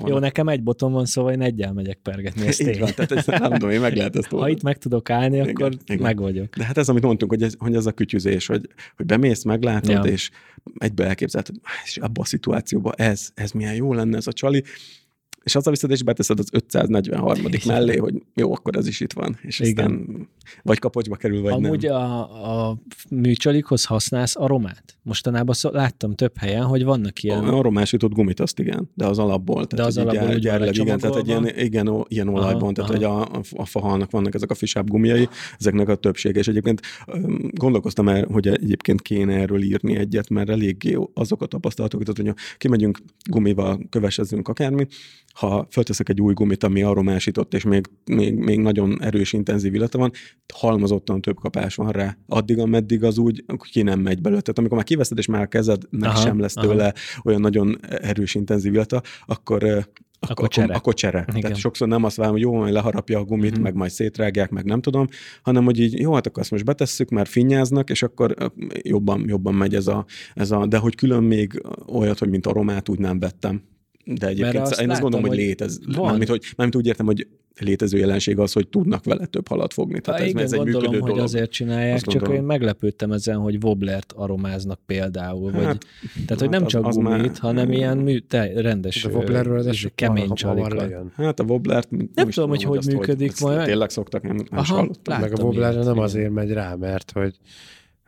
Jó, 0.06 0.18
nekem 0.18 0.48
egy 0.48 0.62
botom 0.62 0.92
van, 0.92 1.04
szóval 1.04 1.32
én 1.32 1.40
egyel 1.40 1.72
megyek 1.72 1.98
pergetni. 2.02 2.46
Ezt 2.46 2.60
Így 2.60 2.78
van, 2.78 2.90
tehát 2.94 3.12
ezt 3.12 3.26
nem 3.26 3.52
tudom, 3.52 3.70
én 3.70 3.80
meg 3.80 3.96
lehet 3.96 4.16
ezt 4.16 4.28
Ha 4.28 4.48
itt 4.48 4.62
meg 4.62 4.78
tudok 4.78 5.10
állni, 5.10 5.36
igen, 5.36 5.48
akkor 5.48 5.72
igen. 5.84 6.02
meg 6.02 6.20
vagyok. 6.20 6.56
De 6.56 6.64
hát 6.64 6.78
ez, 6.78 6.88
amit 6.88 7.02
mondtunk, 7.02 7.30
hogy 7.30 7.42
ez, 7.42 7.54
hogy 7.58 7.74
ez 7.74 7.86
a 7.86 7.92
kütyüzés, 7.92 8.46
hogy, 8.46 8.68
hogy 8.96 9.06
bemész, 9.06 9.42
meglátod, 9.42 10.04
ja. 10.04 10.12
és 10.12 10.30
egybe 10.78 11.06
elképzelted, 11.06 11.54
és 11.84 11.96
abban 11.96 12.24
a 12.24 12.26
szituációban 12.26 12.92
ez, 12.96 13.30
ez 13.34 13.50
milyen 13.50 13.74
jó 13.74 13.92
lenne 13.92 14.16
ez 14.16 14.26
a 14.26 14.32
csali, 14.32 14.64
és 15.42 15.54
az 15.54 15.66
a 15.66 15.70
viszed, 15.70 15.90
és 15.90 16.02
beteszed 16.02 16.38
az 16.38 16.48
543. 16.52 17.42
mellé, 17.66 17.96
hogy 17.96 18.22
jó, 18.34 18.52
akkor 18.52 18.76
ez 18.76 18.86
is 18.86 19.00
itt 19.00 19.12
van. 19.12 19.38
És 19.42 19.60
Igen. 19.60 19.90
aztán 19.90 20.28
vagy 20.62 20.78
kapocsba 20.78 21.16
kerül, 21.16 21.42
vagy 21.42 21.52
Amúgy 21.52 21.82
nem. 21.82 21.94
a, 21.94 22.68
a 22.68 22.78
műcsalikhoz 23.10 23.84
használsz 23.84 24.36
aromát? 24.36 24.98
Mostanában 25.02 25.54
szó, 25.54 25.70
láttam 25.70 26.14
több 26.14 26.36
helyen, 26.36 26.64
hogy 26.64 26.84
vannak 26.84 27.22
ilyen... 27.22 27.44
A 27.44 27.58
aromásított 27.58 28.12
gumit 28.12 28.40
azt 28.40 28.58
igen, 28.58 28.90
de 28.94 29.06
az 29.06 29.18
alapból. 29.18 29.64
De 29.64 29.82
az 29.82 29.98
alapból 29.98 30.26
gyár, 30.26 30.38
gyárleg, 30.38 30.76
igen, 30.76 30.98
tehát 30.98 31.16
egy 31.16 31.28
ilyen, 31.28 31.58
igen, 31.58 32.04
ilyen 32.08 32.28
olajban, 32.28 32.62
aha, 32.62 32.72
tehát 32.72 32.90
aha. 32.90 33.18
hogy 33.18 33.34
a, 33.34 33.60
a 33.60 33.64
fahalnak 33.64 34.10
vannak 34.10 34.34
ezek 34.34 34.50
a 34.50 34.54
fisább 34.54 34.88
gumiai, 34.88 35.28
ezeknek 35.58 35.88
a 35.88 35.94
többsége. 35.94 36.38
És 36.38 36.48
egyébként 36.48 36.80
gondolkoztam 37.52 38.08
el, 38.08 38.26
hogy 38.32 38.48
egyébként 38.48 39.02
kéne 39.02 39.34
erről 39.34 39.62
írni 39.62 39.96
egyet, 39.96 40.28
mert 40.28 40.48
eléggé 40.48 40.98
azok 41.14 41.42
a 41.42 41.46
tapasztalatok, 41.46 42.02
tehát 42.02 42.34
hogy 42.34 42.44
kimegyünk 42.58 42.98
gumival, 43.30 43.80
kövesezünk 43.90 44.48
akármi, 44.48 44.86
ha 45.34 45.66
fölteszek 45.70 46.08
egy 46.08 46.20
új 46.20 46.34
gumit, 46.34 46.64
ami 46.64 46.82
aromásított, 46.82 47.54
és 47.54 47.64
még, 47.64 47.86
még, 48.04 48.34
még 48.34 48.58
nagyon 48.58 49.02
erős, 49.02 49.32
intenzív 49.32 49.74
illata 49.74 49.98
van, 49.98 50.10
halmozottan 50.54 51.20
több 51.20 51.36
kapás 51.36 51.74
van 51.74 51.90
rá. 51.90 52.16
Addig, 52.26 52.58
ameddig 52.58 53.04
az 53.04 53.18
úgy 53.18 53.44
ki 53.70 53.82
nem 53.82 54.00
megy 54.00 54.20
belőle. 54.20 54.40
Tehát 54.40 54.58
amikor 54.58 54.76
már 54.76 54.86
kiveszed, 54.86 55.18
és 55.18 55.26
már 55.26 55.42
a 55.42 55.46
kezednek 55.46 56.10
aha, 56.10 56.20
sem 56.20 56.40
lesz 56.40 56.54
tőle 56.54 56.84
aha. 56.84 57.20
olyan 57.24 57.40
nagyon 57.40 57.78
erős, 57.80 58.34
intenzív 58.34 58.74
illata, 58.74 59.02
akkor 59.26 59.88
akkor, 60.22 60.32
akkor 60.32 60.48
csere. 60.48 60.74
Akkor 60.74 60.94
csere. 60.94 61.24
Igen. 61.28 61.40
Tehát 61.40 61.56
sokszor 61.56 61.88
nem 61.88 62.04
azt 62.04 62.16
várom, 62.16 62.32
hogy 62.32 62.42
jó, 62.42 62.52
majd 62.52 62.72
leharapja 62.72 63.18
a 63.18 63.24
gumit, 63.24 63.52
mm-hmm. 63.52 63.62
meg 63.62 63.74
majd 63.74 63.90
szétrágják, 63.90 64.50
meg 64.50 64.64
nem 64.64 64.80
tudom, 64.80 65.06
hanem 65.42 65.64
hogy 65.64 65.80
így, 65.80 66.00
jó, 66.00 66.14
hát 66.14 66.26
akkor 66.26 66.42
azt 66.42 66.50
most 66.50 66.64
betesszük, 66.64 67.08
mert 67.08 67.28
finnyáznak, 67.28 67.90
és 67.90 68.02
akkor 68.02 68.52
jobban, 68.82 69.24
jobban 69.28 69.54
megy 69.54 69.74
ez 69.74 69.86
a, 69.86 70.04
ez 70.34 70.50
a, 70.50 70.66
de 70.66 70.76
hogy 70.78 70.94
külön 70.94 71.22
még 71.22 71.62
olyat, 71.86 72.18
hogy 72.18 72.30
mint 72.30 72.46
aromát 72.46 72.88
úgy 72.88 72.98
nem 72.98 73.18
vettem. 73.18 73.62
De 74.04 74.26
egyébként 74.26 74.64
azt 74.64 74.80
én 74.80 74.90
azt 74.90 75.00
gondolom, 75.00 75.26
hogy, 75.26 75.36
hogy 75.36 75.46
létez. 75.46 75.80
Van. 75.86 76.04
Mármint, 76.04 76.28
hogy, 76.28 76.42
mármint 76.56 76.76
úgy 76.76 76.86
értem, 76.86 77.06
hogy 77.06 77.26
létező 77.58 77.98
jelenség 77.98 78.38
az, 78.38 78.52
hogy 78.52 78.68
tudnak 78.68 79.04
vele 79.04 79.26
több 79.26 79.48
halat 79.48 79.72
fogni. 79.72 80.00
Tehát 80.00 80.20
ha, 80.20 80.26
ez, 80.26 80.32
igen, 80.32 80.44
ez 80.44 80.52
egy 80.52 80.58
gondolom, 80.58 80.80
működő 80.80 81.00
hogy 81.00 81.10
dolog. 81.10 81.24
azért 81.24 81.50
csinálják, 81.50 81.94
azt 81.94 82.04
csak 82.04 82.12
gondolom. 82.12 82.36
én 82.36 82.46
meglepődtem 82.46 83.12
ezen, 83.12 83.36
hogy 83.36 83.64
woblert 83.64 84.12
aromáznak 84.12 84.80
például. 84.86 85.50
Vagy, 85.52 85.64
hát, 85.64 85.84
tehát, 86.26 86.40
hogy 86.40 86.48
nem 86.48 86.66
csak 86.66 86.86
az 86.86 86.94
gumit, 86.94 87.10
már, 87.10 87.30
hanem 87.38 87.72
ilyen 87.72 87.98
mű, 87.98 88.18
te, 88.18 88.60
rendes, 88.60 89.04
a 89.04 89.08
wobblerről 89.08 89.68
ez 89.68 89.80
kemény 89.94 90.32
csalikat. 90.32 90.92
Hát 91.14 91.40
a 91.40 91.44
woblert 91.44 91.90
nem, 91.90 92.10
nem 92.14 92.30
tudom, 92.30 92.48
hogy 92.48 92.62
hogy 92.62 92.86
működik. 92.86 93.32
Tényleg 93.64 93.90
szoktak, 93.90 94.22
nem, 94.22 94.36
nem 94.36 94.46
Aha, 94.50 94.88
Meg 95.04 95.40
a 95.40 95.42
wobblerre 95.42 95.82
nem 95.82 95.98
azért 95.98 96.30
megy 96.30 96.52
rá, 96.52 96.74
mert 96.74 97.10
hogy 97.10 97.34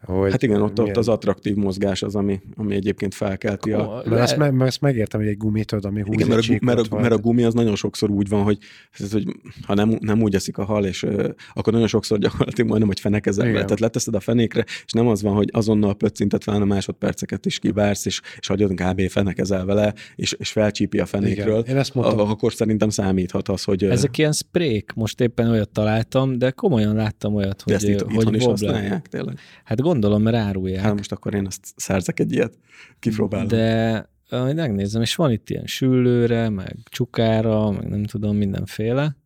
hogy 0.05 0.31
hát 0.31 0.43
igen, 0.43 0.63
ott, 0.63 0.81
ott 0.81 0.97
az 0.97 1.09
attraktív 1.09 1.55
mozgás 1.55 2.03
az, 2.03 2.15
ami, 2.15 2.41
ami 2.57 2.75
egyébként 2.75 3.15
felkelti 3.15 3.73
a... 3.73 4.03
Mert 4.07 4.23
ezt, 4.23 4.37
meg, 4.37 4.61
ezt 4.61 4.81
megértem, 4.81 5.21
hogy 5.21 5.29
egy 5.29 5.37
gumit 5.37 5.73
ami 5.73 6.01
húz 6.01 6.15
igen, 6.15 6.29
mert, 6.29 6.49
a, 6.49 6.57
mert, 6.61 6.93
a, 6.93 6.97
mert 6.97 7.15
a 7.15 7.19
gumi 7.19 7.43
az 7.43 7.55
nagyon 7.55 7.75
sokszor 7.75 8.11
úgy 8.11 8.29
van, 8.29 8.43
hogy, 8.43 8.59
ez, 8.99 9.13
hogy 9.13 9.37
ha 9.67 9.75
nem, 9.75 9.97
nem 10.01 10.23
úgy 10.23 10.35
eszik 10.35 10.59
a 10.59 10.65
hal, 10.65 10.85
és 10.85 11.03
uh, 11.03 11.29
akkor 11.55 11.73
nagyon 11.73 11.89
sokszor 11.89 12.19
gyakorlatilag 12.19 12.69
majdnem, 12.69 12.89
hogy 12.89 13.01
fenekezel 13.01 13.47
vele. 13.47 13.65
Tehát 13.65 13.81
leteszed 13.81 14.15
a 14.15 14.21
fenékre, 14.21 14.65
és 14.85 14.93
nem 14.93 15.09
az 15.09 15.23
van, 15.23 15.35
hogy 15.35 15.49
azonnal 15.53 15.95
pöccintet 15.95 16.43
fel 16.43 16.63
a 16.63 16.65
másodperceket 16.65 17.47
is 17.47 17.59
kivársz, 17.59 18.07
és, 18.07 18.21
és 18.39 18.47
hagyod 18.47 18.73
kb. 18.75 19.09
fenekezel 19.09 19.65
vele, 19.65 19.95
és, 20.17 20.33
és 20.33 20.51
felcsípi 20.51 20.99
a 20.99 21.07
fenékről. 21.07 21.59
Igen. 21.59 21.75
Én 21.75 21.77
ezt 21.77 21.95
mondtam. 21.95 22.31
Akkor 22.31 22.53
szerintem 22.53 22.89
számíthat 22.89 23.49
az, 23.49 23.65
hogy... 23.65 23.85
Ezek 23.85 24.19
ilyen 24.19 24.33
sprék, 24.33 24.93
most 24.95 25.21
éppen 25.21 25.49
olyat 25.49 25.69
találtam, 25.69 26.39
de 26.39 26.51
komolyan 26.51 26.95
láttam 26.95 27.35
olyat, 27.35 27.63
hogy, 27.63 27.73
ezt 27.73 27.89
itt, 27.89 28.01
hogy 28.01 28.35
is 28.35 28.45
használják, 28.45 29.09
tényleg. 29.09 29.39
Hát 29.65 29.81
gondolom, 29.93 30.23
mert 30.23 30.37
árulják. 30.37 30.83
Hát 30.83 30.97
most 30.97 31.13
akkor 31.13 31.35
én 31.35 31.47
azt 31.47 31.73
szerzek 31.77 32.21
egy 32.21 32.33
ilyet, 32.33 32.59
kipróbálom. 32.99 33.49
De 33.49 34.11
megnézem, 34.55 35.03
és 35.03 35.15
van 35.15 35.31
itt 35.31 35.51
ilyen 35.51 35.67
süllőre, 35.67 36.49
meg 36.49 36.77
csukára, 36.91 37.71
meg 37.71 37.89
nem 37.89 38.05
tudom, 38.05 38.37
mindenféle. 38.37 39.17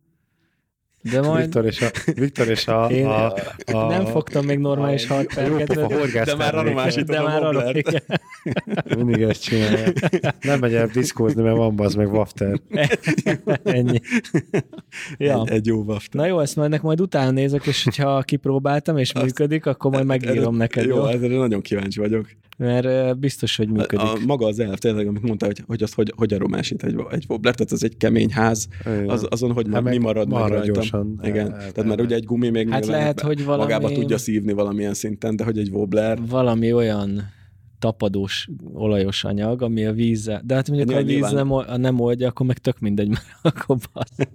De 1.11 1.21
majd... 1.21 1.43
Viktor 1.43 1.65
és 1.65 1.81
a... 1.81 2.11
Viktor 2.13 2.49
és 2.49 2.67
a, 2.67 2.87
Én 2.91 3.05
a, 3.05 3.33
a, 3.65 3.87
nem 3.89 4.05
fogtam 4.05 4.45
még 4.45 4.59
normális 4.59 5.07
halperket. 5.07 5.73
De 6.25 6.35
már 6.35 6.55
aromásítom 6.55 7.15
De 7.15 7.21
már 7.21 7.43
arra, 7.43 7.71
Mindig 8.95 9.21
ezt 9.21 9.43
csinálja. 9.43 9.91
Nem 10.41 10.59
megy 10.59 10.73
el 10.73 10.87
diszkózni, 10.87 11.41
mert 11.41 11.55
van 11.55 11.79
az 11.79 11.95
meg 11.95 12.13
wafter. 12.13 12.59
Ennyi. 13.63 13.99
Ja. 15.17 15.43
Egy, 15.45 15.51
egy 15.51 15.65
jó 15.65 15.83
wafter. 15.83 16.21
Na 16.21 16.27
jó, 16.27 16.39
ezt 16.39 16.55
majd, 16.55 16.81
majd 16.81 17.01
utána 17.01 17.31
nézek, 17.31 17.65
és 17.65 17.87
ha 17.97 18.21
kipróbáltam, 18.21 18.97
és 18.97 19.11
Azt... 19.11 19.23
működik, 19.23 19.65
akkor 19.65 19.91
majd 19.91 20.05
megírom 20.05 20.55
neked. 20.55 20.85
Jó, 20.85 20.95
jó? 20.95 21.05
ezre 21.05 21.27
nagyon 21.27 21.61
kíváncsi 21.61 21.99
vagyok 21.99 22.27
mert 22.57 23.19
biztos, 23.19 23.57
hogy 23.57 23.69
működik. 23.69 24.05
A, 24.05 24.13
a 24.13 24.17
maga 24.25 24.45
az 24.45 24.59
elv, 24.59 24.77
tényleg, 24.77 25.07
amit 25.07 25.21
mondta, 25.21 25.45
hogy, 25.45 25.63
hogy 25.67 25.83
azt 25.83 25.93
hogy, 25.93 26.13
hogy 26.15 26.33
aromásít 26.33 26.83
egy, 26.83 26.95
egy 27.09 27.25
wobbler, 27.27 27.55
tehát 27.55 27.71
ez 27.71 27.83
egy 27.83 27.97
kemény 27.97 28.31
ház, 28.31 28.67
az, 29.07 29.27
azon, 29.29 29.51
hogy 29.51 29.67
hát 29.71 29.83
mi 29.83 29.97
marad 29.97 30.29
meg 30.29 30.47
rajta. 30.47 30.65
Gyorsan, 30.65 31.19
Igen, 31.23 31.53
el, 31.53 31.71
tehát 31.71 31.85
mert 31.85 32.01
ugye 32.01 32.15
egy 32.15 32.23
gumi 32.23 32.49
még 32.49 32.69
hát 32.69 32.85
lehet, 32.85 33.19
hogy 33.19 33.45
valami... 33.45 33.63
magába 33.63 33.91
tudja 33.91 34.17
szívni 34.17 34.53
valamilyen 34.53 34.93
szinten, 34.93 35.35
de 35.35 35.43
hogy 35.43 35.57
egy 35.57 35.69
wobbler... 35.69 36.19
Valami 36.27 36.73
olyan 36.73 37.35
tapadós, 37.79 38.49
olajos 38.73 39.23
anyag, 39.23 39.61
ami 39.61 39.85
a 39.85 39.93
vízzel. 39.93 40.41
De 40.45 40.55
hát 40.55 40.69
mondjuk, 40.69 40.91
ha 40.91 40.97
a 40.97 41.03
víz 41.03 41.31
nem, 41.31 41.51
nem 41.75 41.99
oldja, 41.99 42.27
akkor 42.27 42.45
meg 42.45 42.57
tök 42.57 42.79
mindegy, 42.79 43.07
mert 43.07 43.25
akkor 43.41 43.77
basz. 43.93 44.27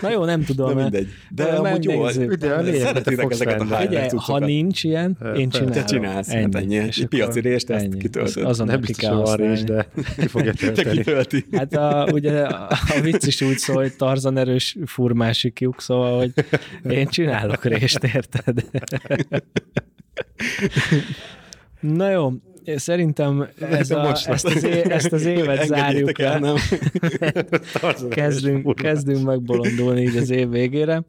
Na 0.00 0.10
jó, 0.10 0.24
nem 0.24 0.44
tudom. 0.44 0.68
Na 0.68 0.82
mindegy. 0.82 1.08
De, 1.30 1.44
de 1.44 1.50
amúgy 1.50 1.84
jó, 1.84 2.08
szeretitek 2.08 3.30
ezeket 3.30 3.60
a 3.60 3.64
Figyelj, 3.64 4.08
ha 4.16 4.38
nincs 4.38 4.84
ilyen, 4.84 5.18
én 5.36 5.48
csinálom. 5.48 5.72
Te 5.72 5.84
csinálsz, 5.84 6.28
ennyi. 6.28 6.42
Hát 6.42 6.54
ennyi. 6.54 6.74
És 6.74 7.04
piaci 7.08 7.40
részt 7.40 7.70
ezt 7.70 7.88
kitöltöd. 7.94 8.44
Azon 8.44 8.66
nem 8.66 8.80
biztos, 8.80 9.08
hogy 9.08 9.22
van 9.22 9.36
rés, 9.36 9.62
de 9.62 9.88
ki 10.16 10.26
fogja 10.26 10.52
tölteni. 10.60 10.88
Te 10.88 10.96
kitölti. 10.96 11.46
Hát 11.52 11.74
a, 11.74 12.08
ugye 12.12 12.42
a, 12.42 12.68
a 12.70 13.00
vicc 13.02 13.26
is 13.26 13.40
úgy 13.40 13.58
szól, 13.58 13.76
hogy 13.76 13.96
Tarzan 13.96 14.36
erős 14.36 14.76
furmásik 14.86 15.60
lyuk, 15.60 15.80
szóval, 15.80 16.18
hogy 16.18 16.32
én 16.92 17.06
csinálok 17.06 17.64
részt, 17.64 18.04
érted? 18.04 18.64
Na 21.80 22.10
jó, 22.10 22.32
szerintem 22.76 23.48
ez 23.60 23.90
a, 23.90 24.02
most 24.02 24.26
ezt, 24.26 24.44
az 24.44 24.64
é, 24.64 24.90
ezt 24.90 25.12
az 25.12 25.24
évet 25.24 25.66
zárjuk 25.66 26.18
el. 26.18 26.38
Nem? 26.38 26.56
kezdünk, 28.08 28.74
kezdünk 28.74 29.24
megbolondulni 29.24 30.00
így 30.00 30.16
az 30.16 30.30
év 30.30 30.48
végére. 30.48 31.02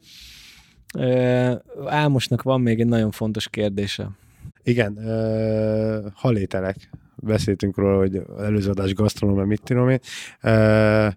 Ámosnak 1.86 2.42
van 2.42 2.60
még 2.60 2.80
egy 2.80 2.86
nagyon 2.86 3.10
fontos 3.10 3.48
kérdése. 3.48 4.10
Igen, 4.62 4.92
uh, 4.96 6.12
halételek. 6.14 6.76
Beszéltünk 7.14 7.76
róla, 7.76 7.98
hogy 7.98 8.22
előző 8.38 8.70
adás 8.70 8.94
gasztronómia, 8.94 9.44
mit 9.44 9.62
tudom 9.62 9.88
én. 9.88 9.98
Uh, 10.42 11.12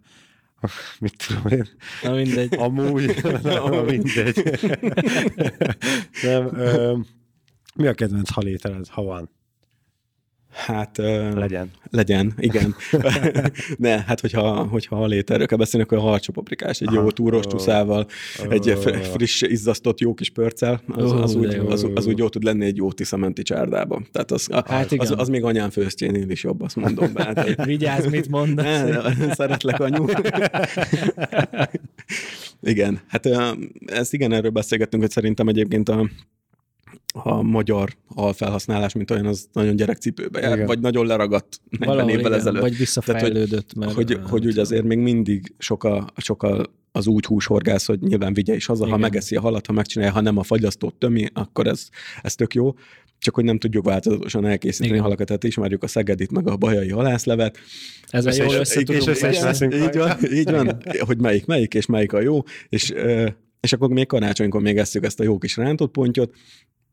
mit 0.99 1.27
tudom 1.27 1.59
én. 1.59 1.67
Na 2.03 2.13
mindegy. 2.13 2.55
Amúgy, 2.55 3.21
na, 3.43 3.81
mindegy. 3.81 4.59
Nem, 6.23 6.45
uh, 6.45 6.99
mi 7.75 7.87
a 7.87 7.93
kedvenc 7.93 8.29
halételed, 8.29 8.87
ha 8.87 9.03
van? 9.03 9.29
Hát... 10.51 10.97
Legyen. 11.35 11.71
Legyen, 11.91 12.33
igen. 12.37 12.75
ne, 13.77 14.01
hát 14.01 14.19
hogyha, 14.19 14.63
hogyha 14.63 15.03
a 15.03 15.05
léterről 15.05 15.45
kell 15.45 15.57
beszélni, 15.57 15.85
akkor 15.85 15.97
a 15.97 16.01
harcsopaprikás, 16.01 16.81
egy 16.81 16.87
Aha. 16.87 17.01
jó 17.01 17.11
túros 17.11 17.45
csúszával, 17.47 18.07
oh. 18.45 18.53
egy 18.53 18.77
friss, 19.13 19.41
izzasztott 19.41 19.99
jó 19.99 20.13
kis 20.13 20.29
pörccel, 20.29 20.81
az, 20.87 21.11
oh, 21.11 21.21
az, 21.21 21.35
úgy, 21.35 21.53
az, 21.67 21.87
az, 21.95 22.05
úgy 22.05 22.17
jó 22.17 22.29
tud 22.29 22.43
lenni 22.43 22.65
egy 22.65 22.77
jó 22.77 22.91
tiszamenti 22.91 23.41
csárdába. 23.41 24.01
Tehát 24.11 24.31
az, 24.31 24.47
hát 24.65 24.91
az, 24.91 25.13
az, 25.17 25.27
még 25.27 25.43
anyám 25.43 25.69
főztjénél 25.69 26.29
is 26.29 26.43
jobb, 26.43 26.61
azt 26.61 26.75
mondom. 26.75 27.13
Be. 27.13 27.23
Hát, 27.23 27.55
Vigyázz, 27.65 28.05
mit 28.05 28.29
mondasz. 28.29 28.83
Szeretlek, 29.31 29.79
anyu. 29.79 30.05
igen, 32.61 32.99
hát 33.07 33.29
ezt 33.85 34.13
igen, 34.13 34.33
erről 34.33 34.51
beszélgettünk, 34.51 35.03
hogy 35.03 35.11
szerintem 35.11 35.47
egyébként 35.47 35.89
a 35.89 36.09
a 37.13 37.41
magyar 37.41 37.95
alfelhasználás, 38.07 38.93
mint 38.93 39.11
olyan, 39.11 39.25
az 39.25 39.47
nagyon 39.53 39.75
gyerekcipőbe 39.75 40.39
jár, 40.39 40.53
igen. 40.53 40.65
vagy 40.65 40.79
nagyon 40.79 41.05
leragadt 41.05 41.61
40 41.69 41.87
Valahol 41.87 42.11
évvel 42.11 42.25
igen, 42.25 42.39
ezelőtt. 42.39 42.61
Vagy 42.61 42.77
visszafejlődött. 42.77 43.49
Tehát, 43.49 43.93
hogy, 43.93 44.07
mert, 44.07 44.23
hogy, 44.23 44.29
hogy 44.29 44.45
úgy 44.45 44.57
azért 44.57 44.83
még 44.83 44.97
mindig 44.97 45.53
sokkal, 45.57 46.07
sokkal 46.17 46.77
az 46.91 47.07
úgy 47.07 47.25
húshorgász, 47.25 47.85
hogy 47.85 47.99
nyilván 47.99 48.33
vigye 48.33 48.55
is 48.55 48.65
haza, 48.65 48.85
igen. 48.85 48.95
ha 48.95 49.01
megeszi 49.01 49.35
a 49.35 49.41
halat, 49.41 49.65
ha 49.65 49.73
megcsinálja, 49.73 50.13
ha 50.13 50.21
nem 50.21 50.37
a 50.37 50.43
fagyasztót 50.43 50.95
tömi, 50.95 51.25
akkor 51.33 51.67
ez, 51.67 51.87
ez 52.21 52.35
tök 52.35 52.53
jó. 52.53 52.73
Csak 53.17 53.35
hogy 53.35 53.43
nem 53.43 53.57
tudjuk 53.57 53.85
változatosan 53.85 54.45
elkészíteni 54.45 54.89
Igen. 54.89 55.03
halakat, 55.03 55.27
tehát 55.27 55.43
ismerjük 55.43 55.83
a 55.83 55.87
Szegedit, 55.87 56.31
meg 56.31 56.47
a 56.47 56.57
bajai 56.57 56.89
halászlevet. 56.89 57.57
Ez 58.07 58.25
a 58.25 58.43
jól 58.43 58.53
össze 58.53 58.79
és, 58.79 59.05
és, 59.05 59.61
így 59.61 59.95
van, 59.95 60.17
így 60.33 60.51
van, 60.51 60.81
hogy 60.99 61.21
melyik, 61.21 61.45
melyik, 61.45 61.73
és 61.73 61.85
melyik 61.85 62.13
a 62.13 62.21
jó, 62.21 62.43
és 62.69 62.93
és 63.59 63.73
akkor 63.73 63.89
még 63.89 64.07
karácsonykor 64.07 64.61
még 64.61 64.77
eszük 64.77 65.05
ezt 65.05 65.19
a 65.19 65.23
jó 65.23 65.37
kis 65.37 65.57
rántott 65.57 65.91
pontyot, 65.91 66.35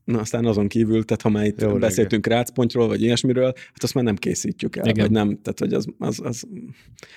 Na 0.06 0.18
aztán 0.18 0.44
azon 0.44 0.68
kívül, 0.68 1.04
tehát 1.04 1.22
ha 1.22 1.28
már 1.28 1.44
itt 1.44 1.60
Jó, 1.60 1.78
beszéltünk 1.78 2.26
rácpontról, 2.26 2.86
vagy 2.86 3.02
ilyesmiről, 3.02 3.52
hát 3.54 3.82
azt 3.82 3.94
már 3.94 4.04
nem 4.04 4.16
készítjük 4.16 4.76
el, 4.76 4.86
Igen. 4.86 5.04
vagy 5.04 5.10
nem, 5.10 5.38
tehát 5.42 5.58
hogy 5.58 5.72
az, 5.72 5.86
az, 5.98 6.20
az, 6.24 6.44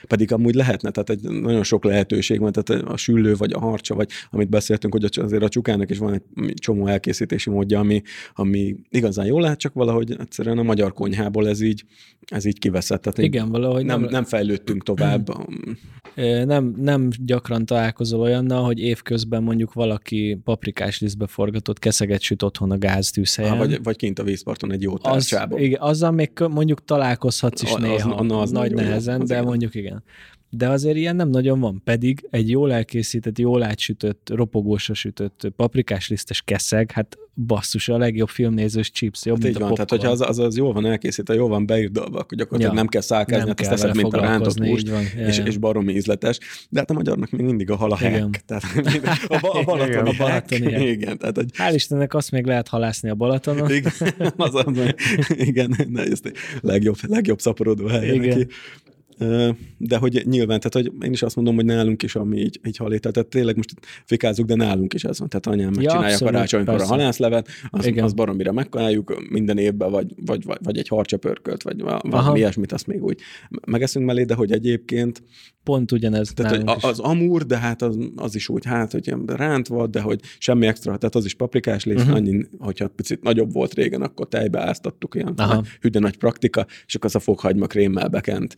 pedig 0.07 0.31
amúgy 0.31 0.55
lehetne, 0.55 0.91
tehát 0.91 1.09
egy 1.09 1.41
nagyon 1.41 1.63
sok 1.63 1.83
lehetőség 1.83 2.39
van, 2.39 2.51
tehát 2.51 2.83
a 2.83 2.97
süllő, 2.97 3.35
vagy 3.35 3.53
a 3.53 3.59
harcsa, 3.59 3.95
vagy 3.95 4.09
amit 4.29 4.49
beszéltünk, 4.49 4.93
hogy 4.93 5.09
azért 5.21 5.43
a 5.43 5.49
csukának 5.49 5.89
is 5.89 5.97
van 5.97 6.13
egy 6.13 6.53
csomó 6.53 6.87
elkészítési 6.87 7.49
módja, 7.49 7.79
ami, 7.79 8.01
ami 8.33 8.75
igazán 8.89 9.25
jó 9.25 9.39
lehet, 9.39 9.59
csak 9.59 9.73
valahogy 9.73 10.15
egyszerűen 10.19 10.57
a 10.57 10.63
magyar 10.63 10.93
konyhából 10.93 11.47
ez 11.47 11.61
így, 11.61 11.83
ez 12.25 12.45
így 12.45 12.59
kiveszett. 12.59 13.01
Tehát 13.01 13.19
Igen, 13.19 13.49
valahogy 13.49 13.85
nem, 13.85 14.01
nem, 14.01 14.09
nem 14.09 14.23
fejlődtünk 14.23 14.83
tovább. 14.83 15.29
nem, 16.45 16.73
nem 16.77 17.09
gyakran 17.25 17.65
találkozol 17.65 18.19
olyannal, 18.19 18.63
hogy 18.63 18.79
évközben 18.79 19.43
mondjuk 19.43 19.73
valaki 19.73 20.39
paprikás 20.43 20.99
lisztbe 20.99 21.27
forgatott 21.27 21.79
keszeget 21.79 22.21
süt 22.21 22.43
otthon 22.43 22.71
a 22.71 22.77
gáztűzhelyen. 22.79 23.51
Ah, 23.51 23.57
vagy, 23.57 23.83
vagy 23.83 23.95
kint 23.95 24.19
a 24.19 24.23
vízparton 24.23 24.71
egy 24.71 24.81
jó 24.81 24.97
tárcsában. 24.97 25.57
Az, 25.59 25.65
igen, 25.65 25.81
azzal 25.81 26.11
még 26.11 26.31
mondjuk 26.49 26.85
találkozhatsz 26.85 27.61
is 27.61 27.71
a, 27.71 27.79
néha, 27.79 28.13
az, 28.13 28.31
az 28.31 28.51
nagy 28.51 28.73
nehezen, 28.73 29.19
de 29.19 29.33
igen. 29.33 29.43
mondjuk 29.43 29.75
igen 29.75 30.03
de 30.49 30.69
azért 30.69 30.95
ilyen 30.95 31.15
nem 31.15 31.29
nagyon 31.29 31.59
van. 31.59 31.81
Pedig 31.83 32.27
egy 32.29 32.49
jól 32.49 32.73
elkészített, 32.73 33.37
jól 33.37 33.63
átsütött, 33.63 34.29
ropogósra 34.33 34.93
sütött 34.93 35.51
paprikás 35.55 36.09
lisztes 36.09 36.41
keszeg, 36.41 36.91
hát 36.91 37.17
basszus, 37.45 37.89
a 37.89 37.97
legjobb 37.97 38.27
filmnézős 38.27 38.91
chips, 38.91 39.25
jobb, 39.25 39.35
hát 39.35 39.43
mint 39.43 39.55
így 39.55 39.61
van, 39.61 39.73
tehát 39.73 39.89
hogyha 39.89 40.09
az, 40.09 40.21
az, 40.21 40.39
az 40.39 40.57
jól 40.57 40.73
van 40.73 40.85
elkészítve, 40.85 41.33
jól 41.33 41.49
van 41.49 41.65
beírdalva, 41.65 42.19
akkor 42.19 42.37
gyakorlatilag 42.37 42.73
ja, 42.73 42.79
nem 42.79 42.87
kell 42.87 43.01
szálkázni, 43.01 43.45
nem 43.45 43.55
hát 43.57 43.69
teszed, 43.69 43.95
mint 43.95 44.13
a 44.13 44.19
rántott 44.19 44.57
húst, 44.57 44.89
és, 45.15 45.37
és 45.37 45.57
baromi 45.57 45.93
ízletes. 45.93 46.39
De 46.69 46.79
hát 46.79 46.89
a 46.89 46.93
magyarnak 46.93 47.29
még 47.29 47.45
mindig 47.45 47.69
a 47.69 47.75
hal 47.75 47.91
a 47.91 47.97
hack. 47.97 48.43
Tehát 48.45 48.63
a, 49.27 49.35
a 49.35 49.63
Balaton 49.65 49.87
igen, 49.87 50.05
a 50.05 50.13
Balaton, 50.17 50.61
igen. 50.61 50.81
igen 50.81 51.17
tehát, 51.17 51.35
hogy... 51.35 51.49
Hál' 51.53 51.71
Istennek 51.73 52.13
azt 52.13 52.31
még 52.31 52.45
lehet 52.45 52.67
halászni 52.67 53.09
a 53.09 53.15
Balatonon. 53.15 53.71
Igen, 53.79 53.91
az, 54.37 54.55
az, 54.55 54.93
igen, 55.27 55.75
ne, 55.89 56.03
ez 56.03 56.19
legjobb, 56.61 56.95
legjobb 57.01 57.39
szaporodó 57.39 57.87
hely. 57.87 58.07
Igen. 58.07 58.37
Neki 58.37 58.47
de 59.77 59.97
hogy 59.97 60.23
nyilván, 60.25 60.59
tehát 60.59 60.73
hogy 60.73 61.05
én 61.05 61.11
is 61.11 61.21
azt 61.21 61.35
mondom, 61.35 61.55
hogy 61.55 61.65
nálunk 61.65 62.03
is, 62.03 62.15
ami 62.15 62.37
így, 62.37 62.59
így 62.67 62.77
halé, 62.77 62.97
tehát 62.97 63.29
tényleg 63.29 63.55
most 63.55 63.73
fikázzuk, 64.05 64.45
de 64.45 64.55
nálunk 64.55 64.93
is 64.93 65.03
ez 65.03 65.19
van. 65.19 65.29
Tehát 65.29 65.47
anyám 65.47 65.73
megcsinálja 65.75 66.17
ja, 66.19 66.25
karácsonykor 66.25 66.81
a 66.81 66.85
halászlevet, 66.85 67.47
az, 67.69 67.91
az 67.97 68.13
baromira 68.13 68.51
megkajáljuk 68.51 69.29
minden 69.29 69.57
évben, 69.57 69.91
vagy, 69.91 70.13
vagy, 70.25 70.43
vagy, 70.45 70.57
vagy 70.63 70.77
egy 70.77 70.87
harcsapörkölt, 70.87 71.63
vagy 71.63 71.81
valami 71.81 72.09
Aha. 72.11 72.37
ilyesmit, 72.37 72.71
azt 72.71 72.87
még 72.87 73.03
úgy 73.03 73.19
megeszünk 73.67 74.05
mellé, 74.05 74.23
de 74.23 74.33
hogy 74.33 74.51
egyébként 74.51 75.23
pont 75.63 75.91
ugyanez. 75.91 76.31
Tehát 76.33 76.55
hogy 76.55 76.63
az, 76.65 76.83
az 76.83 76.99
amúr, 76.99 77.45
de 77.45 77.57
hát 77.57 77.81
az, 77.81 77.97
az 78.15 78.35
is 78.35 78.49
úgy, 78.49 78.65
hát, 78.65 78.91
hogy 78.91 79.13
rántva, 79.25 79.87
de 79.87 80.01
hogy 80.01 80.19
semmi 80.37 80.67
extra, 80.67 80.97
tehát 80.97 81.15
az 81.15 81.25
is 81.25 81.33
paprikás 81.33 81.83
lész, 81.83 82.01
uh-huh. 82.01 82.15
annyi, 82.15 82.45
hogyha 82.59 82.87
picit 82.87 83.23
nagyobb 83.23 83.53
volt 83.53 83.73
régen, 83.73 84.01
akkor 84.01 84.27
tejbe 84.27 84.59
áztattuk, 84.59 85.15
ilyen 85.15 85.35
hüde 85.81 85.99
nagy 85.99 86.17
praktika, 86.17 86.65
és 86.85 86.95
akkor 86.95 87.09
az 87.09 87.15
a 87.15 87.19
fokhagyma 87.19 87.67
krémmel 87.67 88.07
bekent 88.07 88.55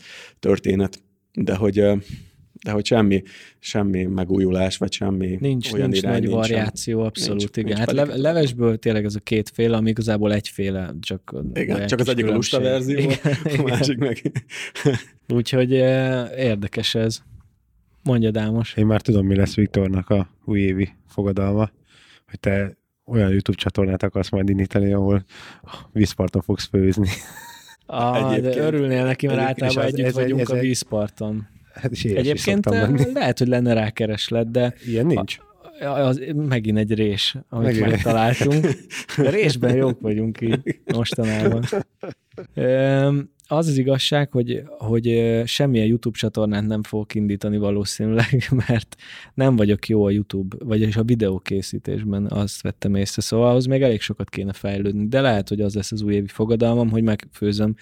történet, 0.52 1.04
de 1.34 1.56
hogy 1.56 1.84
de 2.64 2.72
hogy 2.72 2.86
semmi, 2.86 3.24
semmi 3.60 4.04
megújulás, 4.04 4.78
vagy 4.78 4.92
semmi 4.92 5.38
nincs, 5.40 5.72
olyan 5.72 5.90
nincs 5.90 6.02
irány, 6.02 6.22
nagy 6.22 6.30
variáció, 6.30 7.02
abszolút, 7.02 7.40
nincs, 7.40 7.58
igen. 7.58 7.66
Nincs 7.66 7.80
hát 7.80 7.92
le, 7.92 8.16
levesből 8.16 8.78
tényleg 8.78 9.06
ez 9.06 9.16
a 9.16 9.20
kétféle, 9.20 9.78
ami 9.78 9.90
igazából 9.90 10.34
egyféle, 10.34 10.94
csak... 11.00 11.36
Igen, 11.54 11.88
csak 11.88 12.00
az 12.00 12.10
egyik 12.10 12.26
a 12.26 12.32
lusta 12.32 12.60
verzió, 12.60 12.98
igen, 13.00 13.18
a 13.58 13.62
másik 13.62 13.98
meg... 13.98 14.32
Úgyhogy 15.34 15.72
érdekes 16.38 16.96
ez. 16.96 17.22
Mondja, 18.04 18.32
Dámos. 18.32 18.74
Én 18.76 18.86
már 18.86 19.02
tudom, 19.02 19.26
mi 19.26 19.36
lesz 19.36 19.56
Viktornak 19.56 20.10
a 20.10 20.30
újévi 20.46 20.90
fogadalma, 21.08 21.72
hogy 22.30 22.40
te 22.40 22.78
olyan 23.06 23.30
YouTube 23.30 23.58
csatornát 23.58 24.04
akarsz 24.04 24.30
majd 24.30 24.50
indítani, 24.50 24.94
ahol 24.94 25.26
vízparton 25.92 26.42
fogsz 26.42 26.68
főzni. 26.68 27.08
Ah, 27.94 28.38
de 28.38 28.58
örülnél 28.58 29.04
neki, 29.04 29.28
mert 29.28 29.40
általában 29.40 29.84
együtt 29.84 30.06
ez, 30.06 30.14
vagyunk 30.14 30.40
ez 30.42 30.50
a 30.50 30.56
vízparton. 30.56 31.48
Hát 31.74 31.92
is 31.92 32.04
Egyébként 32.04 32.66
lehet, 33.14 33.38
hogy 33.38 33.48
lenne 33.48 33.74
rá 33.74 33.90
kereslet, 33.90 34.52
de... 34.52 34.74
Ilyen 34.86 35.06
nincs. 35.06 35.38
A, 35.40 35.51
az, 35.82 36.22
megint 36.34 36.78
egy 36.78 36.94
rés, 36.94 37.36
amit 37.50 37.68
megint. 37.68 37.88
megtaláltunk. 37.90 38.68
Résben 39.18 39.76
jók 39.76 40.00
vagyunk 40.00 40.42
így 40.42 40.80
mostanában. 40.94 41.64
Az 43.48 43.68
az 43.68 43.78
igazság, 43.78 44.32
hogy, 44.32 44.64
hogy 44.78 45.42
semmilyen 45.46 45.88
YouTube 45.88 46.18
csatornát 46.18 46.68
nem 46.68 46.84
fogok 46.84 47.16
indítani 47.16 47.58
valószínűleg, 47.58 48.48
mert 48.68 48.96
nem 49.34 49.56
vagyok 49.56 49.88
jó 49.88 50.06
a 50.06 50.10
YouTube, 50.10 50.56
vagyis 50.60 50.96
a 50.96 51.04
videókészítésben, 51.04 52.28
azt 52.28 52.62
vettem 52.62 52.96
észre, 52.96 53.22
szóval 53.22 53.50
ahhoz 53.50 53.66
még 53.66 53.82
elég 53.82 54.02
sokat 54.02 54.30
kéne 54.30 54.54
fejlődni, 54.54 55.08
de 55.08 55.22
lehet, 55.22 55.50
hogy 55.50 55.62
az 55.62 55.76
lesz 55.76 55.92
az 55.92 56.02
újévi 56.02 56.28
fogadalmam, 56.28 56.90
hogy 56.90 57.04
megfőzöm 57.04 57.76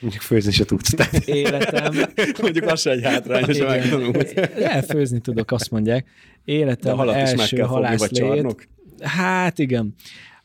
Mondjuk 0.00 0.22
főzni 0.22 0.52
se 0.52 0.64
tudsz. 0.64 0.90
Tehát. 0.90 1.14
Életem. 1.28 1.94
Mondjuk 2.42 2.66
az 2.66 2.80
se 2.80 2.90
egy 2.90 3.02
hátrány, 3.02 3.44
hogy 3.44 3.64
megtanulsz. 3.66 4.32
Elfőzni 4.74 5.20
tudok, 5.20 5.50
azt 5.50 5.70
mondják. 5.70 6.08
Életem 6.44 6.96
De 6.96 7.14
első 7.14 7.58
halászlét. 7.58 8.68
Hát 9.02 9.58
igen. 9.58 9.94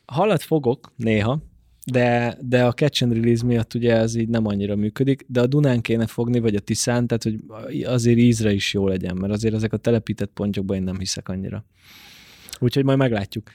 Halat 0.06 0.44
fogok 0.44 0.94
néha, 0.96 1.42
de, 1.86 2.38
de 2.42 2.66
a 2.66 2.74
catch 2.74 3.04
and 3.04 3.14
release 3.14 3.46
miatt 3.46 3.74
ugye 3.74 3.96
ez 3.96 4.16
így 4.16 4.28
nem 4.28 4.46
annyira 4.46 4.76
működik, 4.76 5.26
de 5.28 5.42
a 5.42 5.48
Dunán 5.48 5.82
kéne 5.82 6.08
fogni, 6.08 6.40
vagy 6.40 6.56
a 6.56 6.60
Tiszán, 6.60 7.08
tehát 7.08 7.24
hogy 7.24 7.84
azért 7.84 8.18
ízre 8.18 8.54
is 8.54 8.74
jó 8.74 8.88
legyen, 8.88 9.18
mert 9.18 9.34
azért 9.34 9.54
ezek 9.54 9.74
a 9.74 9.78
telepített 9.78 10.32
pontjokban 10.34 10.78
én 10.78 10.84
nem 10.84 11.00
hiszek 11.00 11.30
annyira. 11.30 11.66
Úgyhogy 12.60 12.84
majd 12.84 12.98
meglátjuk. 12.98 13.50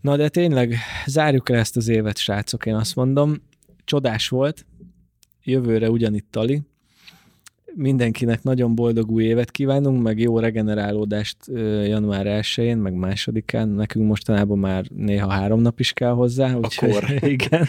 Na 0.00 0.16
de 0.16 0.28
tényleg 0.28 0.76
zárjuk 1.06 1.50
el 1.50 1.58
ezt 1.58 1.76
az 1.76 1.88
évet, 1.88 2.18
srácok, 2.18 2.66
én 2.66 2.74
azt 2.74 2.96
mondom. 2.96 3.42
Csodás 3.84 4.28
volt, 4.28 4.66
jövőre 5.44 5.90
ugyanitt 5.90 6.26
Tali. 6.30 6.62
Mindenkinek 7.76 8.42
nagyon 8.42 8.74
boldog 8.74 9.10
új 9.10 9.24
évet 9.24 9.50
kívánunk, 9.50 10.02
meg 10.02 10.18
jó 10.18 10.38
regenerálódást 10.38 11.36
január 11.84 12.26
1-én, 12.26 12.78
meg 12.78 12.94
másodikán. 12.94 13.68
Nekünk 13.68 14.06
mostanában 14.06 14.58
már 14.58 14.84
néha 14.96 15.30
három 15.30 15.60
nap 15.60 15.80
is 15.80 15.92
kell 15.92 16.12
hozzá. 16.12 16.54
Úgyhogy, 16.54 16.90
Akkor. 16.90 17.04
Igen. 17.30 17.66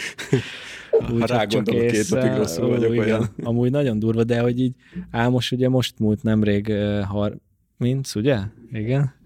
Úgy, 1.13 1.19
ha 1.19 1.25
rá 1.25 1.45
gondolok, 1.45 1.87
két 1.87 2.09
napig 2.09 2.31
rosszul 2.37 2.69
vagyok 2.69 2.93
igen. 2.93 3.05
olyan. 3.05 3.29
Amúgy 3.43 3.71
nagyon 3.71 3.99
durva, 3.99 4.23
de 4.23 4.39
hogy 4.39 4.59
így 4.59 4.73
Álmos 5.11 5.51
ugye 5.51 5.69
most 5.69 5.99
múlt 5.99 6.23
nemrég 6.23 6.73
har, 7.07 7.37
mint, 7.77 8.11
ugye? 8.15 8.37
Igen. 8.71 9.13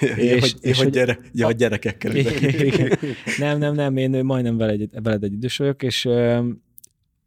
Ja, 0.00 0.16
és, 0.16 0.40
hogy, 0.40 0.54
és 0.60 0.82
hogy, 0.82 0.90
gyere, 0.90 1.18
ja, 1.32 1.46
a, 1.46 1.52
gyerekekkel. 1.52 2.16
Igen. 2.16 2.98
nem, 3.38 3.58
nem, 3.58 3.74
nem, 3.74 3.96
én 3.96 4.24
majdnem 4.24 4.56
veled, 4.56 5.02
veled 5.02 5.22
egy 5.22 5.32
idős 5.32 5.56
vagyok, 5.56 5.82
és 5.82 6.08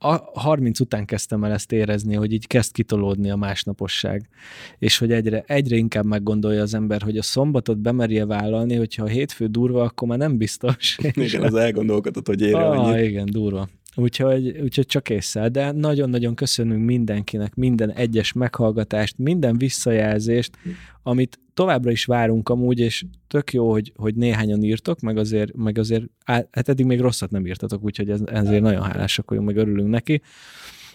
a 0.03 0.31
30 0.33 0.79
után 0.79 1.05
kezdtem 1.05 1.43
el 1.43 1.51
ezt 1.51 1.71
érezni, 1.71 2.15
hogy 2.15 2.33
így 2.33 2.47
kezd 2.47 2.71
kitolódni 2.71 3.31
a 3.31 3.35
másnaposság, 3.35 4.29
és 4.77 4.97
hogy 4.97 5.11
egyre, 5.11 5.43
egyre 5.47 5.75
inkább 5.75 6.05
meggondolja 6.05 6.61
az 6.61 6.73
ember, 6.73 7.01
hogy 7.01 7.17
a 7.17 7.21
szombatot 7.21 7.77
bemerje 7.77 8.25
vállalni, 8.25 8.75
hogyha 8.75 9.03
a 9.03 9.07
hétfő 9.07 9.47
durva, 9.47 9.83
akkor 9.83 10.07
már 10.07 10.17
nem 10.17 10.37
biztos. 10.37 10.97
Igen, 11.13 11.43
az 11.43 11.55
elgondolkodott, 11.55 12.27
hogy 12.27 12.41
ére 12.41 12.57
ah, 12.57 12.79
annyit. 12.79 13.09
Igen, 13.09 13.25
durva. 13.31 13.69
Úgyhogy, 13.95 14.57
úgyhogy 14.61 14.85
csak 14.85 15.09
észre, 15.09 15.49
de 15.49 15.71
nagyon-nagyon 15.71 16.35
köszönünk 16.35 16.85
mindenkinek, 16.85 17.55
minden 17.55 17.91
egyes 17.91 18.33
meghallgatást, 18.33 19.17
minden 19.17 19.57
visszajelzést, 19.57 20.57
amit 21.03 21.39
továbbra 21.53 21.91
is 21.91 22.05
várunk 22.05 22.49
amúgy, 22.49 22.79
és 22.79 23.05
tök 23.27 23.53
jó, 23.53 23.71
hogy, 23.71 23.91
hogy 23.95 24.15
néhányan 24.15 24.63
írtok, 24.63 24.99
meg 24.99 25.17
azért, 25.17 25.55
meg 25.55 25.77
azért, 25.77 26.03
hát 26.25 26.69
eddig 26.69 26.85
még 26.85 26.99
rosszat 26.99 27.31
nem 27.31 27.45
írtatok, 27.45 27.83
úgyhogy 27.83 28.09
ez, 28.09 28.21
ezért 28.25 28.61
nagyon 28.61 28.83
hálásak 28.83 29.29
vagyunk, 29.29 29.47
meg 29.47 29.57
örülünk 29.57 29.89
neki 29.89 30.21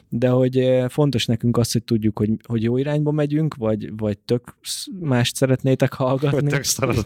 de 0.08 0.28
hogy 0.28 0.58
eh, 0.58 0.88
fontos 0.88 1.26
nekünk 1.26 1.56
az, 1.56 1.72
hogy 1.72 1.82
tudjuk, 1.82 2.18
hogy, 2.18 2.30
hogy 2.46 2.62
jó 2.62 2.76
irányba 2.76 3.10
megyünk, 3.10 3.54
vagy, 3.54 3.96
vagy 3.96 4.18
tök 4.18 4.56
mást 5.00 5.36
szeretnétek 5.36 5.92
hallgatni. 5.92 6.40
Vagy 6.40 6.50
tök 6.50 6.62
szarad, 6.62 7.04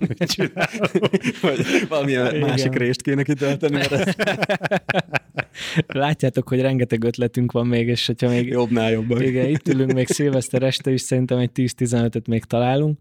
Vagy 1.41 1.67
valamilyen 1.89 2.35
Igen. 2.35 2.49
másik 2.49 2.75
részt 2.75 3.03
kéne 3.03 3.23
kitölteni. 3.23 3.73
Mert 3.73 4.17
Látjátok, 5.87 6.49
hogy 6.49 6.61
rengeteg 6.61 7.05
ötletünk 7.05 7.53
van 7.53 7.67
még, 7.67 7.89
és 7.89 8.07
hogyha 8.07 8.29
még... 8.29 8.49
Jobbnál 8.49 8.91
jobban. 8.91 9.23
Igen, 9.23 9.49
itt 9.49 9.69
ülünk 9.69 9.93
még 9.93 10.07
szilveszter 10.07 10.63
este 10.63 10.93
is, 10.93 11.01
szerintem 11.01 11.39
egy 11.39 11.51
10-15-öt 11.55 12.27
még 12.27 12.45
találunk. 12.45 12.99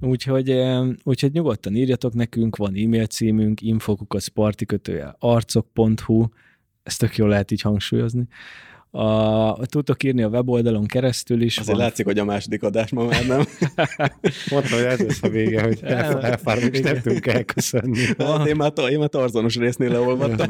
Úgyhogy, 0.00 0.50
eh, 0.50 0.88
úgyhogy 1.02 1.32
nyugodtan 1.32 1.74
írjatok 1.74 2.14
nekünk, 2.14 2.56
van 2.56 2.74
e-mail 2.74 3.06
címünk, 3.06 3.60
infokukat 3.60 4.22
spartikötője 4.22 5.16
arcok.hu, 5.18 6.26
ezt 6.82 6.98
tök 6.98 7.16
jól 7.16 7.28
lehet 7.28 7.50
így 7.50 7.60
hangsúlyozni 7.60 8.28
a, 8.92 9.66
tudtok 9.66 10.02
írni 10.02 10.22
a 10.22 10.28
weboldalon 10.28 10.86
keresztül 10.86 11.42
is. 11.42 11.58
Azért 11.58 11.76
van. 11.76 11.86
látszik, 11.86 12.04
hogy 12.04 12.18
a 12.18 12.24
második 12.24 12.62
adás 12.62 12.90
ma 12.90 13.04
már 13.04 13.26
nem. 13.26 13.44
Mondta, 14.50 14.74
hogy 14.74 14.84
ez 14.84 14.98
lesz 14.98 15.22
a 15.22 15.28
vége, 15.28 15.62
hogy 15.62 15.78
elfáradunk, 15.82 16.74
és 16.74 16.80
nem 16.80 17.00
tudunk 17.00 17.26
elköszönni. 17.26 17.98
Hát 18.18 18.46
én, 18.46 18.56
már, 18.56 18.72
én 18.90 18.98
már 18.98 19.08
tarzonos 19.08 19.56
résznél 19.56 19.90
leolvattam. 19.90 20.48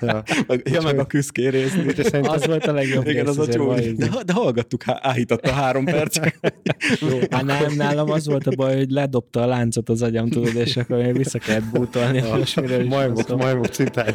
ja. 0.00 0.22
ja, 0.72 0.82
meg 0.82 0.98
a 0.98 1.04
küszké 1.04 1.48
résznél. 1.48 2.24
Az 2.24 2.46
volt 2.46 2.66
a 2.66 2.72
legjobb 2.72 3.06
Igen, 3.06 3.26
az 3.26 3.38
a 3.38 3.46
csúly. 3.46 3.92
De, 3.92 4.08
de 4.26 4.32
hallgattuk, 4.32 4.82
há, 4.82 4.98
áhította 5.02 5.52
három 5.52 5.84
percet. 5.84 6.38
Hát 7.30 7.44
nem, 7.44 7.74
nálam 7.76 8.10
az 8.10 8.26
volt 8.26 8.46
a 8.46 8.50
baj, 8.56 8.76
hogy 8.76 8.90
ledobta 8.90 9.42
a 9.42 9.46
láncot 9.46 9.88
az 9.88 10.02
agyam, 10.02 10.28
tudod, 10.28 10.54
és 10.54 10.76
akkor 10.76 10.96
még 10.96 11.16
vissza 11.16 11.38
kellett 11.38 11.70
bútolni. 11.72 12.22
Majmok, 12.88 13.36
majmok 13.36 13.66
cintány. 13.66 14.14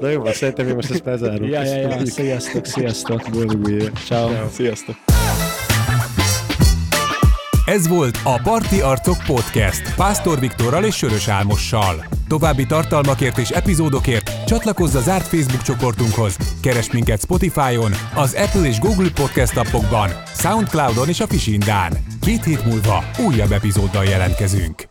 Na 0.00 0.08
jó, 0.08 0.24
szerintem 0.24 0.68
én 0.68 0.74
most 0.74 0.90
ezt 0.90 1.04
bezárom. 1.04 1.48
Ja, 1.48 1.59
ja, 1.64 1.76
ja, 1.76 2.06
sziasztok, 2.06 2.66
sziasztok. 2.66 3.28
Boldog 3.32 3.66
új 3.66 3.90
Ciao. 4.04 4.30
Sziasztok. 4.52 4.96
Ez 7.70 7.88
volt 7.88 8.18
a 8.24 8.40
Parti 8.42 8.80
Arcok 8.80 9.16
Podcast 9.26 9.94
Pásztor 9.94 10.40
Viktorral 10.40 10.84
és 10.84 10.96
Sörös 10.96 11.28
Álmossal. 11.28 12.04
További 12.28 12.66
tartalmakért 12.66 13.38
és 13.38 13.50
epizódokért 13.50 14.44
csatlakozz 14.46 14.94
a 14.94 15.00
zárt 15.00 15.26
Facebook 15.26 15.62
csoportunkhoz. 15.62 16.36
Keres 16.62 16.92
minket 16.92 17.20
Spotify-on, 17.20 17.92
az 18.14 18.34
Apple 18.34 18.68
és 18.68 18.78
Google 18.78 19.10
Podcast 19.14 19.56
appokban, 19.56 20.10
Soundcloudon 20.34 21.08
és 21.08 21.20
a 21.20 21.26
Fisindán. 21.26 21.92
Két 22.20 22.44
hét 22.44 22.64
múlva 22.64 23.04
újabb 23.26 23.52
epizóddal 23.52 24.04
jelentkezünk. 24.04 24.89